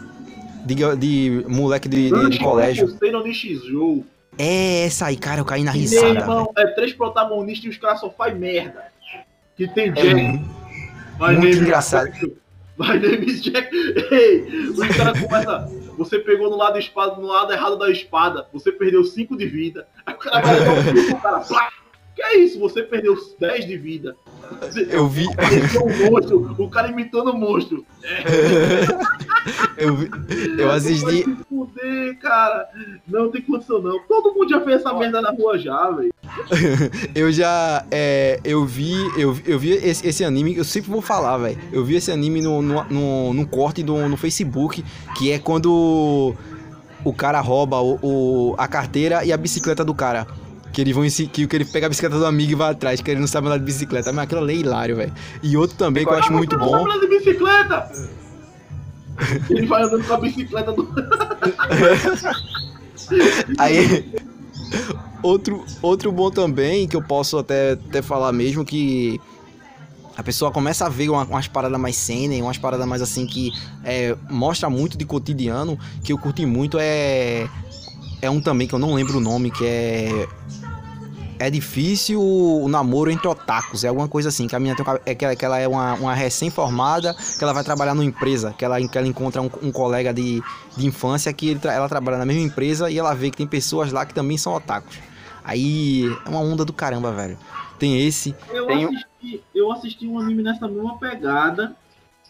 De, 0.65 0.75
de 0.97 1.45
moleque 1.47 1.87
de, 1.87 2.09
de- 2.09 2.29
de 2.31 2.39
colégio. 2.39 2.97
É 4.37 4.85
essa 4.85 5.05
aí, 5.05 5.15
cara, 5.15 5.39
eu 5.41 5.45
caí 5.45 5.63
na 5.63 5.71
Meu 5.71 5.81
risada. 5.81 6.07
irmão, 6.09 6.51
é 6.57 6.65
três 6.67 6.91
protagonistas 6.91 7.65
e 7.65 7.69
os 7.69 7.77
caras 7.77 7.99
só 8.01 8.09
fazem 8.09 8.39
merda. 8.39 8.91
Que 9.55 9.67
tem 9.67 9.91
Jack. 9.93 10.07
É 10.07 10.23
My 11.19 11.37
muito 11.37 11.57
engraçado. 11.57 12.11
Jack. 12.11 12.37
My 12.77 12.99
name 12.99 13.25
is 13.27 13.41
Jack. 13.43 13.69
Ei, 14.11 14.47
os 14.69 14.87
caras 14.97 15.19
começam. 15.19 15.83
Você 15.97 16.17
pegou 16.17 16.49
no 16.49 16.57
lado, 16.57 16.73
da 16.73 16.79
espada, 16.79 17.15
no 17.17 17.27
lado 17.27 17.53
errado 17.53 17.77
da 17.77 17.89
espada. 17.91 18.47
Você 18.51 18.71
perdeu 18.71 19.03
5 19.03 19.37
de 19.37 19.45
vida. 19.45 19.87
Aí 20.05 20.15
o 20.15 20.17
cara 20.17 20.41
vai 20.41 20.59
dar 20.59 20.71
um 20.71 20.83
tiro 20.83 21.05
pro 21.07 21.17
cara. 21.21 21.39
Plá! 21.41 21.69
Que 22.15 22.21
é 22.23 22.37
isso? 22.37 22.59
Você 22.59 22.81
perdeu 22.83 23.15
10 23.39 23.65
de 23.67 23.77
vida. 23.77 24.15
Você- 24.61 24.87
Eu 24.89 25.07
vi, 25.07 25.25
um 25.27 26.11
monstro. 26.11 26.55
O 26.59 26.69
cara 26.69 26.89
imitando 26.89 27.31
o 27.31 27.37
monstro. 27.37 27.85
eu 29.77 29.95
vi, 29.95 30.09
eu 30.59 30.67
Vai 30.67 30.77
assisti, 30.77 31.23
se 31.23 31.35
fuder, 31.49 32.17
cara. 32.19 32.67
Não 33.07 33.29
tem 33.31 33.41
condição, 33.41 33.81
não. 33.81 33.99
Todo 34.07 34.33
mundo 34.33 34.49
já 34.49 34.61
fez 34.61 34.77
essa 34.77 34.93
merda 34.93 35.21
na 35.21 35.31
rua 35.31 35.57
já, 35.57 35.89
velho. 35.91 36.12
eu 37.13 37.31
já, 37.31 37.85
é, 37.91 38.39
eu 38.43 38.65
vi, 38.65 38.93
eu, 39.17 39.37
eu 39.45 39.59
vi 39.59 39.71
esse, 39.71 40.07
esse 40.07 40.23
anime, 40.23 40.55
eu 40.57 40.63
sempre 40.63 40.89
vou 40.89 41.01
falar, 41.01 41.37
velho. 41.37 41.57
Eu 41.71 41.83
vi 41.85 41.95
esse 41.95 42.11
anime 42.11 42.41
no, 42.41 42.61
no, 42.61 42.83
no, 42.85 43.33
num 43.33 43.45
corte 43.45 43.83
do, 43.83 44.07
no 44.09 44.17
Facebook, 44.17 44.83
que 45.17 45.31
é 45.31 45.39
quando 45.39 46.33
o 47.03 47.13
cara 47.13 47.39
rouba 47.41 47.79
o, 47.81 47.99
o- 48.01 48.55
a 48.57 48.67
carteira 48.67 49.23
e 49.25 49.31
a 49.33 49.37
bicicleta 49.37 49.83
do 49.83 49.93
cara. 49.93 50.25
Que 50.71 50.81
ele, 50.81 50.91
vão, 50.91 51.03
que, 51.03 51.27
que 51.45 51.55
ele 51.55 51.65
pega 51.65 51.85
a 51.85 51.89
bicicleta 51.89 52.17
do 52.17 52.25
amigo 52.25 52.53
e 52.53 52.55
vai 52.55 52.71
atrás, 52.71 52.99
que 52.99 53.11
ele 53.11 53.19
não 53.19 53.27
sabe 53.27 53.45
andar 53.45 53.59
de 53.59 53.63
bicicleta. 53.65 54.11
Mas 54.11 54.23
aquilo 54.23 54.41
ali 54.41 54.53
é 54.53 54.57
hilário, 54.57 54.95
velho. 54.95 55.13
E 55.43 55.55
outro 55.55 55.77
também 55.77 56.03
que 56.03 56.11
eu 56.11 56.17
acho 56.17 56.33
muito 56.33 56.57
bom. 56.57 56.83
tá 56.87 56.97
de 56.97 57.07
bicicleta! 57.07 57.91
Ele 59.51 59.67
vai 59.67 59.83
andando 59.83 60.03
com 60.03 60.13
a 60.15 60.17
bicicleta 60.17 60.71
do. 60.71 60.89
Aí, 63.59 64.11
outro, 65.23 65.65
outro 65.81 66.11
bom 66.11 66.29
também, 66.29 66.87
que 66.87 66.95
eu 66.95 67.01
posso 67.01 67.37
até, 67.37 67.71
até 67.71 68.01
falar 68.01 68.31
mesmo, 68.31 68.63
que 68.63 69.19
a 70.15 70.21
pessoa 70.21 70.51
começa 70.51 70.85
a 70.85 70.89
ver 70.89 71.09
uma- 71.09 71.23
umas 71.23 71.47
paradas 71.47 71.79
mais 71.79 71.95
senem, 71.95 72.41
umas 72.41 72.57
paradas 72.57 72.85
mais 72.85 73.01
assim 73.01 73.25
que 73.25 73.51
é, 73.83 74.15
mostra 74.29 74.69
muito 74.69 74.97
de 74.97 75.05
cotidiano, 75.05 75.79
que 76.03 76.13
eu 76.13 76.17
curti 76.17 76.45
muito, 76.45 76.77
é, 76.79 77.47
é 78.21 78.29
um 78.29 78.39
também 78.39 78.67
que 78.67 78.75
eu 78.75 78.79
não 78.79 78.93
lembro 78.93 79.17
o 79.17 79.21
nome, 79.21 79.49
que 79.49 79.65
é... 79.65 80.27
É 81.39 81.49
difícil 81.49 82.21
o 82.21 82.69
namoro 82.69 83.11
entre 83.11 83.27
otakus, 83.27 83.83
é 83.83 83.89
alguma 83.89 84.07
coisa 84.07 84.29
assim, 84.29 84.47
que 84.47 84.55
a 84.55 84.59
menina 84.59 84.77
tem 84.77 84.85
é 85.05 85.15
que 85.15 85.25
ela, 85.25 85.35
que 85.35 85.43
ela 85.43 85.59
é 85.59 85.67
uma, 85.67 85.95
uma 85.95 86.13
recém-formada, 86.13 87.13
que 87.37 87.43
ela 87.43 87.51
vai 87.51 87.63
trabalhar 87.63 87.93
numa 87.93 88.05
empresa, 88.05 88.53
que 88.57 88.63
ela, 88.63 88.79
que 88.87 88.97
ela 88.97 89.07
encontra 89.07 89.41
um, 89.41 89.49
um 89.61 89.71
colega 89.71 90.13
de, 90.13 90.41
de 90.77 90.85
infância 90.85 91.33
que 91.33 91.49
ele 91.49 91.59
ela 91.63 91.89
trabalha 91.89 92.17
na 92.17 92.25
mesma 92.25 92.43
empresa 92.43 92.89
e 92.89 92.97
ela 92.97 93.13
vê 93.13 93.29
que 93.29 93.35
tem 93.37 93.47
pessoas 93.47 93.91
lá 93.91 94.05
que 94.05 94.13
também 94.13 94.37
são 94.37 94.53
otakus. 94.53 94.95
Aí 95.43 96.05
é 96.25 96.29
uma 96.29 96.39
onda 96.39 96.63
do 96.63 96.73
caramba, 96.73 97.11
velho. 97.11 97.37
Tem 97.79 98.05
esse. 98.05 98.35
Eu, 98.49 98.67
Tem 98.67 98.85
assisti, 98.85 99.43
eu 99.53 99.71
assisti 99.71 100.07
um 100.07 100.19
anime 100.19 100.41
nessa 100.43 100.67
mesma 100.67 100.97
pegada, 100.97 101.75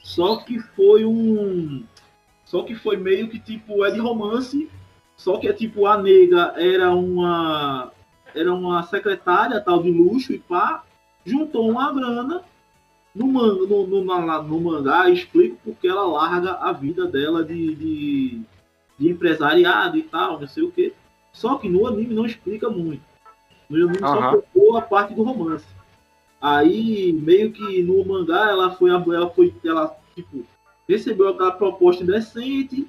só 0.02 0.38
que 0.38 0.60
foi 0.60 1.06
um. 1.06 1.84
Só 2.46 2.64
que 2.64 2.76
foi 2.76 2.98
meio 2.98 3.30
que 3.30 3.40
tipo, 3.40 3.84
é 3.86 3.92
de 3.92 4.00
romance, 4.00 4.70
só 5.18 5.38
que 5.38 5.48
é 5.48 5.54
tipo, 5.54 5.86
a 5.86 6.02
nega 6.02 6.54
era 6.58 6.94
uma. 6.94 7.92
Era 8.36 8.52
uma 8.52 8.82
secretária 8.84 9.62
tal 9.62 9.84
de 9.84 9.92
luxo 9.92 10.34
e 10.34 10.40
pá, 10.40 10.84
juntou 11.24 11.70
uma 11.70 11.94
grana 11.94 12.42
no, 13.14 13.28
man, 13.28 13.54
no, 13.54 13.86
no, 13.86 14.04
na- 14.04 14.42
no 14.42 14.60
mangá, 14.60 15.08
explico 15.08 15.56
porque 15.64 15.88
ela 15.88 16.04
larga 16.08 16.54
a 16.54 16.72
vida 16.72 17.06
dela 17.06 17.44
de, 17.44 17.76
de, 17.76 18.42
de 18.98 19.08
empresariado 19.10 19.98
e 19.98 20.02
tal, 20.02 20.40
não 20.40 20.48
sei 20.48 20.64
o 20.64 20.72
que. 20.72 20.94
Só 21.44 21.58
que 21.58 21.68
no 21.68 21.86
anime 21.86 22.16
não 22.16 22.26
explica 22.26 22.70
muito. 22.70 23.04
No 23.70 23.76
anime 23.76 24.00
só 24.00 24.18
Aham. 24.18 24.32
focou 24.32 24.78
a 24.78 24.82
parte 24.82 25.14
do 25.14 25.24
romance. 25.24 25.66
Aí, 26.40 27.12
meio 27.12 27.52
que 27.52 27.84
no 27.84 28.06
mangá, 28.06 28.50
ela 28.50 28.72
foi, 28.72 28.92
ela 28.92 29.30
foi, 29.30 29.54
ela, 29.66 29.94
tipo, 30.16 30.46
recebeu 30.88 31.28
aquela 31.28 31.52
proposta 31.52 32.02
indecente, 32.02 32.88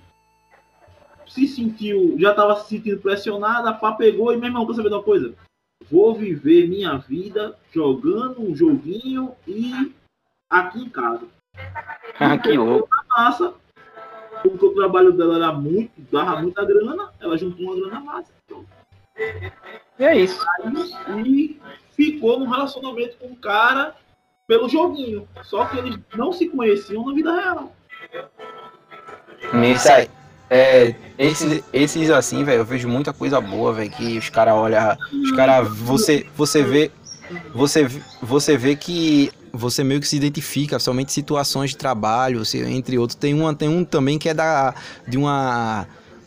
se 1.27 1.49
sentiu, 1.49 2.15
já 2.17 2.33
tava 2.33 2.55
se 2.61 2.69
sentindo 2.69 3.01
pressionada, 3.01 3.73
pá, 3.73 3.91
pegou 3.91 4.33
e, 4.33 4.37
meu 4.37 4.47
irmão, 4.47 4.65
quer 4.65 4.75
saber 4.75 4.89
de 4.89 4.95
uma 4.95 5.03
coisa? 5.03 5.35
Vou 5.91 6.15
viver 6.15 6.69
minha 6.69 6.97
vida 6.97 7.59
jogando 7.73 8.41
um 8.41 8.55
joguinho 8.55 9.33
e 9.49 9.93
aqui 10.49 10.79
em 10.79 10.89
casa. 10.89 11.27
que 12.41 12.53
louco. 12.53 12.89
Massa, 13.09 13.53
porque 14.51 14.67
o 14.67 14.75
trabalho 14.75 15.13
dela 15.13 15.37
era 15.37 15.53
muito, 15.53 15.93
dava 16.13 16.41
muita 16.41 16.65
grana, 16.65 17.11
ela 17.21 17.37
juntou 17.37 17.67
uma 17.67 17.77
grana 17.77 18.01
massa. 18.01 18.31
Então, 18.45 18.65
E 19.99 20.05
é 20.05 20.17
isso. 20.19 20.45
e 21.25 21.61
ficou 21.93 22.39
num 22.39 22.49
relacionamento 22.49 23.17
com 23.17 23.29
o 23.29 23.37
cara 23.37 23.95
pelo 24.47 24.69
joguinho. 24.69 25.27
Só 25.43 25.65
que 25.67 25.79
eles 25.79 25.99
não 26.17 26.33
se 26.33 26.49
conheciam 26.49 27.07
na 27.07 27.15
vida 27.15 27.35
real. 27.35 27.73
Isso 29.73 29.91
aí. 29.91 30.09
É, 30.51 30.95
esses, 31.19 31.65
esses 31.73 32.11
assim, 32.11 32.45
velho, 32.45 32.59
eu 32.59 32.65
vejo 32.65 32.87
muita 32.89 33.13
coisa 33.13 33.41
boa, 33.41 33.73
velho, 33.73 33.91
que 33.91 34.19
os 34.19 34.29
caras 34.29 34.55
olham. 34.55 34.97
Os 35.13 35.33
caras. 35.33 35.69
Você, 35.79 36.27
você 36.37 36.63
vê. 36.63 36.91
Você, 37.55 37.87
você 38.21 38.57
vê 38.57 38.77
que 38.77 39.33
você 39.55 39.83
meio 39.85 40.01
que 40.01 40.09
se 40.09 40.17
identifica, 40.17 40.79
somente 40.79 41.13
situações 41.13 41.71
de 41.71 41.77
trabalho, 41.77 42.43
entre 42.67 42.99
outros. 42.99 43.15
Tem, 43.15 43.33
uma, 43.35 43.55
tem 43.55 43.69
um 43.69 43.85
também 43.85 44.19
que 44.19 44.29
é 44.29 44.35
da. 44.35 44.75
De 45.07 45.17
uma. 45.17 45.87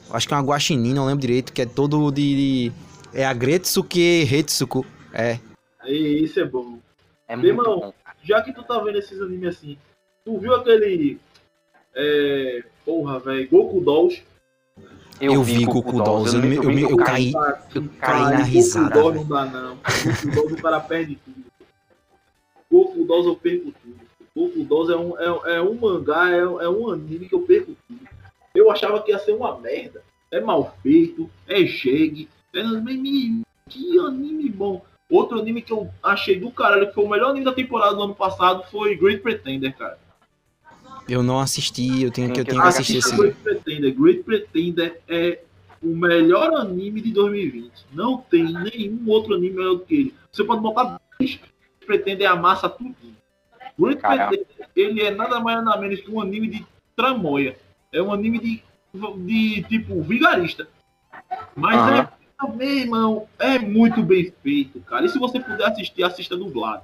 Acho 0.09 0.27
que 0.27 0.33
é 0.33 0.37
uma 0.37 0.43
guaxinim, 0.43 0.93
não 0.93 1.05
lembro 1.05 1.21
direito, 1.21 1.51
que 1.53 1.61
é 1.61 1.65
todo 1.65 2.11
de. 2.11 2.69
de- 2.69 2.71
é 3.13 3.25
a 3.25 3.33
Gretsuke 3.33 4.23
Retsuko. 4.23 4.85
É. 5.13 5.39
Aí, 5.81 6.23
isso 6.23 6.39
é 6.39 6.45
bom. 6.45 6.79
É 7.27 7.35
Meu 7.35 7.53
muito 7.55 7.61
irmão, 7.61 7.79
bom. 7.81 7.93
Já 8.23 8.41
que 8.41 8.53
tu 8.53 8.63
tá 8.63 8.79
vendo 8.79 8.97
esses 8.97 9.19
animes 9.21 9.55
assim, 9.57 9.77
tu 10.23 10.37
viu 10.39 10.53
aquele. 10.55 11.19
É, 11.95 12.63
porra, 12.85 13.19
velho, 13.19 13.49
Goku 13.49 13.81
Dolls? 13.81 14.21
Eu 15.19 15.41
vi 15.43 15.65
Goku 15.65 16.03
Dolls, 16.03 16.35
eu 16.35 16.41
me- 16.43 16.55
eu 16.57 16.89
eu 16.91 16.97
caí- 16.97 17.33
Eu 17.73 17.89
caí 17.99 18.21
na 18.21 18.31
Goku 18.37 18.43
risada. 18.43 18.89
Dolls 18.93 19.13
velho. 19.17 19.27
não 19.29 19.35
dá, 19.35 19.45
não. 19.45 19.75
Goku 19.77 20.31
Dolls 20.35 20.53
o 20.53 20.61
cara 20.61 20.79
perde 20.79 21.17
tudo. 21.25 21.47
Goku 22.72 23.06
Dolls 23.06 23.27
eu 23.27 23.35
perco 23.35 23.73
tudo. 23.84 23.99
Goku 24.35 24.64
Dolls 24.64 24.91
é 24.91 24.98
um, 24.98 25.18
é, 25.19 25.57
é 25.57 25.61
um 25.61 25.76
mangá, 25.76 26.30
é, 26.31 26.39
é, 26.39 26.69
um 26.69 26.91
anime 26.91 27.27
que 27.27 27.35
eu 27.35 27.41
perco 27.41 27.76
tudo. 27.88 28.02
Eu 28.53 28.72
achava 28.72 29.02
que 29.02 29.11
ia 29.11 29.19
ser 29.19 29.34
uma 29.34 29.57
merda. 29.60 30.03
É 30.31 30.41
mal 30.41 30.76
feito, 30.84 31.30
é 31.48 31.65
chegue, 31.65 32.27
É, 32.53 32.61
que 33.69 33.99
anime 33.99 34.49
bom. 34.49 34.84
Outro 35.10 35.39
anime 35.39 35.61
que 35.61 35.72
eu 35.72 35.89
achei 36.03 36.38
do 36.38 36.52
caralho, 36.52 36.88
que 36.88 36.94
foi 36.94 37.06
o 37.06 37.10
melhor 37.10 37.30
anime 37.30 37.45
da 37.45 37.53
temporada 37.53 37.95
do 37.95 38.03
ano 38.03 38.15
passado, 38.15 38.64
foi 38.69 38.95
Great 38.98 39.22
Pretender, 39.22 39.76
cara. 39.77 39.98
Eu 41.07 41.23
não 41.23 41.39
assisti, 41.39 42.03
eu 42.03 42.11
tenho 42.11 42.34
que, 42.34 42.41
eu 42.41 42.45
tenho 42.45 42.60
que 42.60 42.65
ah, 42.65 42.69
assistir 42.69 42.98
esse. 42.98 43.15
Great 43.15 43.38
Pretender. 43.38 43.95
Great 43.95 44.23
Pretender 44.23 45.02
é 45.07 45.39
o 45.81 45.95
melhor 45.95 46.53
anime 46.56 46.99
de 46.99 47.14
2020. 47.14 47.72
Não 47.94 48.18
tem 48.18 48.44
nenhum 48.44 49.07
outro 49.07 49.35
anime 49.35 49.56
melhor 49.56 49.76
do 49.76 49.85
que 49.85 49.95
ele. 49.95 50.14
Você 50.30 50.44
pode 50.44 50.61
botar 50.61 50.99
10 51.19 51.39
pretendem 51.88 52.27
amassa 52.27 52.69
tudo. 52.69 52.95
Great 53.80 54.01
Caramba. 54.01 54.30
Pretender, 54.30 54.68
é 54.76 54.80
ele 54.80 55.01
é 55.01 55.11
nada 55.11 55.39
mais 55.39 55.64
nada 55.64 55.80
menos 55.80 55.99
que 56.01 56.11
um 56.11 56.22
anime 56.22 56.47
de 56.47 56.65
tramoia. 56.95 57.57
É 57.91 58.01
um 58.01 58.11
anime 58.11 58.39
de, 58.39 58.64
de 59.26 59.64
tipo 59.64 60.01
vigarista. 60.03 60.68
Mas 61.55 61.76
uhum. 61.76 61.97
é 61.97 62.09
também, 62.38 62.81
irmão, 62.81 63.27
é 63.39 63.57
muito 63.57 64.03
bem 64.03 64.31
feito, 64.43 64.80
cara. 64.81 65.05
E 65.05 65.09
se 65.09 65.18
você 65.18 65.39
puder 65.39 65.65
assistir, 65.65 66.03
assista 66.03 66.38
dublado. 66.38 66.84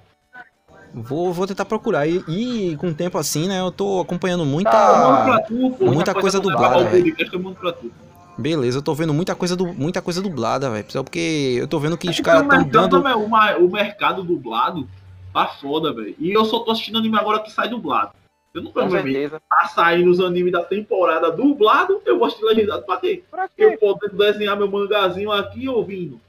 Vou, 0.94 1.34
vou 1.34 1.48
tentar 1.48 1.66
procurar. 1.66 2.08
E, 2.08 2.24
e, 2.28 2.78
com 2.78 2.88
o 2.88 2.94
tempo 2.94 3.18
assim, 3.18 3.48
né? 3.48 3.60
Eu 3.60 3.72
tô 3.72 4.02
acompanhando 4.02 4.46
muita, 4.46 4.72
tá, 4.72 5.40
tu, 5.48 5.54
muita, 5.54 5.86
muita, 5.86 6.14
coisa, 6.14 6.40
coisa 6.40 6.40
dublada. 6.40 6.98
Eu 6.98 7.40
mando 7.40 7.56
pra 7.56 7.74
tu. 7.74 7.92
Beleza, 8.38 8.80
eu 8.80 8.82
tô 8.82 8.94
vendo 8.96 9.14
muita 9.14 9.36
coisa, 9.36 9.56
du... 9.56 9.68
muita 9.74 10.02
coisa 10.02 10.22
dublada, 10.22 10.70
velho. 10.70 10.86
Só 10.90 11.04
porque 11.04 11.56
eu 11.60 11.68
tô 11.68 11.80
vendo 11.80 11.98
que 11.98 12.10
os 12.10 12.16
Porque 12.16 12.24
caras 12.30 12.42
o 12.42 12.46
estão 12.46 12.60
mercado, 12.64 12.90
dando. 12.90 13.04
meu, 13.04 13.24
o 13.24 13.30
ma- 13.30 13.56
o 13.58 13.70
mercado 13.70 14.24
dublado 14.24 14.88
tá 15.34 15.48
foda, 15.48 15.94
velho. 15.94 16.16
E 16.20 16.32
eu 16.32 16.44
só 16.46 16.60
tô 16.60 16.72
assistindo 16.72 16.98
anime 16.98 17.18
agora 17.18 17.40
que 17.40 17.52
sai 17.52 17.70
dublado. 17.70 18.12
Eu 18.54 18.62
não 18.62 18.72
provavelmente 18.72 19.14
certeza. 19.14 19.42
tá 19.50 19.68
saindo 19.68 20.12
os 20.12 20.20
animes 20.20 20.52
da 20.52 20.64
temporada 20.64 21.32
dublado, 21.32 22.00
eu 22.06 22.18
vou 22.20 22.28
assistir 22.28 22.46
legendado 22.46 22.84
pra 22.86 22.98
quê? 22.98 23.24
Pra 23.32 23.50
Eu 23.58 23.72
quê? 23.72 23.78
podendo 23.78 24.16
desenhar 24.16 24.56
meu 24.56 24.70
mangazinho 24.70 25.32
aqui 25.32 25.68
ouvindo. 25.68 26.20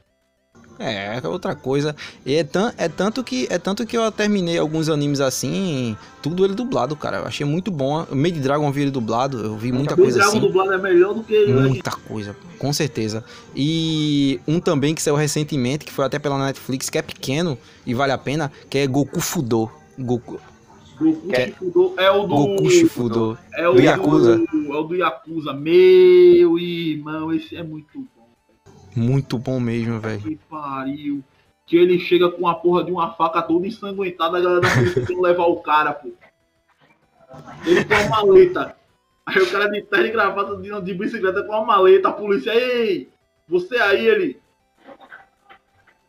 É, 0.78 1.20
é 1.22 1.28
outra 1.28 1.54
coisa. 1.54 1.94
E 2.26 2.34
é, 2.34 2.44
tan... 2.44 2.72
é, 2.76 2.88
tanto 2.88 3.22
que, 3.22 3.46
é 3.50 3.58
tanto 3.58 3.86
que 3.86 3.96
eu 3.96 4.10
terminei 4.10 4.58
alguns 4.58 4.88
animes 4.88 5.20
assim, 5.20 5.96
tudo 6.22 6.44
ele 6.44 6.54
dublado, 6.54 6.96
cara. 6.96 7.18
Eu 7.18 7.26
achei 7.26 7.46
muito 7.46 7.70
bom. 7.70 8.06
Made 8.10 8.40
Dragon 8.40 8.66
eu 8.66 8.72
vi 8.72 8.82
ele 8.82 8.90
dublado, 8.90 9.38
eu 9.38 9.56
vi 9.56 9.70
muita 9.72 9.94
o 9.94 9.96
coisa 9.96 10.18
Dragon 10.18 10.32
assim. 10.32 10.40
dublado 10.40 10.72
é 10.72 10.78
melhor 10.78 11.14
do 11.14 11.22
que 11.22 11.46
Muita 11.46 11.92
coisa, 11.92 12.36
com 12.58 12.72
certeza. 12.72 13.24
E 13.54 14.40
um 14.46 14.58
também 14.60 14.94
que 14.94 15.02
saiu 15.02 15.16
recentemente, 15.16 15.84
que 15.84 15.92
foi 15.92 16.04
até 16.04 16.18
pela 16.18 16.38
Netflix, 16.38 16.90
que 16.90 16.98
é 16.98 17.02
pequeno 17.02 17.56
e 17.86 17.94
vale 17.94 18.12
a 18.12 18.18
pena, 18.18 18.50
que 18.68 18.78
é 18.78 18.86
Goku 18.86 19.20
Fudo. 19.20 19.70
Goku, 19.98 20.40
Goku 20.98 21.28
é- 21.32 21.46
Shifudo 21.46 21.94
é 21.96 22.10
o 22.10 22.22
do. 22.26 22.34
Goku 22.34 22.70
Shifudo. 22.70 23.38
é 23.54 23.68
o 23.68 23.74
do 23.74 23.80
Yakuza. 23.82 24.44
É 24.52 24.76
o 24.76 24.82
do 24.82 24.94
Yakuza. 24.94 25.52
Meu 25.52 26.58
irmão, 26.58 27.32
esse 27.32 27.56
é 27.56 27.62
muito. 27.62 28.06
Muito 28.94 29.38
bom 29.38 29.58
mesmo, 29.60 29.98
velho. 30.00 30.20
Que 30.20 30.36
pariu. 30.48 31.22
Que 31.66 31.76
ele 31.76 31.98
chega 31.98 32.30
com 32.30 32.46
a 32.46 32.54
porra 32.54 32.84
de 32.84 32.92
uma 32.92 33.12
faca 33.14 33.40
toda 33.42 33.66
ensanguentada, 33.66 34.36
a 34.38 34.40
galera 34.40 34.60
da 34.60 34.70
polícia 34.74 35.06
tem 35.06 35.16
que 35.16 35.22
levar 35.22 35.46
o 35.46 35.56
cara, 35.56 35.92
pô. 35.94 36.10
Ele 37.66 37.84
com 37.84 37.94
uma 37.94 38.08
maleta. 38.26 38.76
Aí 39.26 39.38
o 39.40 39.50
cara 39.50 39.68
de 39.70 39.82
terno 39.82 40.06
e 40.06 40.10
gravata 40.10 40.56
de, 40.58 40.80
de 40.82 40.94
bicicleta 40.94 41.42
com 41.42 41.52
uma 41.52 41.64
maleta, 41.64 42.08
a 42.08 42.12
polícia, 42.12 42.54
ei, 42.54 43.08
você 43.48 43.76
aí, 43.78 44.06
ele. 44.06 44.38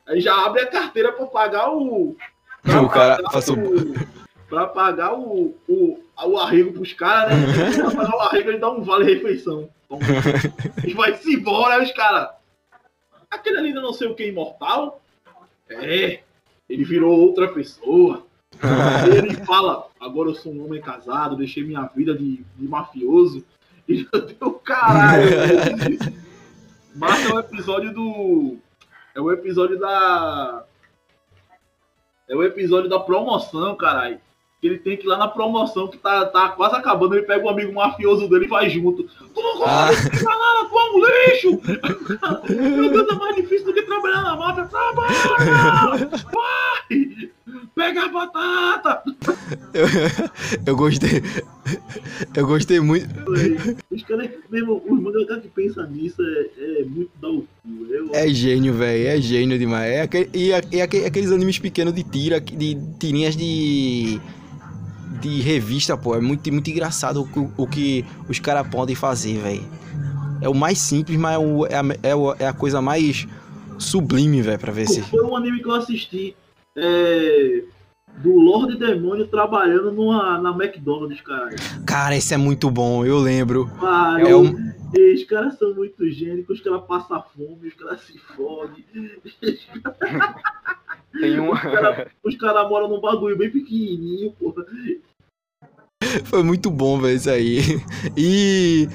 Aí 0.08 0.20
já 0.22 0.46
abre 0.46 0.62
a 0.62 0.68
carteira 0.68 1.12
pra 1.14 1.26
pagar 1.26 1.72
o. 1.72 2.16
pra 2.62 2.82
O 2.82 2.90
cara 2.90 3.16
pagar 3.18 3.30
passou- 3.32 3.58
o- 3.58 4.26
Pra 4.48 4.68
pagar 4.68 5.14
o, 5.18 5.56
o, 5.68 6.00
o 6.24 6.38
arrego 6.38 6.72
pros 6.74 6.94
caras, 6.94 7.36
né? 7.36 7.72
Pra 7.76 7.90
pagar 7.92 8.16
o 8.16 8.20
arrego, 8.22 8.50
ele 8.52 8.60
dá 8.60 8.70
um 8.70 8.84
vale-refeição. 8.84 9.68
E 10.86 10.94
vai-se 10.94 11.34
embora, 11.34 11.82
os 11.82 11.92
caras. 11.94 12.30
Aquele 13.36 13.58
ali 13.58 13.74
não 13.74 13.94
sei 13.94 14.08
o 14.08 14.16
que 14.16 14.26
imortal? 14.26 15.02
É, 15.70 16.22
ele 16.70 16.84
virou 16.84 17.20
outra 17.20 17.52
pessoa. 17.52 18.26
Aí 18.62 19.12
ele 19.18 19.36
fala, 19.46 19.88
agora 20.00 20.30
eu 20.30 20.36
sou 20.36 20.54
um 20.54 20.66
homem 20.66 20.82
casado, 20.82 21.36
deixei 21.36 21.64
minha 21.64 21.86
vida 21.88 22.18
de, 22.18 22.44
de 22.56 22.68
mafioso. 22.68 23.46
E 23.88 24.08
eu 24.12 24.22
deu 24.26 24.52
caralho. 24.54 25.30
Mas 26.96 27.30
é 27.30 27.34
o 27.34 27.40
episódio 27.40 27.94
do. 27.94 28.58
É 29.14 29.20
o 29.20 29.32
episódio 29.32 29.78
da. 29.78 30.64
É 32.28 32.36
o 32.36 32.44
episódio 32.44 32.90
da 32.90 33.00
promoção, 33.00 33.76
caralho. 33.76 34.20
Que 34.66 34.70
ele 34.70 34.80
tem 34.80 34.98
que 34.98 35.04
ir 35.06 35.08
lá 35.10 35.16
na 35.20 35.28
promoção 35.28 35.88
que 35.88 35.96
tá, 36.00 36.26
tá 36.26 36.50
quase 36.50 36.76
acabando. 36.76 37.14
Ele 37.14 37.22
pega 37.28 37.46
o 37.46 37.50
amigo 37.50 37.72
mafioso 37.72 38.28
dele 38.28 38.46
e 38.46 38.48
vai 38.48 38.68
junto. 38.68 39.04
Tu 39.04 39.40
não 39.40 39.64
Ah. 39.64 39.90
gosta 39.90 40.10
de 40.10 40.24
nada, 40.24 40.70
tu 40.70 40.80
é 40.80 40.92
um 40.92 41.06
lixo! 41.06 41.62
Meu 42.76 42.90
Deus, 42.90 43.08
é 43.08 43.14
mais 43.16 43.36
difícil 43.36 43.66
do 43.68 43.74
que 43.76 43.84
trabalhar 43.84 44.24
na 44.24 44.36
máfia. 44.36 44.66
Trabalha! 44.66 46.10
Vai! 46.34 47.30
Pega 47.76 48.06
a 48.06 48.08
batata! 48.08 49.04
Eu, 49.74 49.86
eu 50.66 50.76
gostei. 50.76 51.22
Eu 52.36 52.48
gostei 52.48 52.80
muito. 52.80 53.08
Os 53.92 54.04
caras, 54.04 54.30
mesmo, 54.50 54.82
os 54.90 55.00
que 55.42 55.48
pensam 55.50 55.88
nisso 55.92 56.22
é, 56.22 56.80
é 56.82 56.86
muito 56.86 57.12
da. 57.22 57.28
Eu, 57.28 58.10
É 58.14 58.28
gênio, 58.30 58.74
velho. 58.74 59.08
É 59.10 59.22
gênio 59.22 59.60
demais. 59.60 59.92
É 59.92 60.02
aquele, 60.02 60.30
e 60.34 60.52
e 60.72 60.82
aque- 60.82 61.06
aqueles 61.06 61.32
animes 61.32 61.60
pequenos 61.60 61.94
de 61.94 62.04
tira, 62.04 62.40
de 62.40 62.78
tirinhas 63.00 63.36
de. 63.36 64.20
De 65.20 65.42
revista, 65.42 65.98
pô. 65.98 66.16
É 66.16 66.22
muito, 66.22 66.52
muito 66.52 66.70
engraçado 66.70 67.22
o, 67.22 67.28
que- 67.28 67.50
o 67.58 67.68
que 67.68 68.06
os 68.30 68.40
caras 68.40 68.68
podem 68.68 68.96
fazer, 68.96 69.38
velho. 69.40 69.64
É 70.42 70.50
o 70.50 70.54
mais 70.54 70.78
simples, 70.80 71.18
mas 71.18 71.36
é, 71.36 71.38
o- 71.38 71.66
é 71.66 71.76
a, 71.76 71.84
é 72.04 72.44
é 72.44 72.48
a 72.48 72.54
coisa 72.54 72.82
mais 72.82 73.28
sublime, 73.80 74.42
velho, 74.42 74.60
pra 74.60 74.72
ver 74.72 74.88
se. 74.88 75.02
Foi 75.02 75.24
um 75.24 75.36
anime 75.36 75.62
que 75.62 75.68
eu 75.68 75.74
assisti 75.76 76.36
é, 76.76 77.64
do 78.18 78.36
Lorde 78.36 78.78
Demônio 78.78 79.28
trabalhando 79.28 79.92
numa, 79.92 80.38
na 80.40 80.52
McDonald's, 80.52 81.22
cara. 81.22 81.56
Cara, 81.86 82.16
esse 82.16 82.34
é 82.34 82.38
muito 82.38 82.70
bom, 82.70 83.06
eu 83.06 83.18
lembro. 83.20 83.68
Cara, 83.80 84.22
É 84.30 84.36
um- 84.36 84.74
os 85.14 85.24
caras 85.26 85.58
são 85.58 85.74
muito 85.74 86.10
gênicos, 86.10 86.58
os 86.60 86.64
caras 86.64 86.82
passam 86.88 87.22
fome, 87.36 87.68
os 87.68 87.74
caras 87.74 88.02
se 88.02 88.18
fodem. 88.36 88.86
Tem 91.20 91.40
um. 91.40 91.52
Os 91.52 91.60
caras 91.62 92.08
cara 92.40 92.68
moram 92.70 92.88
num 92.88 93.00
bagulho 93.00 93.38
bem 93.38 93.50
pequenininho, 93.50 94.32
porra. 94.34 94.64
Foi 96.26 96.44
muito 96.44 96.70
bom, 96.70 97.00
velho, 97.00 97.16
isso 97.16 97.30
aí. 97.30 97.60
E 98.18 98.88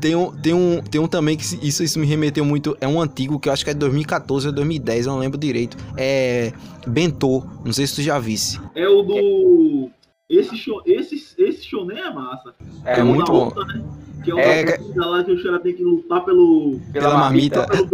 tem 0.00 0.14
um, 0.14 0.30
tem 0.40 0.52
um, 0.54 0.82
tem 0.82 1.00
um 1.00 1.06
também 1.08 1.36
que 1.36 1.44
isso, 1.66 1.82
isso 1.82 1.98
me 1.98 2.06
remeteu 2.06 2.44
muito. 2.44 2.76
É 2.80 2.88
um 2.88 3.00
antigo 3.00 3.38
que 3.38 3.48
eu 3.48 3.52
acho 3.52 3.64
que 3.64 3.70
é 3.70 3.74
de 3.74 3.80
2014 3.80 4.48
ou 4.48 4.52
2010, 4.52 5.06
eu 5.06 5.12
não 5.12 5.18
lembro 5.20 5.38
direito. 5.38 5.76
É 5.96 6.52
Bentô, 6.86 7.44
não 7.64 7.72
sei 7.72 7.86
se 7.86 7.96
tu 7.96 8.02
já 8.02 8.18
visse. 8.18 8.60
É 8.74 8.88
o 8.88 9.02
do. 9.02 9.90
Esse, 10.28 10.56
show, 10.56 10.82
esse, 10.84 11.14
esse 11.38 11.64
shonen 11.64 11.98
é 11.98 12.12
massa. 12.12 12.52
É, 12.84 12.98
É 12.98 13.02
o 13.02 13.06
muito 13.06 13.26
da 13.26 13.32
bom. 13.32 13.52
né? 13.64 13.84
Que 14.24 14.30
é 14.32 14.34
o 14.34 14.38
É, 14.40 14.64
da 14.64 15.06
lá 15.06 15.22
que 15.22 15.30
os 15.30 15.42
caras 15.42 15.62
têm 15.62 15.74
que 15.74 15.84
lutar 15.84 16.24
pelo. 16.24 16.80
Pela 16.92 17.16
marmita. 17.16 17.60
Lutar 17.60 17.76
pelo 17.76 17.88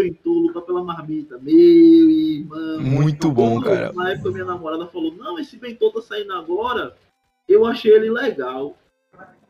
pela 0.72 0.82
marmita. 0.82 1.38
Meu 1.38 1.54
irmão. 1.54 2.80
Muito 2.80 3.30
bom, 3.30 3.60
cara. 3.60 3.92
Na 3.92 4.12
época 4.12 4.30
minha 4.30 4.44
namorada 4.44 4.86
falou, 4.86 5.12
não, 5.14 5.38
esse 5.38 5.58
bentô 5.58 5.90
tá 5.90 6.00
saindo 6.00 6.32
agora. 6.32 6.96
Eu 7.46 7.66
achei 7.66 7.92
ele 7.92 8.10
legal. 8.10 8.76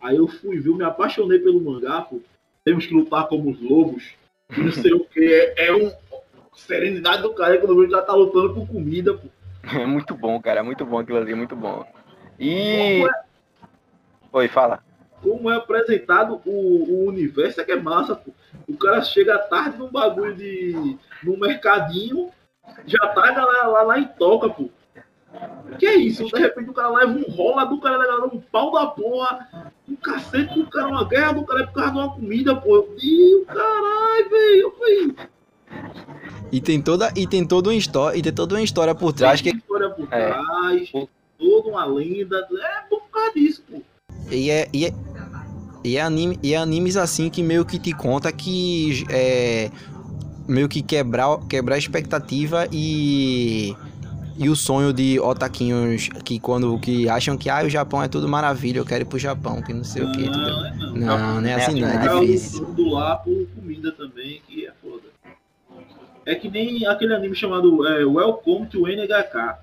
Aí 0.01 0.17
eu 0.17 0.27
fui 0.27 0.61
eu 0.67 0.75
me 0.75 0.83
apaixonei 0.83 1.39
pelo 1.39 1.61
mangá, 1.61 2.03
pô. 2.03 2.21
Temos 2.65 2.87
que 2.87 2.95
lutar 2.95 3.29
como 3.29 3.51
os 3.51 3.61
lobos. 3.61 4.15
Não 4.57 4.73
sei 4.73 4.93
o 4.93 5.05
que. 5.07 5.25
É, 5.25 5.69
é 5.69 5.75
um. 5.75 5.93
Serenidade 6.55 7.23
do 7.23 7.33
cara 7.33 7.57
quando 7.59 7.75
o 7.75 7.89
já 7.89 8.03
tá 8.03 8.13
lutando 8.13 8.53
por 8.53 8.67
comida, 8.69 9.15
pô. 9.15 9.29
É 9.75 9.87
muito 9.87 10.15
bom, 10.15 10.41
cara. 10.41 10.61
É 10.61 10.63
muito 10.63 10.85
bom 10.85 10.99
aquilo 10.99 11.19
ali, 11.19 11.35
muito 11.35 11.55
bom. 11.55 11.87
E. 12.39 13.03
Oi, 14.33 14.49
fala. 14.49 14.83
como 15.23 15.51
é 15.51 15.57
apresentado 15.57 16.41
o, 16.45 16.51
o 16.51 17.09
universo 17.09 17.61
é 17.61 17.65
que 17.65 17.73
é 17.73 17.77
massa, 17.77 18.17
pô. 18.17 18.33
O 18.69 18.77
cara 18.77 19.03
chega 19.03 19.39
tarde 19.39 19.79
num 19.79 19.91
bagulho 19.91 20.35
de. 20.35 20.99
Num 21.25 21.39
mercadinho, 21.39 22.31
já 22.87 22.99
tá 23.09 23.29
a 23.29 23.33
galera 23.33 23.67
lá, 23.69 23.83
lá 23.83 23.99
em 23.99 24.07
toca, 24.07 24.49
pô. 24.49 24.69
Que 25.79 25.87
é 25.87 25.95
isso? 25.97 26.25
De 26.27 26.39
repente 26.39 26.69
o 26.71 26.75
cara 26.75 26.91
leva 26.91 27.13
um 27.13 27.23
rola 27.31 27.65
do 27.65 27.81
cara 27.81 27.97
da 27.99 28.07
galera, 28.07 28.27
um 28.27 28.41
pau 28.41 28.71
da 28.73 28.87
porra, 28.87 29.49
um 29.89 29.97
cacete 29.97 30.55
do 30.55 30.67
cara, 30.69 30.89
uma 30.89 31.05
guerra 31.09 31.33
do 31.33 31.45
cara 31.45 31.63
é 31.63 31.67
por 31.67 31.73
causa 31.73 31.91
de 31.93 31.99
uma 31.99 32.15
comida, 32.15 32.55
pô. 32.55 32.87
Ih, 33.03 33.45
caralho, 33.47 34.31
velho. 34.31 34.61
Eu 34.61 34.71
falei, 34.73 35.15
E 36.53 36.61
tem 36.61 36.83
toda, 36.83 37.11
e 37.17 37.27
tem 37.27 37.47
toda 37.47 37.71
uma 37.71 37.75
história, 37.75 38.19
e 38.19 38.23
tem 38.23 38.33
toda 38.33 38.55
uma 38.55 38.63
história 38.63 38.95
por 38.95 39.13
trás 39.15 39.41
que 39.41 39.49
história 39.51 39.89
por 39.89 40.07
É. 40.13 40.29
trás, 40.29 40.91
O- 40.93 41.09
toda 41.39 41.69
uma 41.71 41.87
lenda. 41.87 42.37
É 42.53 42.89
por 42.91 43.03
causa 43.11 43.33
disso, 43.33 43.63
pô. 43.71 43.81
E 44.31 44.51
é, 44.51 44.69
e 44.73 44.85
é, 44.85 44.93
e 45.83 45.97
é, 45.97 46.03
anime, 46.03 46.39
e 46.43 46.53
é 46.53 46.59
animes 46.59 46.97
assim 46.99 47.31
que 47.31 47.43
meio 47.43 47.65
que 47.65 47.79
te 47.79 47.93
conta 47.95 48.31
que 48.31 49.03
é 49.11 49.71
meio 50.53 50.69
que 50.69 50.83
quebrar, 50.83 51.39
quebrar 51.49 51.75
a 51.77 51.79
expectativa 51.79 52.67
e 52.71 53.75
e 54.39 54.49
o 54.49 54.57
sonho 54.57 54.93
de 54.93 55.21
otaquinhos 55.21 56.09
que 56.25 56.41
quando 56.41 56.79
que 56.79 57.09
acham 57.09 57.37
que 57.37 57.51
ah, 57.51 57.63
o 57.65 57.69
Japão 57.69 58.03
é 58.03 58.09
tudo 58.09 58.29
maravilha, 58.29 58.79
eu 58.79 58.85
quero 58.85 59.03
ir 59.03 59.05
pro 59.05 59.19
Japão, 59.19 59.61
que 59.63 59.73
não 59.73 59.85
sei 59.85 60.03
o 60.03 60.13
que. 60.13 60.29
Não, 60.29 60.67
é 60.67 60.73
não. 60.79 60.95
Não, 60.95 61.41
não 61.41 61.49
é 61.49 61.55
assim, 61.55 61.81
não, 61.81 61.89
É 61.89 62.07
é 62.07 62.15
o 62.15 62.21
difícil. 62.21 62.65
do 62.67 62.89
lá 62.91 63.17
por 63.17 63.47
comida 63.55 63.93
também, 63.93 64.41
que 64.49 64.67
é 64.67 64.73
foda. 64.83 65.03
É 66.25 66.35
que 66.35 66.49
nem 66.49 66.87
aquele 66.87 67.15
anime 67.15 67.35
chamado 67.35 67.87
é, 67.87 68.05
Welcome 68.05 68.67
to 68.67 68.87
NHK. 68.87 69.59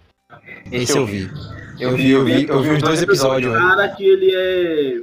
Esse 0.71 0.97
eu 0.97 1.05
vi. 1.05 1.29
Eu 1.79 1.95
vi, 1.95 2.11
eu 2.11 2.25
vi, 2.25 2.47
eu 2.47 2.61
vi 2.61 2.69
os 2.71 2.81
dois 2.81 3.01
episódios. 3.01 3.55
O 3.55 3.57
cara 3.57 3.87
que 3.89 4.03
ele 4.03 4.31
é. 4.35 5.01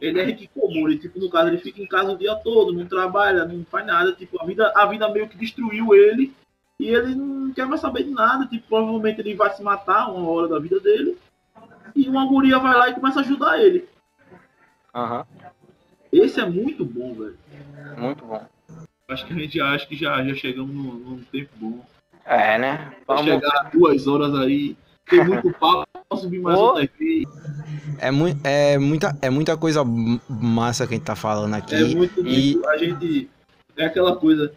Ele 0.00 0.20
é 0.20 0.28
hikikomori, 0.28 0.98
tipo, 0.98 1.18
no 1.18 1.30
caso, 1.30 1.48
ele 1.48 1.58
fica 1.58 1.82
em 1.82 1.86
casa 1.86 2.12
o 2.12 2.18
dia 2.18 2.34
todo, 2.36 2.72
não 2.72 2.86
trabalha, 2.86 3.44
não 3.44 3.64
faz 3.64 3.86
nada, 3.86 4.12
tipo, 4.12 4.40
a 4.40 4.46
vida, 4.46 4.72
a 4.74 4.86
vida 4.86 5.08
meio 5.08 5.28
que 5.28 5.36
destruiu 5.36 5.94
ele 5.94 6.34
e 6.78 6.88
ele 6.88 7.14
não 7.14 7.52
quer 7.52 7.66
mais 7.66 7.80
saber 7.80 8.04
de 8.04 8.10
nada, 8.10 8.46
tipo, 8.46 8.68
provavelmente 8.68 9.20
ele 9.20 9.34
vai 9.34 9.52
se 9.54 9.62
matar 9.62 10.10
uma 10.12 10.28
hora 10.28 10.48
da 10.48 10.58
vida 10.58 10.78
dele 10.80 11.16
e 11.94 12.08
uma 12.08 12.26
guria 12.26 12.58
vai 12.58 12.74
lá 12.74 12.88
e 12.88 12.94
começa 12.94 13.18
a 13.18 13.22
ajudar 13.22 13.58
ele. 13.58 13.88
Aham. 14.94 15.26
Esse 16.12 16.40
é 16.40 16.46
muito 16.46 16.84
bom, 16.84 17.14
velho. 17.14 17.38
Muito 17.96 18.24
bom. 18.24 18.46
Acho 19.08 19.26
que 19.26 19.32
a 19.32 19.36
gente 19.36 19.60
acha 19.60 19.86
que 19.86 19.96
já, 19.96 20.22
já 20.24 20.34
chegamos 20.34 20.74
num, 20.74 20.94
num 20.94 21.22
tempo 21.24 21.50
bom. 21.56 21.84
É, 22.24 22.58
né? 22.58 22.92
Vai 23.06 23.16
Vamos. 23.16 23.24
chegar 23.24 23.60
a 23.60 23.62
duas 23.70 24.06
horas 24.06 24.34
aí, 24.34 24.76
tem 25.08 25.24
muito 25.24 25.50
papo, 25.58 25.87
posso 26.08 26.22
subir 26.24 26.40
mais 26.40 26.58
outra 26.58 26.88
vez. 26.98 27.24
É, 27.98 28.10
mui- 28.10 28.36
é, 28.44 28.78
muita, 28.78 29.16
é 29.20 29.28
muita 29.30 29.56
coisa 29.56 29.82
massa 30.28 30.86
que 30.86 30.94
a 30.94 30.96
gente 30.96 31.04
tá 31.06 31.16
falando 31.16 31.54
aqui. 31.54 31.74
É 31.74 31.84
muito 31.84 32.26
e- 32.26 32.60
a 32.66 32.76
gente. 32.78 33.28
É 33.76 33.84
aquela 33.86 34.16
coisa. 34.16 34.52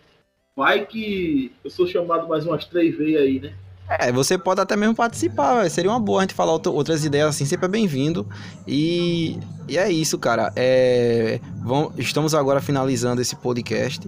Vai 0.55 0.85
que 0.85 1.51
eu 1.63 1.69
sou 1.69 1.87
chamado 1.87 2.27
mais 2.27 2.45
umas 2.45 2.65
três 2.65 2.97
vezes 2.97 3.17
aí, 3.17 3.39
né? 3.39 3.53
É, 3.99 4.11
você 4.11 4.37
pode 4.37 4.61
até 4.61 4.75
mesmo 4.75 4.95
participar, 4.95 5.55
velho. 5.57 5.69
Seria 5.69 5.91
uma 5.91 5.99
boa 5.99 6.19
a 6.19 6.21
gente 6.23 6.33
falar 6.33 6.53
outra- 6.53 6.71
outras 6.71 7.03
ideias 7.03 7.27
assim, 7.29 7.45
sempre 7.45 7.65
é 7.65 7.69
bem-vindo. 7.69 8.25
E, 8.67 9.37
e 9.67 9.77
é 9.77 9.91
isso, 9.91 10.17
cara. 10.17 10.51
É, 10.55 11.39
vamos, 11.57 11.93
estamos 11.97 12.33
agora 12.33 12.61
finalizando 12.61 13.21
esse 13.21 13.35
podcast. 13.35 14.07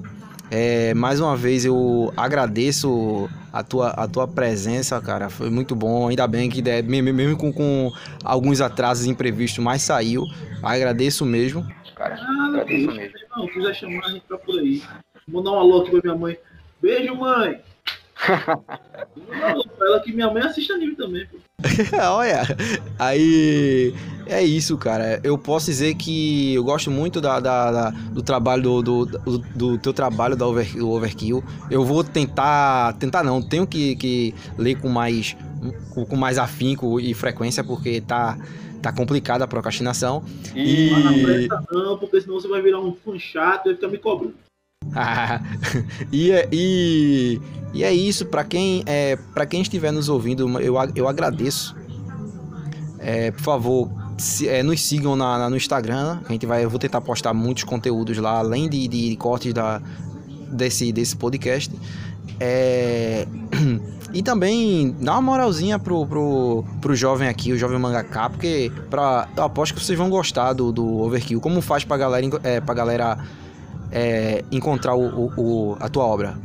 É, 0.56 0.94
mais 0.94 1.20
uma 1.20 1.36
vez 1.36 1.66
eu 1.66 2.14
agradeço 2.16 3.28
a 3.52 3.64
tua, 3.64 3.90
a 3.90 4.08
tua 4.08 4.28
presença, 4.28 5.02
cara. 5.02 5.28
Foi 5.28 5.50
muito 5.50 5.76
bom. 5.76 6.08
Ainda 6.10 6.28
bem 6.28 6.48
que 6.48 6.62
né, 6.62 6.80
me- 6.84 7.02
me- 7.02 7.12
mesmo 7.12 7.36
com, 7.36 7.52
com 7.52 7.92
alguns 8.24 8.62
atrasos 8.62 9.08
imprevistos, 9.08 9.64
mas 9.64 9.82
saiu. 9.82 10.24
Agradeço 10.62 11.26
mesmo. 11.26 11.66
Cara, 11.96 12.16
Ah, 12.20 12.48
agradeço 12.50 12.86
mesmo. 12.92 13.18
não, 13.36 13.48
quiser 13.48 13.74
chamar, 13.74 14.06
a 14.06 14.10
gente 14.12 14.26
tá 14.30 14.38
por 14.38 14.60
aí. 14.60 14.82
Vou 15.28 15.42
mandar 15.44 15.58
um 15.58 15.60
alô 15.60 15.82
aqui 15.82 15.90
pra 15.92 16.02
minha 16.04 16.16
mãe. 16.16 16.38
Beijo, 16.80 17.16
mãe! 17.16 17.60
Ela 19.82 20.00
que 20.02 20.12
minha 20.14 20.30
mãe 20.32 20.42
assiste 20.44 20.72
anime 20.72 20.96
também, 20.96 21.26
pô. 21.28 21.38
Olha, 22.12 22.42
aí 23.00 23.94
é 24.28 24.44
isso, 24.44 24.78
cara. 24.78 25.20
Eu 25.24 25.38
posso 25.38 25.68
dizer 25.68 25.96
que 25.96 26.54
eu 26.54 26.64
gosto 26.64 26.92
muito 26.92 27.22
da, 27.22 27.40
da- 27.40 27.72
da- 27.72 27.90
do 27.90 28.22
trabalho 28.22 28.82
do, 28.82 29.06
do, 29.06 29.38
do- 29.38 29.78
teu 29.78 29.94
trabalho 29.94 30.36
da 30.36 30.46
over, 30.46 30.74
do 30.76 30.90
Overkill. 30.90 31.44
Eu 31.72 31.86
vou 31.86 32.04
tentar, 32.04 32.94
tentar 32.94 33.24
não, 33.24 33.42
tenho 33.42 33.66
que, 33.66 33.96
que 33.96 34.36
ler 34.58 34.76
com 34.80 34.90
mais 34.90 35.36
com, 35.94 36.06
com 36.06 36.16
mais 36.18 36.38
afinco 36.38 37.00
e 37.00 37.14
frequência 37.14 37.64
porque 37.64 38.02
tá 38.02 38.38
tá 38.82 38.92
complicada 38.92 39.46
a 39.46 39.48
procrastinação. 39.48 40.22
E 40.54 40.90
Mas 40.92 41.06
não 41.06 41.24
presta 41.24 41.64
não, 41.72 41.98
porque 41.98 42.20
senão 42.20 42.34
você 42.36 42.50
vai 42.50 42.62
virar 42.62 42.82
um 42.82 42.94
fã 42.94 43.18
chato 43.18 43.68
e 43.68 43.70
vai 43.70 43.76
ficar 43.76 43.88
me 43.88 43.98
cobrando. 43.98 44.34
e, 46.12 46.32
é- 46.32 46.48
e, 46.52 47.42
e 47.74 47.84
é 47.84 47.94
isso, 47.94 48.26
pra 48.26 48.44
quem, 48.44 48.84
é, 48.86 49.18
quem 49.50 49.62
estiver 49.62 49.92
nos 49.92 50.10
ouvindo, 50.10 50.48
eu, 50.60 50.76
eu 50.96 51.08
agradeço. 51.08 51.76
É, 53.00 53.32
por 53.32 53.42
favor, 53.42 53.92
se- 54.18 54.48
é, 54.48 54.64
nos 54.64 54.82
sigam 54.82 55.16
na, 55.16 55.38
na- 55.38 55.50
no 55.50 55.58
Instagram. 55.58 56.20
A 56.28 56.32
gente 56.32 56.46
vai, 56.46 56.64
eu 56.64 56.70
vou 56.70 56.80
tentar 56.80 57.02
postar 57.02 57.34
muitos 57.34 57.64
conteúdos 57.64 58.18
lá, 58.18 58.38
além 58.40 58.70
de, 58.70 58.88
de 58.88 59.16
cortes 59.18 59.54
da, 59.54 59.82
desse, 60.52 60.92
desse 60.92 61.16
podcast. 61.16 61.72
É, 62.40 63.28
e 64.14 64.22
também 64.24 64.96
dá 65.02 65.14
uma 65.14 65.22
moralzinha 65.22 65.78
pro, 65.80 66.06
pro, 66.06 66.64
pro 66.80 66.96
jovem 66.96 67.28
aqui, 67.28 67.52
o 67.52 67.58
jovem 67.58 67.78
mangaká, 67.80 68.30
porque 68.30 68.72
pra, 68.90 69.28
eu 69.36 69.44
aposto 69.44 69.74
que 69.74 69.84
vocês 69.84 69.98
vão 69.98 70.10
gostar 70.10 70.54
do, 70.54 70.72
do 70.72 71.00
Overkill. 71.00 71.42
Como 71.42 71.62
faz 71.62 71.84
pra 71.84 71.98
galera, 71.98 72.40
é, 72.44 72.62
pra 72.62 72.74
galera 72.74 73.18
é, 73.94 74.44
encontrar 74.52 74.96
o, 74.96 75.08
o- 75.28 75.34
o- 75.72 75.78
a 75.80 75.90
tua 75.90 76.06
obra? 76.06 76.36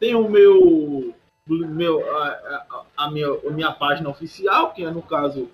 Tem 0.00 0.14
o 0.14 0.28
meu. 0.28 1.14
meu 1.48 2.16
a, 2.16 2.26
a, 2.28 2.82
a 3.04 3.10
minha, 3.10 3.26
a 3.28 3.50
minha 3.50 3.72
página 3.72 4.08
oficial, 4.08 4.72
que 4.72 4.84
é 4.84 4.90
no 4.90 5.02
caso 5.02 5.48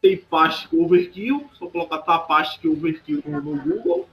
tem 0.00 0.16
Pastic 0.16 0.72
Overkill, 0.74 1.48
só 1.54 1.66
colocar 1.68 1.98
tá 1.98 2.18
Pastic 2.18 2.64
Overkill 2.70 3.22
no, 3.24 3.40
no 3.40 3.62
Google. 3.62 4.08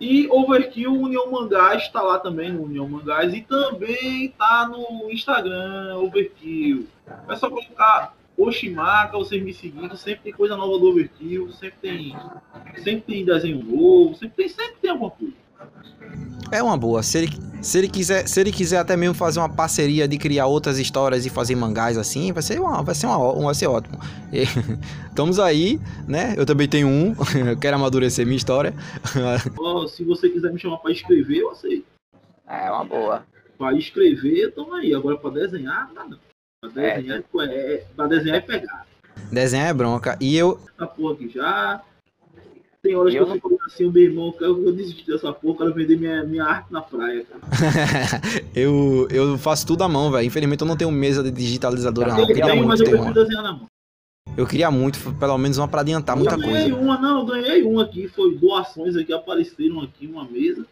E 0.00 0.26
Overkill 0.30 0.92
União 0.92 1.30
Mangás 1.30 1.82
está 1.82 2.00
lá 2.00 2.18
também 2.18 2.50
no 2.52 2.62
União 2.64 2.88
Mangás 2.88 3.34
e 3.34 3.42
também 3.42 4.30
tá 4.30 4.66
no 4.66 5.10
Instagram 5.10 5.98
Overkill. 5.98 6.86
É 7.28 7.36
só 7.36 7.48
colocar 7.50 8.14
Oshimaka, 8.42 9.18
vocês 9.18 9.42
me 9.42 9.52
seguindo, 9.52 9.96
sempre 9.96 10.22
tem 10.24 10.32
coisa 10.32 10.56
nova 10.56 10.78
do 10.78 10.86
Overkill, 10.86 11.52
sempre 11.52 11.78
tem 11.80 12.16
sempre 12.82 13.02
tem 13.02 13.24
desenho 13.24 13.62
novo, 13.62 14.14
sempre 14.14 14.36
tem, 14.36 14.48
sempre 14.48 14.76
tem 14.80 14.90
alguma 14.90 15.10
coisa. 15.10 15.34
É 16.50 16.62
uma 16.62 16.76
boa. 16.76 17.02
Se 17.02 17.18
ele, 17.18 17.28
se 17.60 17.78
ele 17.78 17.88
quiser, 17.88 18.26
se 18.26 18.40
ele 18.40 18.50
quiser 18.50 18.78
até 18.78 18.96
mesmo 18.96 19.14
fazer 19.14 19.38
uma 19.38 19.48
parceria 19.48 20.08
de 20.08 20.18
criar 20.18 20.46
outras 20.46 20.78
histórias 20.78 21.24
e 21.26 21.30
fazer 21.30 21.54
mangás 21.54 21.96
assim, 21.96 22.32
vai 22.32 22.42
ser 22.42 22.60
uma, 22.60 22.82
vai 22.82 22.94
ser 22.94 23.06
uma, 23.06 23.34
vai 23.34 23.54
ser 23.54 23.66
ótimo. 23.66 23.98
E, 24.32 24.42
estamos 25.08 25.38
aí, 25.38 25.78
né? 26.08 26.34
Eu 26.36 26.44
também 26.44 26.68
tenho 26.68 26.88
um, 26.88 27.14
eu 27.46 27.56
quero 27.58 27.76
amadurecer 27.76 28.24
minha 28.26 28.36
história. 28.36 28.74
Ó, 29.58 29.86
se 29.86 30.02
você 30.02 30.28
quiser 30.28 30.52
me 30.52 30.58
chamar 30.58 30.78
para 30.78 30.92
escrever, 30.92 31.38
eu 31.38 31.50
aceito. 31.50 31.84
é 32.48 32.70
uma 32.70 32.84
boa. 32.84 33.24
Pra 33.56 33.74
escrever, 33.74 34.52
tamo 34.52 34.74
aí. 34.74 34.94
Agora 34.94 35.18
pra 35.18 35.30
desenhar, 35.30 35.90
não. 35.94 36.29
Pra 36.60 36.82
É. 36.82 36.96
desenhar 37.00 37.18
é, 37.18 37.74
é, 37.74 37.84
pra 37.96 38.06
desenhar 38.06 38.36
é 38.36 38.40
pegar. 38.40 38.86
Desenhar 39.32 39.68
é 39.68 39.72
bronca. 39.72 40.16
E 40.20 40.36
eu, 40.36 40.60
Essa 40.76 40.86
porra 40.86 41.14
aqui 41.14 41.28
já. 41.30 41.80
Tem 42.82 42.94
horas 42.94 43.12
E 43.12 43.16
que 43.16 43.22
eu 43.22 43.26
eu 43.28 43.32
fico 43.34 43.58
assim, 43.66 43.90
meu 43.90 44.02
irmão, 44.02 44.34
eu, 44.40 44.64
eu 44.66 44.72
desisti 44.72 45.06
dessa 45.06 45.32
porra, 45.32 45.58
quero 45.58 45.74
vender 45.74 45.98
minha, 45.98 46.22
minha 46.24 46.44
arte 46.44 46.70
na 46.72 46.80
praia, 46.82 47.24
cara. 47.24 47.40
eu, 48.54 49.06
eu 49.10 49.38
faço 49.38 49.66
tudo 49.66 49.84
à 49.84 49.88
mão, 49.88 50.10
velho. 50.10 50.26
Infelizmente 50.26 50.60
eu 50.60 50.66
não 50.66 50.76
tenho 50.76 50.90
mesa 50.90 51.22
de 51.22 51.30
digitalizadora, 51.30 52.08
não. 52.12 52.18
Eu 52.18 52.22
Eu 52.22 52.26
queria 52.34 52.54
muito 52.54 52.82
eu 52.82 52.90
ter 52.90 52.94
uma. 52.94 53.12
desenhar 53.12 53.42
na 53.42 53.52
mão. 53.52 53.66
Eu 54.36 54.46
queria 54.46 54.70
muito, 54.70 54.98
pelo 55.14 55.38
menos 55.38 55.56
uma 55.58 55.66
pra 55.68 55.80
adiantar 55.80 56.14
muita 56.16 56.34
eu 56.34 56.38
ganhei 56.38 56.70
coisa. 56.70 56.76
uma, 56.76 56.98
não, 56.98 57.20
eu 57.20 57.26
ganhei 57.26 57.62
uma 57.62 57.82
aqui, 57.84 58.06
foi 58.08 58.34
doações 58.36 58.96
aqui, 58.96 59.12
apareceram 59.12 59.80
aqui, 59.80 60.06
uma 60.06 60.24
mesa. 60.24 60.64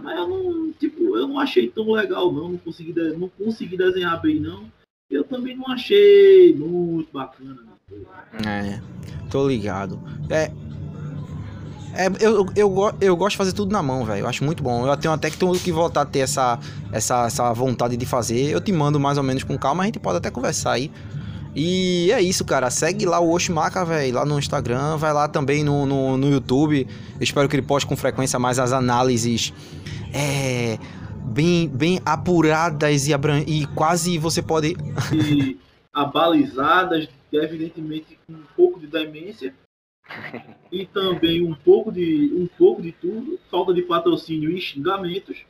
Mas 0.00 0.16
eu 0.18 0.28
não, 0.28 0.72
tipo, 0.72 1.16
eu 1.16 1.26
não 1.26 1.38
achei 1.40 1.68
tão 1.68 1.90
legal 1.92 2.30
não, 2.32 2.50
não 2.50 2.58
consegui, 2.58 2.92
não 3.16 3.28
consegui 3.28 3.76
desenhar 3.76 4.20
bem 4.20 4.38
não. 4.40 4.64
Eu 5.10 5.24
também 5.24 5.56
não 5.56 5.66
achei 5.68 6.54
muito 6.54 7.10
bacana. 7.12 7.56
É, 8.46 8.80
tô 9.30 9.48
ligado. 9.48 10.00
É. 10.28 10.50
É, 11.94 12.06
eu, 12.20 12.46
eu, 12.54 12.94
eu 13.00 13.16
gosto 13.16 13.32
de 13.32 13.36
fazer 13.38 13.52
tudo 13.52 13.72
na 13.72 13.82
mão, 13.82 14.04
velho. 14.04 14.20
Eu 14.20 14.28
acho 14.28 14.44
muito 14.44 14.62
bom. 14.62 14.86
Eu 14.86 14.96
tenho 14.96 15.12
até 15.12 15.30
que, 15.30 15.36
tenho 15.36 15.52
que 15.54 15.72
voltar 15.72 16.02
a 16.02 16.06
ter 16.06 16.20
essa, 16.20 16.58
essa, 16.92 17.26
essa 17.26 17.52
vontade 17.52 17.96
de 17.96 18.06
fazer. 18.06 18.50
Eu 18.50 18.60
te 18.60 18.70
mando 18.70 19.00
mais 19.00 19.18
ou 19.18 19.24
menos 19.24 19.42
com 19.42 19.58
calma, 19.58 19.82
a 19.82 19.86
gente 19.86 19.98
pode 19.98 20.18
até 20.18 20.30
conversar 20.30 20.72
aí. 20.72 20.92
E 21.56 22.12
é 22.12 22.20
isso, 22.20 22.44
cara. 22.44 22.70
Segue 22.70 23.04
lá 23.04 23.18
o 23.18 23.32
Oshimaka, 23.32 23.84
velho, 23.84 24.14
lá 24.14 24.24
no 24.24 24.38
Instagram. 24.38 24.96
Vai 24.96 25.12
lá 25.12 25.26
também 25.26 25.64
no, 25.64 25.86
no, 25.86 26.16
no 26.16 26.30
YouTube. 26.30 26.86
Eu 27.16 27.22
espero 27.22 27.48
que 27.48 27.56
ele 27.56 27.62
poste 27.62 27.86
com 27.86 27.96
frequência 27.96 28.38
mais 28.38 28.58
as 28.58 28.72
análises. 28.72 29.52
É. 30.12 30.78
Bem, 31.32 31.68
bem 31.68 32.00
apuradas 32.04 33.06
e, 33.06 33.14
abran 33.14 33.40
e 33.46 33.66
quase 33.74 34.18
você 34.18 34.42
pode 34.42 34.74
e 35.12 35.58
abalizadas, 35.92 37.08
evidentemente 37.32 38.18
com 38.26 38.32
um 38.34 38.42
pouco 38.56 38.80
de 38.80 38.86
demência 38.86 39.54
e 40.72 40.86
também 40.86 41.44
um 41.46 41.54
pouco 41.54 41.92
de 41.92 42.32
um 42.34 42.46
pouco 42.58 42.80
de 42.80 42.92
tudo, 42.92 43.38
falta 43.50 43.74
de 43.74 43.82
patrocínio 43.82 44.50
e 44.50 44.60
xingamentos. 44.60 45.44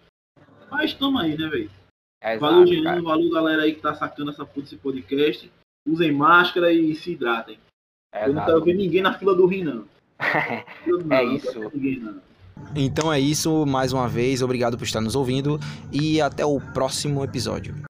Mas 0.71 0.91
estamos 0.91 1.21
aí, 1.23 1.37
né, 1.39 1.49
velho? 1.49 1.71
É 2.21 2.37
Valeu. 2.37 2.67
Jean, 2.67 3.01
valeu, 3.03 3.31
galera 3.31 3.63
aí 3.63 3.75
que 3.75 3.81
tá 3.81 3.95
sacando 3.95 4.31
essa 4.33 4.45
porra 4.45 4.63
desse 4.63 4.77
podcast. 4.77 5.51
Usem 5.87 6.13
máscara 6.13 6.73
e 6.73 6.95
se 6.97 7.13
hidratem. 7.13 7.59
É 8.13 8.25
Eu 8.25 8.33
não 8.35 8.43
exato. 8.43 8.47
quero 8.47 8.65
ver 8.65 8.75
ninguém 8.75 9.01
na 9.01 9.17
fila 9.17 9.35
do 9.35 9.47
rim, 9.47 9.63
não. 9.63 9.85
Eu 10.87 10.99
não, 11.05 11.17
É 11.17 11.25
não 11.25 11.37
isso. 11.37 11.53
quero 11.53 11.71
ver 11.71 11.77
Ninguém, 11.77 12.01
não. 12.01 12.21
Então 12.75 13.13
é 13.13 13.19
isso, 13.19 13.65
mais 13.67 13.93
uma 13.93 14.07
vez, 14.07 14.43
obrigado 14.43 14.77
por 14.77 14.85
estar 14.85 15.01
nos 15.01 15.15
ouvindo 15.15 15.59
e 15.91 16.21
até 16.21 16.45
o 16.45 16.61
próximo 16.61 17.25
episódio. 17.25 17.88